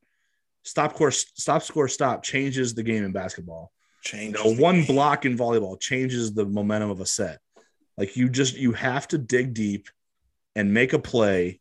Stop 0.63 0.95
course, 0.95 1.27
stop 1.35 1.63
score, 1.63 1.89
stop 1.89 2.23
changes 2.23 2.75
the 2.75 2.83
game 2.83 3.05
in 3.05 3.13
basketball. 3.13 3.73
You 4.05 4.11
Change. 4.11 4.35
know, 4.35 4.55
one 4.55 4.85
block 4.85 5.25
in 5.25 5.37
volleyball 5.37 5.81
changes 5.81 6.33
the 6.33 6.47
momentum 6.47 6.91
of 6.91 7.01
a 7.01 7.07
set. 7.07 7.39
Like 8.01 8.17
you 8.17 8.31
just 8.31 8.57
you 8.57 8.73
have 8.73 9.07
to 9.09 9.19
dig 9.19 9.53
deep 9.53 9.89
and 10.57 10.73
make 10.73 10.95
a 10.95 10.99
play. 10.99 11.61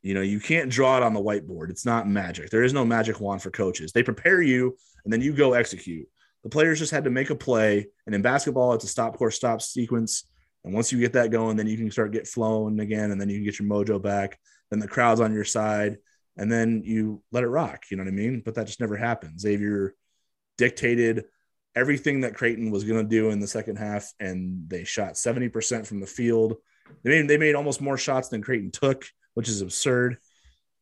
You 0.00 0.14
know, 0.14 0.20
you 0.20 0.38
can't 0.38 0.70
draw 0.70 0.96
it 0.96 1.02
on 1.02 1.12
the 1.12 1.20
whiteboard. 1.20 1.70
It's 1.70 1.84
not 1.84 2.08
magic. 2.08 2.50
There 2.50 2.62
is 2.62 2.72
no 2.72 2.84
magic 2.84 3.20
wand 3.20 3.42
for 3.42 3.50
coaches. 3.50 3.90
They 3.90 4.04
prepare 4.04 4.40
you 4.40 4.76
and 5.04 5.12
then 5.12 5.20
you 5.20 5.32
go 5.32 5.54
execute. 5.54 6.06
The 6.44 6.50
players 6.50 6.78
just 6.78 6.92
had 6.92 7.02
to 7.02 7.10
make 7.10 7.30
a 7.30 7.34
play. 7.34 7.88
And 8.06 8.14
in 8.14 8.22
basketball, 8.22 8.74
it's 8.74 8.84
a 8.84 8.88
stop 8.88 9.18
course 9.18 9.34
stop 9.34 9.60
sequence. 9.60 10.24
And 10.64 10.72
once 10.72 10.92
you 10.92 11.00
get 11.00 11.14
that 11.14 11.32
going, 11.32 11.56
then 11.56 11.66
you 11.66 11.76
can 11.76 11.90
start 11.90 12.12
get 12.12 12.28
flowing 12.28 12.78
again, 12.78 13.10
and 13.10 13.20
then 13.20 13.28
you 13.28 13.38
can 13.38 13.44
get 13.44 13.58
your 13.58 13.68
mojo 13.68 14.00
back. 14.00 14.38
Then 14.70 14.78
the 14.78 14.86
crowd's 14.86 15.20
on 15.20 15.34
your 15.34 15.44
side. 15.44 15.98
and 16.36 16.50
then 16.50 16.82
you 16.84 17.22
let 17.32 17.44
it 17.44 17.48
rock. 17.48 17.84
You 17.90 17.96
know 17.96 18.04
what 18.04 18.12
I 18.12 18.14
mean? 18.14 18.42
But 18.44 18.54
that 18.54 18.66
just 18.66 18.80
never 18.80 18.96
happened. 18.96 19.40
Xavier 19.40 19.94
dictated 20.56 21.24
everything 21.74 22.20
that 22.20 22.34
Creighton 22.34 22.70
was 22.70 22.84
going 22.84 23.02
to 23.02 23.08
do 23.08 23.30
in 23.30 23.40
the 23.40 23.46
second 23.46 23.76
half, 23.76 24.12
and 24.20 24.68
they 24.68 24.84
shot 24.84 25.14
70% 25.14 25.86
from 25.86 26.00
the 26.00 26.06
field. 26.06 26.56
They 27.02 27.10
made, 27.10 27.28
they 27.28 27.38
made 27.38 27.54
almost 27.54 27.80
more 27.80 27.96
shots 27.96 28.28
than 28.28 28.42
Creighton 28.42 28.70
took, 28.70 29.06
which 29.34 29.48
is 29.48 29.62
absurd. 29.62 30.18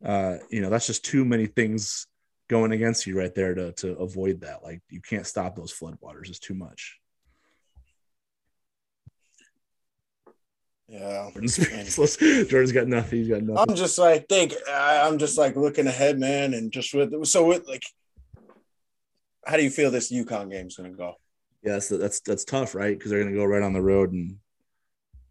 Uh, 0.05 0.37
you 0.51 0.61
know, 0.61 0.71
that's 0.71 0.87
just 0.87 1.05
too 1.05 1.25
many 1.25 1.47
things 1.47 2.07
going 2.49 2.73
against 2.73 3.07
you 3.07 3.17
right 3.17 3.35
there 3.35 3.55
to, 3.55 3.73
to 3.73 3.93
avoid 3.99 4.41
that. 4.41 4.63
Like, 4.63 4.83
you 4.89 5.01
can't 5.01 5.27
stop 5.27 5.55
those 5.55 5.73
floodwaters, 5.73 6.29
it's 6.29 6.39
too 6.39 6.55
much. 6.55 7.01
Yeah. 10.91 11.31
Jordan's 11.37 12.73
got 12.73 12.89
nothing. 12.89 13.21
He's 13.21 13.29
got 13.29 13.43
nothing. 13.43 13.71
I'm 13.71 13.77
just 13.77 13.97
like 13.97 14.29
think 14.29 14.55
I'm 14.69 15.19
just 15.19 15.39
like 15.39 15.55
looking 15.55 15.87
ahead, 15.87 16.19
man, 16.19 16.53
and 16.53 16.73
just 16.73 16.93
with 16.93 17.27
so 17.27 17.47
with 17.47 17.69
like 17.69 17.85
how 19.47 19.57
do 19.57 19.63
you 19.63 19.71
feel 19.71 19.91
this 19.91 20.13
UConn 20.13 20.51
game 20.51 20.67
is 20.67 20.77
gonna 20.77 20.91
go? 20.91 21.15
Yeah, 21.63 21.73
that's 21.73 21.89
that's 21.89 22.21
that's 22.21 22.45
tough, 22.45 22.75
right? 22.75 22.97
Because 22.97 23.11
they're 23.11 23.23
gonna 23.23 23.37
go 23.37 23.45
right 23.45 23.63
on 23.63 23.73
the 23.73 23.83
road 23.83 24.13
and 24.13 24.37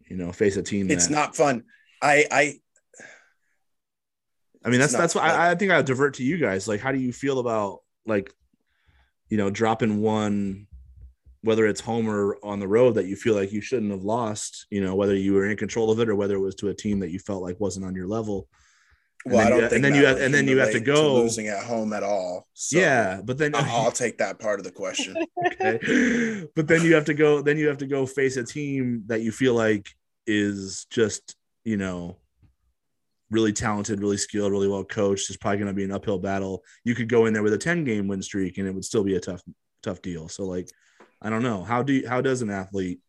you 0.08 0.16
know 0.16 0.32
face 0.32 0.56
a 0.56 0.62
team. 0.62 0.90
It's 0.90 1.08
that, 1.08 1.12
not 1.12 1.36
fun. 1.36 1.64
I 2.02 2.26
I 2.30 2.54
I 4.64 4.70
mean 4.70 4.80
that's 4.80 4.92
that's 4.92 5.14
why 5.14 5.22
I, 5.22 5.50
I 5.50 5.54
think 5.54 5.72
I'll 5.72 5.82
divert 5.82 6.14
to 6.14 6.24
you 6.24 6.38
guys. 6.38 6.68
Like, 6.68 6.80
how 6.80 6.92
do 6.92 6.98
you 6.98 7.12
feel 7.12 7.38
about 7.38 7.80
like 8.06 8.32
you 9.28 9.36
know 9.36 9.50
dropping 9.50 10.00
one 10.00 10.66
whether 11.42 11.66
it's 11.66 11.80
home 11.80 12.08
or 12.08 12.36
on 12.42 12.60
the 12.60 12.68
road 12.68 12.94
that 12.94 13.06
you 13.06 13.16
feel 13.16 13.34
like 13.34 13.52
you 13.52 13.60
shouldn't 13.60 13.90
have 13.90 14.02
lost, 14.02 14.66
you 14.70 14.82
know, 14.82 14.94
whether 14.94 15.14
you 15.14 15.32
were 15.32 15.46
in 15.46 15.56
control 15.56 15.90
of 15.90 15.98
it 16.00 16.08
or 16.08 16.14
whether 16.14 16.34
it 16.34 16.40
was 16.40 16.54
to 16.56 16.68
a 16.68 16.74
team 16.74 17.00
that 17.00 17.10
you 17.10 17.18
felt 17.18 17.42
like 17.42 17.58
wasn't 17.58 17.84
on 17.84 17.94
your 17.94 18.06
level. 18.06 18.46
Well, 19.26 19.46
I 19.46 19.50
don't 19.50 19.62
you, 19.62 19.68
think 19.68 19.72
and 19.74 19.84
then 19.84 19.94
you 19.94 20.06
have, 20.06 20.20
and 20.20 20.32
then 20.32 20.48
you 20.48 20.58
have 20.58 20.72
to 20.72 20.80
go 20.80 20.94
to 20.94 21.22
losing 21.22 21.48
at 21.48 21.62
home 21.64 21.92
at 21.92 22.02
all. 22.02 22.46
So 22.54 22.78
yeah, 22.78 23.20
but 23.22 23.36
then 23.36 23.54
I'll, 23.54 23.64
I'll 23.84 23.92
take 23.92 24.18
that 24.18 24.38
part 24.38 24.60
of 24.60 24.64
the 24.64 24.72
question. 24.72 25.14
okay, 25.46 26.46
but 26.54 26.66
then 26.66 26.82
you 26.82 26.94
have 26.94 27.04
to 27.06 27.14
go. 27.14 27.42
Then 27.42 27.58
you 27.58 27.68
have 27.68 27.78
to 27.78 27.86
go 27.86 28.06
face 28.06 28.36
a 28.36 28.44
team 28.44 29.04
that 29.06 29.20
you 29.20 29.30
feel 29.30 29.54
like 29.54 29.94
is 30.26 30.86
just 30.90 31.36
you 31.64 31.76
know 31.76 32.16
really 33.30 33.52
talented, 33.52 34.00
really 34.00 34.16
skilled, 34.16 34.52
really 34.52 34.68
well 34.68 34.84
coached. 34.84 35.28
It's 35.28 35.36
probably 35.36 35.58
going 35.58 35.68
to 35.68 35.74
be 35.74 35.84
an 35.84 35.92
uphill 35.92 36.18
battle. 36.18 36.64
You 36.84 36.94
could 36.94 37.08
go 37.08 37.26
in 37.26 37.34
there 37.34 37.42
with 37.42 37.52
a 37.52 37.58
ten 37.58 37.84
game 37.84 38.08
win 38.08 38.22
streak, 38.22 38.56
and 38.56 38.66
it 38.66 38.74
would 38.74 38.84
still 38.86 39.04
be 39.04 39.16
a 39.16 39.20
tough 39.20 39.42
tough 39.82 40.00
deal. 40.00 40.28
So 40.28 40.44
like 40.44 40.70
I 41.20 41.28
don't 41.28 41.42
know. 41.42 41.62
How 41.62 41.82
do 41.82 41.92
you, 41.92 42.08
how 42.08 42.22
does 42.22 42.40
an 42.40 42.50
athlete 42.50 43.00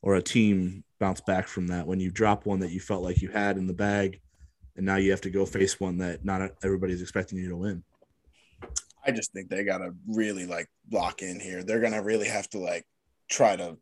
or 0.00 0.14
a 0.14 0.22
team 0.22 0.84
bounce 0.98 1.20
back 1.20 1.48
from 1.48 1.66
that 1.66 1.86
when 1.86 2.00
you 2.00 2.10
drop 2.10 2.46
one 2.46 2.60
that 2.60 2.70
you 2.70 2.80
felt 2.80 3.02
like 3.02 3.20
you 3.20 3.28
had 3.28 3.58
in 3.58 3.66
the 3.66 3.74
bag 3.74 4.20
and 4.80 4.86
now 4.86 4.96
you 4.96 5.10
have 5.10 5.20
to 5.20 5.28
go 5.28 5.44
face 5.44 5.78
one 5.78 5.98
that 5.98 6.24
not 6.24 6.52
everybody's 6.64 7.02
expecting 7.02 7.36
you 7.36 7.50
to 7.50 7.56
win? 7.56 7.84
I 9.04 9.10
just 9.10 9.30
think 9.30 9.50
they 9.50 9.62
got 9.62 9.78
to 9.78 9.90
really 10.08 10.46
like 10.46 10.70
lock 10.90 11.20
in 11.20 11.38
here. 11.38 11.62
They're 11.62 11.82
to 11.82 11.98
really 11.98 12.28
have 12.28 12.48
to 12.50 12.58
like 12.58 12.86
try 13.28 13.56
to 13.56 13.76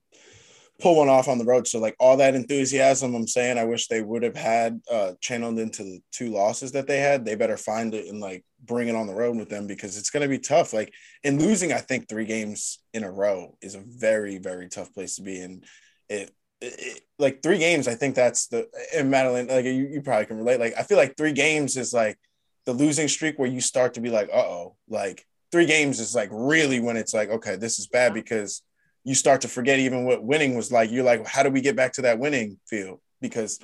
pull 0.80 0.96
one 0.96 1.08
off 1.08 1.28
on 1.28 1.38
the 1.38 1.44
road. 1.44 1.68
So 1.68 1.78
like 1.78 1.94
all 2.00 2.16
that 2.16 2.34
enthusiasm, 2.34 3.14
I'm 3.14 3.28
saying 3.28 3.58
I 3.58 3.64
wish 3.64 3.86
they 3.86 4.02
would 4.02 4.24
have 4.24 4.34
had 4.34 4.80
uh, 4.90 5.12
channeled 5.20 5.60
into 5.60 5.84
the 5.84 6.00
two 6.10 6.30
losses 6.30 6.72
that 6.72 6.88
they 6.88 6.98
had. 6.98 7.24
They 7.24 7.36
better 7.36 7.56
find 7.56 7.94
it 7.94 8.08
and 8.08 8.18
like 8.18 8.44
bring 8.64 8.88
it 8.88 8.96
on 8.96 9.06
the 9.06 9.14
road 9.14 9.36
with 9.36 9.48
them 9.48 9.68
because 9.68 9.96
it's 9.96 10.10
to 10.24 10.28
be 10.28 10.40
tough. 10.40 10.72
Like 10.72 10.92
in 11.22 11.38
losing, 11.38 11.72
I 11.72 11.78
think 11.78 12.08
three 12.08 12.26
games 12.26 12.80
in 12.92 13.04
a 13.04 13.12
row 13.12 13.56
is 13.62 13.76
a 13.76 13.84
very 13.86 14.38
very 14.38 14.68
tough 14.68 14.92
place 14.92 15.14
to 15.14 15.22
be. 15.22 15.40
And 15.40 15.64
it, 16.08 16.32
it, 16.60 17.02
like 17.18 17.42
three 17.42 17.58
games, 17.58 17.88
I 17.88 17.94
think 17.94 18.14
that's 18.14 18.48
the 18.48 18.68
and 18.94 19.12
Madelyn 19.12 19.48
like 19.48 19.64
you, 19.64 19.72
you 19.72 20.02
probably 20.02 20.26
can 20.26 20.38
relate. 20.38 20.60
Like 20.60 20.74
I 20.78 20.82
feel 20.82 20.98
like 20.98 21.16
three 21.16 21.32
games 21.32 21.76
is 21.76 21.92
like 21.92 22.18
the 22.66 22.72
losing 22.72 23.08
streak 23.08 23.38
where 23.38 23.48
you 23.48 23.60
start 23.60 23.94
to 23.94 24.00
be 24.00 24.10
like, 24.10 24.28
uh 24.32 24.38
oh, 24.38 24.76
like 24.88 25.24
three 25.50 25.66
games 25.66 26.00
is 26.00 26.14
like 26.14 26.28
really 26.32 26.80
when 26.80 26.96
it's 26.96 27.14
like 27.14 27.30
okay, 27.30 27.56
this 27.56 27.78
is 27.78 27.86
bad 27.86 28.14
because 28.14 28.62
you 29.04 29.14
start 29.14 29.40
to 29.42 29.48
forget 29.48 29.78
even 29.78 30.04
what 30.04 30.22
winning 30.22 30.54
was 30.54 30.70
like. 30.70 30.90
You're 30.90 31.04
like, 31.04 31.26
how 31.26 31.42
do 31.42 31.50
we 31.50 31.60
get 31.60 31.76
back 31.76 31.92
to 31.94 32.02
that 32.02 32.18
winning 32.18 32.58
field? 32.68 33.00
Because 33.20 33.58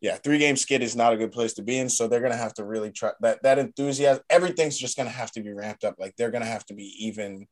yeah, 0.00 0.16
three 0.16 0.38
game 0.38 0.56
skid 0.56 0.82
is 0.82 0.94
not 0.94 1.12
a 1.12 1.16
good 1.16 1.32
place 1.32 1.54
to 1.54 1.62
be 1.62 1.78
in. 1.78 1.88
So 1.88 2.06
they're 2.06 2.20
gonna 2.20 2.36
have 2.36 2.54
to 2.54 2.64
really 2.64 2.92
try 2.92 3.12
that 3.20 3.42
that 3.42 3.58
enthusiasm. 3.58 4.22
Everything's 4.30 4.78
just 4.78 4.96
gonna 4.96 5.10
have 5.10 5.32
to 5.32 5.42
be 5.42 5.52
ramped 5.52 5.84
up. 5.84 5.96
Like 5.98 6.14
they're 6.16 6.30
gonna 6.30 6.44
have 6.44 6.64
to 6.66 6.74
be 6.74 6.94
even 7.06 7.46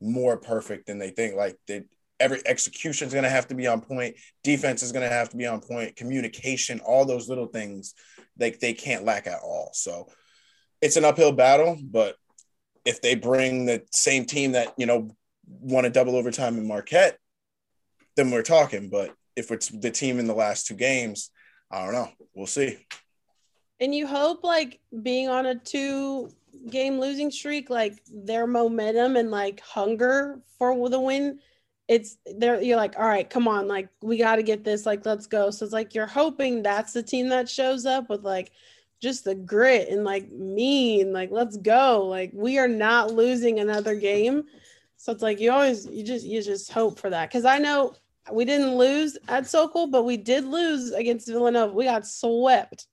more 0.00 0.36
perfect 0.36 0.86
than 0.86 0.98
they 0.98 1.10
think. 1.10 1.36
Like 1.36 1.56
they 1.68 1.84
every 2.22 2.40
execution 2.46 3.08
is 3.08 3.14
gonna 3.14 3.28
have 3.28 3.48
to 3.48 3.54
be 3.54 3.66
on 3.66 3.80
point. 3.80 4.16
Defense 4.44 4.82
is 4.82 4.92
gonna 4.92 5.08
have 5.08 5.28
to 5.30 5.36
be 5.36 5.46
on 5.46 5.60
point. 5.60 5.96
Communication, 5.96 6.80
all 6.80 7.04
those 7.04 7.28
little 7.28 7.46
things, 7.46 7.94
like 8.38 8.60
they 8.60 8.72
can't 8.72 9.04
lack 9.04 9.26
at 9.26 9.40
all. 9.42 9.70
So 9.74 10.08
it's 10.80 10.96
an 10.96 11.04
uphill 11.04 11.32
battle, 11.32 11.76
but 11.82 12.16
if 12.84 13.00
they 13.02 13.14
bring 13.14 13.66
the 13.66 13.82
same 13.90 14.24
team 14.24 14.52
that 14.52 14.72
you 14.78 14.86
know 14.86 15.10
won 15.46 15.84
a 15.84 15.90
double 15.90 16.16
overtime 16.16 16.56
in 16.56 16.66
Marquette, 16.66 17.18
then 18.16 18.30
we're 18.30 18.42
talking. 18.42 18.88
But 18.88 19.14
if 19.36 19.50
it's 19.50 19.68
the 19.68 19.90
team 19.90 20.18
in 20.18 20.26
the 20.26 20.34
last 20.34 20.66
two 20.66 20.74
games, 20.74 21.30
I 21.70 21.84
don't 21.84 21.94
know. 21.94 22.10
We'll 22.34 22.46
see. 22.46 22.78
And 23.80 23.92
you 23.94 24.06
hope 24.06 24.44
like 24.44 24.78
being 25.02 25.28
on 25.28 25.46
a 25.46 25.56
two 25.56 26.30
game 26.70 27.00
losing 27.00 27.30
streak, 27.30 27.70
like 27.70 28.00
their 28.12 28.46
momentum 28.46 29.16
and 29.16 29.30
like 29.30 29.60
hunger 29.60 30.40
for 30.58 30.88
the 30.88 31.00
win, 31.00 31.40
it's 31.92 32.16
there. 32.24 32.58
You're 32.62 32.78
like, 32.78 32.98
all 32.98 33.06
right, 33.06 33.28
come 33.28 33.46
on, 33.46 33.68
like 33.68 33.90
we 34.00 34.16
got 34.16 34.36
to 34.36 34.42
get 34.42 34.64
this, 34.64 34.86
like 34.86 35.04
let's 35.04 35.26
go. 35.26 35.50
So 35.50 35.66
it's 35.66 35.74
like 35.74 35.94
you're 35.94 36.06
hoping 36.06 36.62
that's 36.62 36.94
the 36.94 37.02
team 37.02 37.28
that 37.28 37.50
shows 37.50 37.84
up 37.84 38.08
with 38.08 38.22
like 38.22 38.50
just 39.02 39.24
the 39.24 39.34
grit 39.34 39.90
and 39.90 40.02
like 40.02 40.30
mean, 40.32 41.12
like 41.12 41.30
let's 41.30 41.58
go, 41.58 42.06
like 42.06 42.30
we 42.32 42.58
are 42.58 42.66
not 42.66 43.12
losing 43.12 43.60
another 43.60 43.94
game. 43.94 44.44
So 44.96 45.12
it's 45.12 45.22
like 45.22 45.38
you 45.38 45.52
always 45.52 45.84
you 45.84 46.02
just 46.02 46.24
you 46.24 46.40
just 46.40 46.72
hope 46.72 46.98
for 46.98 47.10
that 47.10 47.28
because 47.28 47.44
I 47.44 47.58
know 47.58 47.92
we 48.32 48.46
didn't 48.46 48.76
lose 48.76 49.18
at 49.28 49.46
Sokol, 49.46 49.88
but 49.88 50.04
we 50.04 50.16
did 50.16 50.46
lose 50.46 50.92
against 50.92 51.28
Villanova. 51.28 51.74
We 51.74 51.84
got 51.84 52.06
swept 52.06 52.86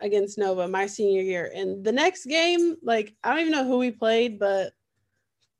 against 0.00 0.38
Nova 0.38 0.66
my 0.66 0.86
senior 0.86 1.22
year. 1.22 1.52
And 1.54 1.84
the 1.84 1.92
next 1.92 2.24
game, 2.24 2.78
like 2.82 3.14
I 3.22 3.30
don't 3.30 3.40
even 3.40 3.52
know 3.52 3.64
who 3.64 3.78
we 3.78 3.92
played, 3.92 4.40
but 4.40 4.72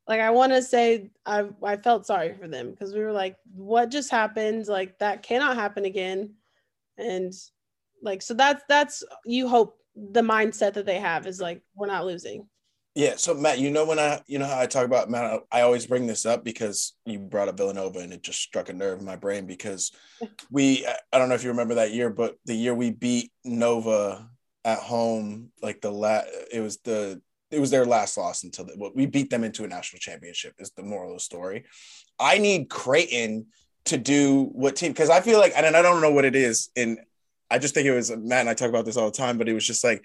like 0.07 0.21
I 0.21 0.31
want 0.31 0.53
to 0.53 0.63
say 0.63 1.11
I 1.25 1.47
I 1.63 1.77
felt 1.77 2.07
sorry 2.07 2.35
for 2.35 2.49
them 2.49 2.71
because 2.71 2.93
we 2.93 3.01
were 3.01 3.13
like, 3.13 3.37
what 3.55 3.91
just 3.91 4.11
happened? 4.11 4.67
Like 4.67 4.99
that 4.99 5.23
cannot 5.23 5.57
happen 5.57 5.85
again. 5.85 6.35
And 6.99 7.33
like 8.03 8.23
so 8.23 8.35
that's 8.35 8.63
that's 8.69 9.03
you 9.25 9.49
hope 9.49 9.79
the 9.97 10.23
mindset 10.23 10.75
that 10.75 10.87
they 10.87 10.99
have 10.99 11.27
is 11.27 11.41
like 11.41 11.63
we're 11.75 11.87
not 11.87 12.05
losing. 12.05 12.47
Yeah. 12.95 13.15
So 13.17 13.35
Matt, 13.35 13.59
you 13.59 13.71
know 13.71 13.87
when 13.87 13.99
I 13.99 14.21
you 14.27 14.39
know 14.39 14.47
how 14.47 14.61
I 14.61 14.67
talk 14.67 14.85
about 14.85 15.11
Matt, 15.11 15.41
I 15.51 15.63
always 15.63 15.87
bring 15.87 16.07
this 16.07 16.27
up 16.27 16.45
because 16.45 16.93
you 17.07 17.19
brought 17.19 17.49
up 17.49 17.57
Villanova 17.57 18.01
and 18.01 18.13
it 18.13 18.23
just 18.23 18.41
struck 18.41 18.69
a 18.69 18.73
nerve 18.73 19.01
in 19.01 19.05
my 19.05 19.17
brain 19.17 19.47
because 19.47 19.91
we 20.51 20.87
I 21.13 21.19
don't 21.19 21.29
know 21.29 21.35
if 21.35 21.43
you 21.43 21.51
remember 21.51 21.77
that 21.77 21.93
year, 21.93 22.11
but 22.11 22.37
the 22.45 22.55
year 22.55 22.75
we 22.75 22.91
beat 22.91 23.33
Nova 23.45 24.29
at 24.65 24.79
home, 24.79 25.51
like 25.63 25.81
the 25.81 25.91
last 25.91 26.29
it 26.53 26.61
was 26.61 26.79
the 26.79 27.21
it 27.55 27.61
was 27.61 27.71
their 27.71 27.87
last 27.87 28.17
loss 28.17 28.45
until 28.45 28.67
the, 28.67 28.91
we 28.95 29.07
beat 29.07 29.31
them 29.31 29.45
into 29.45 29.65
a 29.65 29.69
national 29.69 30.01
championship 30.01 30.55
is 30.59 30.71
the 30.73 30.83
moral 30.83 31.13
of 31.13 31.17
the 31.17 31.21
story. 31.21 31.65
I 32.19 32.39
need 32.39 32.69
Creighton 32.69 33.47
to 33.87 33.97
do 33.97 34.51
what 34.53 34.77
team 34.77 34.93
because 34.93 35.11
I 35.11 35.21
feel 35.21 35.39
like 35.39 35.53
and 35.57 35.77
I 35.77 35.83
don't 35.83 36.01
know 36.01 36.13
what 36.13 36.25
it 36.25 36.35
is 36.35 36.71
and 36.77 36.99
I 37.51 37.59
just 37.59 37.75
think 37.75 37.87
it 37.87 37.95
was 37.95 38.11
Matt 38.11 38.41
and 38.41 38.49
I 38.49 38.55
talk 38.55 38.69
about 38.69 38.85
this 38.85 38.97
all 38.97 39.11
the 39.11 39.17
time, 39.17 39.39
but 39.39 39.49
it 39.49 39.53
was 39.53 39.67
just 39.67 39.85
like 39.85 40.05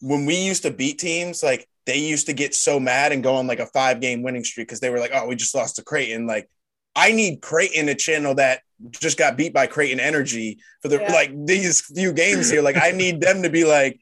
when 0.00 0.26
we 0.26 0.34
used 0.34 0.64
to 0.64 0.70
beat 0.70 0.98
teams, 0.98 1.42
like 1.42 1.68
they 1.86 1.98
used 1.98 2.26
to 2.26 2.32
get 2.32 2.54
so 2.54 2.78
mad 2.78 3.12
and 3.12 3.22
go 3.22 3.36
on 3.36 3.46
like 3.46 3.60
a 3.60 3.66
five 3.66 4.00
game 4.00 4.22
winning 4.22 4.44
streak 4.44 4.68
because 4.68 4.80
they 4.80 4.90
were 4.90 4.98
like, 4.98 5.12
oh, 5.14 5.26
we 5.26 5.36
just 5.36 5.54
lost 5.54 5.76
to 5.76 5.84
Creighton. 5.84 6.26
Like, 6.26 6.50
I 6.94 7.12
need 7.12 7.40
Creighton 7.40 7.86
to 7.86 7.94
channel 7.94 8.34
that 8.34 8.60
just 8.90 9.16
got 9.16 9.36
beat 9.36 9.54
by 9.54 9.66
Creighton 9.66 10.00
Energy 10.00 10.58
for 10.82 10.88
the 10.88 11.00
yeah. 11.00 11.12
like 11.12 11.32
these 11.46 11.80
few 11.80 12.12
games 12.12 12.50
here. 12.50 12.62
Like, 12.62 12.76
I 12.76 12.90
need 12.90 13.20
them 13.20 13.42
to 13.42 13.48
be 13.48 13.64
like, 13.64 14.00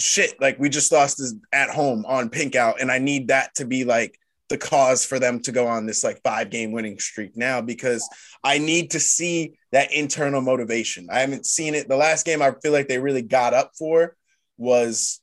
shit, 0.00 0.40
like 0.40 0.58
we 0.58 0.68
just 0.68 0.92
lost 0.92 1.18
this 1.18 1.34
at 1.52 1.70
home 1.70 2.04
on 2.06 2.30
pink 2.30 2.56
out. 2.56 2.80
And 2.80 2.90
I 2.90 2.98
need 2.98 3.28
that 3.28 3.54
to 3.56 3.64
be 3.64 3.84
like 3.84 4.18
the 4.48 4.58
cause 4.58 5.04
for 5.04 5.18
them 5.18 5.40
to 5.40 5.52
go 5.52 5.66
on 5.66 5.86
this 5.86 6.02
like 6.02 6.20
five 6.22 6.50
game 6.50 6.72
winning 6.72 6.98
streak 6.98 7.36
now 7.36 7.60
because 7.60 8.08
I 8.42 8.58
need 8.58 8.90
to 8.92 9.00
see 9.00 9.54
that 9.72 9.92
internal 9.92 10.40
motivation. 10.40 11.08
I 11.10 11.20
haven't 11.20 11.46
seen 11.46 11.74
it. 11.74 11.88
The 11.88 11.96
last 11.96 12.26
game 12.26 12.42
I 12.42 12.52
feel 12.62 12.72
like 12.72 12.88
they 12.88 12.98
really 12.98 13.22
got 13.22 13.54
up 13.54 13.72
for 13.78 14.16
was 14.58 15.20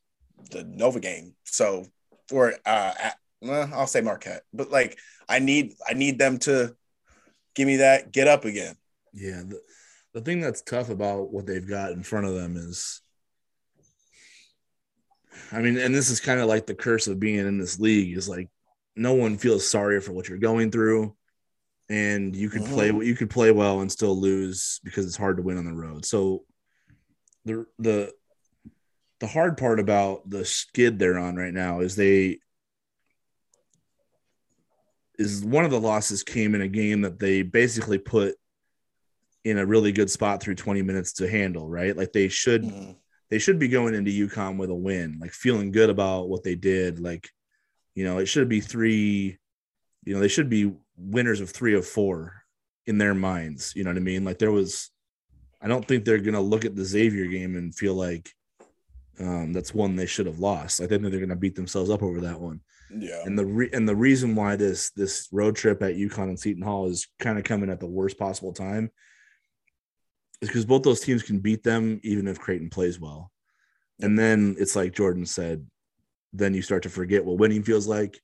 the 0.52 0.64
Nova 0.64 0.99
game. 0.99 1.36
So 1.44 1.86
for 2.30 2.54
uh, 2.66 2.94
at, 2.99 3.18
well, 3.41 3.70
I'll 3.74 3.88
say 3.88 4.02
Marquette, 4.02 4.44
but 4.54 4.72
like 4.72 4.98
I 5.28 5.40
need 5.40 5.74
I 5.88 5.94
need 5.94 6.18
them 6.18 6.40
to 6.40 6.76
give 7.54 7.68
me 7.68 7.78
that 7.78 8.12
get 8.12 8.28
up 8.28 8.45
again. 8.45 8.76
Yeah, 9.14 9.44
the, 9.45 9.62
the 10.14 10.22
thing 10.22 10.40
that's 10.40 10.62
tough 10.62 10.90
about 10.90 11.32
what 11.32 11.45
they've 11.45 11.68
got 11.68 11.91
in 11.91 12.04
front 12.04 12.28
of 12.28 12.34
them 12.34 12.56
is, 12.56 13.02
I 15.51 15.61
mean, 15.61 15.77
and 15.77 15.93
this 15.93 16.09
is 16.09 16.19
kind 16.19 16.39
of 16.39 16.47
like 16.47 16.65
the 16.65 16.76
curse 16.76 17.07
of 17.07 17.19
being 17.19 17.39
in 17.39 17.57
this 17.57 17.80
league 17.80 18.18
is 18.18 18.27
like 18.27 18.49
no 18.95 19.14
one 19.14 19.38
feels 19.38 19.68
sorry 19.68 20.01
for 20.01 20.11
what 20.11 20.27
you're 20.27 20.38
going 20.38 20.72
through 20.72 21.15
and 21.89 22.35
you 22.35 22.49
could 22.49 22.64
mm-hmm. 22.64 22.73
play 22.73 22.88
you 22.88 23.15
could 23.15 23.30
play 23.30 23.51
well 23.51 23.81
and 23.81 23.91
still 23.91 24.19
lose 24.19 24.80
because 24.84 25.05
it's 25.05 25.15
hard 25.15 25.38
to 25.38 25.43
win 25.43 25.57
on 25.57 25.65
the 25.65 25.73
road. 25.73 26.05
So 26.05 26.43
the 27.45 27.65
the 27.80 28.11
the 29.19 29.27
hard 29.27 29.57
part 29.57 29.80
about 29.80 30.30
the 30.30 30.45
skid 30.45 30.99
they're 30.99 31.18
on 31.18 31.35
right 31.35 31.53
now 31.53 31.80
is 31.80 31.95
they 31.95 32.39
is 35.18 35.43
one 35.43 35.65
of 35.65 35.72
the 35.72 35.80
losses 35.80 36.23
came 36.23 36.53
in 36.53 36.61
a 36.61 36.68
game 36.68 37.01
that 37.01 37.19
they 37.19 37.41
basically 37.41 37.97
put 37.97 38.35
in 39.43 39.57
a 39.57 39.65
really 39.65 39.91
good 39.91 40.11
spot 40.11 40.41
through 40.41 40.55
20 40.55 40.81
minutes 40.84 41.14
to 41.14 41.30
handle, 41.30 41.68
right? 41.68 41.95
Like 41.95 42.11
they 42.11 42.27
should 42.27 42.64
mm-hmm. 42.64 42.91
They 43.30 43.40
should 43.40 43.60
be 43.60 43.68
going 43.68 43.94
into 43.94 44.12
UConn 44.12 44.58
with 44.58 44.70
a 44.70 44.76
win, 44.76 45.18
like 45.20 45.32
feeling 45.32 45.72
good 45.72 45.90
about 45.90 46.30
what 46.30 46.44
they 46.44 46.56
did. 46.56 46.99
Like, 46.99 47.30
you 47.95 48.04
know, 48.04 48.20
it 48.20 48.28
should 48.28 48.48
be 48.48 48.62
three, 48.62 49.38
you 50.06 50.14
know, 50.14 50.20
they 50.20 50.28
should 50.28 50.49
be 50.49 50.74
winners 50.95 51.41
of 51.41 51.49
three 51.49 51.76
of 51.76 51.86
four 51.86 52.44
in 52.86 52.98
their 52.98 53.14
minds. 53.14 53.74
You 53.76 53.84
know 53.84 53.90
what 53.90 53.98
I 53.98 54.02
mean? 54.02 54.24
Like 54.24 54.40
there 54.40 54.52
was 54.52 54.91
I 55.62 55.68
don't 55.68 55.86
think 55.86 56.06
they're 56.06 56.20
gonna 56.20 56.41
look 56.41 56.66
at 56.66 56.76
the 56.76 56.86
Xavier 56.86 57.26
game 57.26 57.56
and 57.56 57.76
feel 57.76 57.95
like 57.95 58.32
um, 59.20 59.52
that's 59.52 59.74
one 59.74 59.95
they 59.95 60.06
should 60.06 60.28
have 60.28 60.40
lost. 60.40 60.80
I 60.80 60.88
think 60.88 61.02
they're 61.02 61.20
gonna 61.20 61.36
beat 61.36 61.56
themselves 61.56 61.90
up 61.90 62.04
over 62.04 62.22
that 62.22 62.40
one. 62.40 62.62
Yeah. 62.95 63.24
And 63.26 63.38
the 63.38 63.45
re- 63.45 63.70
and 63.74 63.90
the 63.90 63.95
reason 63.95 64.36
why 64.36 64.56
this 64.56 64.91
this 64.91 65.28
road 65.32 65.56
trip 65.56 65.82
at 65.82 65.95
UConn 65.95 66.30
and 66.30 66.40
Seton 66.40 66.64
Hall 66.64 66.88
is 66.88 67.08
kind 67.20 67.38
of 67.38 67.44
coming 67.44 67.70
at 67.70 67.80
the 67.80 67.88
worst 67.88 68.18
possible 68.18 68.54
time 68.54 68.91
is 70.41 70.49
because 70.49 70.65
both 70.65 70.84
those 70.84 71.01
teams 71.01 71.23
can 71.23 71.39
beat 71.39 71.64
them 71.64 71.99
even 72.03 72.27
if 72.27 72.39
Creighton 72.39 72.69
plays 72.69 72.99
well. 72.99 73.31
And 73.99 74.18
then 74.18 74.55
it's 74.59 74.76
like 74.76 74.93
Jordan 74.93 75.26
said, 75.26 75.65
then 76.34 76.53
you 76.53 76.61
start 76.61 76.84
to 76.84 76.89
forget 76.89 77.26
what 77.26 77.38
winning 77.38 77.64
feels 77.64 77.88
like. 77.88 78.19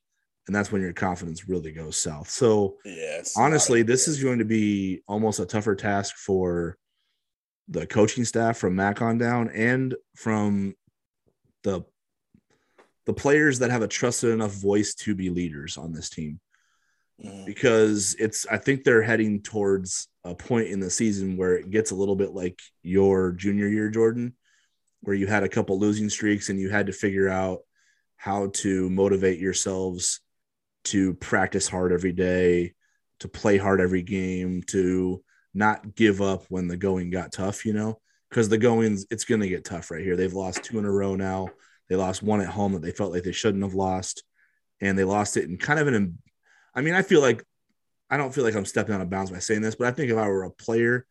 And 0.46 0.54
that's 0.54 0.70
when 0.70 0.82
your 0.82 0.92
confidence 0.92 1.48
really 1.48 1.72
goes 1.72 1.96
south. 1.96 2.28
So 2.28 2.76
yes, 2.84 3.34
honestly, 3.36 3.82
this 3.82 4.06
is 4.06 4.22
going 4.22 4.38
to 4.38 4.44
be 4.44 5.00
almost 5.08 5.40
a 5.40 5.46
tougher 5.46 5.74
task 5.74 6.16
for 6.16 6.76
the 7.68 7.86
coaching 7.86 8.24
staff 8.24 8.58
from 8.58 8.76
Mac 8.76 9.00
on 9.00 9.16
down 9.16 9.48
and 9.50 9.94
from 10.14 10.74
the 11.62 11.82
the 13.06 13.14
players 13.14 13.58
that 13.58 13.70
have 13.70 13.82
a 13.82 13.88
trusted 13.88 14.30
enough 14.30 14.52
voice 14.52 14.94
to 14.94 15.14
be 15.14 15.30
leaders 15.30 15.76
on 15.76 15.92
this 15.92 16.10
team 16.10 16.40
mm. 17.22 17.46
because 17.46 18.14
it's 18.18 18.46
i 18.46 18.56
think 18.56 18.82
they're 18.82 19.02
heading 19.02 19.40
towards 19.42 20.08
a 20.24 20.34
point 20.34 20.68
in 20.68 20.80
the 20.80 20.90
season 20.90 21.36
where 21.36 21.56
it 21.56 21.70
gets 21.70 21.90
a 21.90 21.94
little 21.94 22.16
bit 22.16 22.32
like 22.32 22.60
your 22.82 23.32
junior 23.32 23.68
year 23.68 23.88
jordan 23.88 24.34
where 25.02 25.16
you 25.16 25.26
had 25.26 25.42
a 25.42 25.48
couple 25.48 25.78
losing 25.78 26.08
streaks 26.08 26.48
and 26.48 26.58
you 26.58 26.70
had 26.70 26.86
to 26.86 26.92
figure 26.92 27.28
out 27.28 27.60
how 28.16 28.48
to 28.54 28.88
motivate 28.90 29.38
yourselves 29.38 30.20
to 30.84 31.14
practice 31.14 31.68
hard 31.68 31.92
every 31.92 32.12
day 32.12 32.72
to 33.20 33.28
play 33.28 33.58
hard 33.58 33.80
every 33.80 34.02
game 34.02 34.62
to 34.62 35.22
not 35.52 35.94
give 35.94 36.20
up 36.20 36.44
when 36.48 36.68
the 36.68 36.76
going 36.76 37.10
got 37.10 37.32
tough 37.32 37.66
you 37.66 37.72
know 37.72 37.98
because 38.30 38.48
the 38.48 38.58
goings 38.58 39.06
it's 39.10 39.24
going 39.24 39.40
to 39.40 39.48
get 39.48 39.64
tough 39.64 39.90
right 39.90 40.02
here 40.02 40.16
they've 40.16 40.34
lost 40.34 40.64
two 40.64 40.78
in 40.78 40.84
a 40.84 40.90
row 40.90 41.14
now 41.14 41.48
they 41.88 41.96
lost 41.96 42.22
one 42.22 42.40
at 42.40 42.48
home 42.48 42.72
that 42.72 42.82
they 42.82 42.90
felt 42.90 43.12
like 43.12 43.24
they 43.24 43.32
shouldn't 43.32 43.62
have 43.62 43.74
lost, 43.74 44.24
and 44.80 44.98
they 44.98 45.04
lost 45.04 45.36
it 45.36 45.44
in 45.44 45.56
kind 45.58 45.78
of 45.78 45.88
an. 45.88 46.18
I 46.74 46.80
mean, 46.80 46.94
I 46.94 47.02
feel 47.02 47.20
like 47.20 47.44
I 48.10 48.16
don't 48.16 48.34
feel 48.34 48.44
like 48.44 48.54
I'm 48.54 48.64
stepping 48.64 48.94
out 48.94 49.00
of 49.00 49.10
bounds 49.10 49.30
by 49.30 49.38
saying 49.38 49.62
this, 49.62 49.74
but 49.74 49.88
I 49.88 49.90
think 49.90 50.10
if 50.10 50.16
I 50.16 50.28
were 50.28 50.44
a 50.44 50.50
player, 50.50 51.06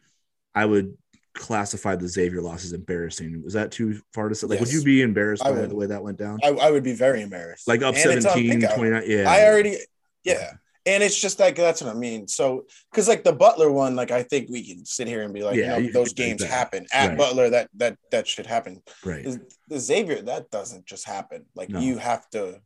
I 0.54 0.66
would 0.66 0.98
classify 1.34 1.96
the 1.96 2.08
Xavier 2.08 2.42
loss 2.42 2.64
as 2.64 2.74
embarrassing. 2.74 3.42
Was 3.44 3.54
that 3.54 3.72
too 3.72 4.00
far 4.14 4.30
to 4.30 4.36
say? 4.36 4.48
Like, 4.48 4.60
yes. 4.60 4.68
would 4.68 4.74
you 4.74 4.84
be 4.84 5.02
embarrassed 5.02 5.44
by 5.44 5.52
would, 5.52 5.70
the 5.70 5.76
way 5.76 5.88
that 5.88 6.04
went 6.04 6.18
down? 6.18 6.40
I, 6.44 6.50
I, 6.50 6.72
would 6.72 6.84
be 6.84 6.94
very 6.94 7.22
embarrassed. 7.22 7.68
Like 7.68 7.82
up 7.82 7.96
and 7.96 8.20
uh, 8.26 8.32
17, 8.32 8.62
29. 8.62 9.04
Yeah. 9.08 9.30
I 9.30 9.46
already, 9.46 9.78
yeah 10.24 10.54
and 10.86 11.02
it's 11.02 11.20
just 11.20 11.40
like 11.40 11.56
that's 11.56 11.82
what 11.82 11.90
I 11.90 11.98
mean. 11.98 12.28
So 12.28 12.66
because 12.92 13.08
like 13.08 13.24
the 13.24 13.34
Butler 13.34 13.72
one, 13.72 13.96
like 13.96 14.12
I 14.12 14.24
think 14.24 14.50
we 14.50 14.68
can 14.68 14.86
sit 14.86 15.08
here 15.08 15.24
and 15.24 15.34
be 15.34 15.42
like, 15.42 15.56
yeah, 15.56 15.78
you 15.78 15.88
know, 15.88 15.94
those 15.94 16.14
games 16.14 16.44
happen 16.44 16.86
at 16.92 17.10
right. 17.10 17.18
Butler. 17.18 17.50
That 17.50 17.70
that 17.76 17.98
that 18.12 18.28
should 18.28 18.46
happen. 18.46 18.82
Right. 19.04 19.26
The 19.68 19.80
Xavier 19.80 20.22
that 20.24 20.52
doesn't 20.52 20.86
just 20.86 21.08
happen. 21.08 21.46
Like 21.56 21.70
no. 21.70 21.80
you 21.80 21.98
have 21.98 22.30
to, 22.32 22.60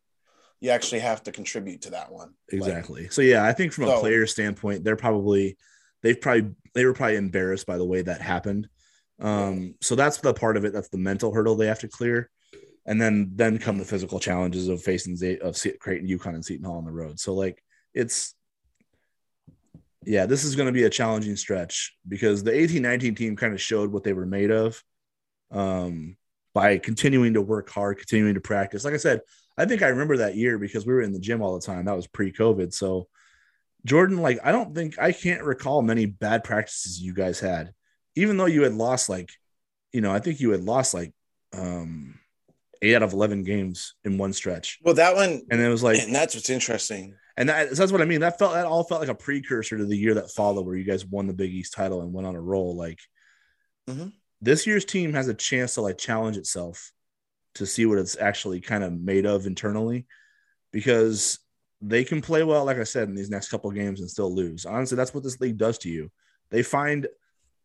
you 0.59 0.69
actually 0.71 0.99
have 0.99 1.23
to 1.23 1.31
contribute 1.31 1.83
to 1.83 1.91
that 1.91 2.11
one. 2.11 2.33
Exactly. 2.49 3.03
Like, 3.03 3.11
so 3.11 3.21
yeah, 3.21 3.45
I 3.45 3.53
think 3.53 3.73
from 3.73 3.85
so, 3.85 3.97
a 3.97 3.99
player 3.99 4.25
standpoint, 4.25 4.83
they're 4.83 4.95
probably 4.95 5.57
they've 6.01 6.19
probably 6.19 6.51
they 6.73 6.85
were 6.85 6.93
probably 6.93 7.17
embarrassed 7.17 7.67
by 7.67 7.77
the 7.77 7.85
way 7.85 8.01
that 8.01 8.21
happened. 8.21 8.67
Um, 9.19 9.75
so 9.81 9.95
that's 9.95 10.17
the 10.17 10.33
part 10.33 10.57
of 10.57 10.65
it. 10.65 10.73
That's 10.73 10.89
the 10.89 10.97
mental 10.97 11.33
hurdle 11.33 11.55
they 11.55 11.67
have 11.67 11.79
to 11.79 11.87
clear 11.87 12.29
and 12.87 13.01
then 13.01 13.31
then 13.35 13.59
come 13.59 13.77
the 13.77 13.85
physical 13.85 14.19
challenges 14.19 14.69
of 14.69 14.81
facing 14.81 15.15
Z- 15.15 15.39
of 15.39 15.61
Creighton, 15.79 16.07
UConn, 16.07 16.35
and 16.35 16.45
Seton 16.45 16.65
Hall 16.65 16.77
on 16.77 16.85
the 16.85 16.91
road. 16.91 17.19
So 17.19 17.33
like 17.33 17.61
it's 17.93 18.33
yeah, 20.05 20.25
this 20.25 20.45
is 20.45 20.55
going 20.55 20.67
to 20.67 20.73
be 20.73 20.83
a 20.83 20.89
challenging 20.89 21.35
stretch 21.35 21.93
because 22.07 22.41
the 22.41 22.51
1819 22.51 23.15
team 23.15 23.35
kind 23.35 23.53
of 23.53 23.61
showed 23.61 23.91
what 23.91 24.03
they 24.05 24.13
were 24.13 24.25
made 24.25 24.51
of 24.51 24.81
um, 25.51 26.15
by 26.53 26.77
continuing 26.77 27.33
to 27.33 27.41
work 27.41 27.69
hard, 27.69 27.97
continuing 27.97 28.35
to 28.35 28.39
practice. 28.39 28.85
Like 28.85 28.93
I 28.93 28.97
said, 28.97 29.19
I 29.57 29.65
think 29.65 29.81
I 29.81 29.87
remember 29.87 30.17
that 30.17 30.35
year 30.35 30.57
because 30.57 30.85
we 30.85 30.93
were 30.93 31.01
in 31.01 31.13
the 31.13 31.19
gym 31.19 31.41
all 31.41 31.55
the 31.57 31.65
time. 31.65 31.85
That 31.85 31.95
was 31.95 32.07
pre 32.07 32.31
COVID. 32.31 32.73
So, 32.73 33.07
Jordan, 33.85 34.17
like, 34.17 34.39
I 34.43 34.51
don't 34.51 34.75
think 34.75 34.99
I 34.99 35.11
can't 35.11 35.43
recall 35.43 35.81
many 35.81 36.05
bad 36.05 36.43
practices 36.43 37.01
you 37.01 37.13
guys 37.13 37.39
had, 37.39 37.73
even 38.15 38.37
though 38.37 38.45
you 38.45 38.63
had 38.63 38.73
lost, 38.73 39.09
like, 39.09 39.29
you 39.91 40.01
know, 40.01 40.11
I 40.11 40.19
think 40.19 40.39
you 40.39 40.51
had 40.51 40.63
lost 40.63 40.93
like 40.93 41.13
um, 41.53 42.19
eight 42.81 42.95
out 42.95 43.03
of 43.03 43.13
11 43.13 43.43
games 43.43 43.95
in 44.03 44.17
one 44.17 44.33
stretch. 44.33 44.79
Well, 44.83 44.95
that 44.95 45.15
one, 45.15 45.41
and 45.49 45.61
it 45.61 45.69
was 45.69 45.83
like, 45.83 45.99
and 45.99 46.13
that's 46.13 46.35
what's 46.35 46.49
interesting 46.49 47.15
and 47.37 47.49
that, 47.49 47.69
that's 47.71 47.91
what 47.91 48.01
I 48.01 48.05
mean. 48.05 48.21
That 48.21 48.39
felt 48.39 48.53
that 48.53 48.65
all 48.65 48.83
felt 48.83 48.99
like 48.99 49.09
a 49.09 49.15
precursor 49.15 49.77
to 49.77 49.85
the 49.85 49.95
year 49.95 50.15
that 50.15 50.31
followed, 50.31 50.65
where 50.65 50.75
you 50.75 50.83
guys 50.83 51.05
won 51.05 51.27
the 51.27 51.33
Big 51.33 51.53
East 51.53 51.73
title 51.73 52.01
and 52.01 52.11
went 52.11 52.27
on 52.27 52.35
a 52.35 52.41
roll. 52.41 52.75
Like 52.75 52.99
mm-hmm. 53.87 54.07
this 54.41 54.65
year's 54.65 54.85
team 54.85 55.13
has 55.13 55.27
a 55.27 55.35
chance 55.35 55.75
to 55.75 55.81
like 55.81 55.99
challenge 55.99 56.35
itself 56.35 56.91
to 57.57 57.65
see 57.65 57.85
what 57.85 57.97
it's 57.97 58.17
actually 58.17 58.61
kind 58.61 58.83
of 58.83 58.93
made 58.93 59.25
of 59.25 59.45
internally, 59.45 60.05
because 60.71 61.39
they 61.81 62.03
can 62.03 62.21
play 62.21 62.43
well, 62.43 62.65
like 62.65 62.77
I 62.77 62.83
said, 62.83 63.07
in 63.07 63.15
these 63.15 63.29
next 63.29 63.49
couple 63.49 63.69
games 63.71 63.99
and 63.99 64.09
still 64.09 64.33
lose. 64.33 64.65
Honestly, 64.65 64.95
that's 64.95 65.13
what 65.13 65.23
this 65.23 65.39
league 65.39 65.57
does 65.57 65.77
to 65.79 65.89
you. 65.89 66.11
They 66.49 66.63
find 66.63 67.07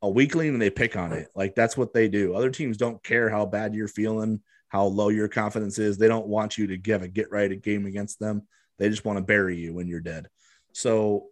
a 0.02 0.10
weakling 0.10 0.48
and 0.48 0.60
they 0.60 0.70
pick 0.70 0.96
on 0.96 1.12
it. 1.12 1.28
Like 1.34 1.54
that's 1.54 1.76
what 1.76 1.94
they 1.94 2.08
do. 2.08 2.34
Other 2.34 2.50
teams 2.50 2.76
don't 2.76 3.02
care 3.02 3.30
how 3.30 3.46
bad 3.46 3.74
you're 3.74 3.88
feeling, 3.88 4.40
how 4.68 4.84
low 4.84 5.08
your 5.08 5.28
confidence 5.28 5.78
is. 5.78 5.96
They 5.96 6.08
don't 6.08 6.26
want 6.26 6.58
you 6.58 6.66
to 6.68 6.76
give 6.76 7.02
a 7.02 7.08
get 7.08 7.30
right 7.30 7.50
a 7.50 7.56
game 7.56 7.86
against 7.86 8.18
them 8.18 8.42
they 8.82 8.88
just 8.88 9.04
want 9.04 9.16
to 9.16 9.24
bury 9.24 9.56
you 9.56 9.72
when 9.72 9.86
you're 9.86 10.00
dead. 10.00 10.28
So 10.72 11.26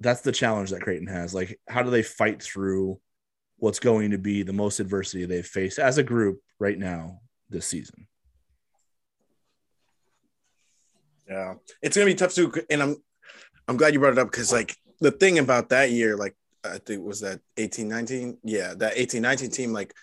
that's 0.00 0.22
the 0.22 0.32
challenge 0.32 0.70
that 0.70 0.80
Creighton 0.80 1.08
has. 1.08 1.34
Like, 1.34 1.60
how 1.68 1.82
do 1.82 1.90
they 1.90 2.02
fight 2.02 2.42
through 2.42 2.98
what's 3.58 3.80
going 3.80 4.12
to 4.12 4.18
be 4.18 4.42
the 4.42 4.52
most 4.52 4.80
adversity 4.80 5.24
they've 5.24 5.46
faced 5.46 5.78
as 5.78 5.98
a 5.98 6.02
group 6.02 6.40
right 6.58 6.78
now 6.78 7.20
this 7.52 7.66
season? 7.66 8.06
Yeah, 11.28 11.54
it's 11.80 11.96
gonna 11.96 12.06
be 12.06 12.14
tough 12.14 12.34
too, 12.34 12.52
and 12.68 12.82
I'm 12.82 12.96
I'm 13.68 13.76
glad 13.76 13.94
you 13.94 14.00
brought 14.00 14.12
it 14.12 14.18
up 14.18 14.30
because 14.30 14.52
like 14.52 14.76
the 15.00 15.10
thing 15.10 15.38
about 15.38 15.68
that 15.70 15.90
year, 15.90 16.16
like 16.16 16.34
I 16.64 16.78
think 16.78 17.04
was 17.04 17.20
that 17.20 17.40
eighteen 17.56 17.88
nineteen, 17.88 18.38
yeah, 18.42 18.74
that 18.78 18.94
eighteen 18.96 19.22
nineteen 19.22 19.50
team, 19.50 19.72
like 19.72 19.94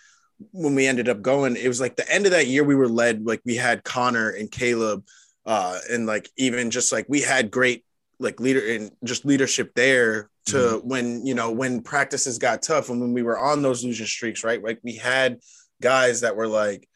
when 0.51 0.75
we 0.75 0.87
ended 0.87 1.09
up 1.09 1.21
going, 1.21 1.55
it 1.57 1.67
was 1.67 1.81
like 1.81 1.95
the 1.95 2.09
end 2.11 2.25
of 2.25 2.31
that 2.31 2.47
year 2.47 2.63
we 2.63 2.75
were 2.75 2.87
led 2.87 3.25
like 3.25 3.41
we 3.45 3.55
had 3.55 3.83
Connor 3.83 4.29
and 4.29 4.49
Caleb 4.49 5.03
uh, 5.45 5.79
and 5.89 6.05
like 6.05 6.29
even 6.37 6.71
just 6.71 6.91
like 6.91 7.05
we 7.09 7.21
had 7.21 7.51
great 7.51 7.83
like 8.19 8.39
leader 8.39 8.61
and 8.75 8.91
just 9.03 9.25
leadership 9.25 9.71
there 9.75 10.29
to 10.45 10.57
mm-hmm. 10.57 10.87
when 10.87 11.25
you 11.25 11.33
know 11.33 11.51
when 11.51 11.81
practices 11.81 12.37
got 12.37 12.61
tough 12.61 12.89
and 12.89 13.01
when 13.01 13.13
we 13.13 13.23
were 13.23 13.39
on 13.39 13.61
those 13.61 13.83
losing 13.83 14.05
streaks, 14.05 14.43
right? 14.43 14.63
Like 14.63 14.79
we 14.83 14.95
had 14.95 15.39
guys 15.81 16.21
that 16.21 16.35
were 16.35 16.47
like 16.47 16.87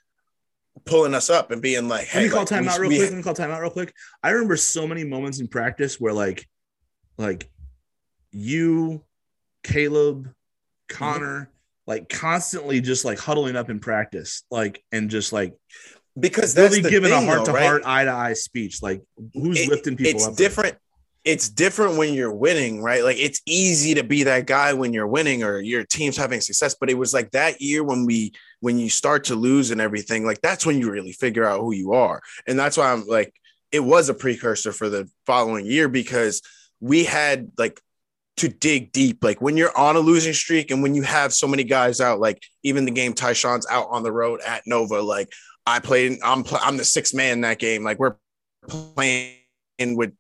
pulling 0.86 1.14
us 1.14 1.30
up 1.30 1.52
and 1.52 1.62
being 1.62 1.88
like, 1.88 2.06
"Hey, 2.06 2.20
Let 2.20 2.26
me 2.26 2.30
call 2.30 2.40
like, 2.40 2.48
time 2.50 2.68
out 2.68 2.80
real 2.80 2.90
quick. 2.90 3.02
Let 3.02 3.14
me 3.14 3.24
call 3.24 3.34
time 3.34 3.52
out 3.52 3.62
real 3.62 3.72
quick." 3.72 3.94
I 4.22 4.32
remember 4.32 4.58
so 4.58 4.88
many 4.88 5.04
moments 5.04 5.40
in 5.40 5.48
practice 5.48 6.00
where 6.00 6.14
like, 6.14 6.48
like 7.18 7.50
you, 8.32 9.04
Caleb, 9.64 10.34
Connor, 10.90 11.42
mm-hmm. 11.42 11.52
like 11.88 12.10
constantly 12.10 12.82
just 12.82 13.06
like 13.06 13.20
huddling 13.20 13.56
up 13.56 13.70
in 13.70 13.80
practice, 13.80 14.44
like 14.52 14.84
and 14.92 15.10
just 15.10 15.34
like 15.34 15.54
because 16.20 16.54
that's 16.54 16.76
really 16.76 16.90
giving 16.90 17.12
thing, 17.12 17.24
a 17.24 17.26
heart 17.26 17.46
to 17.46 17.52
heart, 17.52 17.84
eye 17.86 18.06
to 18.06 18.12
eye 18.12 18.34
speech. 18.34 18.82
Like 18.82 19.02
who's 19.34 19.62
it, 19.62 19.70
lifting 19.70 19.96
people 19.98 20.22
it's 20.22 20.28
up? 20.28 20.36
different. 20.36 20.78
It's 21.26 21.48
different 21.48 21.98
when 21.98 22.14
you're 22.14 22.34
winning, 22.34 22.82
right? 22.82 23.04
Like 23.04 23.18
it's 23.18 23.42
easy 23.46 23.94
to 23.94 24.04
be 24.04 24.24
that 24.24 24.46
guy 24.46 24.74
when 24.74 24.92
you're 24.92 25.08
winning 25.08 25.44
or 25.44 25.60
your 25.60 25.86
team's 25.86 26.18
having 26.18 26.42
success. 26.42 26.76
But 26.78 26.90
it 26.90 26.98
was 26.98 27.14
like 27.14 27.32
that 27.32 27.62
year 27.62 27.84
when 27.84 28.06
we 28.06 28.34
when 28.60 28.78
you 28.78 28.90
start 28.90 29.26
to 29.26 29.36
lose 29.36 29.72
and 29.72 29.80
everything, 29.80 30.26
like 30.26 30.42
that's 30.42 30.66
when 30.66 30.80
you 30.80 30.92
really 30.92 31.14
figure 31.14 31.46
out 31.46 31.62
who 31.62 31.74
you 31.74 31.94
are. 31.94 32.22
And 32.46 32.60
that's 32.60 32.78
why 32.78 32.92
I'm 32.92 33.08
like, 33.08 33.34
it 33.72 33.80
was 33.80 34.10
a 34.10 34.14
precursor 34.14 34.74
for 34.74 34.90
the 34.90 35.10
following 35.26 35.66
year 35.66 35.88
because 35.88 36.42
we 36.80 37.06
had 37.06 37.52
like 37.58 37.80
to 38.38 38.50
dig 38.50 38.92
deep. 38.92 39.24
Like 39.24 39.42
when 39.42 39.58
you're 39.58 39.78
on 39.78 39.96
a 39.96 40.00
losing 40.00 40.34
streak 40.34 40.72
and 40.72 40.84
when 40.84 40.96
you 40.96 41.04
have 41.04 41.34
so 41.34 41.48
many 41.48 41.64
guys 41.64 42.02
out, 42.02 42.20
like 42.20 42.42
even 42.64 42.86
the 42.86 42.92
game 42.92 43.14
Ty-Shon's 43.14 43.68
out 43.70 43.88
on 43.90 44.04
the 44.04 44.12
road 44.12 44.42
at 44.46 44.64
Nova, 44.66 45.02
like 45.02 45.32
I 45.66 45.80
played. 45.80 46.20
I'm 46.24 46.44
I'm 46.62 46.78
the 46.78 46.86
sixth 46.86 47.14
man 47.14 47.34
in 47.34 47.42
that 47.42 47.60
game. 47.60 47.84
Like 47.84 48.00
we're 48.00 48.16
playing 48.68 49.38
with 49.80 50.14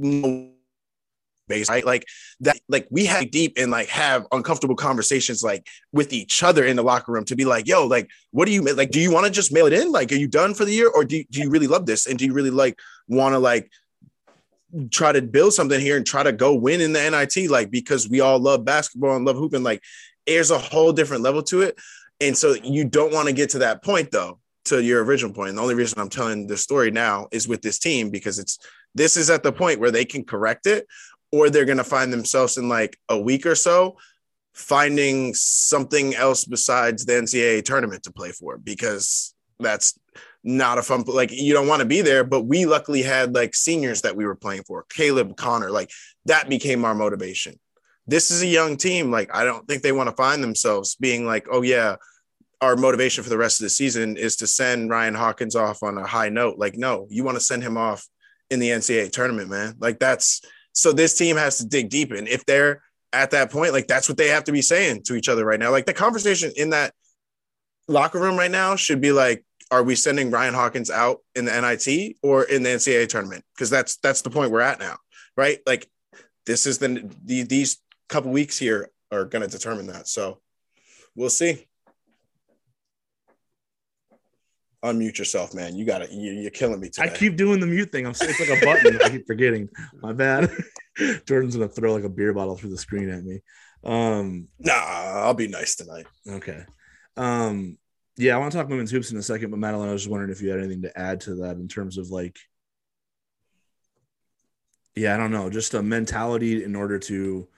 no 0.00 0.50
base, 1.50 1.68
right? 1.68 1.84
Like 1.84 2.06
that, 2.40 2.58
like 2.68 2.88
we 2.90 3.04
had 3.04 3.30
deep 3.30 3.54
and 3.58 3.70
like 3.70 3.88
have 3.88 4.26
uncomfortable 4.32 4.76
conversations 4.76 5.42
like 5.42 5.66
with 5.92 6.14
each 6.14 6.42
other 6.42 6.64
in 6.64 6.76
the 6.76 6.82
locker 6.82 7.12
room 7.12 7.26
to 7.26 7.36
be 7.36 7.44
like, 7.44 7.68
yo, 7.68 7.86
like, 7.86 8.08
what 8.30 8.46
do 8.46 8.52
you 8.52 8.62
like? 8.62 8.90
Do 8.90 9.00
you 9.00 9.12
want 9.12 9.26
to 9.26 9.32
just 9.32 9.52
mail 9.52 9.66
it 9.66 9.74
in? 9.74 9.92
Like, 9.92 10.10
are 10.12 10.16
you 10.16 10.28
done 10.28 10.54
for 10.54 10.64
the 10.64 10.72
year? 10.72 10.88
Or 10.88 11.04
do 11.04 11.22
do 11.30 11.40
you 11.40 11.50
really 11.50 11.66
love 11.66 11.84
this? 11.84 12.06
And 12.06 12.18
do 12.18 12.24
you 12.24 12.32
really 12.32 12.50
like 12.50 12.78
want 13.08 13.34
to 13.34 13.38
like 13.38 13.70
try 14.90 15.12
to 15.12 15.20
build 15.20 15.52
something 15.52 15.80
here 15.80 15.96
and 15.96 16.06
try 16.06 16.22
to 16.22 16.32
go 16.32 16.54
win 16.54 16.80
in 16.80 16.94
the 16.94 17.10
NIT? 17.10 17.50
Like, 17.50 17.70
because 17.70 18.08
we 18.08 18.20
all 18.20 18.38
love 18.38 18.64
basketball 18.64 19.16
and 19.16 19.26
love 19.26 19.36
hooping, 19.36 19.62
like 19.62 19.82
there's 20.26 20.50
a 20.50 20.58
whole 20.58 20.92
different 20.92 21.22
level 21.22 21.42
to 21.42 21.62
it. 21.62 21.78
And 22.20 22.36
so 22.36 22.54
you 22.62 22.84
don't 22.84 23.12
want 23.12 23.28
to 23.28 23.34
get 23.34 23.50
to 23.50 23.58
that 23.60 23.82
point 23.82 24.10
though, 24.10 24.38
to 24.66 24.82
your 24.82 25.02
original 25.04 25.32
point. 25.32 25.50
And 25.50 25.58
the 25.58 25.62
only 25.62 25.74
reason 25.74 25.98
I'm 25.98 26.10
telling 26.10 26.46
this 26.46 26.62
story 26.62 26.90
now 26.90 27.28
is 27.32 27.48
with 27.48 27.62
this 27.62 27.78
team 27.78 28.10
because 28.10 28.38
it's 28.38 28.58
this 28.94 29.16
is 29.16 29.30
at 29.30 29.42
the 29.42 29.52
point 29.52 29.80
where 29.80 29.90
they 29.90 30.04
can 30.04 30.24
correct 30.24 30.66
it 30.66 30.86
or 31.32 31.48
they're 31.48 31.64
going 31.64 31.78
to 31.78 31.84
find 31.84 32.12
themselves 32.12 32.56
in 32.56 32.68
like 32.68 32.98
a 33.08 33.18
week 33.18 33.46
or 33.46 33.54
so 33.54 33.96
finding 34.52 35.32
something 35.34 36.14
else 36.14 36.44
besides 36.44 37.04
the 37.04 37.12
NCAA 37.12 37.64
tournament 37.64 38.02
to 38.04 38.12
play 38.12 38.32
for 38.32 38.58
because 38.58 39.34
that's 39.58 39.98
not 40.42 40.78
a 40.78 40.82
fun 40.82 41.02
like 41.06 41.30
you 41.30 41.52
don't 41.52 41.68
want 41.68 41.80
to 41.80 41.86
be 41.86 42.00
there. 42.00 42.24
But 42.24 42.42
we 42.42 42.66
luckily 42.66 43.02
had 43.02 43.34
like 43.34 43.54
seniors 43.54 44.02
that 44.02 44.16
we 44.16 44.24
were 44.24 44.34
playing 44.34 44.62
for 44.64 44.84
Caleb 44.90 45.36
Connor 45.36 45.70
like 45.70 45.90
that 46.26 46.48
became 46.48 46.84
our 46.84 46.94
motivation. 46.94 47.58
This 48.06 48.30
is 48.30 48.42
a 48.42 48.46
young 48.46 48.76
team 48.76 49.10
like 49.10 49.34
I 49.34 49.44
don't 49.44 49.66
think 49.68 49.82
they 49.82 49.92
want 49.92 50.08
to 50.08 50.16
find 50.16 50.42
themselves 50.42 50.96
being 50.96 51.26
like 51.26 51.46
oh 51.50 51.62
yeah 51.62 51.96
our 52.60 52.76
motivation 52.76 53.24
for 53.24 53.30
the 53.30 53.38
rest 53.38 53.60
of 53.60 53.64
the 53.64 53.70
season 53.70 54.16
is 54.18 54.36
to 54.36 54.46
send 54.46 54.90
Ryan 54.90 55.14
Hawkins 55.14 55.56
off 55.56 55.82
on 55.82 55.96
a 55.96 56.06
high 56.06 56.28
note. 56.28 56.58
Like 56.58 56.76
no 56.76 57.06
you 57.10 57.22
want 57.22 57.36
to 57.36 57.44
send 57.44 57.62
him 57.62 57.76
off 57.76 58.06
in 58.50 58.60
the 58.60 58.70
NCAA 58.70 59.12
tournament, 59.12 59.48
man. 59.48 59.74
Like 59.78 59.98
that's 59.98 60.42
so 60.72 60.92
this 60.92 61.16
team 61.16 61.36
has 61.36 61.58
to 61.58 61.66
dig 61.66 61.90
deep. 61.90 62.12
And 62.12 62.28
if 62.28 62.44
they're 62.46 62.82
at 63.12 63.32
that 63.32 63.50
point, 63.50 63.72
like 63.72 63.86
that's 63.86 64.08
what 64.08 64.18
they 64.18 64.28
have 64.28 64.44
to 64.44 64.52
be 64.52 64.62
saying 64.62 65.02
to 65.04 65.14
each 65.14 65.28
other 65.28 65.44
right 65.44 65.58
now. 65.58 65.70
Like 65.70 65.86
the 65.86 65.92
conversation 65.92 66.52
in 66.56 66.70
that 66.70 66.94
locker 67.88 68.20
room 68.20 68.36
right 68.36 68.50
now 68.50 68.76
should 68.76 69.00
be 69.00 69.12
like, 69.12 69.44
are 69.70 69.82
we 69.82 69.94
sending 69.94 70.30
Ryan 70.30 70.54
Hawkins 70.54 70.90
out 70.90 71.18
in 71.34 71.44
the 71.44 71.60
NIT 71.60 72.16
or 72.22 72.44
in 72.44 72.62
the 72.62 72.70
NCAA 72.70 73.08
tournament? 73.08 73.44
Because 73.54 73.70
that's 73.70 73.96
that's 73.96 74.22
the 74.22 74.30
point 74.30 74.50
we're 74.50 74.60
at 74.60 74.80
now, 74.80 74.96
right? 75.36 75.58
Like 75.66 75.88
this 76.46 76.66
is 76.66 76.78
the, 76.78 77.08
the 77.24 77.44
these 77.44 77.78
couple 78.08 78.32
weeks 78.32 78.58
here 78.58 78.90
are 79.12 79.24
going 79.24 79.42
to 79.42 79.48
determine 79.48 79.86
that. 79.88 80.08
So 80.08 80.40
we'll 81.14 81.30
see. 81.30 81.66
Unmute 84.82 85.18
yourself, 85.18 85.54
man. 85.54 85.76
You 85.76 85.84
gotta, 85.84 86.08
you, 86.10 86.46
are 86.46 86.50
killing 86.50 86.80
me 86.80 86.88
today. 86.88 87.10
I 87.10 87.14
keep 87.14 87.36
doing 87.36 87.60
the 87.60 87.66
mute 87.66 87.92
thing. 87.92 88.06
I'm 88.06 88.12
it's 88.12 88.40
like 88.40 88.62
a 88.62 88.64
button. 88.64 88.98
I 89.02 89.10
keep 89.10 89.26
forgetting. 89.26 89.68
My 90.00 90.12
bad. 90.12 90.50
Jordan's 91.26 91.54
gonna 91.54 91.68
throw 91.68 91.92
like 91.92 92.04
a 92.04 92.08
beer 92.08 92.32
bottle 92.32 92.56
through 92.56 92.70
the 92.70 92.78
screen 92.78 93.10
at 93.10 93.22
me. 93.22 93.40
Um, 93.84 94.48
nah, 94.58 94.72
I'll 94.72 95.34
be 95.34 95.48
nice 95.48 95.76
tonight. 95.76 96.06
Okay. 96.26 96.64
Um, 97.16 97.76
yeah, 98.16 98.34
I 98.34 98.38
want 98.38 98.52
to 98.52 98.58
talk 98.58 98.68
women's 98.68 98.90
hoops 98.90 99.10
in 99.10 99.18
a 99.18 99.22
second, 99.22 99.50
but 99.50 99.60
Madelyn, 99.60 99.88
I 99.88 99.92
was 99.92 100.02
just 100.02 100.10
wondering 100.10 100.30
if 100.30 100.42
you 100.42 100.50
had 100.50 100.60
anything 100.60 100.82
to 100.82 100.98
add 100.98 101.20
to 101.22 101.36
that 101.36 101.56
in 101.56 101.68
terms 101.68 101.96
of 101.98 102.10
like, 102.10 102.38
yeah, 104.94 105.14
I 105.14 105.16
don't 105.16 105.30
know, 105.30 105.48
just 105.48 105.74
a 105.74 105.82
mentality 105.82 106.64
in 106.64 106.76
order 106.76 106.98
to 106.98 107.48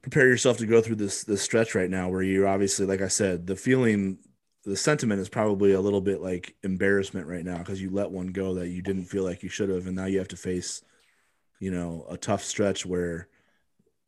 prepare 0.00 0.26
yourself 0.26 0.58
to 0.58 0.66
go 0.66 0.80
through 0.80 0.96
this 0.96 1.24
this 1.24 1.42
stretch 1.42 1.74
right 1.74 1.90
now, 1.90 2.08
where 2.08 2.22
you're 2.22 2.48
obviously, 2.48 2.86
like 2.86 3.02
I 3.02 3.08
said, 3.08 3.46
the 3.46 3.56
feeling 3.56 4.18
the 4.64 4.76
sentiment 4.76 5.20
is 5.20 5.28
probably 5.28 5.72
a 5.72 5.80
little 5.80 6.00
bit 6.00 6.20
like 6.20 6.54
embarrassment 6.62 7.26
right 7.26 7.44
now 7.44 7.58
because 7.58 7.82
you 7.82 7.90
let 7.90 8.10
one 8.10 8.28
go 8.28 8.54
that 8.54 8.68
you 8.68 8.80
didn't 8.80 9.04
feel 9.04 9.24
like 9.24 9.42
you 9.42 9.48
should 9.48 9.68
have, 9.68 9.86
and 9.86 9.96
now 9.96 10.06
you 10.06 10.18
have 10.18 10.28
to 10.28 10.36
face, 10.36 10.82
you 11.58 11.70
know, 11.70 12.06
a 12.08 12.16
tough 12.16 12.44
stretch 12.44 12.86
where, 12.86 13.28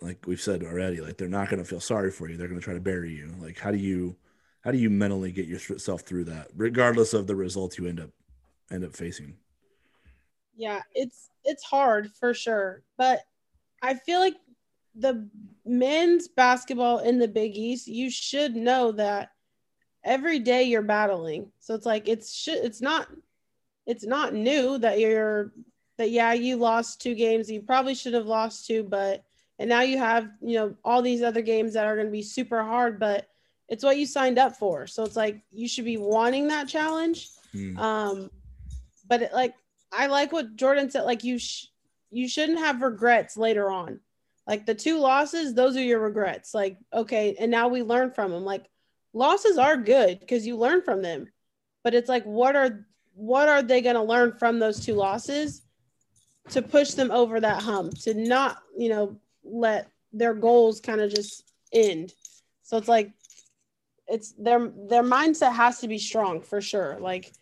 like 0.01 0.27
we've 0.27 0.41
said 0.41 0.63
already, 0.63 1.01
like 1.01 1.17
they're 1.17 1.29
not 1.29 1.49
going 1.49 1.63
to 1.63 1.69
feel 1.69 1.81
sorry 1.81 2.11
for 2.11 2.29
you. 2.29 2.37
They're 2.37 2.49
going 2.49 2.61
to 2.61 2.65
try 2.65 2.75
to 2.75 2.81
bury 2.81 3.13
you. 3.13 3.35
Like, 3.41 3.59
how 3.59 3.73
do 3.73 3.79
you, 3.79 4.17
how 4.61 4.71
do 4.71 4.79
you 4.79 4.91
mentally 4.91 5.33
get 5.33 5.47
yourself 5.47 6.03
through 6.03 6.25
that, 6.25 6.49
regardless 6.55 7.15
of 7.15 7.27
the 7.27 7.37
results 7.37 7.79
you 7.79 7.87
end 7.87 8.01
up 8.01 8.11
end 8.71 8.85
up 8.85 8.95
facing? 8.95 9.37
Yeah, 10.57 10.83
it's 10.95 11.31
it's 11.45 11.65
hard 11.65 12.13
for 12.13 12.33
sure, 12.33 12.83
but 12.97 13.21
I 13.83 13.95
feel 13.95 14.21
like 14.21 14.37
the 14.95 15.29
men's 15.67 16.29
basketball 16.29 17.01
in 17.01 17.19
the 17.19 17.27
Big 17.27 17.57
East, 17.57 17.89
you 17.89 18.09
should 18.09 18.55
know 18.55 18.93
that 18.93 19.31
every 20.05 20.39
day 20.39 20.65
you're 20.65 20.83
battling. 20.83 21.51
So 21.61 21.75
it's 21.75 21.87
like 21.87 22.09
it's 22.09 22.33
sh- 22.35 22.49
it's 22.49 22.81
not 22.81 23.09
it's 23.87 24.05
not 24.05 24.35
new 24.35 24.79
that 24.79 24.99
you're 24.99 25.53
that 25.99 26.11
yeah 26.11 26.33
you 26.33 26.57
lost 26.57 27.01
two 27.01 27.15
games. 27.15 27.51
You 27.51 27.63
probably 27.63 27.95
should 27.95 28.15
have 28.15 28.27
lost 28.27 28.67
two 28.67 28.83
but 28.83 29.25
and 29.59 29.69
now 29.69 29.83
you 29.83 29.99
have 29.99 30.29
you 30.41 30.57
know 30.57 30.75
all 30.85 31.03
these 31.03 31.23
other 31.23 31.43
games 31.43 31.75
that 31.75 31.87
are 31.87 31.95
going 31.95 32.07
to 32.07 32.13
be 32.13 32.23
super 32.23 32.63
hard 32.63 32.99
but 32.99 33.29
it's 33.69 33.83
what 33.83 33.97
you 33.97 34.07
signed 34.07 34.39
up 34.39 34.57
for. 34.57 34.87
So 34.87 35.05
it's 35.05 35.17
like 35.17 35.43
you 35.51 35.67
should 35.67 35.85
be 35.87 35.97
wanting 35.97 36.49
that 36.49 36.69
challenge. 36.69 37.31
Mm. 37.55 37.79
um 37.79 38.31
but 39.09 39.23
it, 39.23 39.33
like 39.33 39.55
i 39.93 40.07
like 40.09 40.33
what 40.33 40.57
jordan 40.57 40.91
said 40.91 41.03
like 41.03 41.23
you 41.23 41.39
sh- 41.39 41.67
you 42.11 42.29
shouldn't 42.29 42.59
have 42.59 42.83
regrets 42.83 43.37
later 43.37 43.71
on. 43.71 44.01
Like 44.47 44.67
the 44.67 44.75
two 44.75 44.99
losses 44.99 45.55
those 45.55 45.77
are 45.77 45.83
your 45.83 46.01
regrets. 46.01 46.53
Like 46.53 46.79
okay 46.93 47.37
and 47.39 47.51
now 47.51 47.69
we 47.69 47.83
learn 47.83 48.11
from 48.11 48.33
them. 48.33 48.45
Like 48.45 48.67
losses 49.15 49.57
are 49.57 49.77
good 49.77 50.21
because 50.21 50.47
you 50.47 50.57
learn 50.57 50.83
from 50.83 51.01
them. 51.01 51.29
But 51.83 51.95
it's 51.95 52.09
like 52.09 52.25
what 52.25 52.57
are 52.57 52.87
what 53.15 53.49
are 53.49 53.63
they 53.63 53.81
going 53.81 53.95
to 53.95 54.03
learn 54.03 54.33
from 54.33 54.59
those 54.59 54.85
two 54.85 54.95
losses 54.95 55.63
to 56.51 56.61
push 56.61 56.91
them 56.91 57.11
over 57.11 57.41
that 57.41 57.63
hump 57.63 57.97
to 58.01 58.13
not 58.13 58.59
you 58.77 58.89
know 58.89 59.17
let 59.45 59.89
their 60.13 60.35
goals 60.35 60.81
kind 60.81 61.01
of 61.01 61.15
just 61.15 61.45
end? 61.73 62.13
So 62.63 62.77
it's 62.77 62.89
like 62.89 63.13
it's 64.09 64.33
their 64.33 64.71
their 64.89 65.03
mindset 65.03 65.53
has 65.53 65.79
to 65.81 65.89
be 65.89 65.99
strong 65.99 66.41
for 66.41 66.61
sure. 66.61 66.99
Like 67.01 67.33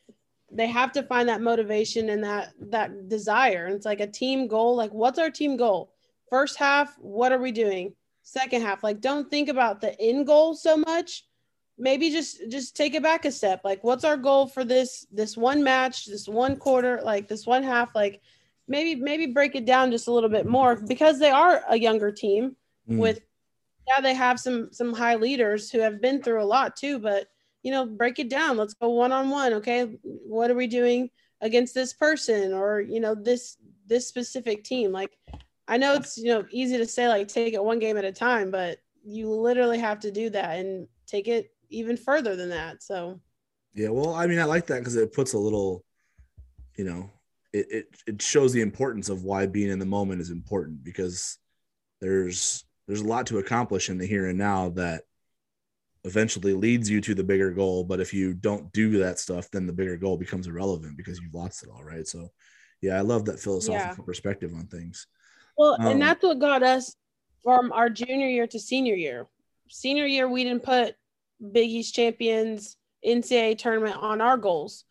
they 0.51 0.67
have 0.67 0.93
to 0.93 1.03
find 1.03 1.29
that 1.29 1.41
motivation 1.41 2.11
and 2.11 2.23
that 2.23 2.53
that 2.71 3.09
desire. 3.09 3.67
And 3.67 3.75
it's 3.75 3.87
like 3.87 4.01
a 4.01 4.07
team 4.07 4.47
goal 4.47 4.77
like 4.77 4.93
what's 4.93 5.19
our 5.19 5.31
team 5.31 5.57
goal? 5.57 5.93
First 6.29 6.59
half 6.59 6.97
what 6.99 7.33
are 7.33 7.39
we 7.39 7.53
doing? 7.53 7.95
Second 8.23 8.63
half 8.63 8.85
like 8.85 9.01
don't 9.01 9.31
think 9.31 9.49
about 9.49 9.81
the 9.81 9.99
end 10.01 10.27
goal 10.27 10.55
so 10.55 10.77
much 10.77 11.25
maybe 11.79 12.11
just 12.11 12.51
just 12.51 12.77
take 12.77 12.95
it 12.95 13.03
back 13.03 13.25
a 13.25 13.33
step. 13.33 13.63
Like 13.65 13.83
what's 13.83 14.05
our 14.05 14.17
goal 14.17 14.47
for 14.47 14.65
this 14.65 15.07
this 15.11 15.37
one 15.37 15.63
match 15.63 16.07
this 16.07 16.29
one 16.29 16.57
quarter 16.57 17.01
like 17.03 17.29
this 17.29 17.47
one 17.47 17.63
half? 17.63 17.95
Like 17.95 18.21
maybe 18.69 19.01
maybe 19.01 19.27
break 19.27 19.55
it 19.55 19.65
down 19.65 19.91
just 19.91 20.09
a 20.09 20.13
little 20.13 20.29
bit 20.29 20.47
more 20.47 20.77
because 20.77 21.19
they 21.19 21.31
are 21.31 21.63
a 21.69 21.79
younger 21.79 22.13
team 22.13 22.57
mm. 22.89 22.99
with 22.99 23.21
yeah 23.89 24.01
they 24.01 24.15
have 24.15 24.39
some 24.39 24.73
some 24.73 24.93
high 24.93 25.17
leaders 25.17 25.71
who 25.71 25.81
have 25.81 26.01
been 26.01 26.23
through 26.23 26.43
a 26.43 26.45
lot 26.45 26.77
too 26.77 26.99
but 26.99 27.29
you 27.63 27.71
know 27.71 27.87
break 27.87 28.19
it 28.19 28.29
down. 28.29 28.57
Let's 28.57 28.75
go 28.75 28.91
one 28.91 29.13
on 29.13 29.31
one 29.31 29.55
okay? 29.55 29.97
What 30.03 30.51
are 30.51 30.57
we 30.57 30.67
doing 30.67 31.11
against 31.41 31.75
this 31.75 31.93
person 31.93 32.53
or 32.53 32.81
you 32.81 33.01
know 33.01 33.15
this 33.15 33.57
this 33.87 34.07
specific 34.07 34.65
team? 34.65 34.93
Like 34.93 35.19
i 35.69 35.77
know 35.77 35.95
it's 35.95 36.19
you 36.19 36.27
know 36.27 36.45
easy 36.51 36.77
to 36.77 36.87
say 36.87 37.09
like 37.09 37.29
take 37.29 37.55
it 37.55 37.63
one 37.63 37.79
game 37.79 37.97
at 37.97 38.05
a 38.05 38.11
time 38.11 38.51
but 38.51 38.79
you 39.05 39.31
literally 39.31 39.79
have 39.79 40.01
to 40.01 40.11
do 40.11 40.29
that 40.31 40.59
and 40.59 40.89
take 41.07 41.29
it 41.29 41.53
even 41.73 41.97
further 41.97 42.37
than 42.37 42.51
that. 42.51 42.83
So, 42.83 43.21
yeah, 43.75 43.89
well, 43.89 44.15
I 44.15 44.27
mean, 44.27 44.39
I 44.39 44.45
like 44.45 44.67
that 44.67 44.79
because 44.79 44.97
it 44.97 45.13
puts 45.13 45.33
a 45.33 45.39
little, 45.39 45.85
you 46.77 46.85
know, 46.85 47.11
it, 47.53 47.67
it 47.71 47.87
it 48.07 48.23
shows 48.23 48.53
the 48.53 48.61
importance 48.61 49.09
of 49.09 49.25
why 49.25 49.47
being 49.47 49.71
in 49.71 49.79
the 49.79 49.87
moment 49.87 50.21
is 50.21 50.31
important 50.31 50.85
because 50.85 51.39
there's 52.01 52.65
there's 52.87 53.01
a 53.01 53.07
lot 53.07 53.27
to 53.27 53.39
accomplish 53.39 53.89
in 53.89 53.99
the 53.99 54.07
here 54.07 54.29
and 54.29 54.39
now 54.39 54.71
that 54.71 55.03
eventually 56.05 56.53
leads 56.53 56.91
you 56.91 57.01
to 57.01 57.15
the 57.15 57.25
bigger 57.25 57.51
goal. 57.53 57.85
But 57.85 58.01
if 58.01 58.13
you 58.13 58.35
don't 58.35 58.73
do 58.73 58.99
that 58.99 59.19
stuff, 59.19 59.51
then 59.51 59.67
the 59.67 59.73
bigger 59.73 59.97
goal 59.97 60.17
becomes 60.17 60.47
irrelevant 60.47 60.97
because 60.97 61.21
you've 61.21 61.35
lost 61.35 61.63
it 61.63 61.69
all, 61.73 61.85
right? 61.85 62.07
So, 62.07 62.29
yeah, 62.81 62.97
I 62.99 63.03
love 63.03 63.25
that 63.27 63.39
philosophical 63.39 64.03
yeah. 64.03 64.07
perspective 64.07 64.53
on 64.55 64.67
things. 64.67 65.07
Well, 65.57 65.77
um, 65.79 65.87
and 65.87 66.03
that's 66.03 66.23
what 66.23 66.41
got 66.41 66.63
us 66.63 66.97
from 67.45 67.73
our 67.73 67.89
junior 67.89 68.29
year 68.29 68.47
to 68.49 68.59
senior 68.59 68.95
year. 68.95 69.27
Senior 69.69 70.07
year, 70.07 70.29
we 70.29 70.45
didn't 70.45 70.65
put 70.65 70.97
Big 71.51 71.71
East 71.71 71.95
champions, 71.95 72.77
NCAA 73.07 73.59
tournament 73.59 73.97
on 73.97 74.21
our 74.21 74.37
goals. 74.37 74.85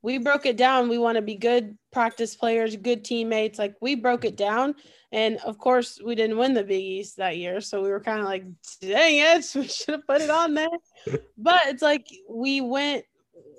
We 0.00 0.18
broke 0.18 0.46
it 0.46 0.56
down. 0.56 0.88
We 0.88 0.98
want 0.98 1.16
to 1.16 1.22
be 1.22 1.34
good 1.34 1.76
practice 1.92 2.36
players, 2.36 2.76
good 2.76 3.04
teammates. 3.04 3.58
Like 3.58 3.74
we 3.80 3.94
broke 3.94 4.24
it 4.24 4.36
down. 4.36 4.74
And 5.10 5.38
of 5.38 5.58
course, 5.58 6.00
we 6.04 6.14
didn't 6.14 6.38
win 6.38 6.54
the 6.54 6.62
Big 6.62 6.84
East 6.84 7.16
that 7.16 7.36
year. 7.38 7.60
So 7.60 7.82
we 7.82 7.88
were 7.88 8.00
kind 8.00 8.20
of 8.20 8.26
like, 8.26 8.44
dang 8.80 9.18
it, 9.18 9.50
we 9.54 9.66
should 9.66 9.94
have 9.94 10.06
put 10.06 10.20
it 10.20 10.30
on 10.30 10.54
there. 10.54 10.68
but 11.38 11.62
it's 11.66 11.82
like 11.82 12.06
we 12.28 12.60
went, 12.60 13.04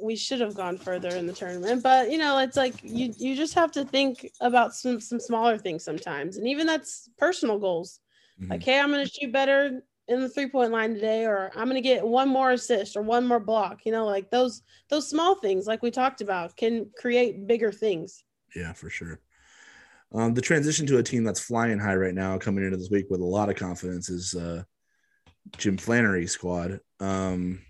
we 0.02 0.16
should 0.16 0.40
have 0.40 0.56
gone 0.56 0.78
further 0.78 1.10
in 1.10 1.28
the 1.28 1.34
tournament. 1.34 1.84
But 1.84 2.10
you 2.12 2.18
know, 2.18 2.40
it's 2.40 2.58
like 2.58 2.76
you 2.84 3.14
you 3.18 3.36
just 3.36 3.56
have 3.56 3.72
to 3.74 3.84
think 3.84 4.30
about 4.40 4.74
some 4.74 5.02
some 5.02 5.20
smaller 5.20 5.58
things 5.58 5.84
sometimes. 5.84 6.38
And 6.38 6.48
even 6.48 6.68
that's 6.68 7.10
personal 7.18 7.60
goals. 7.60 8.00
Mm-hmm. 8.40 8.52
Like, 8.52 8.64
hey, 8.64 8.80
I'm 8.80 8.92
gonna 8.92 9.08
shoot 9.08 9.32
better 9.32 9.82
in 10.10 10.20
the 10.22 10.30
three 10.30 10.50
point 10.50 10.72
line 10.72 10.94
today 10.94 11.26
or 11.26 11.52
i'm 11.56 11.66
going 11.66 11.76
to 11.76 11.82
get 11.82 12.06
one 12.06 12.28
more 12.28 12.52
assist 12.52 12.98
or 12.98 13.02
one 13.02 13.26
more 13.26 13.40
block 13.40 13.86
you 13.86 13.92
know 13.92 14.06
like 14.06 14.30
those 14.30 14.64
those 14.90 15.08
small 15.08 15.36
things 15.36 15.68
like 15.68 15.82
we 15.82 15.92
talked 15.92 16.22
about 16.22 16.56
can 16.58 16.90
create 16.98 17.48
bigger 17.48 17.72
things 17.72 18.24
yeah 18.56 18.74
for 18.74 18.90
sure 18.90 19.20
Um, 20.12 20.34
the 20.34 20.42
transition 20.42 20.88
to 20.88 20.98
a 20.98 21.04
team 21.04 21.24
that's 21.24 21.40
flying 21.40 21.78
high 21.78 21.96
right 21.96 22.16
now, 22.16 22.38
coming 22.38 22.66
into 22.66 22.78
this 22.78 22.90
week 22.90 23.06
with 23.10 23.22
a 23.22 23.26
lot 23.26 23.50
of 23.50 23.56
confidence, 23.56 24.10
is 24.10 24.34
uh, 24.34 24.64
Jim 25.58 25.78
Flannery 25.78 26.26
squad. 26.28 26.80
Um, 27.00 27.62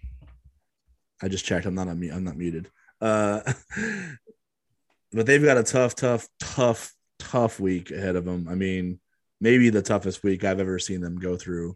I 1.21 1.27
just 1.27 1.45
checked. 1.45 1.65
I'm 1.65 1.75
not 1.75 1.89
on 1.89 2.01
I'm 2.11 2.23
not 2.23 2.37
muted. 2.37 2.69
Uh, 3.01 3.41
but 5.11 5.25
they've 5.25 5.43
got 5.43 5.57
a 5.57 5.63
tough, 5.63 5.95
tough, 5.95 6.27
tough, 6.39 6.93
tough 7.17 7.59
week 7.59 7.91
ahead 7.91 8.15
of 8.15 8.25
them. 8.25 8.47
I 8.49 8.55
mean, 8.55 8.99
maybe 9.41 9.69
the 9.69 9.81
toughest 9.81 10.23
week 10.23 10.43
I've 10.43 10.59
ever 10.59 10.79
seen 10.79 11.01
them 11.01 11.19
go 11.19 11.35
through. 11.35 11.75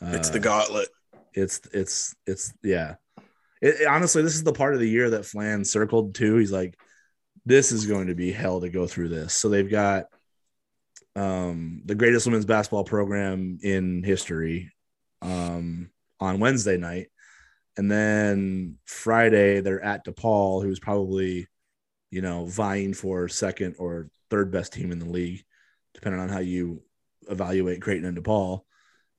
Uh, 0.00 0.12
it's 0.14 0.30
the 0.30 0.40
gauntlet. 0.40 0.88
It's 1.34 1.60
it's 1.72 2.14
it's 2.26 2.52
yeah. 2.62 2.94
It, 3.60 3.80
it, 3.80 3.86
honestly, 3.86 4.22
this 4.22 4.34
is 4.34 4.44
the 4.44 4.52
part 4.52 4.74
of 4.74 4.80
the 4.80 4.88
year 4.88 5.10
that 5.10 5.26
Flan 5.26 5.64
circled 5.64 6.14
too. 6.14 6.36
He's 6.36 6.52
like, 6.52 6.78
this 7.44 7.72
is 7.72 7.86
going 7.86 8.06
to 8.06 8.14
be 8.14 8.30
hell 8.30 8.60
to 8.60 8.68
go 8.68 8.86
through 8.86 9.08
this. 9.08 9.34
So 9.34 9.48
they've 9.48 9.70
got 9.70 10.04
um, 11.16 11.82
the 11.84 11.96
greatest 11.96 12.26
women's 12.26 12.44
basketball 12.44 12.84
program 12.84 13.58
in 13.62 14.04
history 14.04 14.70
um, 15.22 15.90
on 16.20 16.38
Wednesday 16.38 16.76
night. 16.76 17.08
And 17.76 17.90
then 17.90 18.76
Friday, 18.84 19.60
they're 19.60 19.82
at 19.82 20.04
DePaul, 20.04 20.62
who's 20.62 20.78
probably, 20.78 21.48
you 22.10 22.22
know, 22.22 22.44
vying 22.46 22.94
for 22.94 23.28
second 23.28 23.76
or 23.78 24.10
third 24.30 24.52
best 24.52 24.72
team 24.72 24.92
in 24.92 24.98
the 24.98 25.08
league, 25.08 25.42
depending 25.94 26.20
on 26.20 26.28
how 26.28 26.40
you 26.40 26.82
evaluate 27.28 27.82
Creighton 27.82 28.04
and 28.04 28.16
DePaul. 28.16 28.60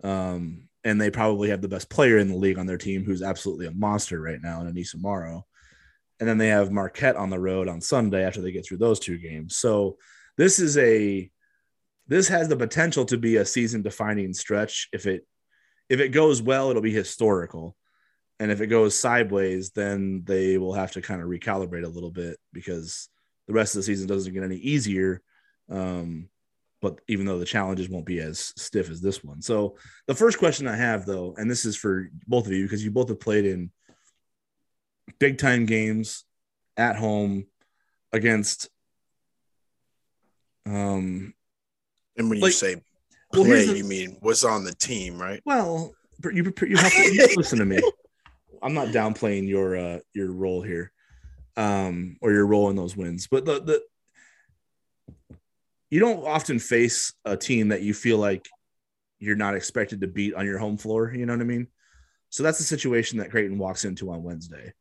Um, 0.04 0.69
and 0.84 1.00
they 1.00 1.12
probably 1.12 1.50
have 1.50 1.62
the 1.62 1.68
best 1.68 1.90
player 1.90 2.18
in 2.18 2.30
the 2.30 2.36
league 2.36 2.58
on 2.58 2.66
their 2.66 2.78
team, 2.78 3.04
who's 3.04 3.22
absolutely 3.22 3.68
a 3.68 3.72
monster 3.72 4.20
right 4.22 4.42
now, 4.42 4.62
in 4.62 4.74
Aneesah 4.74 5.02
Morrow. 5.02 5.46
And 6.20 6.28
then 6.28 6.38
they 6.38 6.48
have 6.48 6.72
Marquette 6.72 7.16
on 7.16 7.30
the 7.30 7.40
road 7.40 7.68
on 7.68 7.82
Sunday 7.82 8.24
after 8.24 8.42
they 8.42 8.52
get 8.52 8.66
through 8.66 8.78
those 8.78 9.00
two 9.00 9.18
games. 9.18 9.56
So 9.56 9.98
this 10.38 10.60
is 10.60 10.78
a 10.78 11.30
this 12.08 12.28
has 12.28 12.48
the 12.48 12.58
potential 12.58 13.06
to 13.06 13.18
be 13.18 13.36
a 13.36 13.46
season 13.46 13.84
defining 13.84 14.34
stretch 14.34 14.90
if 14.92 15.06
it 15.06 15.26
if 15.90 16.00
it 16.00 16.10
goes 16.10 16.42
well, 16.42 16.70
it'll 16.70 16.82
be 16.82 16.94
historical. 16.94 17.76
And 18.40 18.52
if 18.52 18.62
it 18.62 18.68
goes 18.68 18.98
sideways, 18.98 19.72
then 19.72 20.24
they 20.26 20.58
will 20.58 20.74
have 20.74 20.92
to 20.94 21.02
kind 21.02 21.22
of 21.22 21.28
recalibrate 21.28 21.84
a 21.84 21.90
little 21.90 22.12
bit 22.12 22.38
because 22.54 23.10
the 23.48 23.54
rest 23.54 23.76
of 23.76 23.80
the 23.80 23.84
season 23.84 24.08
doesn't 24.08 24.34
get 24.34 24.44
any 24.44 24.56
easier. 24.58 25.22
Um, 25.70 26.30
but 26.82 27.00
even 27.08 27.26
though 27.26 27.40
the 27.40 27.46
challenges 27.46 27.90
won't 27.90 28.06
be 28.06 28.20
as 28.20 28.54
stiff 28.58 28.90
as 28.90 29.02
this 29.02 29.24
one. 29.24 29.42
So 29.42 29.78
the 30.08 30.16
first 30.16 30.40
question 30.40 30.68
I 30.68 30.76
have 30.76 31.06
though, 31.06 31.36
and 31.38 31.50
this 31.50 31.66
is 31.66 31.76
for 31.76 32.10
both 32.28 32.46
of 32.46 32.54
you 32.54 32.64
because 32.64 32.84
you 32.84 32.92
both 32.92 33.10
have 33.10 33.20
played 33.20 33.46
in 33.46 33.72
big 35.20 35.38
time 35.38 35.66
games 35.66 36.24
at 36.78 36.96
home 36.96 37.46
against 38.14 38.70
um 40.66 41.34
and 42.18 42.30
when 42.30 42.40
you 42.40 42.52
say 42.52 42.82
play, 43.34 43.66
well, 43.66 43.76
you 43.76 43.84
mean 43.84 44.18
was 44.22 44.44
on 44.44 44.64
the 44.64 44.74
team, 44.74 45.20
right? 45.20 45.42
Well, 45.46 45.94
you 46.24 46.54
you 46.62 46.78
have 46.78 46.92
to 46.92 47.14
you 47.14 47.28
listen 47.36 47.60
to 47.60 47.66
me. 47.66 47.80
I'm 48.62 48.74
not 48.74 48.90
downplaying 48.90 49.48
your 49.48 49.78
uh 49.78 50.00
your 50.14 50.32
role 50.32 50.62
here, 50.62 50.92
um, 51.56 52.18
or 52.22 52.32
your 52.32 52.46
role 52.46 52.70
in 52.70 52.76
those 52.76 52.96
wins, 52.98 53.28
but 53.28 53.46
the 53.46 53.62
the 53.62 55.38
you 55.90 56.00
don't 56.00 56.26
often 56.26 56.60
face 56.60 57.14
a 57.26 57.36
team 57.36 57.70
that 57.70 57.82
you 57.82 57.94
feel 57.94 58.18
like 58.18 58.48
you're 59.20 59.36
not 59.36 59.56
expected 59.56 60.02
to 60.02 60.08
beat 60.08 60.34
on 60.34 60.46
your 60.46 60.58
home 60.58 60.78
floor. 60.78 61.12
You 61.14 61.26
know 61.26 61.34
what 61.34 61.42
I 61.42 61.46
mean? 61.46 61.68
So 62.30 62.44
that's 62.44 62.58
the 62.58 62.64
situation 62.64 63.20
that 63.20 63.32
Creighton 63.32 63.58
walks 63.58 63.86
into 63.86 64.12
on 64.12 64.24
Wednesday. 64.24 64.74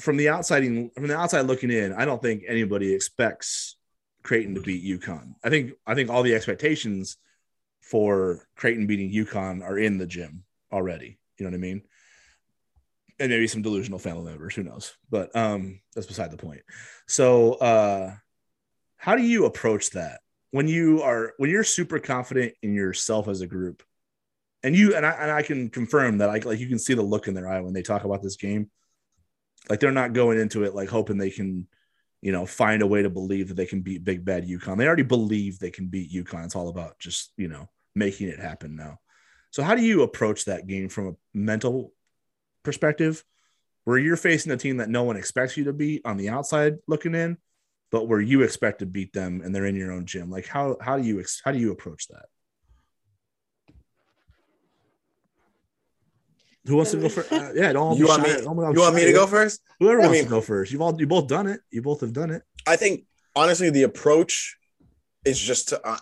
From 0.00 0.16
the 0.16 0.28
outside, 0.28 0.64
from 0.64 1.06
the 1.08 1.16
outside 1.16 1.42
looking 1.42 1.70
in, 1.70 1.92
I 1.92 2.04
don't 2.04 2.20
think 2.20 2.42
anybody 2.46 2.92
expects 2.92 3.76
Creighton 4.22 4.54
to 4.54 4.60
beat 4.60 4.84
UConn. 4.84 5.34
I 5.42 5.50
think 5.50 5.72
I 5.86 5.94
think 5.94 6.10
all 6.10 6.22
the 6.22 6.34
expectations 6.34 7.16
for 7.80 8.46
Creighton 8.56 8.86
beating 8.86 9.12
UConn 9.12 9.62
are 9.62 9.78
in 9.78 9.98
the 9.98 10.06
gym 10.06 10.44
already. 10.72 11.18
You 11.38 11.44
know 11.44 11.50
what 11.50 11.56
I 11.56 11.60
mean? 11.60 11.82
And 13.20 13.30
maybe 13.30 13.46
some 13.46 13.62
delusional 13.62 13.98
family 13.98 14.24
members, 14.24 14.54
who 14.54 14.64
knows? 14.64 14.96
But 15.08 15.34
um, 15.36 15.80
that's 15.94 16.06
beside 16.06 16.32
the 16.32 16.36
point. 16.36 16.62
So, 17.06 17.54
uh, 17.54 18.14
how 19.04 19.16
do 19.16 19.22
you 19.22 19.44
approach 19.44 19.90
that 19.90 20.20
when 20.50 20.66
you 20.66 21.02
are 21.02 21.34
when 21.36 21.50
you're 21.50 21.64
super 21.64 21.98
confident 21.98 22.54
in 22.62 22.74
yourself 22.74 23.28
as 23.28 23.40
a 23.40 23.46
group? 23.46 23.82
And 24.62 24.74
you 24.74 24.96
and 24.96 25.04
I 25.04 25.10
and 25.10 25.30
I 25.30 25.42
can 25.42 25.68
confirm 25.68 26.18
that 26.18 26.30
I 26.30 26.38
like 26.38 26.58
you 26.58 26.68
can 26.68 26.78
see 26.78 26.94
the 26.94 27.02
look 27.02 27.28
in 27.28 27.34
their 27.34 27.48
eye 27.48 27.60
when 27.60 27.74
they 27.74 27.82
talk 27.82 28.04
about 28.04 28.22
this 28.22 28.36
game. 28.36 28.70
Like 29.68 29.80
they're 29.80 29.92
not 29.92 30.12
going 30.12 30.38
into 30.38 30.64
it 30.64 30.74
like 30.74 30.88
hoping 30.88 31.18
they 31.18 31.30
can 31.30 31.66
you 32.24 32.32
know, 32.32 32.46
find 32.46 32.80
a 32.80 32.86
way 32.86 33.02
to 33.02 33.10
believe 33.10 33.48
that 33.48 33.54
they 33.54 33.66
can 33.66 33.82
beat 33.82 34.02
big 34.02 34.24
bad 34.24 34.48
UConn. 34.48 34.78
They 34.78 34.86
already 34.86 35.02
believe 35.02 35.58
they 35.58 35.70
can 35.70 35.88
beat 35.88 36.10
UConn. 36.10 36.46
It's 36.46 36.56
all 36.56 36.70
about 36.70 36.98
just, 36.98 37.30
you 37.36 37.48
know, 37.48 37.68
making 37.94 38.28
it 38.28 38.40
happen 38.40 38.76
now. 38.76 38.98
So 39.50 39.62
how 39.62 39.74
do 39.74 39.82
you 39.82 40.02
approach 40.02 40.46
that 40.46 40.66
game 40.66 40.88
from 40.88 41.08
a 41.08 41.12
mental 41.34 41.92
perspective 42.62 43.22
where 43.84 43.98
you're 43.98 44.16
facing 44.16 44.52
a 44.52 44.56
team 44.56 44.78
that 44.78 44.88
no 44.88 45.02
one 45.02 45.18
expects 45.18 45.58
you 45.58 45.64
to 45.64 45.74
beat 45.74 46.00
on 46.06 46.16
the 46.16 46.30
outside 46.30 46.76
looking 46.88 47.14
in, 47.14 47.36
but 47.90 48.08
where 48.08 48.20
you 48.20 48.42
expect 48.42 48.80
to 48.80 48.86
beat 48.86 49.12
them 49.12 49.40
and 49.42 49.54
they're 49.54 49.66
in 49.66 49.76
your 49.76 49.92
own 49.92 50.06
gym? 50.06 50.30
Like 50.30 50.46
how 50.46 50.76
how 50.80 50.98
do 50.98 51.04
you 51.04 51.24
how 51.44 51.52
do 51.52 51.58
you 51.58 51.72
approach 51.72 52.08
that? 52.08 52.26
Who 56.66 56.76
wants 56.76 56.92
to 56.92 56.96
go 56.96 57.08
first? 57.08 57.30
Uh, 57.32 57.50
yeah, 57.54 57.72
don't 57.72 57.98
you 57.98 58.06
want 58.06 58.22
me? 58.22 58.30
you 58.30 58.80
want 58.80 58.94
me 58.94 59.04
to 59.04 59.12
go 59.12 59.26
first? 59.26 59.60
Whoever 59.80 60.00
I 60.00 60.06
wants 60.06 60.12
mean, 60.18 60.24
to 60.24 60.30
go 60.30 60.40
first. 60.40 60.72
You've 60.72 60.80
all 60.80 60.98
you 60.98 61.06
both 61.06 61.28
done 61.28 61.46
it. 61.46 61.60
You 61.70 61.82
both 61.82 62.00
have 62.00 62.12
done 62.12 62.30
it. 62.30 62.42
I 62.66 62.76
think 62.76 63.04
honestly, 63.36 63.70
the 63.70 63.82
approach 63.82 64.56
is 65.24 65.38
just 65.38 65.68
to. 65.70 65.86
Uh, 65.86 65.98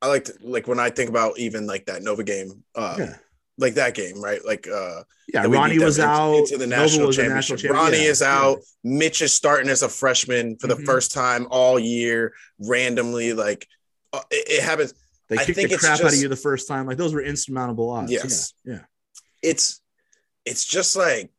I 0.00 0.08
like 0.08 0.24
to 0.24 0.34
like 0.42 0.66
when 0.66 0.80
I 0.80 0.90
think 0.90 1.10
about 1.10 1.38
even 1.38 1.66
like 1.66 1.86
that 1.86 2.02
Nova 2.02 2.24
game. 2.24 2.64
Uh, 2.74 2.96
yeah. 2.98 3.16
Like 3.58 3.74
that 3.74 3.94
game, 3.94 4.20
right? 4.20 4.40
Like, 4.44 4.66
uh, 4.66 5.02
yeah, 5.32 5.44
Ronnie 5.46 5.78
was 5.78 5.98
into, 5.98 6.10
out 6.10 6.36
into 6.36 6.56
the 6.56 6.66
national 6.66 7.12
championship. 7.12 7.56
National 7.58 7.74
Ronnie 7.74 8.04
yeah. 8.04 8.10
is 8.10 8.22
out. 8.22 8.58
Yeah. 8.82 8.98
Mitch 8.98 9.22
is 9.22 9.32
starting 9.32 9.68
as 9.68 9.82
a 9.82 9.88
freshman 9.88 10.56
for 10.56 10.66
the 10.66 10.74
mm-hmm. 10.74 10.84
first 10.84 11.12
time 11.12 11.46
all 11.50 11.78
year, 11.78 12.32
randomly. 12.58 13.34
Like, 13.34 13.68
uh, 14.12 14.22
it, 14.30 14.60
it 14.60 14.62
happens. 14.62 14.94
They 15.28 15.36
kicked 15.36 15.56
the 15.56 15.68
crap 15.68 15.98
just, 15.98 16.04
out 16.04 16.12
of 16.14 16.18
you 16.18 16.28
the 16.28 16.36
first 16.36 16.66
time. 16.66 16.86
Like 16.86 16.96
those 16.96 17.14
were 17.14 17.22
insurmountable 17.22 17.90
odds. 17.90 18.10
Yes. 18.10 18.54
Yeah. 18.64 18.74
yeah 18.74 18.80
it's 19.42 19.80
it's 20.44 20.64
just 20.64 20.96
like 20.96 21.30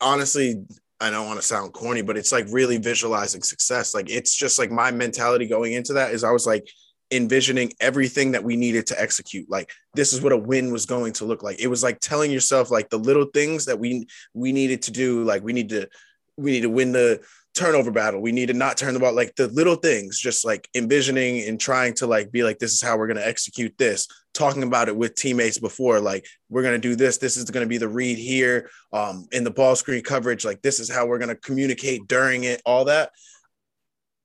honestly 0.00 0.64
I 1.02 1.08
don't 1.08 1.26
want 1.26 1.40
to 1.40 1.46
sound 1.46 1.72
corny, 1.72 2.02
but 2.02 2.18
it's 2.18 2.30
like 2.30 2.46
really 2.50 2.76
visualizing 2.76 3.42
success. 3.42 3.94
Like 3.94 4.10
it's 4.10 4.34
just 4.34 4.58
like 4.58 4.70
my 4.70 4.90
mentality 4.90 5.46
going 5.46 5.72
into 5.72 5.94
that 5.94 6.12
is 6.12 6.24
I 6.24 6.30
was 6.30 6.46
like 6.46 6.68
envisioning 7.10 7.72
everything 7.80 8.32
that 8.32 8.44
we 8.44 8.56
needed 8.56 8.86
to 8.86 9.00
execute. 9.00 9.50
Like 9.50 9.70
this 9.94 10.12
is 10.12 10.20
what 10.20 10.32
a 10.32 10.36
win 10.36 10.72
was 10.72 10.86
going 10.86 11.12
to 11.14 11.24
look 11.24 11.42
like. 11.42 11.60
It 11.60 11.66
was 11.66 11.82
like 11.82 11.98
telling 12.00 12.30
yourself 12.30 12.70
like 12.70 12.88
the 12.90 12.98
little 12.98 13.26
things 13.26 13.64
that 13.66 13.78
we 13.78 14.06
we 14.34 14.52
needed 14.52 14.82
to 14.82 14.90
do. 14.90 15.24
Like 15.24 15.42
we 15.42 15.52
need 15.52 15.70
to 15.70 15.88
we 16.36 16.52
need 16.52 16.62
to 16.62 16.70
win 16.70 16.92
the 16.92 17.20
turnover 17.54 17.90
battle. 17.90 18.20
We 18.20 18.32
need 18.32 18.46
to 18.46 18.54
not 18.54 18.76
turn 18.76 18.94
the 18.94 19.00
ball 19.00 19.12
like 19.12 19.34
the 19.34 19.48
little 19.48 19.74
things, 19.74 20.18
just 20.18 20.44
like 20.44 20.68
envisioning 20.74 21.48
and 21.48 21.60
trying 21.60 21.94
to 21.94 22.06
like 22.06 22.30
be 22.30 22.42
like, 22.42 22.58
this 22.58 22.72
is 22.72 22.82
how 22.82 22.96
we're 22.96 23.08
going 23.08 23.16
to 23.16 23.26
execute 23.26 23.76
this. 23.76 24.06
Talking 24.32 24.62
about 24.62 24.88
it 24.88 24.96
with 24.96 25.16
teammates 25.16 25.58
before, 25.58 25.98
like 25.98 26.26
we're 26.48 26.62
going 26.62 26.80
to 26.80 26.88
do 26.88 26.94
this. 26.94 27.18
This 27.18 27.36
is 27.36 27.50
going 27.50 27.64
to 27.64 27.68
be 27.68 27.78
the 27.78 27.88
read 27.88 28.18
here 28.18 28.70
um, 28.92 29.26
in 29.32 29.42
the 29.42 29.50
ball 29.50 29.74
screen 29.74 30.02
coverage. 30.02 30.44
Like 30.44 30.62
this 30.62 30.78
is 30.78 30.90
how 30.90 31.06
we're 31.06 31.18
going 31.18 31.30
to 31.30 31.34
communicate 31.34 32.06
during 32.06 32.44
it. 32.44 32.62
All 32.64 32.84
that. 32.84 33.10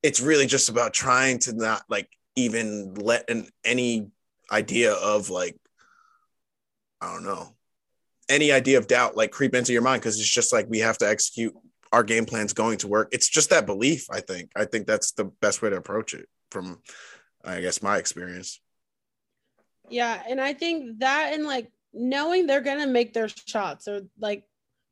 It's 0.02 0.20
really 0.20 0.46
just 0.46 0.68
about 0.68 0.94
trying 0.94 1.40
to 1.40 1.52
not 1.52 1.82
like 1.88 2.08
even 2.36 2.94
let 2.94 3.28
an, 3.30 3.48
any 3.64 4.10
idea 4.52 4.92
of 4.92 5.30
like 5.30 5.56
I 7.00 7.12
don't 7.12 7.24
know 7.24 7.56
any 8.28 8.52
idea 8.52 8.78
of 8.78 8.86
doubt 8.86 9.16
like 9.16 9.30
creep 9.30 9.54
into 9.54 9.72
your 9.72 9.82
mind 9.82 10.02
because 10.02 10.18
it's 10.18 10.28
just 10.28 10.52
like 10.52 10.66
we 10.68 10.80
have 10.80 10.98
to 10.98 11.08
execute 11.08 11.54
our 11.92 12.02
game 12.02 12.26
plan's 12.26 12.52
going 12.52 12.78
to 12.78 12.88
work. 12.88 13.08
It's 13.12 13.28
just 13.28 13.50
that 13.50 13.64
belief, 13.64 14.06
I 14.10 14.20
think. 14.20 14.50
I 14.56 14.64
think 14.64 14.86
that's 14.86 15.12
the 15.12 15.24
best 15.24 15.62
way 15.62 15.70
to 15.70 15.76
approach 15.76 16.14
it 16.14 16.28
from 16.50 16.80
I 17.44 17.60
guess 17.60 17.82
my 17.82 17.96
experience. 17.96 18.60
Yeah, 19.88 20.20
and 20.28 20.40
I 20.40 20.52
think 20.52 20.98
that 20.98 21.30
and 21.32 21.44
like 21.44 21.70
knowing 21.92 22.46
they're 22.46 22.60
going 22.60 22.80
to 22.80 22.86
make 22.86 23.12
their 23.12 23.28
shots 23.28 23.88
or 23.88 24.02
like 24.18 24.44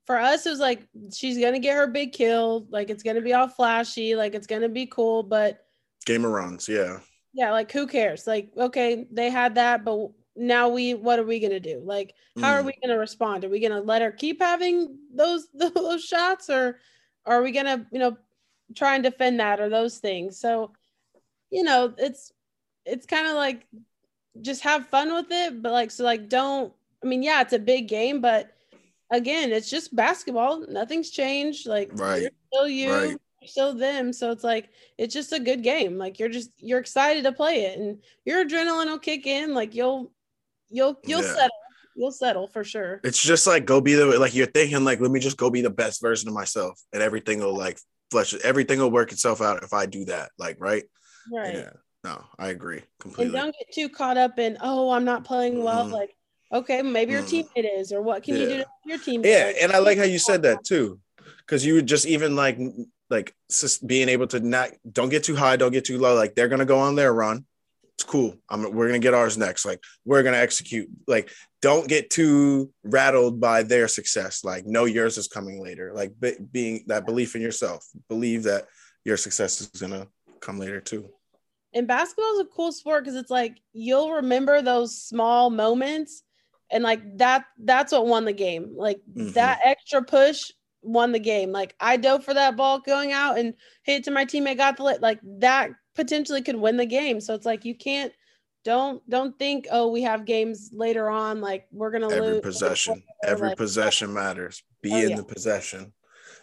for 0.07 0.19
us 0.19 0.47
it 0.47 0.51
was 0.51 0.61
like 0.61 0.87
she's 1.13 1.39
going 1.39 1.55
to 1.55 1.59
get 1.59 1.77
her 1.77 1.89
big 1.89 2.13
kill, 2.13 2.67
like 2.71 2.91
it's 2.91 3.03
going 3.03 3.17
to 3.17 3.23
be 3.23 3.35
all 3.35 3.49
flashy, 3.49 4.15
like 4.15 4.35
it's 4.35 4.47
going 4.47 4.63
to 4.63 4.69
be 4.69 4.87
cool, 4.87 5.23
but 5.23 5.67
game 6.07 6.25
of 6.25 6.31
runs, 6.31 6.69
yeah. 6.69 6.99
Yeah, 7.35 7.51
like 7.51 7.71
who 7.73 7.87
cares? 7.87 8.27
Like 8.27 8.51
okay, 8.57 9.07
they 9.11 9.31
had 9.31 9.57
that, 9.57 9.85
but 9.85 10.11
now 10.37 10.69
we 10.69 10.95
what 10.95 11.19
are 11.19 11.25
we 11.25 11.41
going 11.41 11.51
to 11.51 11.61
do? 11.61 11.81
Like 11.85 12.15
how 12.41 12.55
mm. 12.55 12.61
are 12.61 12.63
we 12.63 12.73
going 12.83 12.95
to 12.95 12.99
respond? 12.99 13.45
Are 13.45 13.49
we 13.49 13.61
going 13.61 13.73
to 13.73 13.81
let 13.81 14.03
her 14.03 14.13
keep 14.13 14.41
having 14.41 14.97
those 15.15 15.49
those 15.55 16.03
shots 16.03 16.49
or 16.49 16.79
are 17.27 17.43
we 17.43 17.53
going 17.53 17.67
to 17.67 17.87
you 17.93 17.99
know 17.99 18.17
try 18.75 18.95
and 18.95 19.05
defend 19.05 19.41
that 19.41 19.61
or 19.61 19.69
those 19.69 19.99
things? 19.99 20.39
So 20.39 20.73
you 21.51 21.63
know 21.63 21.93
it's 21.99 22.33
it's 22.85 23.07
kind 23.07 23.27
of 23.27 23.35
like 23.35 23.67
just 24.41 24.63
have 24.63 24.89
fun 24.89 25.15
with 25.15 25.31
it 25.31 25.63
but 25.63 25.71
like 25.71 25.93
so 25.93 26.03
like 26.03 26.29
don't 26.29 26.73
i 27.05 27.07
mean 27.07 27.23
yeah 27.23 27.41
it's 27.41 27.53
a 27.53 27.59
big 27.59 27.87
game 27.87 28.21
but 28.21 28.55
again 29.11 29.53
it's 29.53 29.71
just 29.71 29.95
basketball. 29.95 30.67
Nothing's 30.69 31.11
changed. 31.11 31.67
Like 31.67 31.91
right. 31.95 32.29
still 32.53 32.69
you. 32.69 32.93
Right. 32.93 33.17
So 33.49 33.73
them. 33.73 34.13
So 34.13 34.31
it's 34.31 34.45
like 34.45 34.71
it's 34.99 35.15
just 35.15 35.33
a 35.33 35.41
good 35.41 35.63
game. 35.63 35.99
Like 35.99 36.19
you're 36.19 36.29
just 36.29 36.51
you're 36.59 36.81
excited 36.81 37.25
to 37.25 37.33
play 37.33 37.65
it, 37.65 37.79
and 37.79 37.99
your 38.25 38.45
adrenaline 38.45 38.87
will 38.87 38.99
kick 38.99 39.27
in. 39.27 39.55
Like 39.55 39.75
you'll 39.75 40.13
you'll 40.71 40.99
you'll 41.05 41.23
Yeah. 41.23 41.35
settle. 41.35 41.51
You'll 41.97 42.11
settle 42.13 42.49
for 42.49 42.65
sure. 42.65 43.01
It's 43.05 43.23
just 43.23 43.47
like 43.47 43.67
go 43.67 43.81
be 43.81 43.95
the 43.95 44.07
like 44.19 44.35
you're 44.35 44.47
thinking 44.47 44.83
like 44.85 45.01
let 45.01 45.13
me 45.13 45.21
just 45.21 45.37
go 45.37 45.49
be 45.49 45.61
the 45.61 45.71
best 45.71 46.01
version 46.03 46.29
of 46.29 46.35
myself 46.35 46.81
and 46.93 47.01
everything 47.01 47.39
will 47.39 47.57
like 47.57 47.79
flesh 48.11 48.35
everything 48.43 48.81
will 48.81 48.91
work 48.91 49.13
itself 49.13 49.41
out 49.41 49.63
if 49.63 49.73
I 49.73 49.87
do 49.87 50.05
that. 50.07 50.31
Like 50.37 50.57
right? 50.59 50.83
Right. 51.33 51.55
Yeah. 51.55 51.71
No, 52.03 52.25
I 52.37 52.49
agree 52.49 52.83
completely. 52.99 53.27
And 53.27 53.45
don't 53.45 53.57
get 53.57 53.73
too 53.73 53.89
caught 53.89 54.19
up 54.19 54.41
in 54.41 54.59
oh 54.61 54.91
I'm 54.91 55.05
not 55.05 55.23
playing 55.25 55.63
well. 55.63 55.87
Mhm. 55.87 55.93
Like 55.93 56.17
okay 56.53 56.83
maybe 56.83 57.13
your 57.13 57.23
teammate 57.23 57.79
is, 57.79 57.93
or 57.93 58.03
what 58.03 58.25
can 58.25 58.35
you 58.35 58.47
do 58.47 58.55
Yeah. 58.55 58.63
to 58.63 58.67
your 58.87 58.99
team? 58.99 59.25
Yeah, 59.25 59.53
and 59.63 59.71
I 59.71 59.79
like 59.79 59.97
how 59.97 60.05
you 60.05 60.19
said 60.19 60.43
that 60.43 60.65
too, 60.65 60.99
because 61.39 61.65
you 61.65 61.75
would 61.75 61.87
just 61.87 62.07
even 62.07 62.35
like 62.35 62.59
like 63.17 63.35
just 63.51 63.87
being 63.87 64.09
able 64.09 64.27
to 64.29 64.41
not 64.41 64.71
don't 64.99 65.09
get 65.09 65.25
too 65.25 65.37
high, 65.37 65.57
don't 65.57 65.73
get 65.73 65.85
too 65.85 65.99
low. 65.99 66.15
Like 66.15 66.35
they're 66.35 66.49
gonna 66.53 66.65
go 66.75 66.81
on 66.81 66.95
their 66.97 67.13
run. 67.13 67.47
It's 67.97 68.05
cool. 68.05 68.35
I'm 68.51 68.61
we're 68.75 68.89
gonna 68.89 68.99
get 69.09 69.15
ours 69.15 69.39
next. 69.39 69.65
Like 69.65 69.81
we're 70.05 70.23
gonna 70.25 70.39
execute. 70.49 70.89
Like 71.07 71.31
don't 71.63 71.89
get 71.89 72.11
too 72.11 72.73
rattled 72.83 73.41
by 73.41 73.63
their 73.63 73.89
success. 73.89 74.45
Like 74.45 74.67
know 74.67 74.85
yours 74.85 75.17
is 75.17 75.29
coming 75.29 75.63
later. 75.63 75.93
Like 75.95 76.13
be, 76.19 76.33
being 76.53 76.85
that 76.89 77.07
belief 77.07 77.37
in 77.37 77.43
yourself. 77.43 77.87
Believe 78.09 78.43
that 78.45 78.67
your 79.05 79.17
success 79.17 79.61
is 79.61 79.81
gonna 79.81 80.09
come 80.41 80.59
later 80.59 80.81
too. 80.81 81.09
and 81.73 81.87
basketball 81.89 82.35
is 82.35 82.41
a 82.41 82.55
cool 82.57 82.73
sport 82.73 83.03
because 83.05 83.19
it's 83.19 83.31
like 83.31 83.55
you'll 83.73 84.13
remember 84.23 84.63
those 84.63 84.91
small 85.11 85.51
moments 85.51 86.23
and 86.71 86.83
like 86.85 87.03
that 87.19 87.45
that's 87.71 87.93
what 87.93 88.07
won 88.07 88.25
the 88.25 88.33
game 88.47 88.65
like 88.77 89.01
Mhm. 89.17 89.33
that 89.35 89.61
extra 89.65 90.01
push 90.03 90.51
won 90.85 91.13
the 91.13 91.19
game 91.19 91.51
like 91.51 91.75
i 91.81 91.97
dove 91.97 92.23
for 92.25 92.35
that 92.35 92.57
ball 92.57 92.79
going 92.79 93.13
out 93.13 93.39
and 93.39 93.55
hit 93.83 93.97
it 94.01 94.05
to 94.05 94.11
my 94.11 94.25
teammate 94.25 94.57
got 94.59 94.77
the 94.77 94.83
lit 94.83 95.01
like 95.01 95.19
that 95.25 95.71
potentially 95.95 96.43
could 96.43 96.57
win 96.57 96.77
the 96.77 96.87
game 96.87 97.21
so 97.21 97.35
it's 97.35 97.47
like 97.47 97.65
you 97.65 97.75
can't 97.75 98.13
don't 98.65 99.09
don't 99.11 99.39
think 99.39 99.67
oh 99.71 99.91
we 99.91 100.03
have 100.03 100.25
games 100.25 100.71
later 100.73 101.09
on 101.11 101.41
like 101.41 101.67
we're 101.71 101.91
gonna 101.91 102.07
lose 102.09 102.17
Every 102.17 102.33
lose 102.35 102.41
possession, 102.43 103.03
every 103.23 103.49
like- 103.49 103.57
possession 103.59 104.13
matters. 104.13 104.63
Be 104.81 104.93
Oh, 104.93 104.97
in 104.97 105.11
yeah. 105.11 105.17
the 105.17 105.25
possession. 105.25 105.93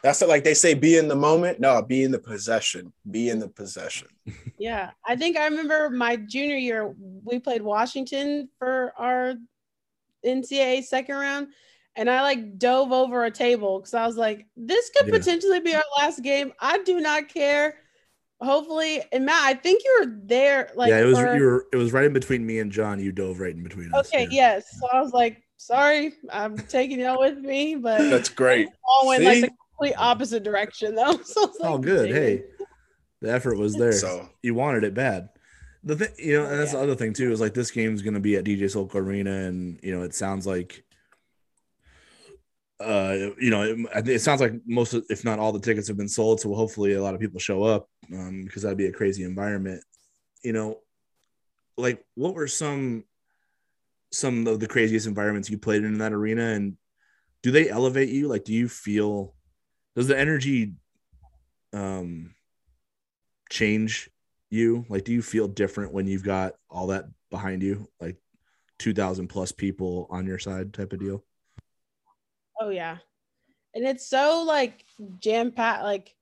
That's 0.04 0.22
it, 0.22 0.28
like 0.30 0.44
they 0.44 0.54
say, 0.56 0.74
be 0.76 0.98
in 0.98 1.08
the 1.08 1.16
moment. 1.16 1.60
No, 1.60 1.80
be 1.82 2.04
in 2.04 2.12
the 2.12 2.20
possession. 2.20 2.92
Be 3.10 3.30
in 3.30 3.40
the 3.40 3.48
possession. 3.50 4.08
Yeah, 4.60 4.92
I 5.04 5.16
think 5.16 5.36
I 5.38 5.46
remember 5.46 5.90
my 5.90 6.16
junior 6.16 6.58
year, 6.58 6.94
we 7.24 7.40
played 7.40 7.64
Washington 7.64 8.50
for 8.60 8.94
our 8.98 9.34
NCAA 10.24 10.84
second 10.84 11.16
round, 11.16 11.48
and 11.96 12.10
I 12.10 12.22
like 12.22 12.58
dove 12.58 12.92
over 12.92 13.26
a 13.26 13.32
table 13.32 13.80
because 13.80 13.94
I 13.94 14.06
was 14.08 14.18
like, 14.18 14.46
this 14.56 14.90
could 14.96 15.08
Yeah. 15.08 15.18
potentially 15.18 15.60
be 15.60 15.74
our 15.76 15.84
last 15.98 16.22
game. 16.24 16.54
I 16.60 16.78
do 16.80 17.00
not 17.00 17.28
care. 17.30 17.76
Hopefully, 18.42 19.04
and 19.12 19.26
Matt, 19.26 19.44
I 19.44 19.54
think 19.54 19.84
you 19.86 19.98
were 20.00 20.14
there. 20.24 20.72
Like, 20.76 20.90
yeah, 20.90 21.02
it 21.02 21.06
was 21.06 21.20
for- 21.20 21.36
you 21.38 21.44
were 21.44 21.66
it 21.72 21.76
was 21.78 21.94
right 21.94 22.06
in 22.06 22.14
between 22.14 22.44
me 22.46 22.58
and 22.60 22.72
John. 22.72 23.00
You 23.00 23.12
dove 23.12 23.40
right 23.40 23.54
in 23.54 23.62
between 23.62 23.94
us. 23.94 24.08
okay. 24.08 24.24
yeah. 24.32 24.56
Yes, 24.56 24.80
so 24.80 24.88
I 24.92 25.00
was 25.00 25.12
like, 25.14 25.44
sorry, 25.58 26.14
I'm 26.32 26.58
taking 26.58 27.00
y'all 27.00 27.20
with 27.20 27.38
me, 27.38 27.76
but 27.76 28.00
That's 28.10 28.30
great. 28.30 28.68
all 28.84 29.08
went 29.10 29.24
like 29.24 29.36
See? 29.36 29.42
the 29.42 29.52
complete 29.78 29.96
opposite 29.98 30.44
direction 30.44 30.96
though. 30.96 31.18
So 31.24 31.44
it's 31.44 31.58
Oh, 31.62 31.78
good. 31.78 32.08
dang. 32.08 32.16
Hey, 32.16 32.44
the 33.22 33.32
effort 33.32 33.60
was 33.60 33.76
there. 33.76 33.92
So 33.92 34.28
you 34.42 34.56
wanted 34.56 34.84
it 34.86 34.96
bad. 34.96 35.30
The 35.84 35.96
thing, 35.96 36.10
you 36.18 36.40
know, 36.40 36.46
and 36.48 36.60
that's 36.60 36.74
Yeah. 36.74 36.80
the 36.80 36.84
other 36.86 36.96
thing 36.96 37.14
too 37.14 37.32
is 37.32 37.40
like 37.42 37.54
this 37.54 37.70
game's 37.70 38.02
going 38.02 38.16
to 38.16 38.20
be 38.20 38.38
at 38.38 38.44
DJ 38.44 38.72
Sokol 38.72 39.02
Arena, 39.02 39.32
and 39.32 39.80
you 39.84 39.96
know, 39.96 40.02
it 40.04 40.16
sounds 40.16 40.48
like, 40.48 40.84
uh, 42.82 43.32
you 43.40 43.50
know, 43.50 43.64
it, 43.64 44.08
it 44.08 44.20
sounds 44.20 44.42
like 44.42 44.54
most, 44.66 44.94
if 45.10 45.24
not 45.24 45.40
all, 45.40 45.52
the 45.52 45.60
tickets 45.60 45.88
have 45.88 45.98
been 45.98 46.10
sold. 46.10 46.40
So 46.40 46.54
hopefully, 46.54 46.94
a 46.94 47.02
lot 47.02 47.14
of 47.14 47.20
people 47.20 47.40
show 47.40 47.64
up, 47.64 47.90
um, 48.14 48.44
because 48.44 48.64
that'd 48.64 48.78
be 48.78 48.88
a 48.88 48.92
crazy 48.92 49.24
environment. 49.24 49.84
You 50.44 50.54
know, 50.54 50.80
like 51.78 52.04
what 52.16 52.34
were 52.34 52.48
some, 52.48 53.04
some 54.12 54.48
of 54.48 54.60
the 54.60 54.68
craziest 54.68 55.08
environments 55.08 55.50
you 55.50 55.58
played 55.58 55.84
in 55.84 56.00
that 56.00 56.14
arena, 56.14 56.50
and 56.50 56.78
do 57.44 57.52
they 57.52 57.70
elevate 57.70 58.10
you? 58.10 58.28
Like, 58.28 58.44
do 58.44 58.54
you 58.54 58.68
feel, 58.68 59.34
does 59.96 60.08
the 60.08 60.18
energy, 60.18 60.74
um, 61.74 62.36
change 63.50 64.10
you? 64.50 64.86
Like, 64.90 65.06
do 65.06 65.14
you 65.14 65.22
feel 65.22 65.48
different 65.48 65.94
when 65.94 66.08
you've 66.08 66.24
got 66.24 66.54
all 66.70 66.88
that 66.88 67.06
behind 67.30 67.64
you, 67.64 67.90
like 68.00 68.18
2,000 68.80 69.28
plus 69.28 69.52
people 69.52 70.08
on 70.10 70.26
your 70.26 70.40
side 70.40 70.74
type 70.74 70.94
of 70.94 71.00
deal? 71.00 71.24
Oh 72.62 72.70
yeah. 72.70 72.98
And 73.74 73.86
it's 73.86 74.06
so 74.08 74.44
like 74.46 74.86
jam 75.20 75.52
packed. 75.52 75.84
Like, 75.84 76.16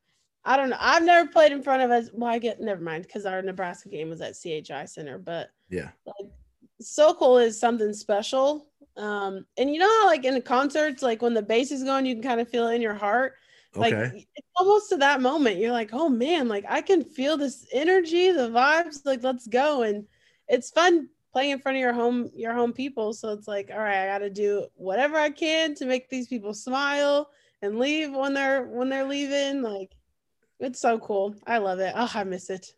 I 0.46 0.56
don't 0.56 0.70
know. 0.70 0.78
I've 0.80 1.04
never 1.04 1.30
played 1.30 1.52
in 1.52 1.62
front 1.62 1.84
of 1.84 1.92
us. 1.92 2.10
Well, 2.14 2.32
I 2.32 2.40
get 2.40 2.62
never 2.62 2.82
mind 2.82 3.04
because 3.04 3.26
our 3.26 3.42
Nebraska 3.42 3.90
game 3.90 4.10
was 4.10 4.22
at 4.22 4.36
CHI 4.36 4.86
Center, 4.86 5.18
but 5.18 5.50
Yeah. 5.70 5.90
like 6.06 6.32
Sokol 6.80 7.40
is 7.40 7.60
something 7.60 7.92
special. 7.92 8.68
Um, 8.96 9.46
and 9.58 9.70
you 9.74 9.80
know 9.80 10.02
how 10.02 10.06
like 10.06 10.24
in 10.24 10.34
the 10.34 10.42
concerts, 10.42 11.04
like 11.04 11.22
when 11.22 11.34
the 11.34 11.42
bass 11.42 11.72
is 11.72 11.84
going, 11.84 12.06
you 12.06 12.16
can 12.16 12.24
kind 12.24 12.40
of 12.40 12.48
feel 12.50 12.68
it 12.70 12.76
in 12.76 12.82
your 12.82 12.94
heart. 12.94 13.34
Like 13.76 13.94
Okay. 13.94 14.28
it's 14.36 14.48
almost 14.56 14.90
to 14.90 14.98
that 14.98 15.22
moment. 15.22 15.58
You're 15.58 15.74
like, 15.74 15.90
oh 15.92 16.08
man, 16.08 16.48
like 16.48 16.66
I 16.70 16.82
can 16.82 17.04
feel 17.04 17.36
this 17.36 17.68
energy, 17.74 18.32
the 18.32 18.50
vibes, 18.50 19.06
like 19.06 19.24
let's 19.24 19.48
go. 19.48 19.82
And 19.82 20.06
it's 20.48 20.72
fun 20.72 21.10
playing 21.32 21.52
in 21.52 21.60
front 21.60 21.78
of 21.78 21.82
your 21.82 21.94
home, 21.94 22.30
your 22.36 22.54
home 22.54 22.74
people. 22.74 23.14
So 23.14 23.34
it's 23.34 23.48
like, 23.48 23.70
all 23.72 23.80
right, 23.80 24.04
I 24.04 24.08
gotta 24.08 24.30
do 24.30 24.68
whatever 24.76 25.18
I 25.18 25.30
can 25.30 25.76
to 25.76 25.86
make 25.86 26.10
these 26.10 26.28
people 26.28 26.54
smile 26.54 27.30
and 27.62 27.80
leave 27.80 28.12
when 28.12 28.34
they're 28.34 28.64
when 28.64 28.90
they're 28.90 29.08
leaving. 29.08 29.62
Like 29.62 29.92
it's 30.60 30.80
so 30.80 31.00
cool. 31.00 31.36
I 31.46 31.58
love 31.58 31.80
it. 31.80 31.94
Oh, 31.96 32.12
I 32.14 32.24
miss 32.24 32.50
it. 32.50 32.74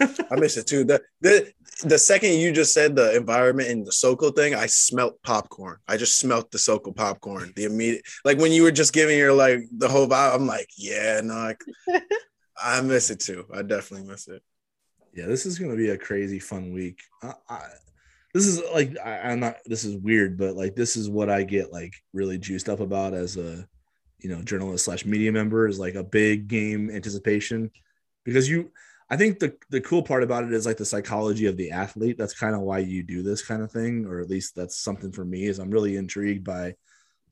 I 0.00 0.36
miss 0.36 0.56
it 0.56 0.66
too. 0.66 0.84
The 0.84 1.02
the 1.20 1.52
the 1.84 1.98
second 1.98 2.34
you 2.34 2.52
just 2.52 2.72
said 2.72 2.94
the 2.94 3.16
environment 3.16 3.68
and 3.68 3.86
the 3.86 3.92
Sokol 3.92 4.30
thing, 4.30 4.54
I 4.54 4.66
smelt 4.66 5.20
popcorn. 5.22 5.78
I 5.88 5.96
just 5.96 6.18
smelt 6.18 6.50
the 6.50 6.58
Sokol 6.58 6.92
popcorn. 6.92 7.52
The 7.56 7.64
immediate 7.64 8.04
like 8.24 8.38
when 8.38 8.52
you 8.52 8.62
were 8.62 8.70
just 8.70 8.92
giving 8.92 9.18
your 9.18 9.32
like 9.32 9.60
the 9.76 9.88
whole 9.88 10.06
vibe, 10.06 10.34
I'm 10.34 10.46
like, 10.46 10.68
yeah, 10.76 11.20
no, 11.22 11.34
I, 11.34 11.56
I 12.62 12.80
miss 12.82 13.10
it 13.10 13.20
too. 13.20 13.46
I 13.52 13.62
definitely 13.62 14.06
miss 14.08 14.28
it. 14.28 14.42
yeah, 15.14 15.26
this 15.26 15.46
is 15.46 15.58
going 15.58 15.70
to 15.70 15.76
be 15.76 15.90
a 15.90 15.98
crazy 15.98 16.38
fun 16.38 16.72
week. 16.72 17.00
I, 17.22 17.32
I, 17.48 17.60
this 18.34 18.46
is 18.46 18.62
like, 18.72 18.96
I, 19.04 19.30
I'm 19.30 19.40
not, 19.40 19.56
this 19.66 19.84
is 19.84 19.96
weird, 19.96 20.38
but 20.38 20.56
like, 20.56 20.74
this 20.74 20.96
is 20.96 21.08
what 21.08 21.28
I 21.28 21.42
get 21.42 21.72
like 21.72 21.94
really 22.12 22.38
juiced 22.38 22.68
up 22.68 22.80
about 22.80 23.14
as 23.14 23.36
a, 23.36 23.66
you 24.18 24.30
know, 24.30 24.42
journalist 24.42 24.84
slash 24.84 25.04
media 25.04 25.32
member 25.32 25.66
is 25.66 25.78
like 25.78 25.94
a 25.94 26.04
big 26.04 26.48
game 26.48 26.90
anticipation 26.90 27.70
because 28.24 28.48
you, 28.48 28.70
I 29.10 29.16
think 29.16 29.40
the 29.40 29.56
the 29.70 29.80
cool 29.80 30.04
part 30.04 30.22
about 30.22 30.44
it 30.44 30.52
is 30.52 30.64
like 30.64 30.76
the 30.76 30.84
psychology 30.84 31.46
of 31.46 31.56
the 31.56 31.72
athlete. 31.72 32.16
That's 32.16 32.38
kind 32.38 32.54
of 32.54 32.60
why 32.60 32.78
you 32.78 33.02
do 33.02 33.24
this 33.24 33.44
kind 33.44 33.60
of 33.60 33.72
thing, 33.72 34.06
or 34.06 34.20
at 34.20 34.30
least 34.30 34.54
that's 34.54 34.78
something 34.78 35.10
for 35.10 35.24
me. 35.24 35.46
Is 35.46 35.58
I'm 35.58 35.70
really 35.70 35.96
intrigued 35.96 36.44
by 36.44 36.76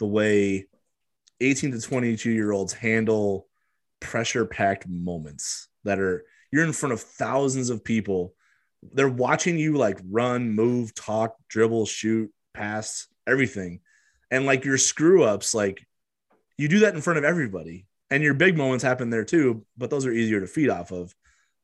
the 0.00 0.06
way 0.06 0.66
18 1.40 1.70
to 1.72 1.80
22 1.80 2.30
year 2.30 2.50
olds 2.50 2.72
handle 2.72 3.46
pressure 4.00 4.44
packed 4.44 4.88
moments 4.88 5.68
that 5.84 6.00
are 6.00 6.24
you're 6.50 6.64
in 6.64 6.72
front 6.72 6.92
of 6.92 7.00
thousands 7.00 7.70
of 7.70 7.84
people. 7.84 8.34
They're 8.82 9.08
watching 9.08 9.58
you 9.58 9.76
like 9.76 10.00
run, 10.08 10.54
move, 10.54 10.94
talk, 10.94 11.36
dribble, 11.48 11.86
shoot, 11.86 12.32
pass, 12.54 13.08
everything, 13.26 13.80
and 14.30 14.46
like 14.46 14.64
your 14.64 14.78
screw 14.78 15.24
ups, 15.24 15.54
like 15.54 15.84
you 16.56 16.68
do 16.68 16.80
that 16.80 16.94
in 16.94 17.00
front 17.00 17.18
of 17.18 17.24
everybody, 17.24 17.86
and 18.10 18.22
your 18.22 18.34
big 18.34 18.56
moments 18.56 18.84
happen 18.84 19.10
there 19.10 19.24
too. 19.24 19.64
But 19.76 19.90
those 19.90 20.06
are 20.06 20.12
easier 20.12 20.40
to 20.40 20.46
feed 20.46 20.70
off 20.70 20.92
of. 20.92 21.14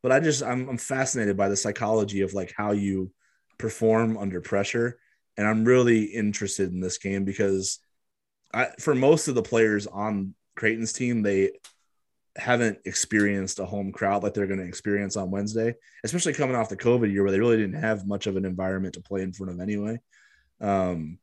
But 0.03 0.12
I 0.12 0.20
just 0.20 0.43
I'm, 0.43 0.69
I'm 0.69 0.78
fascinated 0.78 1.36
by 1.36 1.49
the 1.49 1.57
psychology 1.57 2.20
of 2.20 2.35
like 2.35 2.53
how 2.57 2.73
you 2.73 3.11
perform 3.59 4.16
under 4.16 4.41
pressure, 4.41 4.99
and 5.36 5.47
I'm 5.47 5.65
really 5.65 6.05
interested 6.05 6.70
in 6.70 6.81
this 6.81 6.99
game 6.99 7.24
because 7.24 7.78
I 8.53 8.69
for 8.78 8.95
most 8.95 9.28
of 9.28 9.35
the 9.35 9.43
players 9.43 9.86
on 9.86 10.35
Creighton's 10.57 10.93
team 10.93 11.23
they 11.23 11.53
haven't 12.36 12.78
experienced 12.85 13.61
a 13.61 13.65
home 13.65 13.93
crowd 13.93 14.23
like 14.23 14.35
they're 14.35 14.47
going 14.47 14.59
to 14.59 14.66
experience 14.66 15.16
on 15.16 15.31
Wednesday, 15.31 15.74
especially 16.02 16.32
coming 16.32 16.56
off 16.56 16.69
the 16.69 16.77
COVID 16.77 17.11
year 17.12 17.23
where 17.23 17.31
they 17.31 17.39
really 17.39 17.56
didn't 17.56 17.81
have 17.81 18.06
much 18.06 18.27
of 18.27 18.36
an 18.36 18.44
environment 18.44 18.94
to 18.94 19.01
play 19.01 19.23
in 19.23 19.32
front 19.32 19.52
of 19.52 19.61
anyway. 19.61 19.98
Um, 20.61 21.19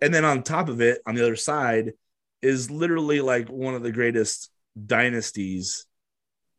and 0.00 0.12
then 0.12 0.24
on 0.24 0.42
top 0.42 0.68
of 0.68 0.80
it, 0.80 1.00
on 1.06 1.14
the 1.14 1.22
other 1.22 1.36
side, 1.36 1.92
is 2.42 2.70
literally 2.70 3.20
like 3.20 3.48
one 3.48 3.74
of 3.74 3.82
the 3.82 3.92
greatest 3.92 4.50
dynasties 4.86 5.86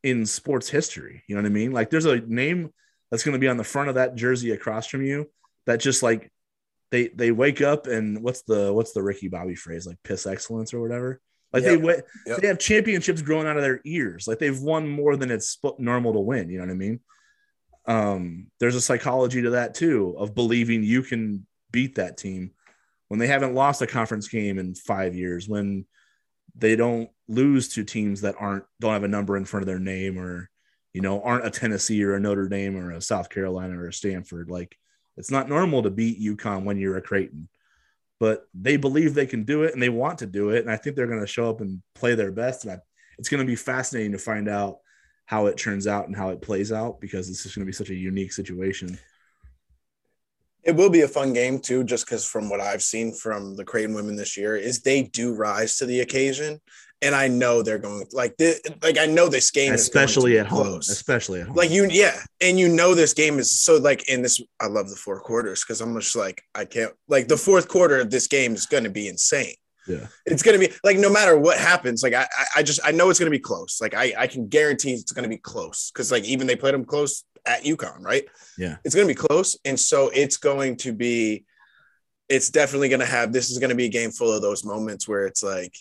in 0.01 0.25
sports 0.25 0.69
history. 0.69 1.23
You 1.27 1.35
know 1.35 1.41
what 1.41 1.49
I 1.49 1.53
mean? 1.53 1.71
Like 1.71 1.89
there's 1.89 2.05
a 2.05 2.19
name 2.19 2.71
that's 3.11 3.23
going 3.23 3.33
to 3.33 3.39
be 3.39 3.47
on 3.47 3.57
the 3.57 3.63
front 3.63 3.89
of 3.89 3.95
that 3.95 4.15
jersey 4.15 4.51
across 4.51 4.87
from 4.87 5.03
you 5.03 5.29
that 5.65 5.79
just 5.79 6.03
like 6.03 6.31
they 6.91 7.09
they 7.09 7.31
wake 7.31 7.61
up 7.61 7.87
and 7.87 8.23
what's 8.23 8.43
the 8.43 8.71
what's 8.71 8.93
the 8.93 9.03
Ricky 9.03 9.27
Bobby 9.27 9.55
phrase 9.55 9.87
like 9.87 9.97
piss 10.03 10.25
excellence 10.25 10.73
or 10.73 10.81
whatever. 10.81 11.19
Like 11.53 11.63
they 11.63 11.73
Yep. 11.75 11.81
wa- 11.81 12.01
Yep. 12.25 12.37
they 12.41 12.47
have 12.47 12.59
championships 12.59 13.21
growing 13.21 13.45
out 13.47 13.57
of 13.57 13.63
their 13.63 13.79
ears. 13.85 14.27
Like 14.27 14.39
they've 14.39 14.59
won 14.59 14.89
more 14.89 15.15
than 15.15 15.29
it's 15.31 15.57
normal 15.77 16.13
to 16.13 16.19
win. 16.19 16.49
You 16.49 16.57
know 16.57 16.65
what 16.65 16.71
I 16.71 16.75
mean? 16.75 16.99
Um, 17.85 18.47
there's 18.59 18.75
a 18.75 18.81
psychology 18.81 19.41
to 19.41 19.51
that 19.51 19.75
too 19.75 20.15
of 20.17 20.33
believing 20.33 20.83
you 20.83 21.03
can 21.03 21.45
beat 21.71 21.95
that 21.95 22.17
team 22.17 22.51
when 23.09 23.19
they 23.19 23.27
haven't 23.27 23.53
lost 23.55 23.81
a 23.81 23.87
conference 23.87 24.27
game 24.29 24.57
in 24.57 24.73
five 24.73 25.15
years 25.15 25.49
when 25.49 25.85
they 26.55 26.75
don't 26.75 27.09
lose 27.27 27.69
to 27.69 27.83
teams 27.83 28.21
that 28.21 28.35
aren't 28.39 28.63
don't 28.79 28.93
have 28.93 29.03
a 29.03 29.07
number 29.07 29.35
in 29.35 29.43
front 29.45 29.63
of 29.63 29.67
their 29.67 29.79
name 29.79 30.17
or 30.17 30.49
you 30.93 31.01
know 31.01 31.21
aren't 31.21 31.45
a 31.45 31.49
Tennessee 31.49 32.03
or 32.03 32.15
a 32.15 32.19
Notre 32.19 32.47
Dame 32.47 32.77
or 32.77 32.91
a 32.91 33.01
South 33.01 33.29
Carolina 33.29 33.77
or 33.77 33.87
a 33.87 33.93
Stanford. 33.93 34.49
Like 34.49 34.77
it's 35.17 35.31
not 35.31 35.49
normal 35.49 35.83
to 35.83 35.89
beat 35.89 36.21
UConn 36.21 36.63
when 36.63 36.77
you're 36.77 36.97
a 36.97 37.01
Creighton, 37.01 37.49
but 38.23 38.47
they 38.53 38.77
believe 38.77 39.13
they 39.13 39.25
can 39.25 39.43
do 39.43 39.63
it 39.63 39.73
and 39.73 39.83
they 39.83 39.89
want 39.89 40.19
to 40.19 40.25
do 40.25 40.51
it, 40.51 40.61
and 40.61 40.71
I 40.71 40.77
think 40.77 40.95
they're 40.95 41.07
going 41.07 41.19
to 41.19 41.27
show 41.27 41.49
up 41.49 41.59
and 41.59 41.83
play 41.93 42.15
their 42.15 42.31
best. 42.31 42.63
And 42.63 42.71
I, 42.71 42.77
it's 43.17 43.27
going 43.27 43.45
to 43.45 43.45
be 43.45 43.57
fascinating 43.57 44.13
to 44.13 44.17
find 44.17 44.47
out 44.47 44.77
how 45.25 45.47
it 45.47 45.57
turns 45.57 45.87
out 45.87 46.07
and 46.07 46.15
how 46.15 46.29
it 46.29 46.41
plays 46.41 46.71
out 46.71 47.01
because 47.01 47.27
this 47.27 47.45
is 47.45 47.53
going 47.53 47.65
to 47.65 47.69
be 47.69 47.73
such 47.73 47.89
a 47.89 47.95
unique 47.95 48.31
situation. 48.31 48.97
It 50.63 50.73
will 50.73 50.89
be 50.89 51.01
a 51.01 51.07
fun 51.09 51.33
game 51.33 51.59
too, 51.59 51.83
just 51.83 52.05
because 52.05 52.25
from 52.25 52.49
what 52.49 52.61
I've 52.61 52.81
seen 52.81 53.13
from 53.13 53.57
the 53.57 53.65
Creighton 53.65 53.93
women 53.93 54.15
this 54.15 54.37
year, 54.37 54.55
is 54.55 54.79
they 54.79 55.03
do 55.03 55.35
rise 55.35 55.75
to 55.79 55.85
the 55.85 55.99
occasion, 55.99 56.61
and 57.03 57.13
I 57.13 57.27
know 57.27 57.61
they're 57.61 57.77
going 57.77 58.05
like 58.13 58.37
this. 58.37 58.61
Like 58.81 58.97
I 58.97 59.05
know 59.05 59.27
this 59.27 59.51
game, 59.51 59.73
is. 59.73 59.81
especially 59.81 60.39
at 60.39 60.47
home, 60.47 60.63
close. 60.63 60.89
especially 60.89 61.41
at 61.41 61.47
home. 61.47 61.55
Like 61.55 61.69
you, 61.69 61.87
yeah, 61.89 62.17
and 62.41 62.57
you 62.57 62.69
know 62.69 62.95
this 62.95 63.13
game 63.13 63.37
is 63.39 63.51
so 63.61 63.77
like 63.77 64.09
in 64.09 64.21
this. 64.21 64.41
I 64.59 64.67
love 64.67 64.89
the 64.89 64.95
four 64.95 65.19
quarters 65.19 65.63
because 65.63 65.81
I'm 65.81 65.93
just 65.99 66.15
like 66.15 66.41
I 66.55 66.65
can't 66.65 66.93
like 67.07 67.27
the 67.27 67.37
fourth 67.37 67.67
quarter 67.67 67.99
of 67.99 68.09
this 68.09 68.27
game 68.27 68.53
is 68.53 68.65
going 68.65 68.85
to 68.85 68.89
be 68.89 69.07
insane. 69.07 69.55
Yeah, 69.85 70.07
it's 70.25 70.41
going 70.41 70.59
to 70.59 70.67
be 70.67 70.73
like 70.83 70.97
no 70.97 71.11
matter 71.11 71.37
what 71.37 71.57
happens, 71.57 72.03
like 72.03 72.13
I, 72.13 72.25
I 72.55 72.63
just 72.63 72.79
I 72.83 72.91
know 72.91 73.09
it's 73.09 73.19
going 73.19 73.31
to 73.31 73.37
be 73.37 73.41
close. 73.41 73.81
Like 73.81 73.93
I, 73.93 74.13
I 74.17 74.27
can 74.27 74.47
guarantee 74.47 74.93
it's 74.93 75.11
going 75.11 75.23
to 75.23 75.29
be 75.29 75.37
close 75.37 75.91
because 75.91 76.11
like 76.11 76.23
even 76.23 76.47
they 76.47 76.55
played 76.55 76.73
them 76.73 76.85
close 76.85 77.25
at 77.45 77.63
UConn, 77.63 78.01
right? 78.01 78.23
Yeah, 78.57 78.77
it's 78.85 78.95
going 78.95 79.07
to 79.07 79.13
be 79.13 79.27
close, 79.27 79.57
and 79.65 79.77
so 79.77 80.09
it's 80.13 80.37
going 80.37 80.77
to 80.77 80.93
be. 80.93 81.43
It's 82.29 82.49
definitely 82.49 82.87
going 82.87 83.01
to 83.01 83.05
have. 83.05 83.33
This 83.33 83.51
is 83.51 83.59
going 83.59 83.69
to 83.69 83.75
be 83.75 83.85
a 83.85 83.89
game 83.89 84.09
full 84.09 84.31
of 84.31 84.41
those 84.41 84.63
moments 84.63 85.07
where 85.07 85.25
it's 85.27 85.43
like 85.43 85.75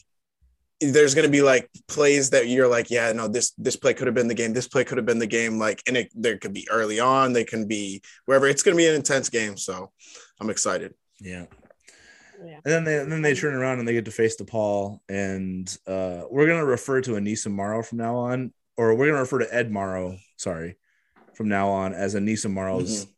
there's 0.91 1.15
going 1.15 1.27
to 1.27 1.31
be 1.31 1.43
like 1.43 1.71
plays 1.89 2.31
that 2.31 2.49
you're 2.49 2.69
like, 2.69 2.91
yeah, 2.91 3.13
no, 3.13 3.29
this 3.29 3.53
this 3.59 3.77
play 3.77 3.95
could 3.95 4.07
have 4.07 4.15
been 4.15 4.29
the 4.29 4.35
game. 4.35 4.53
This 4.53 4.69
play 4.69 4.85
could 4.85 4.99
have 4.99 5.07
been 5.07 5.19
the 5.19 5.27
game. 5.27 5.59
Like, 5.59 5.83
and 5.87 5.97
it 5.97 6.13
there 6.15 6.39
could 6.39 6.53
be 6.53 6.69
early 6.71 7.01
on. 7.01 7.33
They 7.33 7.45
can 7.45 7.67
be 7.67 8.03
wherever. 8.27 8.47
It's 8.47 8.63
going 8.63 8.77
to 8.77 8.83
be 8.83 8.89
an 8.89 8.95
intense 8.95 9.29
game. 9.29 9.57
So 9.57 9.93
I'm 10.41 10.51
excited. 10.51 10.95
Yeah. 11.21 11.47
Yeah. 12.45 12.57
And 12.65 12.65
then 12.65 12.85
they 12.85 12.99
and 12.99 13.13
then 13.13 13.23
they 13.23 13.35
turn 13.35 13.55
around 13.55 13.79
and 13.79 13.87
they 13.87 13.93
get 13.93 14.05
to 14.07 14.11
face 14.11 14.37
DePaul, 14.41 14.99
and 15.09 15.79
uh, 15.87 16.23
we're 16.29 16.47
gonna 16.47 16.65
refer 16.65 17.01
to 17.03 17.13
Aneesah 17.13 17.53
Morrow 17.53 17.83
from 17.83 17.99
now 17.99 18.17
on, 18.17 18.53
or 18.77 18.95
we're 18.95 19.07
gonna 19.07 19.21
refer 19.21 19.39
to 19.39 19.55
Ed 19.55 19.71
Morrow, 19.71 20.17
sorry, 20.37 20.77
from 21.35 21.49
now 21.49 21.69
on 21.69 21.93
as 21.93 22.17
Aneesah 22.17 22.51
Morrow's 22.51 23.05
mm-hmm. 23.05 23.13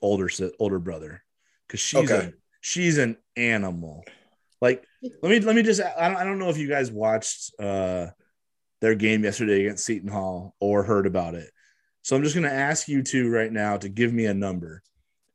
older 0.00 0.30
older 0.60 0.78
brother, 0.78 1.24
because 1.66 1.80
she's 1.80 2.08
okay. 2.10 2.28
a 2.28 2.32
she's 2.60 2.98
an 2.98 3.16
animal. 3.36 4.04
Like, 4.60 4.84
let 5.02 5.30
me 5.30 5.40
let 5.40 5.56
me 5.56 5.62
just 5.62 5.80
I 5.80 6.08
don't, 6.08 6.16
I 6.16 6.24
don't 6.24 6.38
know 6.38 6.50
if 6.50 6.58
you 6.58 6.68
guys 6.68 6.90
watched 6.90 7.52
uh 7.58 8.08
their 8.80 8.94
game 8.94 9.24
yesterday 9.24 9.60
against 9.64 9.84
Seton 9.84 10.08
Hall 10.08 10.54
or 10.60 10.82
heard 10.84 11.06
about 11.06 11.34
it. 11.34 11.50
So 12.02 12.16
I'm 12.16 12.22
just 12.22 12.34
gonna 12.34 12.48
ask 12.48 12.88
you 12.88 13.02
two 13.02 13.30
right 13.30 13.52
now 13.52 13.76
to 13.76 13.88
give 13.88 14.12
me 14.12 14.26
a 14.26 14.34
number. 14.34 14.82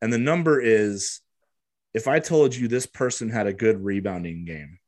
And 0.01 0.11
the 0.11 0.17
number 0.17 0.59
is 0.59 1.21
if 1.93 2.07
I 2.07 2.19
told 2.19 2.55
you 2.55 2.67
this 2.67 2.85
person 2.85 3.29
had 3.29 3.47
a 3.47 3.53
good 3.53 3.83
rebounding 3.83 4.45
game, 4.45 4.79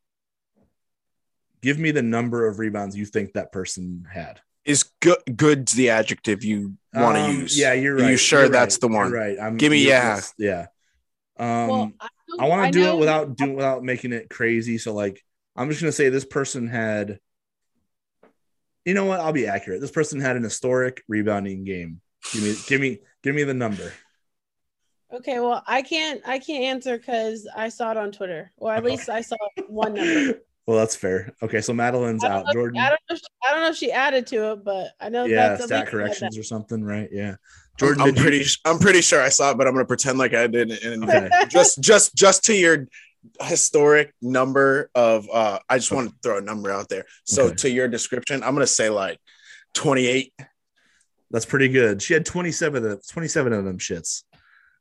give 1.62 1.78
me 1.78 1.90
the 1.90 2.02
number 2.02 2.46
of 2.46 2.58
rebounds 2.58 2.96
you 2.96 3.06
think 3.06 3.32
that 3.32 3.52
person 3.52 4.04
had. 4.12 4.40
Is 4.64 4.84
good 5.00 5.18
good's 5.36 5.72
the 5.72 5.90
adjective 5.90 6.42
you 6.42 6.74
want 6.92 7.16
to 7.16 7.22
um, 7.22 7.30
use? 7.30 7.58
Yeah, 7.58 7.72
you're 7.72 7.94
right. 7.94 8.06
Are 8.06 8.10
you 8.10 8.16
sure 8.16 8.40
you're 8.40 8.48
that's 8.48 8.76
right. 8.76 8.80
the 8.80 8.88
one? 8.88 9.10
You're 9.10 9.20
right. 9.20 9.36
I'm, 9.40 9.56
give 9.56 9.70
me 9.70 9.86
yeah. 9.86 10.20
yeah. 10.38 10.66
Um, 11.38 11.68
well, 11.68 11.92
I, 12.00 12.08
I 12.40 12.48
want 12.48 12.72
to 12.72 12.78
do 12.78 12.86
it 12.88 12.98
without 12.98 13.36
doing 13.36 13.54
without 13.54 13.82
making 13.82 14.12
it 14.12 14.28
crazy. 14.30 14.78
So 14.78 14.94
like, 14.94 15.22
I'm 15.54 15.68
just 15.68 15.80
gonna 15.80 15.92
say 15.92 16.08
this 16.08 16.24
person 16.24 16.68
had. 16.68 17.18
You 18.84 18.94
know 18.94 19.04
what? 19.04 19.18
I'll 19.18 19.32
be 19.32 19.48
accurate. 19.48 19.80
This 19.80 19.90
person 19.90 20.20
had 20.20 20.36
an 20.36 20.44
historic 20.44 21.02
rebounding 21.08 21.64
game. 21.64 22.00
Give 22.32 22.42
me, 22.42 22.54
give 22.68 22.80
me, 22.80 22.98
give 23.22 23.34
me 23.34 23.42
the 23.42 23.52
number. 23.52 23.92
Okay, 25.12 25.40
well, 25.40 25.62
I 25.66 25.82
can't, 25.82 26.20
I 26.26 26.38
can't 26.38 26.64
answer 26.64 26.98
because 26.98 27.48
I 27.56 27.68
saw 27.68 27.92
it 27.92 27.96
on 27.96 28.12
Twitter, 28.12 28.52
or 28.56 28.72
at 28.72 28.84
least 28.84 29.08
I 29.08 29.20
saw 29.22 29.36
one 29.68 29.94
number. 29.94 30.40
Well, 30.66 30.78
that's 30.78 30.96
fair. 30.96 31.32
Okay, 31.40 31.60
so 31.60 31.72
Madelyn's 31.72 32.24
out. 32.24 32.52
Jordan, 32.52 32.80
I 32.80 32.88
don't, 32.88 32.98
know 33.08 33.14
if 33.14 33.18
she, 33.20 33.24
I 33.44 33.52
don't 33.52 33.60
know 33.60 33.68
if 33.68 33.76
she 33.76 33.92
added 33.92 34.26
to 34.26 34.50
it, 34.50 34.64
but 34.64 34.88
I 34.98 35.10
know 35.10 35.24
yeah, 35.24 35.50
that's 35.50 35.66
stat 35.66 35.86
corrections 35.86 36.36
or 36.36 36.42
something, 36.42 36.82
right? 36.82 37.08
Yeah. 37.12 37.36
Jordan, 37.78 38.02
I'm, 38.02 38.14
pretty, 38.14 38.38
you... 38.38 38.44
I'm 38.64 38.78
pretty 38.78 39.00
sure 39.00 39.20
I 39.20 39.28
saw 39.28 39.50
it, 39.50 39.58
but 39.58 39.66
I'm 39.66 39.74
gonna 39.74 39.84
pretend 39.84 40.18
like 40.18 40.34
I 40.34 40.46
didn't. 40.46 40.82
And 40.82 41.04
okay. 41.04 41.28
just, 41.48 41.80
just, 41.80 42.14
just 42.14 42.44
to 42.44 42.54
your 42.54 42.86
historic 43.42 44.14
number 44.22 44.90
of, 44.94 45.28
uh 45.32 45.58
I 45.68 45.78
just 45.78 45.90
okay. 45.90 45.96
want 45.96 46.10
to 46.10 46.16
throw 46.22 46.38
a 46.38 46.40
number 46.40 46.70
out 46.70 46.88
there. 46.88 47.04
So 47.24 47.46
okay. 47.46 47.54
to 47.56 47.70
your 47.70 47.88
description, 47.88 48.42
I'm 48.42 48.54
gonna 48.54 48.66
say 48.66 48.88
like 48.88 49.18
28. 49.74 50.32
That's 51.30 51.44
pretty 51.44 51.68
good. 51.68 52.02
She 52.02 52.14
had 52.14 52.24
27 52.24 52.84
of 52.86 53.06
27 53.06 53.52
of 53.52 53.64
them 53.64 53.78
shits. 53.78 54.22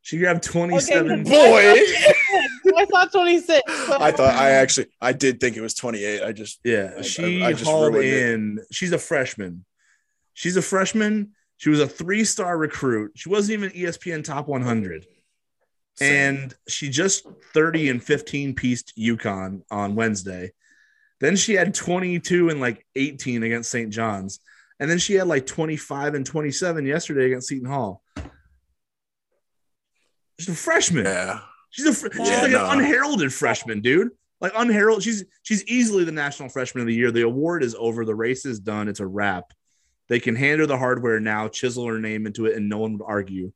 She 0.01 0.19
grabbed 0.19 0.43
27. 0.43 1.11
Okay, 1.11 1.23
boy. 1.23 2.77
I 2.77 2.85
thought 2.85 3.11
26. 3.11 3.61
I 3.67 4.11
thought 4.11 4.35
I 4.35 4.51
actually 4.51 4.87
I 5.01 5.13
did 5.13 5.39
think 5.39 5.57
it 5.57 5.61
was 5.61 5.73
28. 5.73 6.23
I 6.23 6.31
just 6.31 6.59
yeah, 6.63 6.91
I, 6.97 7.01
she 7.01 7.43
I, 7.43 7.47
I 7.47 7.53
just 7.53 7.65
hauled 7.65 7.95
in. 7.95 8.59
It. 8.59 8.67
She's 8.71 8.91
a 8.91 8.99
freshman. 8.99 9.65
She's 10.33 10.57
a 10.57 10.61
freshman. 10.61 11.31
She 11.57 11.69
was 11.69 11.79
a 11.79 11.87
three-star 11.87 12.57
recruit. 12.57 13.13
She 13.15 13.29
wasn't 13.29 13.59
even 13.59 13.69
ESPN 13.71 14.23
top 14.23 14.47
100. 14.47 15.05
Same. 15.95 16.35
And 16.35 16.53
she 16.67 16.89
just 16.89 17.25
30 17.53 17.89
and 17.89 18.03
15 18.03 18.55
pieced 18.55 18.97
UConn 18.97 19.61
on 19.71 19.95
Wednesday. 19.95 20.51
Then 21.21 21.37
she 21.37 21.53
had 21.53 21.73
22 21.73 22.49
and 22.49 22.59
like 22.59 22.85
18 22.95 23.43
against 23.43 23.71
St. 23.71 23.91
John's. 23.91 24.39
And 24.79 24.91
then 24.91 24.99
she 24.99 25.13
had 25.13 25.27
like 25.27 25.45
25 25.45 26.15
and 26.15 26.25
27 26.25 26.85
yesterday 26.85 27.27
against 27.27 27.47
Seton 27.47 27.69
Hall. 27.69 28.03
She's 30.37 30.49
a 30.49 30.55
freshman. 30.55 31.05
Yeah. 31.05 31.39
She's 31.69 31.85
a 31.85 31.93
fr- 31.93 32.07
she's 32.11 32.41
like 32.41 32.51
no. 32.51 32.65
an 32.65 32.79
unheralded 32.79 33.33
freshman, 33.33 33.81
dude. 33.81 34.09
Like 34.41 34.51
unheralded. 34.55 35.03
She's 35.03 35.23
she's 35.43 35.63
easily 35.65 36.03
the 36.03 36.11
national 36.11 36.49
freshman 36.49 36.81
of 36.81 36.87
the 36.87 36.93
year. 36.93 37.11
The 37.11 37.21
award 37.21 37.63
is 37.63 37.75
over. 37.77 38.03
The 38.03 38.15
race 38.15 38.45
is 38.45 38.59
done. 38.59 38.89
It's 38.89 38.99
a 38.99 39.07
wrap. 39.07 39.53
They 40.07 40.19
can 40.19 40.35
hand 40.35 40.59
her 40.59 40.67
the 40.67 40.77
hardware 40.77 41.19
now, 41.19 41.47
chisel 41.47 41.87
her 41.87 41.99
name 41.99 42.27
into 42.27 42.45
it, 42.45 42.55
and 42.55 42.69
no 42.69 42.77
one 42.77 42.97
would 42.97 43.05
argue. 43.05 43.51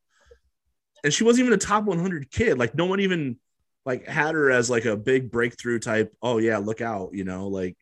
And 1.03 1.13
she 1.13 1.23
wasn't 1.23 1.45
even 1.45 1.53
a 1.53 1.57
top 1.57 1.83
100 1.85 2.31
kid. 2.31 2.57
Like 2.57 2.75
no 2.75 2.85
one 2.85 2.99
even 2.99 3.37
like 3.85 4.07
had 4.07 4.35
her 4.35 4.51
as 4.51 4.69
like 4.69 4.85
a 4.85 4.97
big 4.97 5.31
breakthrough 5.31 5.79
type. 5.79 6.13
Oh 6.21 6.37
yeah, 6.37 6.57
look 6.57 6.81
out, 6.81 7.11
you 7.13 7.23
know, 7.23 7.47
like 7.47 7.77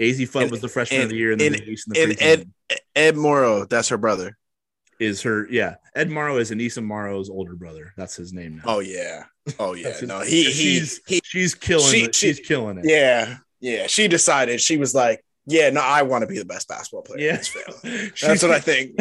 Azzi 0.00 0.28
Fudd 0.28 0.50
was 0.50 0.60
the 0.60 0.68
freshman 0.68 1.02
and, 1.02 1.04
of 1.04 1.10
the 1.10 1.16
year 1.16 1.32
in 1.32 1.38
the, 1.38 1.46
and, 1.46 1.56
in 1.56 1.76
the 1.94 2.00
and 2.10 2.22
Ed 2.22 2.80
Ed 2.96 3.16
Morrow, 3.16 3.66
that's 3.66 3.88
her 3.88 3.98
brother. 3.98 4.36
Is 4.98 5.22
her 5.22 5.48
yeah. 5.50 5.76
Ed 5.96 6.10
morrow 6.10 6.36
is 6.36 6.52
aneesah 6.52 6.84
morrow's 6.84 7.28
older 7.28 7.56
brother. 7.56 7.92
That's 7.96 8.14
his 8.14 8.32
name 8.32 8.58
now. 8.58 8.62
Oh 8.66 8.78
yeah. 8.78 9.24
Oh 9.58 9.74
yeah. 9.74 9.94
No 10.02 10.20
he, 10.20 10.44
he 10.44 10.50
she's 10.52 11.00
he, 11.06 11.20
she's 11.24 11.54
killing 11.56 11.90
she, 11.90 12.04
it. 12.04 12.14
she's 12.14 12.38
killing 12.38 12.78
it. 12.78 12.84
Yeah 12.86 13.38
yeah. 13.60 13.88
She 13.88 14.06
decided 14.06 14.60
she 14.60 14.76
was 14.76 14.94
like 14.94 15.24
yeah 15.46 15.70
no 15.70 15.80
i 15.80 16.02
want 16.02 16.22
to 16.22 16.26
be 16.26 16.38
the 16.38 16.44
best 16.44 16.68
basketball 16.68 17.02
player 17.02 17.20
yeah 17.20 17.36
that's 18.20 18.42
what 18.42 18.52
i 18.52 18.60
think 18.60 18.94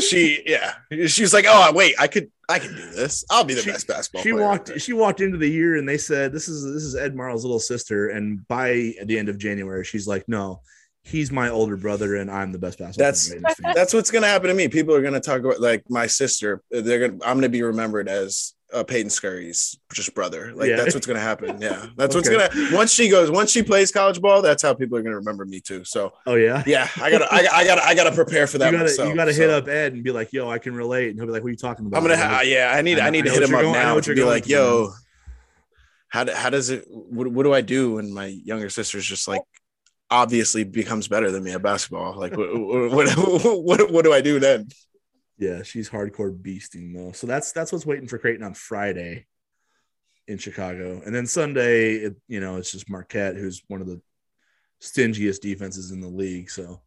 she 0.00 0.42
yeah 0.46 0.74
she 1.06 1.22
was 1.22 1.32
like 1.32 1.44
oh 1.48 1.72
wait 1.72 1.94
i 1.98 2.06
could 2.06 2.30
i 2.48 2.58
can 2.58 2.74
do 2.74 2.90
this 2.90 3.24
i'll 3.30 3.44
be 3.44 3.54
the 3.54 3.62
she, 3.62 3.70
best 3.70 3.86
basketball 3.86 4.22
she 4.22 4.32
player 4.32 4.44
walked 4.44 4.80
she 4.80 4.92
walked 4.92 5.20
into 5.20 5.38
the 5.38 5.48
year 5.48 5.76
and 5.76 5.88
they 5.88 5.98
said 5.98 6.32
this 6.32 6.48
is 6.48 6.62
this 6.64 6.84
is 6.84 6.94
ed 6.94 7.16
morrow's 7.16 7.44
little 7.44 7.58
sister 7.58 8.10
and 8.10 8.46
by 8.48 8.92
the 9.04 9.18
end 9.18 9.28
of 9.28 9.38
january 9.38 9.84
she's 9.84 10.06
like 10.06 10.28
no 10.28 10.60
he's 11.08 11.32
my 11.32 11.48
older 11.48 11.76
brother 11.76 12.16
and 12.16 12.30
I'm 12.30 12.52
the 12.52 12.58
best 12.58 12.78
basketball 12.78 13.06
that's, 13.06 13.28
player. 13.28 13.74
That's 13.74 13.94
what's 13.94 14.10
gonna 14.10 14.26
happen 14.26 14.48
to 14.48 14.54
me. 14.54 14.68
People 14.68 14.94
are 14.94 15.02
gonna 15.02 15.20
talk 15.20 15.40
about 15.40 15.60
like 15.60 15.84
my 15.88 16.06
sister. 16.06 16.62
They're 16.70 17.08
gonna 17.08 17.24
I'm 17.24 17.38
gonna 17.38 17.48
be 17.48 17.62
remembered 17.62 18.08
as 18.08 18.54
uh, 18.72 18.84
Peyton 18.84 19.10
Scurry's 19.10 19.78
just 19.92 20.14
brother. 20.14 20.52
Like 20.54 20.68
yeah. 20.68 20.76
that's 20.76 20.94
what's 20.94 21.06
gonna 21.06 21.20
happen. 21.20 21.60
Yeah, 21.68 21.86
that's 21.96 22.14
okay. 22.14 22.36
what's 22.36 22.52
gonna 22.52 22.76
once 22.76 22.92
she 22.92 23.08
goes 23.08 23.30
once 23.30 23.50
she 23.50 23.62
plays 23.62 23.90
college 23.90 24.20
ball. 24.20 24.42
That's 24.42 24.62
how 24.62 24.74
people 24.74 24.96
are 24.96 25.02
gonna 25.02 25.16
remember 25.16 25.44
me 25.44 25.60
too. 25.60 25.84
So 25.84 26.12
oh 26.26 26.34
yeah, 26.34 26.62
yeah. 26.66 26.88
I 26.96 27.10
gotta 27.10 27.26
I, 27.32 27.48
I 27.52 27.64
gotta 27.64 27.84
I 27.84 27.94
gotta 27.94 28.12
prepare 28.12 28.46
for 28.46 28.58
that. 28.58 28.66
You 28.66 28.72
gotta 28.72 28.84
myself, 28.84 29.08
you 29.08 29.14
gotta 29.16 29.34
so. 29.34 29.40
hit 29.40 29.50
up 29.50 29.66
Ed 29.66 29.94
and 29.94 30.04
be 30.04 30.12
like, 30.12 30.32
yo, 30.32 30.48
I 30.48 30.58
can 30.58 30.74
relate, 30.74 31.10
and 31.10 31.18
he'll 31.18 31.26
be 31.26 31.32
like, 31.32 31.42
what 31.42 31.48
are 31.48 31.50
you 31.50 31.56
talking 31.56 31.86
about? 31.86 31.98
I'm 31.98 32.04
gonna 32.04 32.16
ha- 32.16 32.42
yeah. 32.42 32.72
I 32.74 32.82
need 32.82 32.98
I, 33.00 33.08
I 33.08 33.10
need 33.10 33.24
to 33.24 33.30
hit 33.30 33.42
him 33.42 33.54
up 33.54 33.62
going, 33.62 33.72
now 33.72 33.98
to 33.98 34.14
be 34.14 34.24
like, 34.24 34.46
yo. 34.46 34.92
How, 36.10 36.24
do, 36.24 36.32
how 36.32 36.48
does 36.48 36.70
it 36.70 36.86
what, 36.88 37.28
what 37.28 37.42
do 37.42 37.52
I 37.52 37.60
do? 37.60 37.94
when 37.94 38.12
my 38.14 38.26
younger 38.26 38.70
sister's 38.70 39.04
just 39.04 39.28
like 39.28 39.42
obviously 40.10 40.64
becomes 40.64 41.08
better 41.08 41.30
than 41.30 41.42
me 41.42 41.52
at 41.52 41.62
basketball. 41.62 42.18
Like, 42.18 42.36
what, 42.36 42.58
what, 42.58 43.10
what, 43.62 43.90
what, 43.92 44.04
do 44.04 44.12
I 44.12 44.20
do 44.20 44.40
then? 44.40 44.68
Yeah, 45.38 45.62
she's 45.62 45.88
hardcore 45.88 46.36
beasting 46.36 46.94
though. 46.94 47.12
So 47.12 47.26
that's 47.26 47.52
that's 47.52 47.72
what's 47.72 47.86
waiting 47.86 48.08
for 48.08 48.18
Creighton 48.18 48.44
on 48.44 48.54
Friday 48.54 49.26
in 50.26 50.38
Chicago, 50.38 51.00
and 51.04 51.14
then 51.14 51.26
Sunday, 51.26 51.94
it, 51.94 52.16
you 52.26 52.40
know, 52.40 52.56
it's 52.56 52.72
just 52.72 52.90
Marquette, 52.90 53.36
who's 53.36 53.62
one 53.68 53.80
of 53.80 53.86
the 53.86 54.00
stingiest 54.80 55.40
defenses 55.40 55.90
in 55.90 56.00
the 56.00 56.08
league. 56.08 56.50
So 56.50 56.80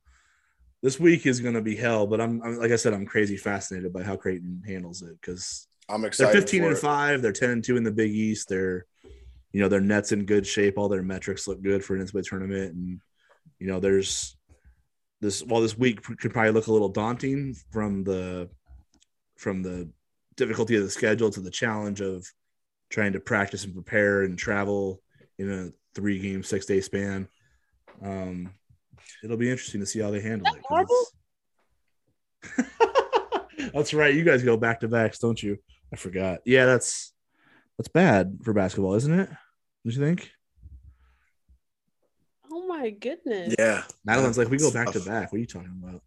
this 0.82 1.00
week 1.00 1.26
is 1.26 1.40
going 1.40 1.56
to 1.56 1.62
be 1.62 1.76
hell. 1.76 2.08
But 2.08 2.22
I'm, 2.22 2.42
I'm, 2.44 2.58
like 2.58 2.72
I 2.72 2.76
said, 2.76 2.94
I'm 2.94 3.06
crazy 3.06 3.38
fascinated 3.38 3.94
by 3.94 4.04
how 4.04 4.16
Creighton 4.16 4.64
handles 4.66 5.02
it 5.02 5.20
because 5.20 5.68
I'm 5.90 6.06
excited. 6.06 6.34
They're 6.34 6.42
15 6.42 6.64
and 6.64 6.78
five. 6.78 7.22
They're 7.22 7.32
10 7.32 7.50
and 7.50 7.64
two 7.64 7.78
in 7.78 7.84
the 7.84 7.92
Big 7.92 8.12
East. 8.12 8.50
They're 8.50 8.86
you 9.54 9.62
know 9.62 9.68
their 9.68 9.82
nets 9.82 10.12
in 10.12 10.26
good 10.26 10.46
shape. 10.46 10.78
All 10.78 10.90
their 10.90 11.04
metrics 11.04 11.48
look 11.48 11.62
good 11.62 11.84
for 11.84 11.96
an 11.96 12.06
NCAA 12.06 12.28
tournament, 12.28 12.74
and 12.74 13.02
you 13.60 13.68
know, 13.68 13.80
there's 13.80 14.36
this 15.22 15.44
while 15.44 15.62
this 15.62 15.78
week 15.78 16.02
could 16.04 16.32
probably 16.34 16.52
look 16.52 16.68
a 16.68 16.72
little 16.72 16.90
daunting 16.90 17.56
from 17.72 18.04
the 18.04 18.50
from 19.38 19.62
the 19.64 19.90
difficulty 20.36 20.76
of 20.76 20.84
the 20.84 20.90
schedule 20.90 21.30
to 21.30 21.40
the 21.42 21.52
challenge 21.52 22.02
of 22.02 22.26
trying 22.90 23.14
to 23.14 23.20
practice 23.20 23.64
and 23.64 23.74
prepare 23.74 24.24
and 24.24 24.38
travel 24.38 25.02
in 25.38 25.50
a 25.52 25.70
three 25.96 26.20
game, 26.20 26.44
six 26.44 26.66
day 26.66 26.82
span. 26.82 27.28
Um, 28.04 28.52
it'll 29.24 29.38
be 29.38 29.50
interesting 29.52 29.82
to 29.82 29.86
see 29.88 30.00
how 30.00 30.12
they 30.12 30.22
handle 30.22 30.48
it. 30.54 30.62
'cause 30.64 30.88
it's- 32.44 32.72
that's 33.74 33.94
right. 33.94 34.14
You 34.14 34.24
guys 34.24 34.44
go 34.44 34.58
back 34.58 34.80
to 34.82 34.88
backs, 34.88 35.20
don't 35.20 35.42
you? 35.42 35.58
I 35.94 35.96
forgot. 35.98 36.40
Yeah, 36.46 36.66
that's 36.66 37.14
that's 37.78 37.88
bad 37.90 38.40
for 38.44 38.54
basketball, 38.54 38.96
isn't 38.96 39.14
it? 39.20 39.30
Don't 39.30 39.96
you 39.96 40.02
think? 40.02 40.32
My 42.82 42.90
goodness. 42.90 43.54
Yeah. 43.60 43.84
Madelyn's 44.08 44.40
like, 44.40 44.50
we 44.50 44.58
go 44.58 44.72
back 44.72 44.92
to 44.94 45.00
back. 45.02 45.32
What 45.32 45.38
are 45.38 45.42
you 45.42 45.46
talking 45.46 45.80
about? 45.84 46.02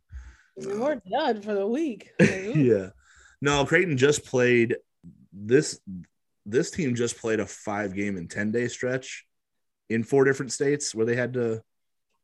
We're 0.56 1.00
done 1.08 1.40
for 1.40 1.54
the 1.54 1.66
week. 1.66 2.10
Like, 2.20 2.56
yeah. 2.56 2.88
No, 3.40 3.64
Creighton 3.64 3.96
just 3.96 4.24
played 4.24 4.76
this 5.32 5.78
this 6.46 6.70
team 6.72 6.94
just 6.96 7.18
played 7.18 7.38
a 7.38 7.46
five 7.46 7.94
game 7.94 8.16
and 8.16 8.28
10 8.28 8.50
day 8.50 8.66
stretch 8.68 9.24
in 9.88 10.02
four 10.02 10.24
different 10.24 10.50
states 10.50 10.94
where 10.94 11.06
they 11.06 11.14
had 11.14 11.34
to 11.34 11.62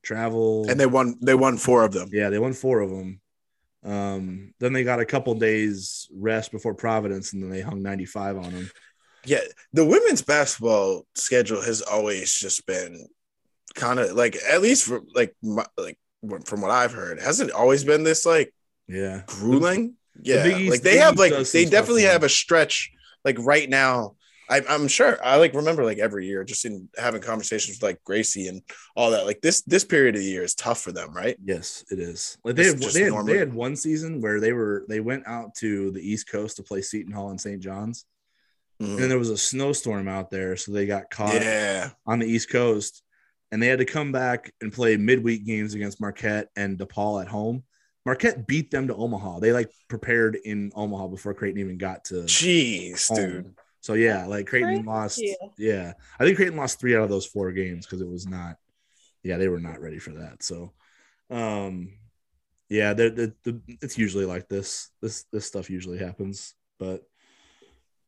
travel. 0.03 0.69
And 0.69 0.81
they 0.81 0.87
won 0.87 1.17
they 1.23 1.35
won 1.35 1.57
four 1.57 1.85
of 1.85 1.93
them. 1.93 2.09
yeah, 2.13 2.31
they 2.31 2.41
won 2.41 2.53
four 2.53 2.81
of 2.81 2.91
them. 2.91 3.21
Um, 3.85 4.53
then 4.59 4.73
they 4.73 4.83
got 4.83 5.01
a 5.01 5.07
couple 5.07 5.35
days 5.35 6.09
rest 6.13 6.51
before 6.51 6.75
Providence, 6.75 7.33
and 7.33 7.43
then 7.43 7.51
they 7.51 7.61
hung 7.61 7.83
95 7.83 8.37
on 8.37 8.51
them. 8.51 8.71
Yeah, 9.25 9.41
the 9.73 9.87
women's 9.87 10.23
basketball 10.23 11.07
schedule 11.15 11.63
has 11.63 11.83
always 11.83 12.33
just 12.33 12.67
been 12.67 13.07
kind 13.75 13.99
of 14.01 14.13
like 14.13 14.37
at 14.51 14.63
least 14.63 14.87
for 14.87 15.01
like 15.15 15.35
my, 15.43 15.65
like 15.79 15.99
from 16.45 16.61
what 16.61 16.71
I've 16.71 16.93
heard, 16.93 17.21
hasn't 17.21 17.51
always 17.53 17.85
been 17.85 18.03
this 18.05 18.27
like 18.27 18.53
Yeah. 18.89 19.23
grueling. 19.27 19.95
Yeah, 20.23 20.43
Big 20.43 20.59
East- 20.61 20.71
like 20.71 20.83
they 20.83 20.99
have 20.99 21.19
like 21.19 21.33
they 21.33 21.45
stuff 21.45 21.71
definitely 21.71 22.03
have 22.03 22.23
a 22.25 22.29
stretch 22.29 22.91
like 23.25 23.37
right 23.39 23.69
now. 23.69 24.17
I, 24.51 24.63
I'm 24.69 24.89
sure 24.89 25.17
I 25.25 25.37
like 25.37 25.55
remember 25.55 25.85
like 25.85 25.99
every 25.99 26.27
year 26.27 26.43
just 26.43 26.65
in 26.65 26.89
having 26.99 27.23
conversations 27.23 27.77
with 27.77 27.85
like 27.85 28.03
Gracie 28.03 28.49
and 28.49 28.61
all 28.97 29.13
that. 29.13 29.25
Like 29.25 29.41
this 29.41 29.63
this 29.63 29.85
period 29.85 30.17
of 30.17 30.23
the 30.23 30.27
year 30.27 30.43
is 30.43 30.57
tough 30.57 30.81
for 30.83 30.91
them, 30.91 31.15
right? 31.15 31.37
Yes, 31.45 31.85
it 31.91 32.01
is. 32.01 32.37
Like 32.45 32.57
they 32.57 32.65
had, 32.67 32.79
they 32.81 33.05
had, 33.05 33.27
they 33.27 33.39
had 33.39 33.55
one 33.55 33.77
season 33.77 34.21
where 34.21 34.41
they 34.41 34.53
were 34.53 34.85
they 34.89 34.99
went 34.99 35.27
out 35.29 35.55
to 35.59 35.93
the 35.93 36.01
East 36.01 36.29
Coast 36.29 36.57
to 36.57 36.65
play 36.65 36.83
Seton 36.83 37.13
Hall 37.13 37.31
and 37.31 37.41
St. 37.41 37.61
John's, 37.63 38.05
Mhm. 38.83 38.89
and 38.91 38.99
then 38.99 39.09
there 39.09 39.19
was 39.21 39.31
a 39.31 39.39
snowstorm 39.39 40.09
out 40.09 40.31
there, 40.33 40.57
so 40.57 40.73
they 40.73 40.85
got 40.85 41.11
caught 41.11 41.35
Yeah, 41.35 41.91
on 42.05 42.19
the 42.19 42.27
East 42.27 42.51
Coast, 42.51 43.05
and 43.53 43.63
they 43.63 43.67
had 43.67 43.79
to 43.81 43.85
come 43.85 44.13
back 44.13 44.53
and 44.61 44.73
play 44.73 44.97
midweek 44.97 45.45
games 45.45 45.75
against 45.75 46.01
Marquette 46.01 46.49
and 46.57 46.79
DePaul 46.79 47.21
at 47.21 47.29
home. 47.29 47.65
Marquette 48.07 48.47
beat 48.47 48.71
them 48.71 48.89
to 48.89 48.95
Omaha. 48.95 49.41
They 49.41 49.53
like 49.53 49.71
prepared 49.89 50.37
in 50.37 50.73
Omaha 50.75 51.09
before 51.09 51.35
Creighton 51.35 51.61
even 51.61 51.79
got 51.79 52.05
to. 52.07 52.23
jeez, 52.23 53.09
home. 53.09 53.17
dude. 53.17 53.55
So 53.81 53.95
yeah, 53.95 54.27
like 54.27 54.47
Creighton 54.47 54.75
Crazy. 54.75 54.87
lost. 54.87 55.23
Yeah, 55.59 55.93
I 56.19 56.25
think 56.25 56.37
Creighton 56.37 56.57
lost 56.57 56.81
three 56.81 56.97
out 56.97 57.03
of 57.03 57.11
those 57.11 57.27
four 57.27 57.51
games 57.53 57.87
because 57.87 58.01
it 58.01 58.09
was 58.09 58.27
not. 58.27 58.57
Yeah, 59.23 59.37
they 59.37 59.49
were 59.49 59.61
not 59.61 59.81
ready 59.81 59.99
for 59.99 60.13
that. 60.13 60.43
So, 60.43 60.73
um, 61.31 61.93
yeah, 62.69 62.95
they're, 62.95 63.11
they 63.11 63.33
the 63.43 63.61
it's 63.83 63.99
usually 63.99 64.27
like 64.27 64.49
this. 64.49 64.91
This 65.03 65.25
this 65.33 65.47
stuff 65.47 65.69
usually 65.69 65.99
happens, 65.99 66.55
but 66.79 67.03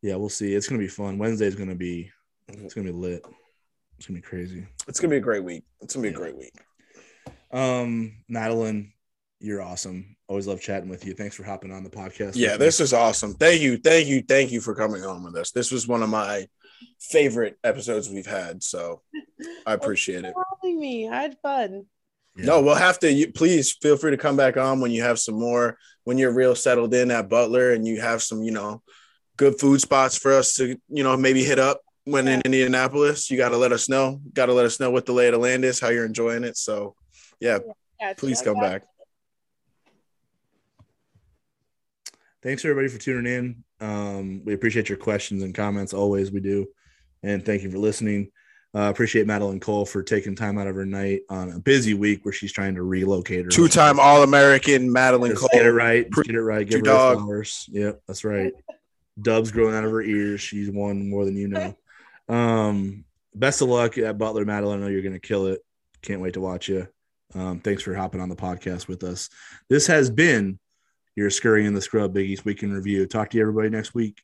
yeah, 0.03 0.17
we'll 0.17 0.29
see. 0.29 0.55
It's 0.55 0.69
gonna 0.69 0.79
be 0.79 0.89
fun. 0.89 1.19
Wednesday's 1.19 1.57
gonna 1.57 1.75
be 1.75 2.11
it's 2.49 2.75
gonna 2.75 2.87
be 2.87 2.99
lit. 2.99 3.25
It's 4.03 4.09
gonna 4.09 4.19
be 4.19 4.23
crazy. 4.23 4.67
It's 4.89 4.99
gonna 4.99 5.13
be 5.13 5.19
a 5.19 5.21
great 5.21 5.45
week. 5.45 5.63
It's 5.81 5.95
gonna 5.95 6.03
be 6.03 6.13
a 6.13 6.13
great 6.13 6.37
week. 6.37 6.59
Um, 7.53 8.17
Madelyn, 8.29 8.91
you're 9.39 9.63
awesome. 9.63 10.17
Always 10.27 10.49
love 10.49 10.61
chatting 10.61 10.89
with 10.89 11.07
you. 11.07 11.15
Thanks 11.15 11.37
for 11.37 11.45
hopping 11.45 11.71
on 11.71 11.85
the 11.85 11.91
podcast. 11.91 12.33
Yeah, 12.35 12.55
with 12.55 12.61
me. 12.61 12.67
this 12.67 12.81
is 12.81 12.93
awesome. 12.93 13.35
Thank 13.35 13.61
you, 13.61 13.77
thank 13.77 14.09
you, 14.09 14.21
thank 14.23 14.51
you 14.51 14.61
for 14.61 14.75
coming 14.75 15.05
on 15.05 15.23
with 15.23 15.37
us. 15.37 15.53
This 15.53 15.71
was 15.71 15.87
one 15.87 16.03
of 16.03 16.09
my 16.09 16.49
favorite 16.99 17.57
episodes 17.63 18.11
we've 18.11 18.27
had, 18.27 18.65
so 18.65 19.03
I 19.65 19.75
appreciate 19.75 20.25
it. 20.25 20.35
Thanks 20.35 20.35
for 20.35 20.47
having 20.61 20.81
me. 20.81 21.09
I 21.09 21.23
had 21.23 21.37
fun. 21.41 21.87
Yeah. 22.35 22.47
No, 22.47 22.61
we'll 22.61 22.75
have 22.75 22.99
to. 23.01 23.13
You, 23.13 23.31
please 23.31 23.71
feel 23.71 23.97
free 23.97 24.11
to 24.11 24.17
come 24.17 24.37
back 24.37 24.57
on 24.57 24.81
when 24.81 24.91
you 24.91 25.03
have 25.03 25.21
some 25.21 25.39
more. 25.39 25.79
When 26.03 26.19
you're 26.19 26.35
real 26.35 26.57
settled 26.57 26.93
in 26.93 27.13
at 27.13 27.29
Butler 27.29 27.71
and 27.71 27.87
you 27.87 28.01
have 28.01 28.21
some, 28.21 28.43
you 28.43 28.51
know, 28.51 28.83
good 29.37 29.61
food 29.61 29.81
spots 29.81 30.19
for 30.19 30.33
us 30.33 30.57
to, 30.57 30.77
you 30.89 31.05
know, 31.05 31.17
maybe 31.17 31.45
hit 31.45 31.61
up 31.61 31.83
when 32.05 32.29
in 32.29 32.41
Indianapolis. 32.45 33.31
You 33.31 33.37
got 33.37 33.51
to 33.51 33.57
let 33.57 33.73
us 33.73 33.89
know. 33.89 34.21
Got 34.35 34.47
to 34.47 34.53
let 34.53 34.67
us 34.67 34.81
know 34.81 34.91
what 34.91 35.07
the 35.07 35.13
lay 35.13 35.27
of 35.29 35.33
the 35.33 35.39
land 35.39 35.65
is, 35.65 35.81
how 35.81 35.89
you're 35.89 36.05
enjoying 36.07 36.45
it. 36.45 36.57
So, 36.57 36.95
yeah, 37.41 37.59
Gotcha. 38.01 38.15
please 38.19 38.41
I 38.43 38.45
come 38.45 38.55
got 38.55 38.63
back. 38.63 38.83
thanks 42.43 42.65
everybody 42.65 42.89
for 42.89 42.99
tuning 42.99 43.33
in. 43.33 43.65
Um, 43.87 44.43
we 44.45 44.55
appreciate 44.55 44.89
your 44.89 44.99
questions 44.99 45.43
and 45.43 45.55
comments 45.55 45.93
always. 45.95 46.31
We 46.31 46.41
do, 46.41 46.67
and 47.23 47.45
thank 47.45 47.63
you 47.63 47.71
for 47.71 47.79
listening. 47.79 48.31
Uh, 48.75 48.89
appreciate 48.89 49.27
Madelyn 49.27 49.61
Cole 49.61 49.85
for 49.85 50.03
taking 50.03 50.35
time 50.35 50.57
out 50.57 50.67
of 50.67 50.75
her 50.75 50.87
night 50.87 51.21
on 51.29 51.51
a 51.53 51.59
busy 51.59 51.93
week 51.93 52.25
where 52.25 52.33
she's 52.33 52.53
trying 52.53 52.75
to 52.77 52.83
relocate 52.83 53.45
her. 53.45 53.51
Two-time 53.51 54.01
All-American 54.01 54.89
Madelyn 54.89 55.29
Just 55.29 55.41
Cole. 55.41 55.51
get 55.53 55.67
it 55.67 55.73
right. 55.73 56.11
Just 56.11 56.27
get 56.27 56.35
it 56.37 56.41
right. 56.43 56.67
Give 56.67 56.81
her 56.81 56.87
Your 56.87 56.95
her 56.95 57.01
dog. 57.15 57.19
flowers. 57.19 57.67
Yep, 57.71 58.01
that's 58.09 58.25
right. 58.25 58.53
Dubs 59.21 59.51
growing 59.53 59.75
out 59.75 59.85
of 59.85 59.91
her 59.91 60.01
ears. 60.01 60.41
She's 60.41 60.71
won 60.71 61.11
more 61.11 61.27
than 61.27 61.37
you 61.37 61.49
know. 61.49 61.77
Um, 62.33 63.05
best 63.35 63.61
of 63.61 63.69
luck 63.69 63.99
at 63.99 64.17
Butler, 64.17 64.45
Madelyn. 64.45 64.75
I 64.75 64.77
know 64.79 64.89
you're 64.89 65.03
going 65.03 65.13
to 65.13 65.21
kill 65.21 65.47
it. 65.47 65.61
Can't 66.01 66.21
wait 66.21 66.35
to 66.35 66.41
watch 66.41 66.69
you. 66.69 66.89
Um, 67.35 67.61
thanks 67.61 67.83
for 67.83 67.95
hopping 67.95 68.21
on 68.21 68.29
the 68.29 68.37
podcast 68.37 68.89
with 68.89 69.05
us. 69.05 69.29
This 69.69 69.87
has 69.87 70.11
been 70.11 70.59
your 71.15 71.31
Scurry 71.31 71.67
and 71.67 71.77
the 71.77 71.81
Scrub 71.81 72.13
Big 72.13 72.31
East 72.31 72.45
Week 72.45 72.63
in 72.63 72.73
Review. 72.73 73.07
Talk 73.07 73.31
to 73.31 73.37
you 73.37 73.43
everybody 73.43 73.69
next 73.69 73.95
week. 73.95 74.23